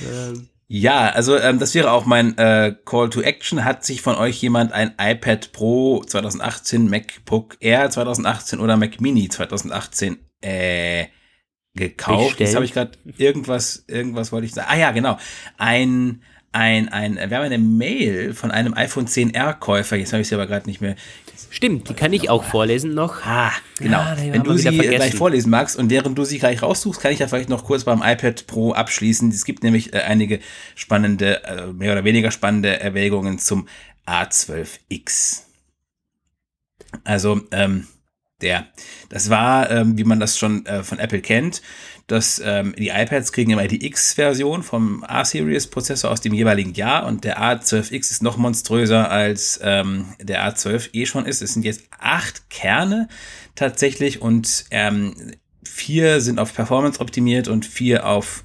ähm. 0.02 0.48
Ja, 0.74 1.10
also 1.10 1.36
ähm, 1.36 1.58
das 1.58 1.74
wäre 1.74 1.90
auch 1.90 2.06
mein 2.06 2.38
äh, 2.38 2.74
Call 2.86 3.10
to 3.10 3.20
Action. 3.20 3.62
Hat 3.62 3.84
sich 3.84 4.00
von 4.00 4.14
euch 4.14 4.40
jemand 4.40 4.72
ein 4.72 4.94
iPad 4.98 5.52
Pro 5.52 6.02
2018, 6.02 6.88
MacBook 6.88 7.58
Air 7.60 7.90
2018 7.90 8.58
oder 8.58 8.78
Mac 8.78 8.98
Mini 8.98 9.28
2018 9.28 10.16
äh, 10.40 11.08
gekauft? 11.74 12.38
Bestellt. 12.38 12.40
Jetzt 12.40 12.54
habe 12.54 12.64
ich 12.64 12.72
gerade 12.72 12.92
irgendwas, 13.18 13.84
irgendwas 13.86 14.32
wollte 14.32 14.46
ich 14.46 14.54
sagen. 14.54 14.68
Ah 14.70 14.78
ja, 14.78 14.92
genau. 14.92 15.18
Ein 15.58 16.22
ein, 16.52 16.90
ein, 16.90 17.16
wir 17.16 17.36
haben 17.36 17.44
eine 17.44 17.58
Mail 17.58 18.34
von 18.34 18.50
einem 18.50 18.74
iPhone 18.74 19.06
10R 19.06 19.54
Käufer, 19.54 19.96
jetzt 19.96 20.12
habe 20.12 20.20
ich 20.20 20.28
sie 20.28 20.34
aber 20.34 20.46
gerade 20.46 20.68
nicht 20.68 20.80
mehr. 20.80 20.96
Stimmt, 21.50 21.88
die 21.88 21.94
kann 21.94 22.12
ich 22.12 22.30
auch 22.30 22.44
vorlesen 22.44 22.94
noch. 22.94 23.24
Ah, 23.24 23.52
genau. 23.78 23.98
Ja, 23.98 24.16
Wenn 24.18 24.42
du 24.42 24.56
sie 24.56 24.70
gleich 24.76 25.14
vorlesen 25.14 25.50
magst 25.50 25.76
und 25.76 25.90
während 25.90 26.16
du 26.16 26.24
sie 26.24 26.38
gleich 26.38 26.62
raussuchst, 26.62 27.00
kann 27.00 27.12
ich 27.12 27.18
ja 27.18 27.28
vielleicht 27.28 27.48
noch 27.48 27.64
kurz 27.64 27.84
beim 27.84 28.02
iPad 28.02 28.46
Pro 28.46 28.72
abschließen. 28.72 29.30
Es 29.30 29.44
gibt 29.44 29.62
nämlich 29.62 29.92
äh, 29.92 29.98
einige 29.98 30.40
spannende, 30.74 31.44
äh, 31.44 31.66
mehr 31.72 31.92
oder 31.92 32.04
weniger 32.04 32.30
spannende 32.30 32.80
Erwägungen 32.80 33.38
zum 33.38 33.68
A12X. 34.06 35.42
Also, 37.04 37.40
ähm, 37.50 37.86
der, 38.42 38.66
das 39.08 39.30
war, 39.30 39.70
ähm, 39.70 39.96
wie 39.96 40.04
man 40.04 40.20
das 40.20 40.38
schon 40.38 40.66
äh, 40.66 40.82
von 40.82 40.98
Apple 40.98 41.20
kennt, 41.20 41.62
dass 42.06 42.40
ähm, 42.44 42.74
die 42.78 42.88
iPads 42.88 43.32
kriegen 43.32 43.52
immer 43.52 43.66
die 43.68 43.86
X-Version 43.86 44.62
vom 44.62 45.04
A-Series-Prozessor 45.04 46.10
aus 46.10 46.20
dem 46.20 46.34
jeweiligen 46.34 46.74
Jahr 46.74 47.06
und 47.06 47.24
der 47.24 47.40
A12X 47.40 48.10
ist 48.10 48.22
noch 48.22 48.36
monströser 48.36 49.10
als 49.10 49.60
ähm, 49.62 50.06
der 50.20 50.46
A12 50.46 50.90
eh 50.92 51.06
schon 51.06 51.26
ist. 51.26 51.42
Es 51.42 51.54
sind 51.54 51.64
jetzt 51.64 51.84
acht 51.98 52.50
Kerne 52.50 53.08
tatsächlich 53.54 54.20
und 54.20 54.64
ähm, 54.70 55.14
vier 55.64 56.20
sind 56.20 56.38
auf 56.38 56.54
Performance 56.54 57.00
optimiert 57.00 57.48
und 57.48 57.64
vier 57.64 58.06
auf 58.06 58.42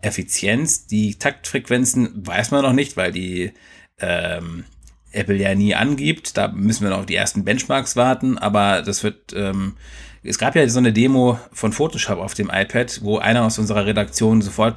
Effizienz. 0.00 0.86
Die 0.86 1.16
Taktfrequenzen 1.16 2.26
weiß 2.26 2.50
man 2.50 2.62
noch 2.62 2.72
nicht, 2.72 2.96
weil 2.96 3.12
die 3.12 3.52
ähm, 3.98 4.64
Apple 5.12 5.36
ja 5.36 5.54
nie 5.54 5.74
angibt. 5.74 6.36
Da 6.36 6.48
müssen 6.48 6.82
wir 6.82 6.90
noch 6.90 7.00
auf 7.00 7.06
die 7.06 7.14
ersten 7.14 7.44
Benchmarks 7.44 7.96
warten, 7.96 8.38
aber 8.38 8.82
das 8.82 9.02
wird 9.02 9.32
ähm, 9.34 9.76
es 10.24 10.38
gab 10.38 10.56
ja 10.56 10.66
so 10.68 10.78
eine 10.78 10.92
Demo 10.92 11.38
von 11.52 11.72
Photoshop 11.72 12.18
auf 12.18 12.34
dem 12.34 12.50
iPad, 12.52 13.00
wo 13.02 13.18
einer 13.18 13.44
aus 13.44 13.58
unserer 13.58 13.84
Redaktion 13.84 14.40
sofort 14.40 14.76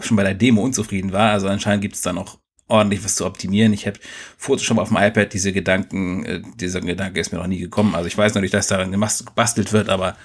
schon 0.00 0.16
bei 0.16 0.22
der 0.22 0.34
Demo 0.34 0.62
unzufrieden 0.62 1.12
war. 1.12 1.32
Also 1.32 1.48
anscheinend 1.48 1.82
gibt 1.82 1.96
es 1.96 2.02
da 2.02 2.12
noch 2.12 2.38
ordentlich 2.68 3.04
was 3.04 3.16
zu 3.16 3.26
optimieren. 3.26 3.72
Ich 3.72 3.86
habe 3.86 3.98
Photoshop 4.38 4.78
auf 4.78 4.88
dem 4.88 4.96
iPad, 4.96 5.32
diese 5.32 5.52
Gedanken, 5.52 6.24
äh, 6.24 6.42
dieser 6.54 6.80
Gedanke 6.80 7.20
ist 7.20 7.32
mir 7.32 7.38
noch 7.38 7.48
nie 7.48 7.58
gekommen. 7.58 7.94
Also 7.96 8.06
ich 8.06 8.16
weiß 8.16 8.34
natürlich, 8.34 8.52
dass 8.52 8.68
daran 8.68 8.92
gebastelt 8.92 9.72
wird, 9.72 9.88
aber 9.88 10.16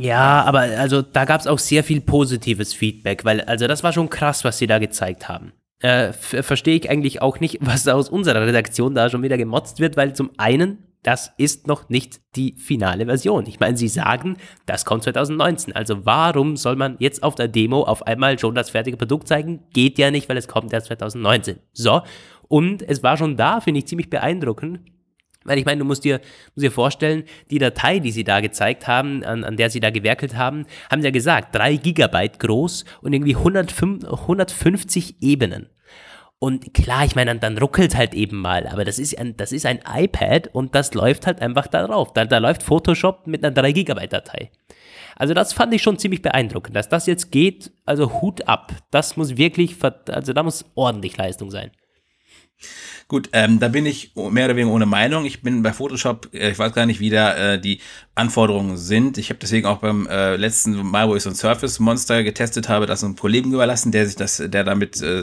ja, 0.00 0.42
aber 0.44 0.60
also 0.60 1.02
da 1.02 1.24
gab 1.24 1.40
es 1.40 1.46
auch 1.46 1.58
sehr 1.58 1.84
viel 1.84 2.00
positives 2.00 2.72
Feedback, 2.72 3.24
weil 3.24 3.42
also 3.42 3.66
das 3.66 3.82
war 3.82 3.92
schon 3.92 4.08
krass, 4.08 4.44
was 4.44 4.58
sie 4.58 4.66
da 4.66 4.78
gezeigt 4.78 5.28
haben. 5.28 5.52
Äh, 5.80 6.12
Verstehe 6.12 6.76
ich 6.76 6.88
eigentlich 6.88 7.20
auch 7.20 7.40
nicht, 7.40 7.58
was 7.60 7.86
aus 7.88 8.08
unserer 8.08 8.46
Redaktion 8.46 8.94
da 8.94 9.10
schon 9.10 9.22
wieder 9.22 9.36
gemotzt 9.36 9.80
wird, 9.80 9.96
weil 9.96 10.14
zum 10.14 10.30
einen 10.38 10.78
das 11.04 11.32
ist 11.36 11.68
noch 11.68 11.88
nicht 11.90 12.20
die 12.34 12.54
finale 12.56 13.04
Version. 13.04 13.46
Ich 13.46 13.60
meine, 13.60 13.76
sie 13.76 13.88
sagen, 13.88 14.38
das 14.66 14.84
kommt 14.84 15.04
2019. 15.04 15.76
Also 15.76 16.04
warum 16.04 16.56
soll 16.56 16.76
man 16.76 16.96
jetzt 16.98 17.22
auf 17.22 17.34
der 17.34 17.46
Demo 17.46 17.82
auf 17.82 18.06
einmal 18.06 18.38
schon 18.38 18.54
das 18.54 18.70
fertige 18.70 18.96
Produkt 18.96 19.28
zeigen? 19.28 19.60
Geht 19.72 19.98
ja 19.98 20.10
nicht, 20.10 20.28
weil 20.28 20.38
es 20.38 20.48
kommt 20.48 20.72
erst 20.72 20.86
2019. 20.86 21.58
So. 21.72 22.02
Und 22.48 22.82
es 22.82 23.02
war 23.02 23.16
schon 23.18 23.36
da, 23.36 23.60
finde 23.60 23.78
ich 23.78 23.86
ziemlich 23.86 24.08
beeindruckend. 24.10 24.80
Weil 25.44 25.58
ich 25.58 25.66
meine, 25.66 25.80
du 25.80 25.84
musst 25.84 26.04
dir, 26.04 26.22
musst 26.54 26.64
dir 26.64 26.70
vorstellen, 26.70 27.24
die 27.50 27.58
Datei, 27.58 27.98
die 27.98 28.10
sie 28.10 28.24
da 28.24 28.40
gezeigt 28.40 28.88
haben, 28.88 29.22
an, 29.24 29.44
an 29.44 29.58
der 29.58 29.68
sie 29.68 29.80
da 29.80 29.90
gewerkelt 29.90 30.36
haben, 30.36 30.64
haben 30.90 31.02
sie 31.02 31.08
ja 31.08 31.12
gesagt, 31.12 31.54
drei 31.54 31.76
Gigabyte 31.76 32.40
groß 32.40 32.86
und 33.02 33.12
irgendwie 33.12 33.36
105, 33.36 34.04
150 34.04 35.16
Ebenen. 35.20 35.68
Und 36.38 36.74
klar, 36.74 37.04
ich 37.04 37.14
meine, 37.14 37.30
dann, 37.30 37.40
dann 37.40 37.58
ruckelt 37.58 37.96
halt 37.96 38.12
eben 38.12 38.40
mal, 38.40 38.66
aber 38.66 38.84
das 38.84 38.98
ist, 38.98 39.18
ein, 39.18 39.36
das 39.36 39.50
ist 39.52 39.64
ein 39.64 39.80
iPad 39.88 40.48
und 40.52 40.74
das 40.74 40.92
läuft 40.92 41.26
halt 41.26 41.40
einfach 41.40 41.66
da 41.68 41.86
drauf. 41.86 42.12
Da, 42.12 42.26
da 42.26 42.38
läuft 42.38 42.62
Photoshop 42.62 43.26
mit 43.26 43.42
einer 43.44 43.54
3 43.54 43.72
Gigabyte 43.72 44.12
Datei. 44.12 44.50
Also 45.16 45.32
das 45.32 45.52
fand 45.52 45.72
ich 45.72 45.82
schon 45.82 45.98
ziemlich 45.98 46.22
beeindruckend, 46.22 46.76
dass 46.76 46.88
das 46.88 47.06
jetzt 47.06 47.30
geht, 47.30 47.72
also 47.86 48.20
Hut 48.20 48.48
ab. 48.48 48.72
Das 48.90 49.16
muss 49.16 49.36
wirklich, 49.36 49.76
also 50.08 50.32
da 50.32 50.42
muss 50.42 50.64
ordentlich 50.74 51.16
Leistung 51.16 51.50
sein. 51.50 51.70
Gut, 53.06 53.28
ähm, 53.32 53.60
da 53.60 53.68
bin 53.68 53.84
ich 53.84 54.14
mehr 54.14 54.46
oder 54.46 54.56
weniger 54.56 54.74
ohne 54.74 54.86
Meinung. 54.86 55.26
Ich 55.26 55.42
bin 55.42 55.62
bei 55.62 55.74
Photoshop, 55.74 56.30
äh, 56.32 56.50
ich 56.50 56.58
weiß 56.58 56.72
gar 56.72 56.86
nicht, 56.86 57.00
wie 57.00 57.10
da 57.10 57.54
äh, 57.54 57.60
die 57.60 57.80
Anforderungen 58.14 58.78
sind. 58.78 59.18
Ich 59.18 59.28
habe 59.28 59.38
deswegen 59.40 59.66
auch 59.66 59.76
beim 59.78 60.06
äh, 60.06 60.36
letzten 60.36 60.74
Mal, 60.74 61.08
wo 61.08 61.14
ich 61.14 61.22
so 61.22 61.28
ein 61.28 61.34
Surface 61.34 61.80
Monster 61.80 62.22
getestet 62.22 62.70
habe, 62.70 62.86
das 62.86 63.04
einem 63.04 63.16
Kollegen 63.16 63.52
überlassen, 63.52 63.92
der 63.92 64.06
sich 64.06 64.16
das, 64.16 64.38
der 64.38 64.64
damit, 64.64 65.02
äh, 65.02 65.22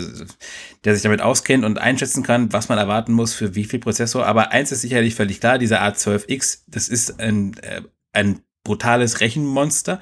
der 0.84 0.94
sich 0.94 1.02
damit 1.02 1.22
auskennt 1.22 1.66
und 1.66 1.80
einschätzen 1.80 2.22
kann, 2.24 2.54
was 2.54 2.70
man 2.70 2.78
erwarten 2.78 3.14
muss 3.14 3.34
für 3.34 3.56
wie 3.56 3.66
viel 3.66 3.80
Prozessor. 3.80 4.28
Aber 4.28 4.52
eins 4.52 4.72
ist 4.72 4.82
sicherlich 4.82 5.16
völlig 5.16 5.40
klar: 5.40 5.58
Dieser 5.58 5.82
A12X, 5.82 6.66
das 6.68 6.88
ist 6.88 7.20
ein, 7.20 7.58
äh, 7.64 7.82
ein 8.14 8.42
brutales 8.64 9.22
Rechenmonster. 9.22 10.00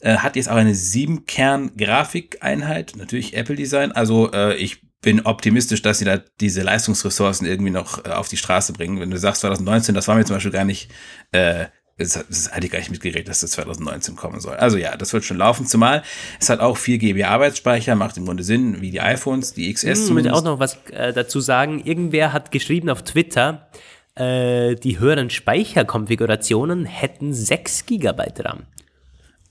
Äh, 0.00 0.18
hat 0.18 0.36
jetzt 0.36 0.48
auch 0.48 0.56
eine 0.56 0.74
7-Kern-Grafikeinheit, 0.74 2.94
natürlich 2.96 3.36
Apple-Design. 3.36 3.90
Also 3.92 4.30
äh, 4.32 4.54
ich 4.56 4.82
bin 5.00 5.20
optimistisch, 5.20 5.82
dass 5.82 5.98
sie 5.98 6.04
da 6.04 6.18
diese 6.40 6.62
Leistungsressourcen 6.62 7.46
irgendwie 7.46 7.70
noch 7.70 8.04
äh, 8.04 8.10
auf 8.10 8.28
die 8.28 8.36
Straße 8.36 8.72
bringen. 8.72 9.00
Wenn 9.00 9.10
du 9.10 9.18
sagst 9.18 9.42
2019, 9.42 9.94
das 9.94 10.08
war 10.08 10.16
mir 10.16 10.24
zum 10.24 10.36
Beispiel 10.36 10.52
gar 10.52 10.64
nicht, 10.64 10.90
äh, 11.30 11.66
das, 11.96 12.24
das 12.28 12.52
hatte 12.52 12.66
ich 12.66 12.72
gar 12.72 12.78
nicht 12.78 12.90
mitgeredet, 12.90 13.28
dass 13.28 13.40
das 13.40 13.52
2019 13.52 14.16
kommen 14.16 14.40
soll. 14.40 14.56
Also 14.56 14.76
ja, 14.76 14.96
das 14.96 15.12
wird 15.12 15.24
schon 15.24 15.36
laufen, 15.36 15.66
zumal 15.66 16.02
es 16.40 16.48
hat 16.48 16.60
auch 16.60 16.76
4 16.76 16.98
GB 16.98 17.24
Arbeitsspeicher, 17.24 17.94
macht 17.94 18.16
im 18.16 18.26
Grunde 18.26 18.42
Sinn, 18.42 18.80
wie 18.80 18.90
die 18.90 19.00
iPhones, 19.00 19.54
die 19.54 19.72
XS 19.72 20.08
hm. 20.08 20.18
Ich 20.18 20.30
auch 20.30 20.42
noch 20.42 20.58
was 20.58 20.78
äh, 20.90 21.12
dazu 21.12 21.40
sagen. 21.40 21.80
Irgendwer 21.84 22.32
hat 22.32 22.50
geschrieben 22.50 22.90
auf 22.90 23.02
Twitter, 23.02 23.68
äh, 24.16 24.74
die 24.74 24.98
höheren 24.98 25.30
Speicherkonfigurationen 25.30 26.86
hätten 26.86 27.32
6 27.32 27.86
GB 27.86 28.24
RAM. 28.40 28.66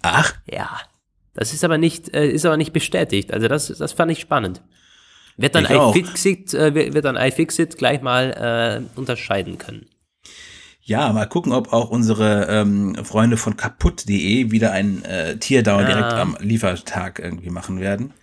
Ach? 0.02 0.34
Ja. 0.45 0.82
Das 1.34 1.54
ist 1.54 1.64
aber 1.64 1.78
nicht, 1.78 2.14
äh, 2.14 2.28
ist 2.28 2.45
aber 2.45 2.58
nicht 2.58 2.74
bestätigt. 2.74 3.32
Also 3.32 3.48
das, 3.48 3.68
das 3.68 3.93
fand 3.93 4.12
ich 4.12 4.20
spannend. 4.20 4.62
Wird 5.38 5.56
dann 5.56 5.66
iFixit, 5.66 6.54
äh, 6.54 6.94
wird 6.94 7.06
dann 7.06 7.16
iFixit 7.16 7.78
gleich 7.78 8.02
mal 8.02 8.84
äh, 8.96 9.00
unterscheiden 9.00 9.58
können. 9.58 9.88
Ja, 10.82 11.12
mal 11.12 11.26
gucken, 11.28 11.52
ob 11.52 11.74
auch 11.74 11.90
unsere 11.90 12.48
ähm, 12.50 12.96
Freunde 13.04 13.36
von 13.38 13.58
kaputt.de 13.58 14.52
wieder 14.52 14.72
einen 14.72 15.04
äh, 15.04 15.38
Tierdauer 15.38 15.82
Ah. 15.82 15.86
direkt 15.86 16.14
am 16.14 16.38
Liefertag 16.40 17.20
irgendwie 17.20 17.50
machen 17.50 17.80
werden. 17.82 18.14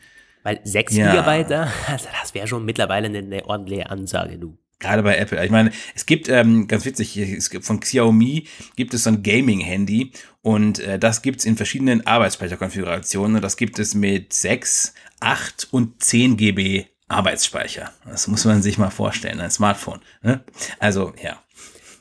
Weil 0.44 0.60
6 0.64 0.94
Ja. 0.96 1.10
Gigabyte, 1.10 1.50
da, 1.50 1.72
also 1.88 2.08
das 2.20 2.34
wäre 2.34 2.46
schon 2.48 2.64
mittlerweile 2.64 3.06
eine, 3.06 3.18
eine 3.18 3.44
ordentliche 3.46 3.90
Ansage, 3.90 4.38
du. 4.38 4.56
Gerade 4.80 5.02
bei 5.02 5.16
Apple. 5.16 5.42
Ich 5.44 5.50
meine, 5.50 5.70
es 5.94 6.04
gibt, 6.04 6.28
ähm, 6.28 6.66
ganz 6.66 6.84
witzig, 6.84 7.16
es 7.16 7.48
gibt 7.48 7.64
von 7.64 7.80
Xiaomi 7.80 8.46
gibt 8.76 8.92
es 8.92 9.04
so 9.04 9.10
ein 9.10 9.22
Gaming-Handy 9.22 10.12
und 10.42 10.78
äh, 10.80 10.98
das 10.98 11.22
gibt's 11.22 11.44
in 11.44 11.56
verschiedenen 11.56 12.06
Arbeitsspeicherkonfigurationen 12.06 13.36
und 13.36 13.42
das 13.42 13.56
gibt 13.56 13.78
es 13.78 13.94
mit 13.94 14.32
6, 14.32 14.92
8 15.20 15.68
und 15.70 16.02
10 16.02 16.36
GB 16.36 16.86
Arbeitsspeicher. 17.14 17.90
Das 18.06 18.28
muss 18.28 18.44
man 18.44 18.62
sich 18.62 18.78
mal 18.78 18.90
vorstellen, 18.90 19.40
ein 19.40 19.50
Smartphone. 19.50 20.00
Ne? 20.22 20.40
Also, 20.78 21.12
ja. 21.22 21.38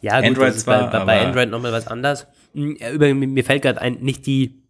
Ja, 0.01 0.20
gut, 0.20 0.30
Android 0.30 0.49
das 0.49 0.57
ist 0.57 0.66
bei, 0.66 0.80
zwar, 0.80 0.91
bei, 0.91 1.05
bei 1.05 1.26
Android 1.26 1.49
nochmal 1.49 1.72
was 1.72 1.88
anderes. 1.88 2.28
Hm, 2.53 2.76
ja, 2.80 2.91
Über, 2.91 3.14
mir 3.14 3.43
fällt 3.43 3.61
gerade 3.61 3.80
ein, 3.82 3.95
nicht 4.01 4.26
die 4.26 4.64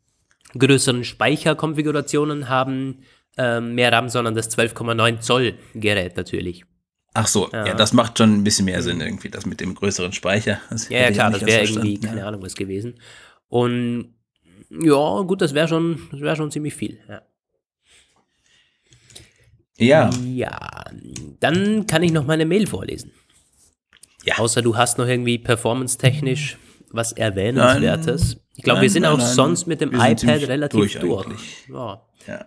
größeren 0.58 1.04
Speicherkonfigurationen 1.04 2.50
haben 2.50 3.00
ähm, 3.38 3.74
mehr 3.74 3.92
RAM, 3.92 4.10
sondern 4.10 4.36
das 4.36 4.56
12,9 4.56 5.20
Zoll 5.20 5.56
Gerät 5.74 6.18
natürlich. 6.18 6.66
Ach 7.16 7.28
so, 7.28 7.50
ja. 7.52 7.74
das 7.74 7.94
macht 7.94 8.18
schon 8.18 8.34
ein 8.34 8.44
bisschen 8.44 8.66
mehr 8.66 8.82
Sinn 8.82 9.00
irgendwie, 9.00 9.30
das 9.30 9.46
mit 9.46 9.60
dem 9.60 9.76
größeren 9.76 10.14
Speicher. 10.14 10.60
Das 10.70 10.90
Ja, 10.90 11.02
ja 11.02 11.12
klar, 11.12 11.32
das 11.32 11.46
wäre 11.46 11.64
irgendwie, 11.64 12.00
keine 12.00 12.26
Ahnung, 12.26 12.42
was 12.42 12.56
gewesen. 12.56 12.96
Und 13.50 14.16
ja, 14.70 15.22
gut, 15.22 15.42
das 15.42 15.54
wäre 15.54 15.68
schon, 15.68 16.00
das 16.12 16.22
wäre 16.22 16.36
schon 16.36 16.50
ziemlich 16.50 16.74
viel. 16.74 17.00
Ja. 17.08 17.22
Ja, 19.78 20.10
ja, 20.26 20.84
dann 21.40 21.88
kann 21.88 22.04
ich 22.04 22.12
noch 22.12 22.26
meine 22.26 22.46
Mail 22.46 22.68
vorlesen. 22.68 23.12
Ja. 24.24 24.38
Außer 24.38 24.62
du 24.62 24.78
hast 24.78 24.98
noch 24.98 25.08
irgendwie 25.08 25.38
performance-technisch 25.38 26.58
was 26.92 27.12
Erwähnenswertes. 27.12 28.38
ich 28.56 28.64
glaube, 28.64 28.82
wir 28.82 28.88
Nein, 28.88 28.90
sind 28.94 29.02
nein, 29.04 29.12
auch 29.14 29.18
nein. 29.18 29.34
sonst 29.34 29.66
mit 29.66 29.82
dem 29.82 29.90
iPad 29.94 30.48
relativ 30.48 30.80
durch 30.80 31.00
durch. 31.00 31.68
Ja. 31.70 32.02
ja. 32.28 32.46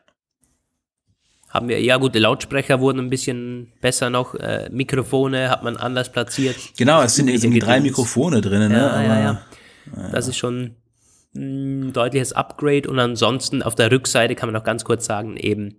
Haben 1.49 1.68
wir, 1.68 1.81
ja 1.83 1.97
gut, 1.97 2.14
die 2.14 2.18
Lautsprecher 2.20 2.81
wurden 2.81 3.01
ein 3.01 3.11
bisschen 3.11 3.72
besser 3.81 4.09
noch, 4.11 4.35
äh, 4.35 4.68
Mikrofone 4.70 5.51
hat 5.51 5.62
man 5.62 5.77
anders 5.77 6.12
platziert. 6.12 6.57
Genau, 6.77 7.03
es 7.03 7.14
sind 7.16 7.29
irgendwie 7.29 7.59
drei. 7.61 7.81
Mikrofone 7.81 8.41
drin, 8.41 8.68
ne? 8.70 8.77
Ja, 8.79 8.91
Aber- 8.91 9.03
ja, 9.05 9.20
ja. 9.20 10.09
Das 10.12 10.29
ist 10.29 10.37
schon 10.37 10.77
ein 11.35 11.93
deutliches 11.93 12.33
Upgrade 12.33 12.89
und 12.89 12.99
ansonsten 12.99 13.62
auf 13.62 13.74
der 13.74 13.91
Rückseite 13.91 14.35
kann 14.35 14.49
man 14.49 14.55
noch 14.55 14.64
ganz 14.64 14.85
kurz 14.85 15.07
sagen, 15.07 15.37
eben 15.37 15.77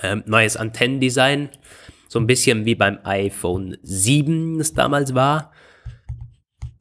ähm, 0.00 0.22
neues 0.26 0.56
Antennendesign, 0.56 1.48
so 2.08 2.18
ein 2.18 2.26
bisschen 2.26 2.64
wie 2.64 2.74
beim 2.74 2.98
iPhone 3.04 3.76
7 3.82 4.58
das 4.58 4.74
damals 4.74 5.14
war. 5.14 5.52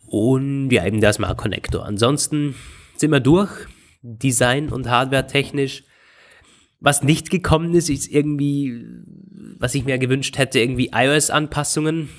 Und 0.05 0.71
ja, 0.71 0.85
eben 0.85 0.99
der 0.99 1.13
Smart 1.13 1.37
Connector. 1.37 1.85
Ansonsten 1.85 2.55
sind 2.97 3.11
wir 3.11 3.21
durch, 3.21 3.49
Design 4.01 4.69
und 4.69 4.89
Hardware 4.89 5.27
technisch. 5.27 5.83
Was 6.79 7.03
nicht 7.03 7.29
gekommen 7.29 7.73
ist, 7.75 7.89
ist 7.89 8.07
irgendwie, 8.07 8.85
was 9.59 9.75
ich 9.75 9.85
mir 9.85 9.99
gewünscht 9.99 10.37
hätte, 10.37 10.59
irgendwie 10.59 10.89
iOS-Anpassungen. 10.93 12.09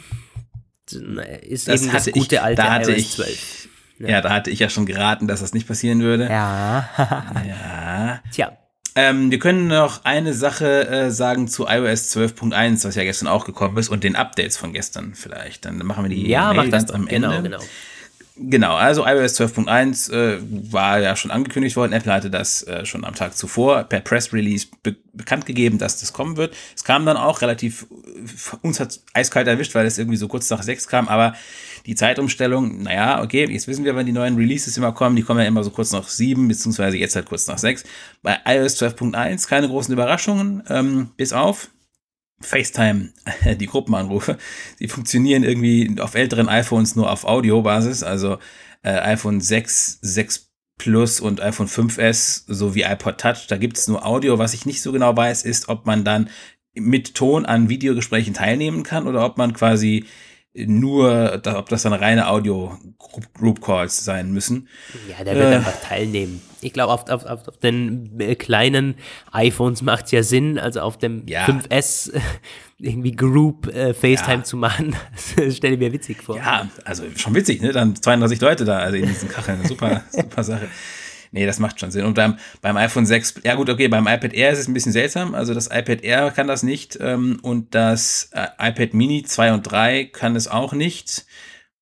Ist 1.42 1.68
Das 1.68 1.82
eben 1.82 1.92
das 1.92 2.10
gute 2.12 2.36
ich, 2.36 2.40
alte 2.40 2.62
da 2.62 2.70
hatte 2.72 2.92
iOS 2.92 2.98
ich, 2.98 3.10
12. 3.10 3.68
ja. 3.98 4.20
da 4.20 4.30
hatte 4.30 4.50
ich 4.50 4.60
ja 4.60 4.68
schon 4.68 4.86
geraten, 4.86 5.26
dass 5.26 5.40
das 5.40 5.52
nicht 5.52 5.66
passieren 5.66 6.00
würde. 6.00 6.28
Ja. 6.28 6.88
Ja. 7.46 8.20
Tja. 8.30 8.56
Ähm, 8.94 9.30
wir 9.30 9.38
können 9.38 9.68
noch 9.68 10.04
eine 10.04 10.34
Sache 10.34 10.86
äh, 10.86 11.10
sagen 11.10 11.48
zu 11.48 11.66
iOS 11.66 12.14
12.1, 12.14 12.84
was 12.86 12.94
ja 12.94 13.04
gestern 13.04 13.28
auch 13.28 13.44
gekommen 13.46 13.76
ist, 13.78 13.88
und 13.88 14.04
den 14.04 14.16
Updates 14.16 14.56
von 14.58 14.72
gestern 14.72 15.14
vielleicht. 15.14 15.64
Dann 15.64 15.78
machen 15.78 16.04
wir 16.04 16.10
die 16.10 16.28
Ja, 16.28 16.52
mach 16.52 16.68
das 16.68 16.90
am 16.90 17.06
Genau, 17.06 17.30
Ende. 17.32 17.50
genau. 17.50 17.62
Genau, 18.36 18.74
also 18.76 19.06
iOS 19.06 19.38
12.1 19.38 20.10
äh, 20.12 20.38
war 20.72 20.98
ja 20.98 21.16
schon 21.16 21.30
angekündigt 21.30 21.76
worden. 21.76 21.92
Apple 21.92 22.12
hatte 22.12 22.30
das 22.30 22.62
äh, 22.66 22.86
schon 22.86 23.04
am 23.04 23.14
Tag 23.14 23.36
zuvor 23.36 23.84
per 23.84 24.00
Press 24.00 24.32
Release 24.32 24.66
be 24.82 24.96
bekannt 25.14 25.44
gegeben, 25.44 25.76
dass 25.76 26.00
das 26.00 26.14
kommen 26.14 26.38
wird. 26.38 26.54
Es 26.74 26.84
kam 26.84 27.04
dann 27.04 27.18
auch 27.18 27.42
relativ, 27.42 27.86
äh, 28.06 28.56
uns 28.62 28.80
hat 28.80 29.00
eiskalt 29.12 29.46
erwischt, 29.48 29.74
weil 29.74 29.84
es 29.84 29.98
irgendwie 29.98 30.16
so 30.16 30.28
kurz 30.28 30.48
nach 30.48 30.62
sechs 30.62 30.88
kam, 30.88 31.08
aber 31.08 31.34
die 31.86 31.94
Zeitumstellung, 31.94 32.82
naja, 32.82 33.22
okay, 33.22 33.46
jetzt 33.50 33.66
wissen 33.66 33.84
wir, 33.84 33.94
wann 33.96 34.06
die 34.06 34.12
neuen 34.12 34.36
Releases 34.36 34.76
immer 34.76 34.92
kommen. 34.92 35.16
Die 35.16 35.22
kommen 35.22 35.40
ja 35.40 35.46
immer 35.46 35.64
so 35.64 35.70
kurz 35.70 35.92
nach 35.92 36.08
sieben, 36.08 36.48
beziehungsweise 36.48 36.96
jetzt 36.96 37.16
halt 37.16 37.26
kurz 37.26 37.46
nach 37.46 37.58
sechs. 37.58 37.84
Bei 38.22 38.38
iOS 38.46 38.80
12.1 38.80 39.48
keine 39.48 39.68
großen 39.68 39.92
Überraschungen, 39.92 40.62
ähm, 40.68 41.10
bis 41.16 41.32
auf 41.32 41.70
FaceTime, 42.40 43.10
die 43.60 43.66
Gruppenanrufe, 43.66 44.38
die 44.80 44.88
funktionieren 44.88 45.44
irgendwie 45.44 46.00
auf 46.00 46.14
älteren 46.14 46.48
iPhones 46.48 46.96
nur 46.96 47.10
auf 47.10 47.24
Audiobasis, 47.24 48.02
also 48.02 48.38
äh, 48.82 48.90
iPhone 48.90 49.40
6, 49.40 49.98
6 50.02 50.48
Plus 50.78 51.20
und 51.20 51.40
iPhone 51.40 51.68
5S 51.68 52.44
sowie 52.48 52.82
iPod 52.82 53.18
Touch, 53.18 53.46
da 53.46 53.56
gibt 53.56 53.78
es 53.78 53.86
nur 53.86 54.04
Audio. 54.04 54.38
Was 54.38 54.52
ich 54.52 54.66
nicht 54.66 54.82
so 54.82 54.90
genau 54.90 55.16
weiß, 55.16 55.44
ist, 55.44 55.68
ob 55.68 55.86
man 55.86 56.02
dann 56.02 56.28
mit 56.74 57.14
Ton 57.14 57.46
an 57.46 57.68
Videogesprächen 57.68 58.34
teilnehmen 58.34 58.82
kann 58.82 59.06
oder 59.06 59.24
ob 59.24 59.38
man 59.38 59.52
quasi 59.52 60.06
nur, 60.54 61.40
ob 61.56 61.68
das 61.70 61.82
dann 61.82 61.92
reine 61.94 62.28
Audio-Group-Calls 62.28 64.04
sein 64.04 64.32
müssen. 64.32 64.68
Ja, 65.08 65.24
der 65.24 65.34
wird 65.34 65.52
Äh. 65.52 65.56
einfach 65.56 65.80
teilnehmen. 65.80 66.42
Ich 66.60 66.72
glaube, 66.72 66.92
auf, 66.92 67.08
auf, 67.08 67.24
auf, 67.24 67.48
auf 67.48 67.56
den 67.58 68.20
äh, 68.20 68.34
kleinen 68.34 68.96
iPhones 69.32 69.82
macht 69.82 70.04
es 70.06 70.10
ja 70.12 70.22
Sinn, 70.22 70.58
also 70.58 70.80
auf 70.80 70.98
dem 70.98 71.26
Ja. 71.26 71.46
5S 71.46 72.12
äh, 72.12 72.20
irgendwie 72.78 73.12
Group 73.12 73.66
äh, 73.74 73.94
FaceTime 73.94 74.38
Ja. 74.38 74.44
zu 74.44 74.56
machen. 74.56 74.94
Das 75.36 75.56
stelle 75.56 75.74
ich 75.74 75.80
mir 75.80 75.92
witzig 75.92 76.22
vor. 76.22 76.36
Ja, 76.36 76.68
also 76.84 77.04
schon 77.16 77.34
witzig, 77.34 77.62
ne? 77.62 77.72
Dann 77.72 77.96
32 77.96 78.40
Leute 78.40 78.64
da, 78.64 78.78
also 78.78 78.96
in 78.96 79.06
diesen 79.06 79.28
Kacheln. 79.28 79.64
Super, 79.66 80.02
super 80.10 80.44
Sache. 80.44 80.68
Nee, 81.32 81.46
das 81.46 81.58
macht 81.58 81.80
schon 81.80 81.90
Sinn. 81.90 82.04
Und 82.04 82.14
beim, 82.14 82.36
beim 82.60 82.76
iPhone 82.76 83.06
6, 83.06 83.40
ja 83.42 83.54
gut, 83.54 83.70
okay, 83.70 83.88
beim 83.88 84.06
iPad 84.06 84.34
Air 84.34 84.52
ist 84.52 84.58
es 84.58 84.68
ein 84.68 84.74
bisschen 84.74 84.92
seltsam. 84.92 85.34
Also 85.34 85.54
das 85.54 85.66
iPad 85.66 86.04
Air 86.04 86.30
kann 86.30 86.46
das 86.46 86.62
nicht 86.62 86.98
ähm, 87.00 87.38
und 87.42 87.74
das 87.74 88.30
äh, 88.32 88.48
iPad 88.58 88.92
Mini 88.92 89.22
2 89.22 89.54
und 89.54 89.62
3 89.62 90.04
kann 90.04 90.36
es 90.36 90.46
auch 90.46 90.74
nicht. 90.74 91.24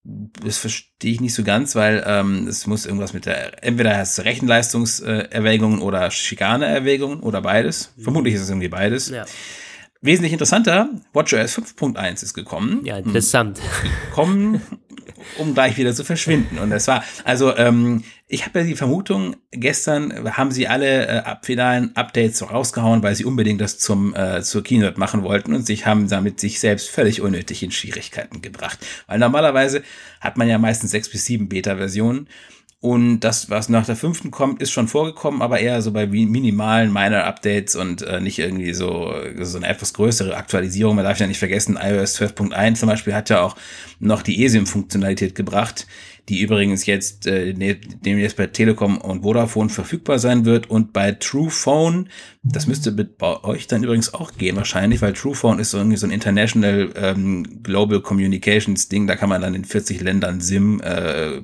Das 0.05 0.57
verstehe 0.57 1.13
ich 1.13 1.21
nicht 1.21 1.35
so 1.35 1.43
ganz, 1.43 1.75
weil 1.75 2.03
ähm, 2.07 2.47
es 2.47 2.67
muss 2.69 2.87
irgendwas 2.87 3.13
mit 3.13 3.27
der, 3.27 3.63
entweder 3.65 3.99
hast 3.99 4.17
du 4.17 4.23
Rechenleistungserwägungen 4.23 5.83
oder 5.83 6.11
Schikane-Erwägungen 6.13 7.21
oder 7.21 7.43
beides. 7.43 7.93
Vermutlich 7.99 8.35
ist 8.35 8.43
es 8.43 8.49
irgendwie 8.49 8.69
beides. 8.69 9.11
Ja, 9.11 9.27
Wesentlich 10.03 10.33
interessanter, 10.33 10.89
WatchOS 11.13 11.59
5.1 11.59 12.23
ist 12.23 12.33
gekommen 12.33 12.81
ja 12.87 12.97
interessant. 12.97 13.61
kommen, 14.15 14.63
um 15.37 15.53
gleich 15.53 15.77
wieder 15.77 15.95
zu 15.95 16.05
verschwinden. 16.05 16.59
Und 16.59 16.71
das 16.71 16.89
war, 16.89 17.05
also 17.25 17.55
ähm, 17.55 18.03
ich 18.27 18.47
habe 18.47 18.61
ja 18.61 18.65
die 18.65 18.77
Vermutung, 18.77 19.37
gestern 19.51 20.35
haben 20.39 20.53
sie 20.53 20.69
alle 20.69 21.07
äh, 21.07 21.19
ab 21.19 21.45
finalen 21.45 21.95
Updates 21.97 22.41
rausgehauen, 22.49 23.03
weil 23.03 23.15
sie 23.15 23.27
unbedingt 23.27 23.61
das 23.61 23.79
zum 23.79 24.15
äh, 24.15 24.41
zur 24.41 24.63
Keynote 24.63 24.99
machen 24.99 25.23
wollten 25.23 25.55
und 25.55 25.67
sich 25.67 25.85
haben 25.85 26.09
damit 26.09 26.41
sich 26.41 26.61
selbst 26.61 26.89
völlig 26.89 27.21
unnötig 27.21 27.63
in 27.63 27.71
Schwierigkeiten 27.71 28.41
gebracht. 28.41 28.79
Weil 29.07 29.19
normalerweise 29.19 29.83
hat 30.23 30.39
man 30.39 30.49
ja 30.49 30.57
meistens 30.57 30.93
sechs 30.93 31.11
bis 31.11 31.27
sieben 31.27 31.51
Beta-Versionen. 31.51 32.27
Und 32.83 33.21
das, 33.21 33.51
was 33.51 33.69
nach 33.69 33.85
der 33.85 33.95
fünften 33.95 34.31
kommt, 34.31 34.63
ist 34.63 34.71
schon 34.71 34.89
vorgekommen, 34.89 35.43
aber 35.43 35.59
eher 35.61 35.83
so 35.83 35.93
bei 35.93 36.07
mi- 36.07 36.25
minimalen 36.25 36.91
Minor-Updates 36.91 37.77
und 37.77 38.01
äh, 38.01 38.23
nicht 38.23 38.39
irgendwie 38.39 38.73
so, 38.73 39.15
so 39.43 39.59
eine 39.59 39.69
etwas 39.69 39.93
größere 39.93 40.35
Aktualisierung. 40.35 40.97
Man 40.97 41.05
darf 41.05 41.19
ja 41.19 41.27
nicht 41.27 41.39
vergessen, 41.39 41.79
iOS 41.79 42.19
12.1 42.19 42.77
zum 42.77 42.89
Beispiel 42.89 43.15
hat 43.15 43.29
ja 43.29 43.43
auch 43.43 43.55
noch 43.99 44.23
die 44.23 44.43
eSIM-Funktionalität 44.43 45.35
gebracht, 45.35 45.87
die 46.31 46.41
übrigens 46.41 46.87
jetzt 46.87 47.27
äh, 47.27 47.53
ne- 47.53 47.75
demnächst 47.75 48.37
bei 48.37 48.47
Telekom 48.47 48.99
und 48.99 49.23
Vodafone 49.23 49.69
verfügbar 49.69 50.21
sein 50.21 50.45
wird 50.45 50.71
und 50.71 50.93
bei 50.93 51.11
Truephone, 51.11 52.09
das 52.45 52.69
müsste 52.69 52.93
bei 52.93 53.43
euch 53.43 53.67
dann 53.67 53.83
übrigens 53.83 54.15
auch 54.15 54.33
gehen 54.35 54.55
wahrscheinlich, 54.55 55.03
weil 55.03 55.13
Truephone 55.13 55.59
ist 55.59 55.73
so 55.73 55.79
irgendwie 55.79 55.97
so 55.97 56.07
ein 56.07 56.13
International 56.13 56.93
ähm, 56.95 57.63
Global 57.65 58.01
Communications 58.01 58.89
Ding, 58.89 59.09
da 59.09 59.17
kann 59.17 59.29
man 59.29 59.43
dann 59.43 59.55
in 59.55 59.65
40 59.65 60.01
Ländern 60.01 60.41
SIM 60.41 60.81
äh, 60.81 61.43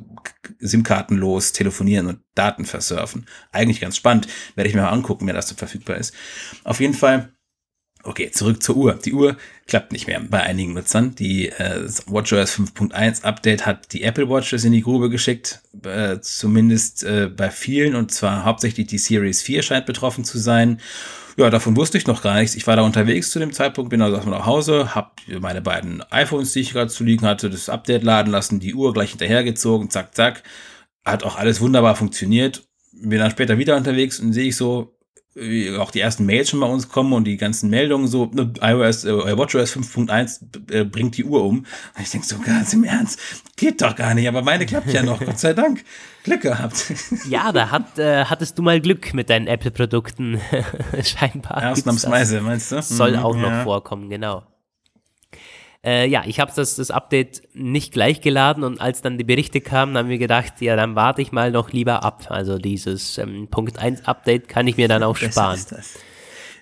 SIM-kartenlos 0.61 1.53
telefonieren 1.53 2.07
und 2.07 2.21
Daten 2.37 2.65
versurfen. 2.65 3.27
Eigentlich 3.51 3.81
ganz 3.81 3.97
spannend. 3.97 4.29
Werde 4.55 4.69
ich 4.69 4.77
mir 4.77 4.83
mal 4.83 4.91
angucken, 4.91 5.27
wer 5.27 5.35
das 5.35 5.49
so 5.49 5.57
verfügbar 5.57 5.97
ist. 5.97 6.15
Auf 6.63 6.79
jeden 6.81 6.95
Fall. 6.95 7.36
Okay, 8.07 8.31
zurück 8.31 8.63
zur 8.63 8.77
Uhr. 8.77 8.95
Die 9.05 9.13
Uhr 9.13 9.37
klappt 9.67 9.91
nicht 9.91 10.07
mehr 10.07 10.21
bei 10.21 10.41
einigen 10.41 10.75
Nutzern. 10.75 11.17
Die 11.17 11.49
äh, 11.49 11.89
WatchOS 12.07 12.57
5.1 12.57 13.25
Update 13.25 13.67
hat 13.67 13.93
die 13.93 14.05
Apple 14.05 14.29
Watches 14.29 14.65
in 14.65 14.71
die 14.71 14.83
Grube 14.83 15.11
geschickt, 15.11 15.61
äh, 15.85 16.21
zumindest 16.21 17.03
äh, 17.03 17.29
bei 17.29 17.51
vielen 17.51 17.97
und 17.97 18.13
zwar 18.13 18.45
hauptsächlich 18.45 18.87
die 18.87 18.99
Series 18.99 19.43
4 19.43 19.63
scheint 19.63 19.87
betroffen 19.87 20.25
zu 20.25 20.39
sein. 20.39 20.81
Ja, 21.37 21.51
davon 21.51 21.77
wusste 21.77 21.99
ich 21.99 22.07
noch 22.07 22.23
gar 22.23 22.37
nichts. 22.37 22.55
Ich 22.55 22.69
war 22.69 22.77
da 22.77 22.83
unterwegs 22.83 23.31
zu 23.33 23.41
dem 23.41 23.53
Zeitpunkt, 23.53 23.91
bin 23.91 24.01
also 24.01 24.15
erstmal 24.15 24.39
nach 24.39 24.47
Hause, 24.47 24.95
habe 24.95 25.11
meine 25.41 25.61
beiden 25.61 26.01
iPhones, 26.13 26.53
die 26.53 26.61
ich 26.61 26.73
gerade 26.73 26.91
zu 26.91 27.03
liegen 27.03 27.27
hatte, 27.27 27.51
das 27.51 27.69
Update 27.69 28.05
laden 28.05 28.31
lassen, 28.31 28.61
die 28.61 28.75
Uhr 28.75 28.93
gleich 28.93 29.11
hinterhergezogen, 29.11 29.91
zack, 29.91 30.15
zack. 30.15 30.45
Hat 31.05 31.25
auch 31.25 31.37
alles 31.37 31.61
wunderbar 31.61 31.97
funktioniert. 31.97 32.69
Bin 32.93 33.19
dann 33.19 33.33
später 33.33 33.59
wieder 33.59 33.77
unterwegs 33.77 34.21
und 34.21 34.33
sehe 34.33 34.47
ich 34.47 34.57
so, 34.57 34.96
auch 35.79 35.91
die 35.91 36.01
ersten 36.01 36.25
Mails 36.25 36.49
schon 36.49 36.61
bei 36.61 36.67
uns 36.67 36.89
kommen 36.89 37.13
und 37.13 37.25
die 37.25 37.37
ganzen 37.37 37.69
Meldungen 37.69 38.09
so, 38.09 38.31
ne, 38.33 38.53
iOS, 38.61 39.05
äh, 39.05 39.37
WatchOS 39.37 39.77
5.1 39.77 40.73
äh, 40.73 40.85
bringt 40.85 41.17
die 41.19 41.25
Uhr 41.25 41.45
um. 41.45 41.59
Und 41.59 41.67
ich 42.03 42.11
denke 42.11 42.27
so, 42.27 42.39
ganz 42.39 42.73
im 42.73 42.85
Ernst, 42.85 43.21
geht 43.57 43.83
doch 43.83 43.95
gar 43.95 44.15
nicht, 44.15 44.27
aber 44.29 44.41
meine 44.43 44.65
klappt 44.65 44.93
ja 44.93 45.03
noch, 45.03 45.21
Gott 45.21 45.39
sei 45.39 45.53
Dank. 45.53 45.85
Glück 46.25 46.41
gehabt. 46.41 46.93
Ja, 47.29 47.53
da 47.53 47.71
hat, 47.71 47.99
äh, 47.99 48.25
hattest 48.25 48.59
du 48.59 48.63
mal 48.63 48.81
Glück 48.81 49.13
mit 49.13 49.29
deinen 49.31 49.47
Apple-Produkten. 49.47 50.41
Scheinbar. 51.03 51.71
Ausnahmsweise, 51.73 52.41
meinst 52.41 52.73
du? 52.73 52.81
Soll 52.83 53.13
Mhm, 53.13 53.19
auch 53.19 53.37
ja. 53.37 53.43
noch 53.43 53.65
vorkommen, 53.65 54.09
genau. 54.09 54.43
Äh, 55.87 56.09
ja, 56.09 56.25
ich 56.27 56.41
habe 56.41 56.51
das, 56.55 56.75
das 56.75 56.91
Update 56.91 57.43
nicht 57.55 57.93
gleich 57.93 58.21
geladen 58.21 58.65
und 58.65 58.81
als 58.81 59.03
dann 59.03 59.19
die 59.19 59.25
Berichte 59.25 59.61
kamen, 59.61 59.97
haben 59.97 60.09
wir 60.09 60.19
gedacht, 60.19 60.55
ja, 60.61 60.75
dann 60.75 60.97
warte 60.97 61.23
ich 61.23 61.31
mal 61.31 61.53
noch 61.53 61.71
lieber 61.71 62.03
ab. 62.03 62.27
Also 62.29 62.59
dieses 62.59 63.19
ähm, 63.19 63.47
Punkt 63.49 63.79
1 63.79 64.05
Update 64.05 64.49
kann 64.49 64.67
ich 64.67 64.77
mir 64.77 64.89
dann 64.89 65.05
auch 65.05 65.17
sparen. 65.17 65.55
ist 65.55 65.71
das. 65.71 65.95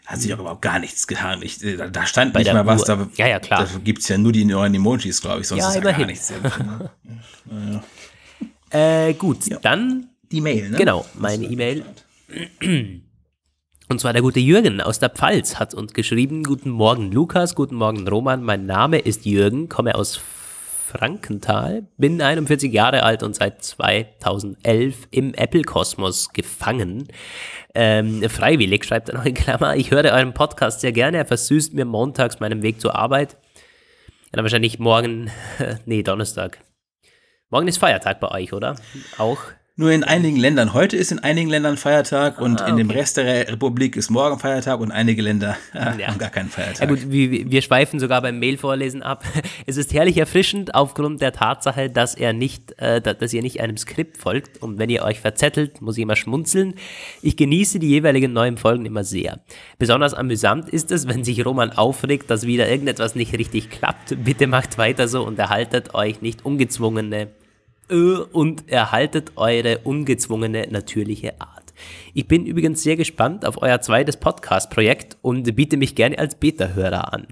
Hat 0.04 0.20
sich 0.20 0.34
auch 0.34 0.40
überhaupt 0.40 0.60
gar 0.60 0.78
nichts 0.78 1.06
getan. 1.06 1.40
Ich, 1.40 1.64
äh, 1.64 1.88
da, 1.90 2.04
stand 2.04 2.34
Bei 2.34 2.40
nicht 2.40 2.52
mal 2.52 2.66
was. 2.66 2.84
Da, 2.84 3.08
Ja, 3.16 3.26
ja, 3.26 3.40
klar. 3.40 3.64
Da 3.64 3.78
gibt's 3.82 4.08
ja 4.08 4.18
nur 4.18 4.32
die 4.32 4.44
neuen 4.44 4.74
Emojis, 4.74 5.22
glaube 5.22 5.40
ich. 5.40 5.48
Sonst 5.48 5.62
Ja, 5.62 5.68
ist 5.70 5.76
ja 5.76 5.80
gar 5.80 5.90
immerhin. 5.92 6.06
nichts. 6.08 6.32
Äh, 8.70 9.14
gut, 9.14 9.38
dann 9.62 10.08
Die 10.32 10.40
Mail, 10.40 10.70
ne? 10.70 10.76
Genau, 10.76 11.06
meine 11.14 11.44
E-Mail. 11.44 11.84
Und 13.94 14.00
zwar 14.00 14.12
der 14.12 14.22
gute 14.22 14.40
Jürgen 14.40 14.80
aus 14.80 14.98
der 14.98 15.08
Pfalz 15.08 15.60
hat 15.60 15.72
uns 15.72 15.92
geschrieben, 15.92 16.42
guten 16.42 16.70
Morgen 16.70 17.12
Lukas, 17.12 17.54
guten 17.54 17.76
Morgen 17.76 18.08
Roman, 18.08 18.42
mein 18.42 18.66
Name 18.66 18.98
ist 18.98 19.24
Jürgen, 19.24 19.68
komme 19.68 19.94
aus 19.94 20.16
Frankenthal, 20.88 21.86
bin 21.96 22.20
41 22.20 22.72
Jahre 22.72 23.04
alt 23.04 23.22
und 23.22 23.36
seit 23.36 23.62
2011 23.62 24.96
im 25.12 25.32
Apple-Kosmos 25.32 26.32
gefangen. 26.32 27.06
Ähm, 27.72 28.28
freiwillig, 28.28 28.84
schreibt 28.84 29.10
er 29.10 29.14
noch 29.14 29.26
in 29.26 29.34
Klammer, 29.34 29.76
ich 29.76 29.92
höre 29.92 30.12
euren 30.12 30.34
Podcast 30.34 30.80
sehr 30.80 30.90
gerne, 30.90 31.18
er 31.18 31.26
versüßt 31.26 31.72
mir 31.74 31.84
montags 31.84 32.40
meinen 32.40 32.64
Weg 32.64 32.80
zur 32.80 32.96
Arbeit. 32.96 33.36
Dann 34.32 34.42
wahrscheinlich 34.42 34.80
morgen, 34.80 35.30
nee, 35.86 36.02
Donnerstag. 36.02 36.58
Morgen 37.48 37.68
ist 37.68 37.78
Feiertag 37.78 38.18
bei 38.18 38.32
euch, 38.32 38.52
oder? 38.52 38.74
Auch? 39.18 39.38
Nur 39.76 39.90
in 39.90 40.04
einigen 40.04 40.36
Ländern. 40.36 40.72
Heute 40.72 40.96
ist 40.96 41.10
in 41.10 41.18
einigen 41.18 41.50
Ländern 41.50 41.76
Feiertag 41.76 42.40
und 42.40 42.62
Ah, 42.62 42.68
in 42.68 42.76
dem 42.76 42.90
okay. 42.90 42.98
Rest 43.00 43.16
der 43.16 43.48
Republik 43.48 43.96
ist 43.96 44.08
morgen 44.08 44.38
Feiertag 44.38 44.78
und 44.78 44.92
einige 44.92 45.20
Länder 45.20 45.56
äh, 45.74 45.78
Ja. 46.00 46.06
haben 46.06 46.18
gar 46.18 46.30
keinen 46.30 46.48
Feiertag. 46.48 46.78
Ja 46.82 46.86
gut, 46.86 47.10
wir, 47.10 47.50
wir 47.50 47.60
schweifen 47.60 47.98
sogar 47.98 48.22
beim 48.22 48.38
Mail-Vorlesen 48.38 49.02
ab. 49.02 49.24
Es 49.66 49.76
ist 49.76 49.92
herrlich 49.92 50.16
erfrischend 50.16 50.76
aufgrund 50.76 51.20
der 51.20 51.32
Tatsache, 51.32 51.90
dass 51.90 52.14
er 52.14 52.32
nicht, 52.32 52.78
äh, 52.80 53.00
da- 53.00 53.14
dass 53.14 53.32
ihr 53.32 53.42
nicht 53.42 53.60
einem 53.60 53.76
Skript 53.76 54.16
folgt 54.16 54.62
und 54.62 54.78
wenn 54.78 54.90
ihr 54.90 55.02
euch 55.02 55.18
verzettelt, 55.18 55.80
muss 55.82 55.96
ich 55.96 56.04
immer 56.04 56.14
schmunzeln. 56.14 56.74
Ich 57.20 57.36
genieße 57.36 57.80
die 57.80 57.88
jeweiligen 57.88 58.32
neuen 58.32 58.58
Folgen 58.58 58.86
immer 58.86 59.02
sehr. 59.02 59.40
Besonders 59.80 60.14
amüsant 60.14 60.68
ist 60.68 60.92
es, 60.92 61.08
wenn 61.08 61.24
sich 61.24 61.44
Roman 61.44 61.70
aufregt, 61.72 62.30
dass 62.30 62.46
wieder 62.46 62.68
irgendetwas 62.70 63.16
nicht 63.16 63.36
richtig 63.36 63.70
klappt. 63.70 64.22
Bitte 64.22 64.46
macht 64.46 64.78
weiter 64.78 65.08
so 65.08 65.26
und 65.26 65.36
erhaltet 65.36 65.94
euch 65.94 66.22
nicht 66.22 66.44
ungezwungene 66.44 67.30
und 67.88 68.70
erhaltet 68.70 69.32
eure 69.36 69.78
ungezwungene 69.78 70.66
natürliche 70.70 71.40
Art. 71.40 71.72
Ich 72.14 72.28
bin 72.28 72.46
übrigens 72.46 72.82
sehr 72.82 72.96
gespannt 72.96 73.44
auf 73.44 73.60
euer 73.60 73.80
zweites 73.80 74.16
Podcast-Projekt 74.16 75.16
und 75.22 75.54
biete 75.56 75.76
mich 75.76 75.94
gerne 75.94 76.18
als 76.18 76.36
Beta-Hörer 76.36 77.12
an. 77.12 77.26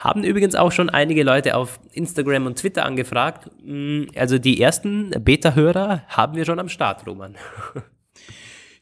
Haben 0.00 0.24
übrigens 0.24 0.54
auch 0.54 0.72
schon 0.72 0.90
einige 0.90 1.22
Leute 1.22 1.56
auf 1.56 1.80
Instagram 1.92 2.46
und 2.46 2.58
Twitter 2.58 2.84
angefragt. 2.84 3.50
Mm, 3.64 4.04
Also 4.16 4.38
die 4.38 4.60
ersten 4.60 5.10
Beta-Hörer 5.10 6.02
haben 6.08 6.36
wir 6.36 6.44
schon 6.44 6.58
am 6.58 6.68
Start, 6.68 7.06
Roman. 7.06 7.36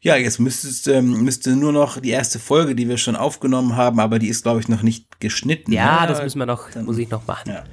Ja, 0.01 0.15
jetzt 0.15 0.39
müsstest, 0.39 0.87
ähm, 0.87 1.23
müsste 1.23 1.55
nur 1.55 1.71
noch 1.71 1.99
die 1.99 2.11
erste 2.11 2.39
Folge, 2.39 2.75
die 2.75 2.87
wir 2.87 2.97
schon 2.97 3.15
aufgenommen 3.15 3.75
haben, 3.75 3.99
aber 3.99 4.19
die 4.19 4.27
ist, 4.27 4.43
glaube 4.43 4.59
ich, 4.59 4.67
noch 4.67 4.83
nicht 4.83 5.19
geschnitten. 5.19 5.71
Ja, 5.71 6.01
ne? 6.01 6.07
das 6.07 6.21
müssen 6.21 6.39
wir 6.39 6.45
noch, 6.45 6.73
muss 6.75 6.97
ich 6.97 7.09
noch 7.09 7.25
machen. 7.25 7.51
Ja. 7.51 7.63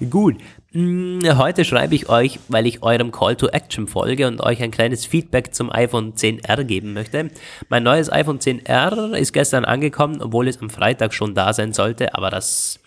Gut. 0.10 0.36
Mm, 0.72 1.20
Heute 1.36 1.64
schreibe 1.64 1.94
ich 1.94 2.08
euch, 2.08 2.38
weil 2.48 2.66
ich 2.66 2.82
eurem 2.82 3.10
Call 3.12 3.36
to 3.36 3.48
Action 3.48 3.88
folge 3.88 4.26
und 4.26 4.40
euch 4.40 4.62
ein 4.62 4.70
kleines 4.70 5.04
Feedback 5.06 5.54
zum 5.54 5.70
iPhone 5.70 6.14
10R 6.14 6.64
geben 6.64 6.92
möchte. 6.92 7.30
Mein 7.68 7.82
neues 7.82 8.10
iPhone 8.10 8.38
10R 8.38 9.14
ist 9.14 9.32
gestern 9.32 9.64
angekommen, 9.64 10.20
obwohl 10.22 10.48
es 10.48 10.60
am 10.60 10.70
Freitag 10.70 11.14
schon 11.14 11.34
da 11.34 11.52
sein 11.52 11.72
sollte, 11.72 12.14
aber 12.14 12.30
das 12.30 12.80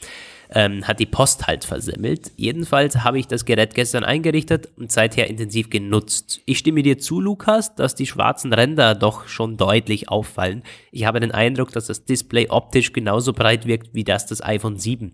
ähm, 0.53 0.87
hat 0.87 0.99
die 0.99 1.05
Post 1.05 1.47
halt 1.47 1.63
versemmelt. 1.63 2.31
Jedenfalls 2.35 3.03
habe 3.03 3.19
ich 3.19 3.27
das 3.27 3.45
Gerät 3.45 3.73
gestern 3.73 4.03
eingerichtet 4.03 4.69
und 4.77 4.91
seither 4.91 5.29
intensiv 5.29 5.69
genutzt. 5.69 6.41
Ich 6.45 6.57
stimme 6.57 6.83
dir 6.83 6.97
zu, 6.97 7.21
Lukas, 7.21 7.75
dass 7.75 7.95
die 7.95 8.05
schwarzen 8.05 8.53
Ränder 8.53 8.95
doch 8.95 9.27
schon 9.27 9.57
deutlich 9.57 10.09
auffallen. 10.09 10.63
Ich 10.91 11.05
habe 11.05 11.19
den 11.19 11.31
Eindruck, 11.31 11.71
dass 11.71 11.87
das 11.87 12.05
Display 12.05 12.49
optisch 12.49 12.91
genauso 12.91 13.33
breit 13.33 13.65
wirkt 13.65 13.93
wie 13.93 14.03
das 14.03 14.25
des 14.25 14.43
iPhone 14.43 14.77
7. 14.77 15.13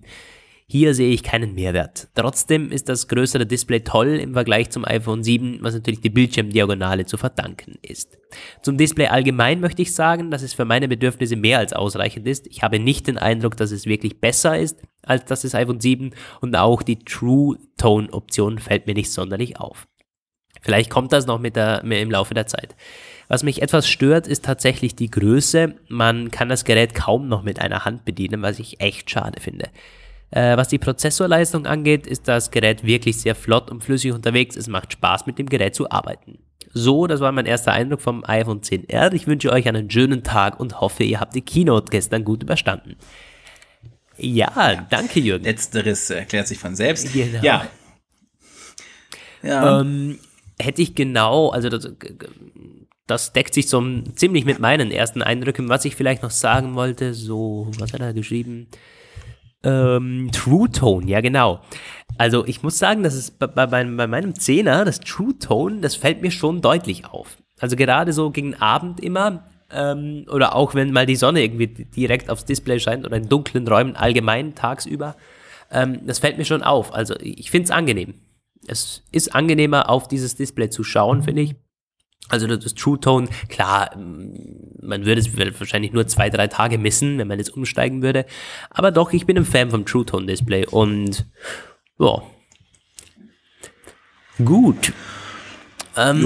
Hier 0.69 0.94
sehe 0.94 1.14
ich 1.14 1.23
keinen 1.23 1.56
Mehrwert. 1.56 2.10
Trotzdem 2.14 2.73
ist 2.73 2.89
das 2.89 3.07
größere 3.07 3.45
Display 3.45 3.85
toll 3.85 4.19
im 4.19 4.34
Vergleich 4.34 4.69
zum 4.69 4.84
iPhone 4.84 5.23
7, 5.23 5.60
was 5.61 5.73
natürlich 5.73 6.02
die 6.02 6.10
Bildschirmdiagonale 6.10 7.06
zu 7.06 7.15
verdanken 7.15 7.76
ist. 7.81 8.18
Zum 8.61 8.77
Display 8.77 9.07
allgemein 9.07 9.61
möchte 9.61 9.81
ich 9.81 9.95
sagen, 9.95 10.30
dass 10.30 10.41
es 10.41 10.53
für 10.53 10.65
meine 10.65 10.89
Bedürfnisse 10.89 11.38
mehr 11.38 11.60
als 11.60 11.72
ausreichend 11.72 12.27
ist. 12.27 12.48
Ich 12.48 12.64
habe 12.64 12.80
nicht 12.80 13.07
den 13.07 13.18
Eindruck, 13.18 13.56
dass 13.56 13.72
es 13.72 13.85
wirklich 13.85 14.19
besser 14.19 14.60
ist 14.60 14.81
als 15.03 15.23
das 15.23 15.44
des 15.44 15.56
iPhone 15.56 15.80
7 15.80 16.11
und 16.41 16.53
auch 16.57 16.84
die 16.84 16.99
True 16.99 17.57
Tone 17.77 18.11
Option 18.11 18.60
fällt 18.60 18.88
mir 18.88 18.94
nicht 18.94 19.14
sonderlich 19.14 19.61
auf. 19.61 19.88
Vielleicht 20.61 20.89
kommt 20.89 21.14
das 21.14 21.27
noch 21.27 21.39
mit 21.39 21.56
der, 21.56 21.81
mehr 21.85 22.02
im 22.02 22.11
Laufe 22.11 22.34
der 22.34 22.48
Zeit. 22.48 22.76
Was 23.30 23.41
mich 23.41 23.61
etwas 23.61 23.88
stört, 23.88 24.27
ist 24.27 24.44
tatsächlich 24.44 24.98
die 24.98 25.11
Größe. 25.11 25.76
Man 25.88 26.30
kann 26.30 26.49
das 26.49 26.65
Gerät 26.65 26.94
kaum 26.94 27.30
noch 27.30 27.44
mit 27.44 27.61
einer 27.61 27.85
Hand 27.85 28.03
bedienen, 28.03 28.41
was 28.41 28.60
ich 28.60 28.81
echt 28.81 29.10
schade 29.10 29.39
finde. 29.39 29.69
Äh, 30.31 30.57
was 30.57 30.67
die 30.67 30.77
Prozessorleistung 30.77 31.65
angeht, 31.65 32.05
ist 32.05 32.27
das 32.27 32.51
Gerät 32.51 32.83
wirklich 32.83 33.17
sehr 33.17 33.35
flott 33.35 33.71
und 33.71 33.83
flüssig 33.83 34.11
unterwegs. 34.11 34.55
Es 34.55 34.67
macht 34.67 34.93
Spaß, 34.93 35.25
mit 35.25 35.39
dem 35.39 35.47
Gerät 35.47 35.75
zu 35.75 35.89
arbeiten. 35.89 36.39
So, 36.73 37.07
das 37.07 37.21
war 37.21 37.31
mein 37.31 37.45
erster 37.45 37.71
Eindruck 37.71 38.01
vom 38.01 38.23
iPhone 38.25 38.61
10R. 38.61 39.13
Ich 39.13 39.25
wünsche 39.25 39.51
euch 39.51 39.67
einen 39.67 39.89
schönen 39.89 40.23
Tag 40.23 40.59
und 40.59 40.81
hoffe, 40.81 41.03
ihr 41.03 41.19
habt 41.19 41.33
die 41.33 41.41
Keynote 41.41 41.89
gestern 41.89 42.23
gut 42.23 42.43
überstanden. 42.43 42.97
Ja, 44.17 44.85
danke 44.89 45.19
Jürgen. 45.19 45.45
Letzteres 45.45 46.09
erklärt 46.09 46.47
sich 46.47 46.57
von 46.57 46.75
selbst. 46.75 47.13
Genau. 47.13 47.41
Ja. 47.41 47.67
Ja. 49.43 49.81
Ähm, 49.81 50.19
hätte 50.59 50.81
ich 50.81 50.95
genau, 50.95 51.49
also 51.49 51.69
das, 51.69 51.89
das 53.05 53.33
deckt 53.33 53.53
sich 53.53 53.69
so 53.69 53.83
ziemlich 54.15 54.43
mit 54.43 54.59
meinen 54.59 54.91
ersten 54.91 55.21
Eindrücken. 55.21 55.69
Was 55.69 55.85
ich 55.85 55.95
vielleicht 55.95 56.23
noch 56.23 56.31
sagen 56.31 56.75
wollte, 56.75 57.13
so, 57.13 57.71
was 57.77 57.93
hat 57.93 58.01
er 58.01 58.13
geschrieben? 58.13 58.67
Ähm, 59.63 60.29
True 60.31 60.69
Tone, 60.69 61.07
ja 61.07 61.21
genau. 61.21 61.61
Also 62.17 62.45
ich 62.45 62.63
muss 62.63 62.79
sagen, 62.79 63.03
dass 63.03 63.13
es 63.13 63.31
bei, 63.31 63.47
bei, 63.47 63.65
bei 63.65 64.07
meinem 64.07 64.35
Zehner, 64.35 64.85
das 64.85 64.99
True 64.99 65.38
Tone, 65.38 65.81
das 65.81 65.95
fällt 65.95 66.21
mir 66.21 66.31
schon 66.31 66.61
deutlich 66.61 67.05
auf. 67.05 67.38
Also 67.59 67.75
gerade 67.75 68.13
so 68.13 68.31
gegen 68.31 68.55
Abend 68.55 68.99
immer, 68.99 69.49
ähm, 69.71 70.25
oder 70.31 70.55
auch 70.55 70.75
wenn 70.75 70.91
mal 70.91 71.05
die 71.05 71.15
Sonne 71.15 71.41
irgendwie 71.41 71.67
direkt 71.67 72.29
aufs 72.29 72.45
Display 72.45 72.79
scheint 72.79 73.05
oder 73.05 73.17
in 73.17 73.29
dunklen 73.29 73.67
Räumen 73.67 73.95
allgemein 73.95 74.55
tagsüber, 74.55 75.15
ähm, 75.71 76.05
das 76.05 76.19
fällt 76.19 76.38
mir 76.38 76.45
schon 76.45 76.63
auf. 76.63 76.93
Also 76.93 77.15
ich 77.19 77.51
finde 77.51 77.65
es 77.65 77.71
angenehm. 77.71 78.15
Es 78.67 79.03
ist 79.11 79.34
angenehmer, 79.34 79.89
auf 79.89 80.07
dieses 80.07 80.35
Display 80.35 80.69
zu 80.69 80.84
schauen, 80.84 81.23
finde 81.23 81.41
ich. 81.41 81.55
Also 82.30 82.48
das 82.48 82.73
True 82.73 82.99
Tone, 82.99 83.30
klar, 83.48 83.91
ähm, 83.95 84.34
man 84.81 85.06
würde 85.06 85.22
es 85.22 85.60
wahrscheinlich 85.60 85.94
nur 85.94 86.07
zwei, 86.07 86.30
drei 86.30 86.48
Tage 86.48 86.77
missen, 86.77 87.18
wenn 87.18 87.27
man 87.27 87.39
jetzt 87.39 87.56
umsteigen 87.56 88.02
würde. 88.02 88.26
Aber 88.69 88.91
doch, 88.91 89.14
ich 89.14 89.26
bin 89.26 89.38
ein 89.38 89.45
Fan 89.45 89.69
vom 89.69 89.85
True 89.85 90.06
Tone 90.06 90.26
Display 90.26 90.65
und 90.65 91.26
ja. 91.99 92.22
Gut. 94.44 94.94
Ähm, 95.95 96.22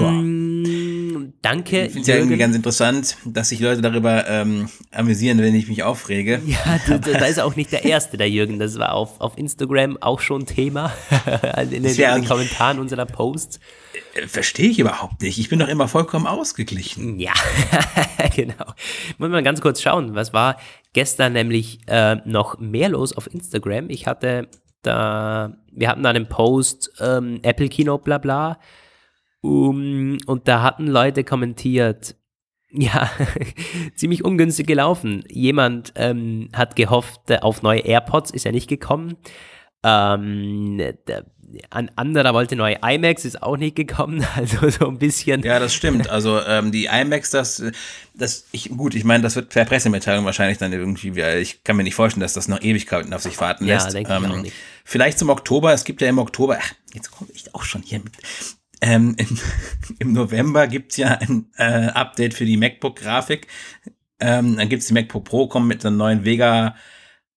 danke. 1.41 1.85
Ich 1.85 1.91
finde 1.91 2.01
es 2.01 2.07
ja 2.07 2.15
irgendwie 2.15 2.37
ganz 2.37 2.55
interessant, 2.55 3.17
dass 3.25 3.49
sich 3.49 3.59
Leute 3.59 3.81
darüber 3.81 4.27
ähm, 4.27 4.69
amüsieren, 4.91 5.39
wenn 5.39 5.55
ich 5.55 5.67
mich 5.67 5.83
aufrege. 5.83 6.41
Ja, 6.45 6.79
da, 6.87 6.97
da 6.97 7.25
ist 7.25 7.39
auch 7.39 7.55
nicht 7.55 7.71
der 7.71 7.85
Erste, 7.85 8.17
der 8.17 8.29
Jürgen. 8.29 8.59
Das 8.59 8.77
war 8.77 8.93
auf, 8.93 9.19
auf 9.19 9.37
Instagram 9.37 9.97
auch 10.01 10.19
schon 10.19 10.45
Thema. 10.45 10.93
in, 11.61 11.69
den, 11.69 11.85
in 11.85 11.95
den 11.95 12.25
Kommentaren 12.25 12.79
unserer 12.79 13.05
Posts. 13.05 13.59
Äh, 14.13 14.27
Verstehe 14.27 14.69
ich 14.69 14.79
überhaupt 14.79 15.21
nicht. 15.21 15.37
Ich 15.39 15.49
bin 15.49 15.59
doch 15.59 15.67
immer 15.67 15.87
vollkommen 15.87 16.27
ausgeglichen. 16.27 17.19
Ja, 17.19 17.33
genau. 18.35 18.65
Muss 19.17 19.29
man 19.29 19.43
ganz 19.43 19.61
kurz 19.61 19.81
schauen, 19.81 20.15
was 20.15 20.33
war 20.33 20.57
gestern 20.93 21.33
nämlich 21.33 21.79
äh, 21.87 22.15
noch 22.25 22.59
mehr 22.59 22.89
los 22.89 23.15
auf 23.15 23.33
Instagram. 23.33 23.89
Ich 23.89 24.07
hatte 24.07 24.47
da, 24.81 25.53
wir 25.71 25.89
hatten 25.89 26.03
da 26.03 26.09
einen 26.09 26.27
Post, 26.27 26.91
ähm, 26.99 27.39
Apple 27.43 27.69
Kino, 27.69 27.97
bla 27.97 28.17
bla. 28.17 28.59
Um, 29.41 30.17
und 30.27 30.47
da 30.47 30.61
hatten 30.61 30.87
Leute 30.87 31.23
kommentiert, 31.23 32.15
ja, 32.71 33.09
ziemlich 33.95 34.23
ungünstig 34.23 34.67
gelaufen. 34.67 35.23
Jemand 35.29 35.91
ähm, 35.95 36.49
hat 36.53 36.75
gehofft 36.75 37.29
äh, 37.29 37.39
auf 37.39 37.63
neue 37.63 37.81
AirPods, 37.81 38.31
ist 38.31 38.45
ja 38.45 38.51
nicht 38.51 38.69
gekommen. 38.69 39.17
Ähm, 39.83 40.77
der, 40.77 41.25
ein 41.69 41.91
anderer 41.97 42.33
wollte 42.33 42.55
neue 42.55 42.77
iMacs, 42.81 43.25
ist 43.25 43.43
auch 43.43 43.57
nicht 43.57 43.75
gekommen, 43.75 44.25
also 44.35 44.69
so 44.69 44.87
ein 44.87 44.97
bisschen. 44.97 45.43
Ja, 45.43 45.59
das 45.59 45.73
stimmt. 45.73 46.09
Also 46.09 46.39
ähm, 46.39 46.71
die 46.71 46.85
iMacs, 46.85 47.31
das, 47.31 47.61
das, 48.13 48.45
ich, 48.51 48.69
gut, 48.69 48.95
ich 48.95 49.03
meine, 49.03 49.23
das 49.23 49.35
wird 49.35 49.49
per 49.49 49.65
Pressemitteilung 49.65 50.23
wahrscheinlich 50.23 50.57
dann 50.57 50.71
irgendwie, 50.71 51.19
ich 51.41 51.63
kann 51.63 51.75
mir 51.75 51.83
nicht 51.83 51.95
vorstellen, 51.95 52.21
dass 52.21 52.33
das 52.33 52.47
noch 52.47 52.61
Ewigkeiten 52.61 53.13
auf 53.13 53.21
sich 53.21 53.39
warten 53.41 53.65
lässt. 53.65 53.87
Ja, 53.87 53.91
denke 53.91 54.13
ähm, 54.13 54.23
ich 54.23 54.31
auch 54.31 54.41
nicht. 54.41 54.55
Vielleicht 54.85 55.19
zum 55.19 55.29
Oktober, 55.29 55.73
es 55.73 55.83
gibt 55.83 56.01
ja 56.01 56.07
im 56.07 56.19
Oktober, 56.19 56.57
ach, 56.61 56.73
jetzt 56.93 57.11
komme 57.11 57.29
ich 57.33 57.53
auch 57.53 57.63
schon 57.63 57.81
hier 57.81 57.99
mit. 57.99 58.13
Ähm, 58.81 59.15
im, 59.17 59.39
Im 59.99 60.13
November 60.13 60.67
gibt's 60.67 60.97
ja 60.97 61.13
ein 61.19 61.47
äh, 61.57 61.87
Update 61.87 62.33
für 62.33 62.45
die 62.45 62.57
MacBook-Grafik. 62.57 63.47
Ähm, 64.19 64.57
dann 64.57 64.69
gibt's 64.69 64.87
die 64.87 64.93
MacBook 64.93 65.23
Pro, 65.23 65.47
kommen 65.47 65.67
mit 65.67 65.85
einer 65.85 65.95
neuen 65.95 66.25
Vega 66.25 66.75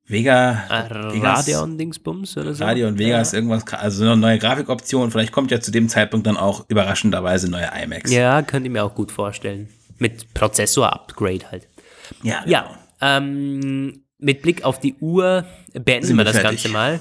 Vega. 0.06 0.64
Ah, 0.68 0.86
Radeon-Dingsbums 0.90 2.36
oder 2.36 2.52
so? 2.52 2.62
Radeon 2.62 2.98
Vega 2.98 3.16
ja. 3.16 3.20
ist 3.22 3.32
irgendwas, 3.32 3.64
also 3.72 4.04
eine 4.04 4.16
neue 4.18 4.38
Grafikoption. 4.38 5.10
Vielleicht 5.10 5.32
kommt 5.32 5.50
ja 5.50 5.60
zu 5.60 5.70
dem 5.70 5.88
Zeitpunkt 5.88 6.26
dann 6.26 6.36
auch 6.36 6.66
überraschenderweise 6.68 7.50
neue 7.50 7.70
iMacs. 7.82 8.12
Ja, 8.12 8.42
könnte 8.42 8.66
ich 8.66 8.72
mir 8.72 8.84
auch 8.84 8.94
gut 8.94 9.10
vorstellen. 9.10 9.68
Mit 9.98 10.34
Prozessor-Upgrade 10.34 11.50
halt. 11.50 11.68
Ja, 12.22 12.42
genau. 12.42 12.50
ja 12.50 12.78
ähm, 13.00 14.04
mit 14.18 14.42
Blick 14.42 14.64
auf 14.64 14.78
die 14.78 14.94
Uhr 15.00 15.46
beenden 15.72 16.06
Sind 16.06 16.16
wir 16.16 16.24
das 16.24 16.36
fertig. 16.36 16.62
Ganze 16.62 16.68
mal. 16.68 17.00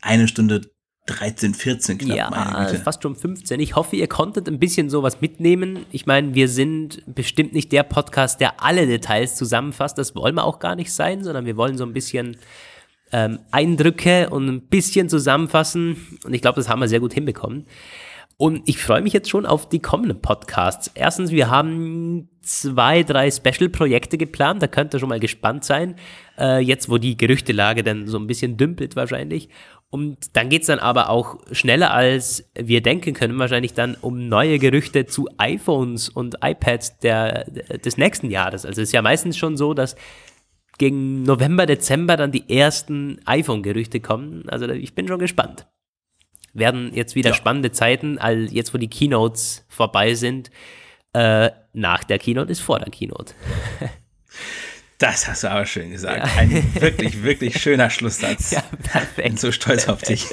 Eine 0.00 0.26
Stunde 0.26 0.71
13, 1.06 1.54
14 1.54 1.98
knapp. 1.98 2.16
Ja, 2.16 2.68
fast 2.84 3.02
schon 3.02 3.16
15. 3.16 3.58
Ich 3.58 3.74
hoffe, 3.74 3.96
ihr 3.96 4.06
konntet 4.06 4.48
ein 4.48 4.60
bisschen 4.60 4.88
sowas 4.88 5.20
mitnehmen. 5.20 5.84
Ich 5.90 6.06
meine, 6.06 6.34
wir 6.34 6.48
sind 6.48 7.02
bestimmt 7.06 7.52
nicht 7.52 7.72
der 7.72 7.82
Podcast, 7.82 8.40
der 8.40 8.62
alle 8.62 8.86
Details 8.86 9.34
zusammenfasst. 9.34 9.98
Das 9.98 10.14
wollen 10.14 10.36
wir 10.36 10.44
auch 10.44 10.60
gar 10.60 10.76
nicht 10.76 10.92
sein, 10.92 11.24
sondern 11.24 11.44
wir 11.44 11.56
wollen 11.56 11.76
so 11.76 11.84
ein 11.84 11.92
bisschen 11.92 12.36
ähm, 13.10 13.40
Eindrücke 13.50 14.30
und 14.30 14.48
ein 14.48 14.60
bisschen 14.62 15.08
zusammenfassen. 15.08 15.96
Und 16.24 16.34
ich 16.34 16.40
glaube, 16.40 16.56
das 16.56 16.68
haben 16.68 16.80
wir 16.80 16.88
sehr 16.88 17.00
gut 17.00 17.14
hinbekommen. 17.14 17.66
Und 18.36 18.68
ich 18.68 18.78
freue 18.78 19.02
mich 19.02 19.12
jetzt 19.12 19.30
schon 19.30 19.46
auf 19.46 19.68
die 19.68 19.78
kommenden 19.80 20.20
Podcasts. 20.20 20.90
Erstens, 20.94 21.30
wir 21.30 21.50
haben 21.50 22.28
zwei, 22.40 23.02
drei 23.02 23.30
Special-Projekte 23.30 24.18
geplant. 24.18 24.62
Da 24.62 24.66
könnt 24.66 24.94
ihr 24.94 25.00
schon 25.00 25.10
mal 25.10 25.20
gespannt 25.20 25.64
sein. 25.64 25.96
Äh, 26.38 26.58
jetzt, 26.58 26.88
wo 26.88 26.98
die 26.98 27.16
Gerüchtelage 27.16 27.82
dann 27.82 28.08
so 28.08 28.18
ein 28.18 28.26
bisschen 28.26 28.56
dümpelt 28.56 28.96
wahrscheinlich. 28.96 29.48
Und 29.92 30.38
dann 30.38 30.48
geht 30.48 30.62
es 30.62 30.68
dann 30.68 30.78
aber 30.78 31.10
auch 31.10 31.36
schneller, 31.52 31.92
als 31.92 32.50
wir 32.58 32.80
denken 32.80 33.12
können, 33.12 33.38
wahrscheinlich 33.38 33.74
dann 33.74 33.94
um 34.00 34.26
neue 34.26 34.58
Gerüchte 34.58 35.04
zu 35.04 35.28
iPhones 35.36 36.08
und 36.08 36.36
iPads 36.42 37.00
der, 37.00 37.44
des 37.44 37.98
nächsten 37.98 38.30
Jahres. 38.30 38.64
Also 38.64 38.80
es 38.80 38.88
ist 38.88 38.92
ja 38.94 39.02
meistens 39.02 39.36
schon 39.36 39.58
so, 39.58 39.74
dass 39.74 39.94
gegen 40.78 41.24
November, 41.24 41.66
Dezember 41.66 42.16
dann 42.16 42.32
die 42.32 42.48
ersten 42.48 43.20
iPhone-Gerüchte 43.26 44.00
kommen. 44.00 44.48
Also 44.48 44.66
ich 44.66 44.94
bin 44.94 45.06
schon 45.06 45.18
gespannt. 45.18 45.66
Werden 46.54 46.94
jetzt 46.94 47.14
wieder 47.14 47.30
ja. 47.30 47.36
spannende 47.36 47.70
Zeiten, 47.70 48.16
all 48.16 48.50
jetzt 48.50 48.72
wo 48.72 48.78
die 48.78 48.88
Keynotes 48.88 49.66
vorbei 49.68 50.14
sind. 50.14 50.50
Äh, 51.12 51.50
nach 51.74 52.02
der 52.04 52.18
Keynote 52.18 52.50
ist 52.50 52.60
vor 52.60 52.78
der 52.78 52.88
Keynote. 52.88 53.34
Das 55.02 55.26
hast 55.26 55.42
du 55.42 55.50
aber 55.50 55.66
schön 55.66 55.90
gesagt. 55.90 56.24
Ja. 56.24 56.40
Ein 56.40 56.64
wirklich, 56.78 57.24
wirklich 57.24 57.60
schöner 57.60 57.90
Schlusssatz. 57.90 58.52
Ja, 58.52 58.62
perfekt. 58.82 59.28
Bin 59.28 59.36
so 59.36 59.50
stolz 59.50 59.88
auf 59.88 60.02
dich. 60.02 60.26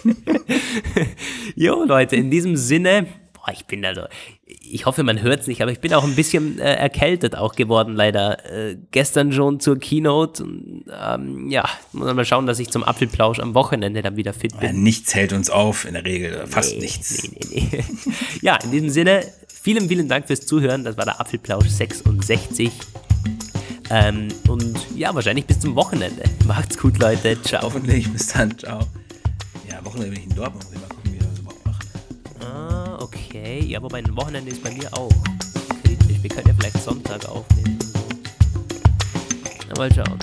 jo, 1.55 1.83
Leute, 1.85 2.17
in 2.17 2.29
diesem 2.29 2.55
Sinne, 2.55 3.07
boah, 3.33 3.51
ich 3.51 3.65
bin 3.65 3.83
also, 3.83 4.01
ich 4.45 4.85
hoffe, 4.85 5.03
man 5.03 5.21
hört 5.21 5.41
es 5.41 5.47
nicht, 5.47 5.61
aber 5.61 5.71
ich 5.71 5.79
bin 5.79 5.93
auch 5.93 6.03
ein 6.03 6.15
bisschen 6.15 6.59
äh, 6.59 6.75
erkältet 6.75 7.35
auch 7.35 7.55
geworden, 7.55 7.95
leider. 7.95 8.45
Äh, 8.45 8.77
gestern 8.91 9.31
schon 9.31 9.59
zur 9.59 9.79
Keynote. 9.79 10.43
Und, 10.43 10.85
ähm, 10.91 11.49
ja, 11.49 11.67
muss 11.93 12.05
man 12.05 12.15
mal 12.15 12.25
schauen, 12.25 12.45
dass 12.45 12.59
ich 12.59 12.69
zum 12.69 12.83
Apfelplausch 12.83 13.39
am 13.39 13.55
Wochenende 13.55 14.03
dann 14.03 14.17
wieder 14.17 14.33
fit 14.33 14.59
bin. 14.59 14.67
Ja, 14.67 14.73
nichts 14.73 15.15
hält 15.15 15.33
uns 15.33 15.49
auf, 15.49 15.85
in 15.85 15.93
der 15.93 16.05
Regel, 16.05 16.45
fast 16.45 16.73
nee, 16.73 16.81
nichts. 16.81 17.23
Nee, 17.23 17.39
nee, 17.49 17.67
nee. 17.71 17.83
ja, 18.41 18.57
in 18.63 18.69
diesem 18.69 18.89
Sinne, 18.89 19.23
vielen, 19.47 19.87
vielen 19.87 20.07
Dank 20.09 20.27
fürs 20.27 20.45
Zuhören. 20.45 20.83
Das 20.83 20.95
war 20.95 21.05
der 21.05 21.19
Apfelplausch 21.19 21.69
66. 21.69 22.71
Ähm, 23.91 24.27
und 24.47 24.77
ja, 24.95 25.13
wahrscheinlich 25.15 25.45
bis 25.45 25.59
zum 25.59 25.75
Wochenende. 25.75 26.23
Macht's 26.45 26.77
gut, 26.77 26.99
Leute. 26.99 27.41
Ciao. 27.41 27.63
Hoffentlich. 27.63 28.11
Bis 28.11 28.27
dann. 28.27 28.57
Ciao. 28.57 28.81
Ja, 29.69 29.83
Wochenende 29.83 30.11
bin 30.11 30.19
ich 30.19 30.29
in 30.29 30.35
Dortmund. 30.35 30.63
Muss 30.65 30.73
ich 30.73 30.79
mal 30.79 30.87
gucken, 30.89 31.11
wie 31.11 31.19
wir 31.19 31.27
das 31.27 31.39
überhaupt 31.39 31.65
machen. 31.65 31.87
Ah, 32.41 32.97
okay. 33.01 33.65
Ja, 33.65 33.81
wobei 33.81 33.99
ein 33.99 34.15
Wochenende 34.15 34.51
ist 34.51 34.61
bei 34.63 34.71
mir 34.71 34.93
auch 34.95 35.11
kritisch. 35.83 36.21
Wir 36.21 36.29
können 36.29 36.47
ja 36.47 36.53
vielleicht 36.53 36.83
Sonntag 36.83 37.27
aufnehmen. 37.27 37.79
Na, 39.69 39.75
mal 39.77 39.93
schauen. 39.93 40.19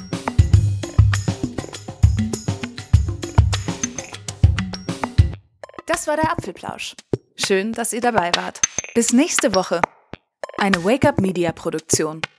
Das 5.86 6.06
war 6.06 6.16
der 6.16 6.30
Apfelplausch. 6.30 6.94
Schön, 7.36 7.72
dass 7.72 7.92
ihr 7.92 8.00
dabei 8.00 8.30
wart. 8.36 8.60
Bis 8.94 9.12
nächste 9.12 9.54
Woche. 9.54 9.80
Eine 10.58 10.84
Wake-up 10.84 11.20
Media 11.20 11.52
Produktion. 11.52 12.22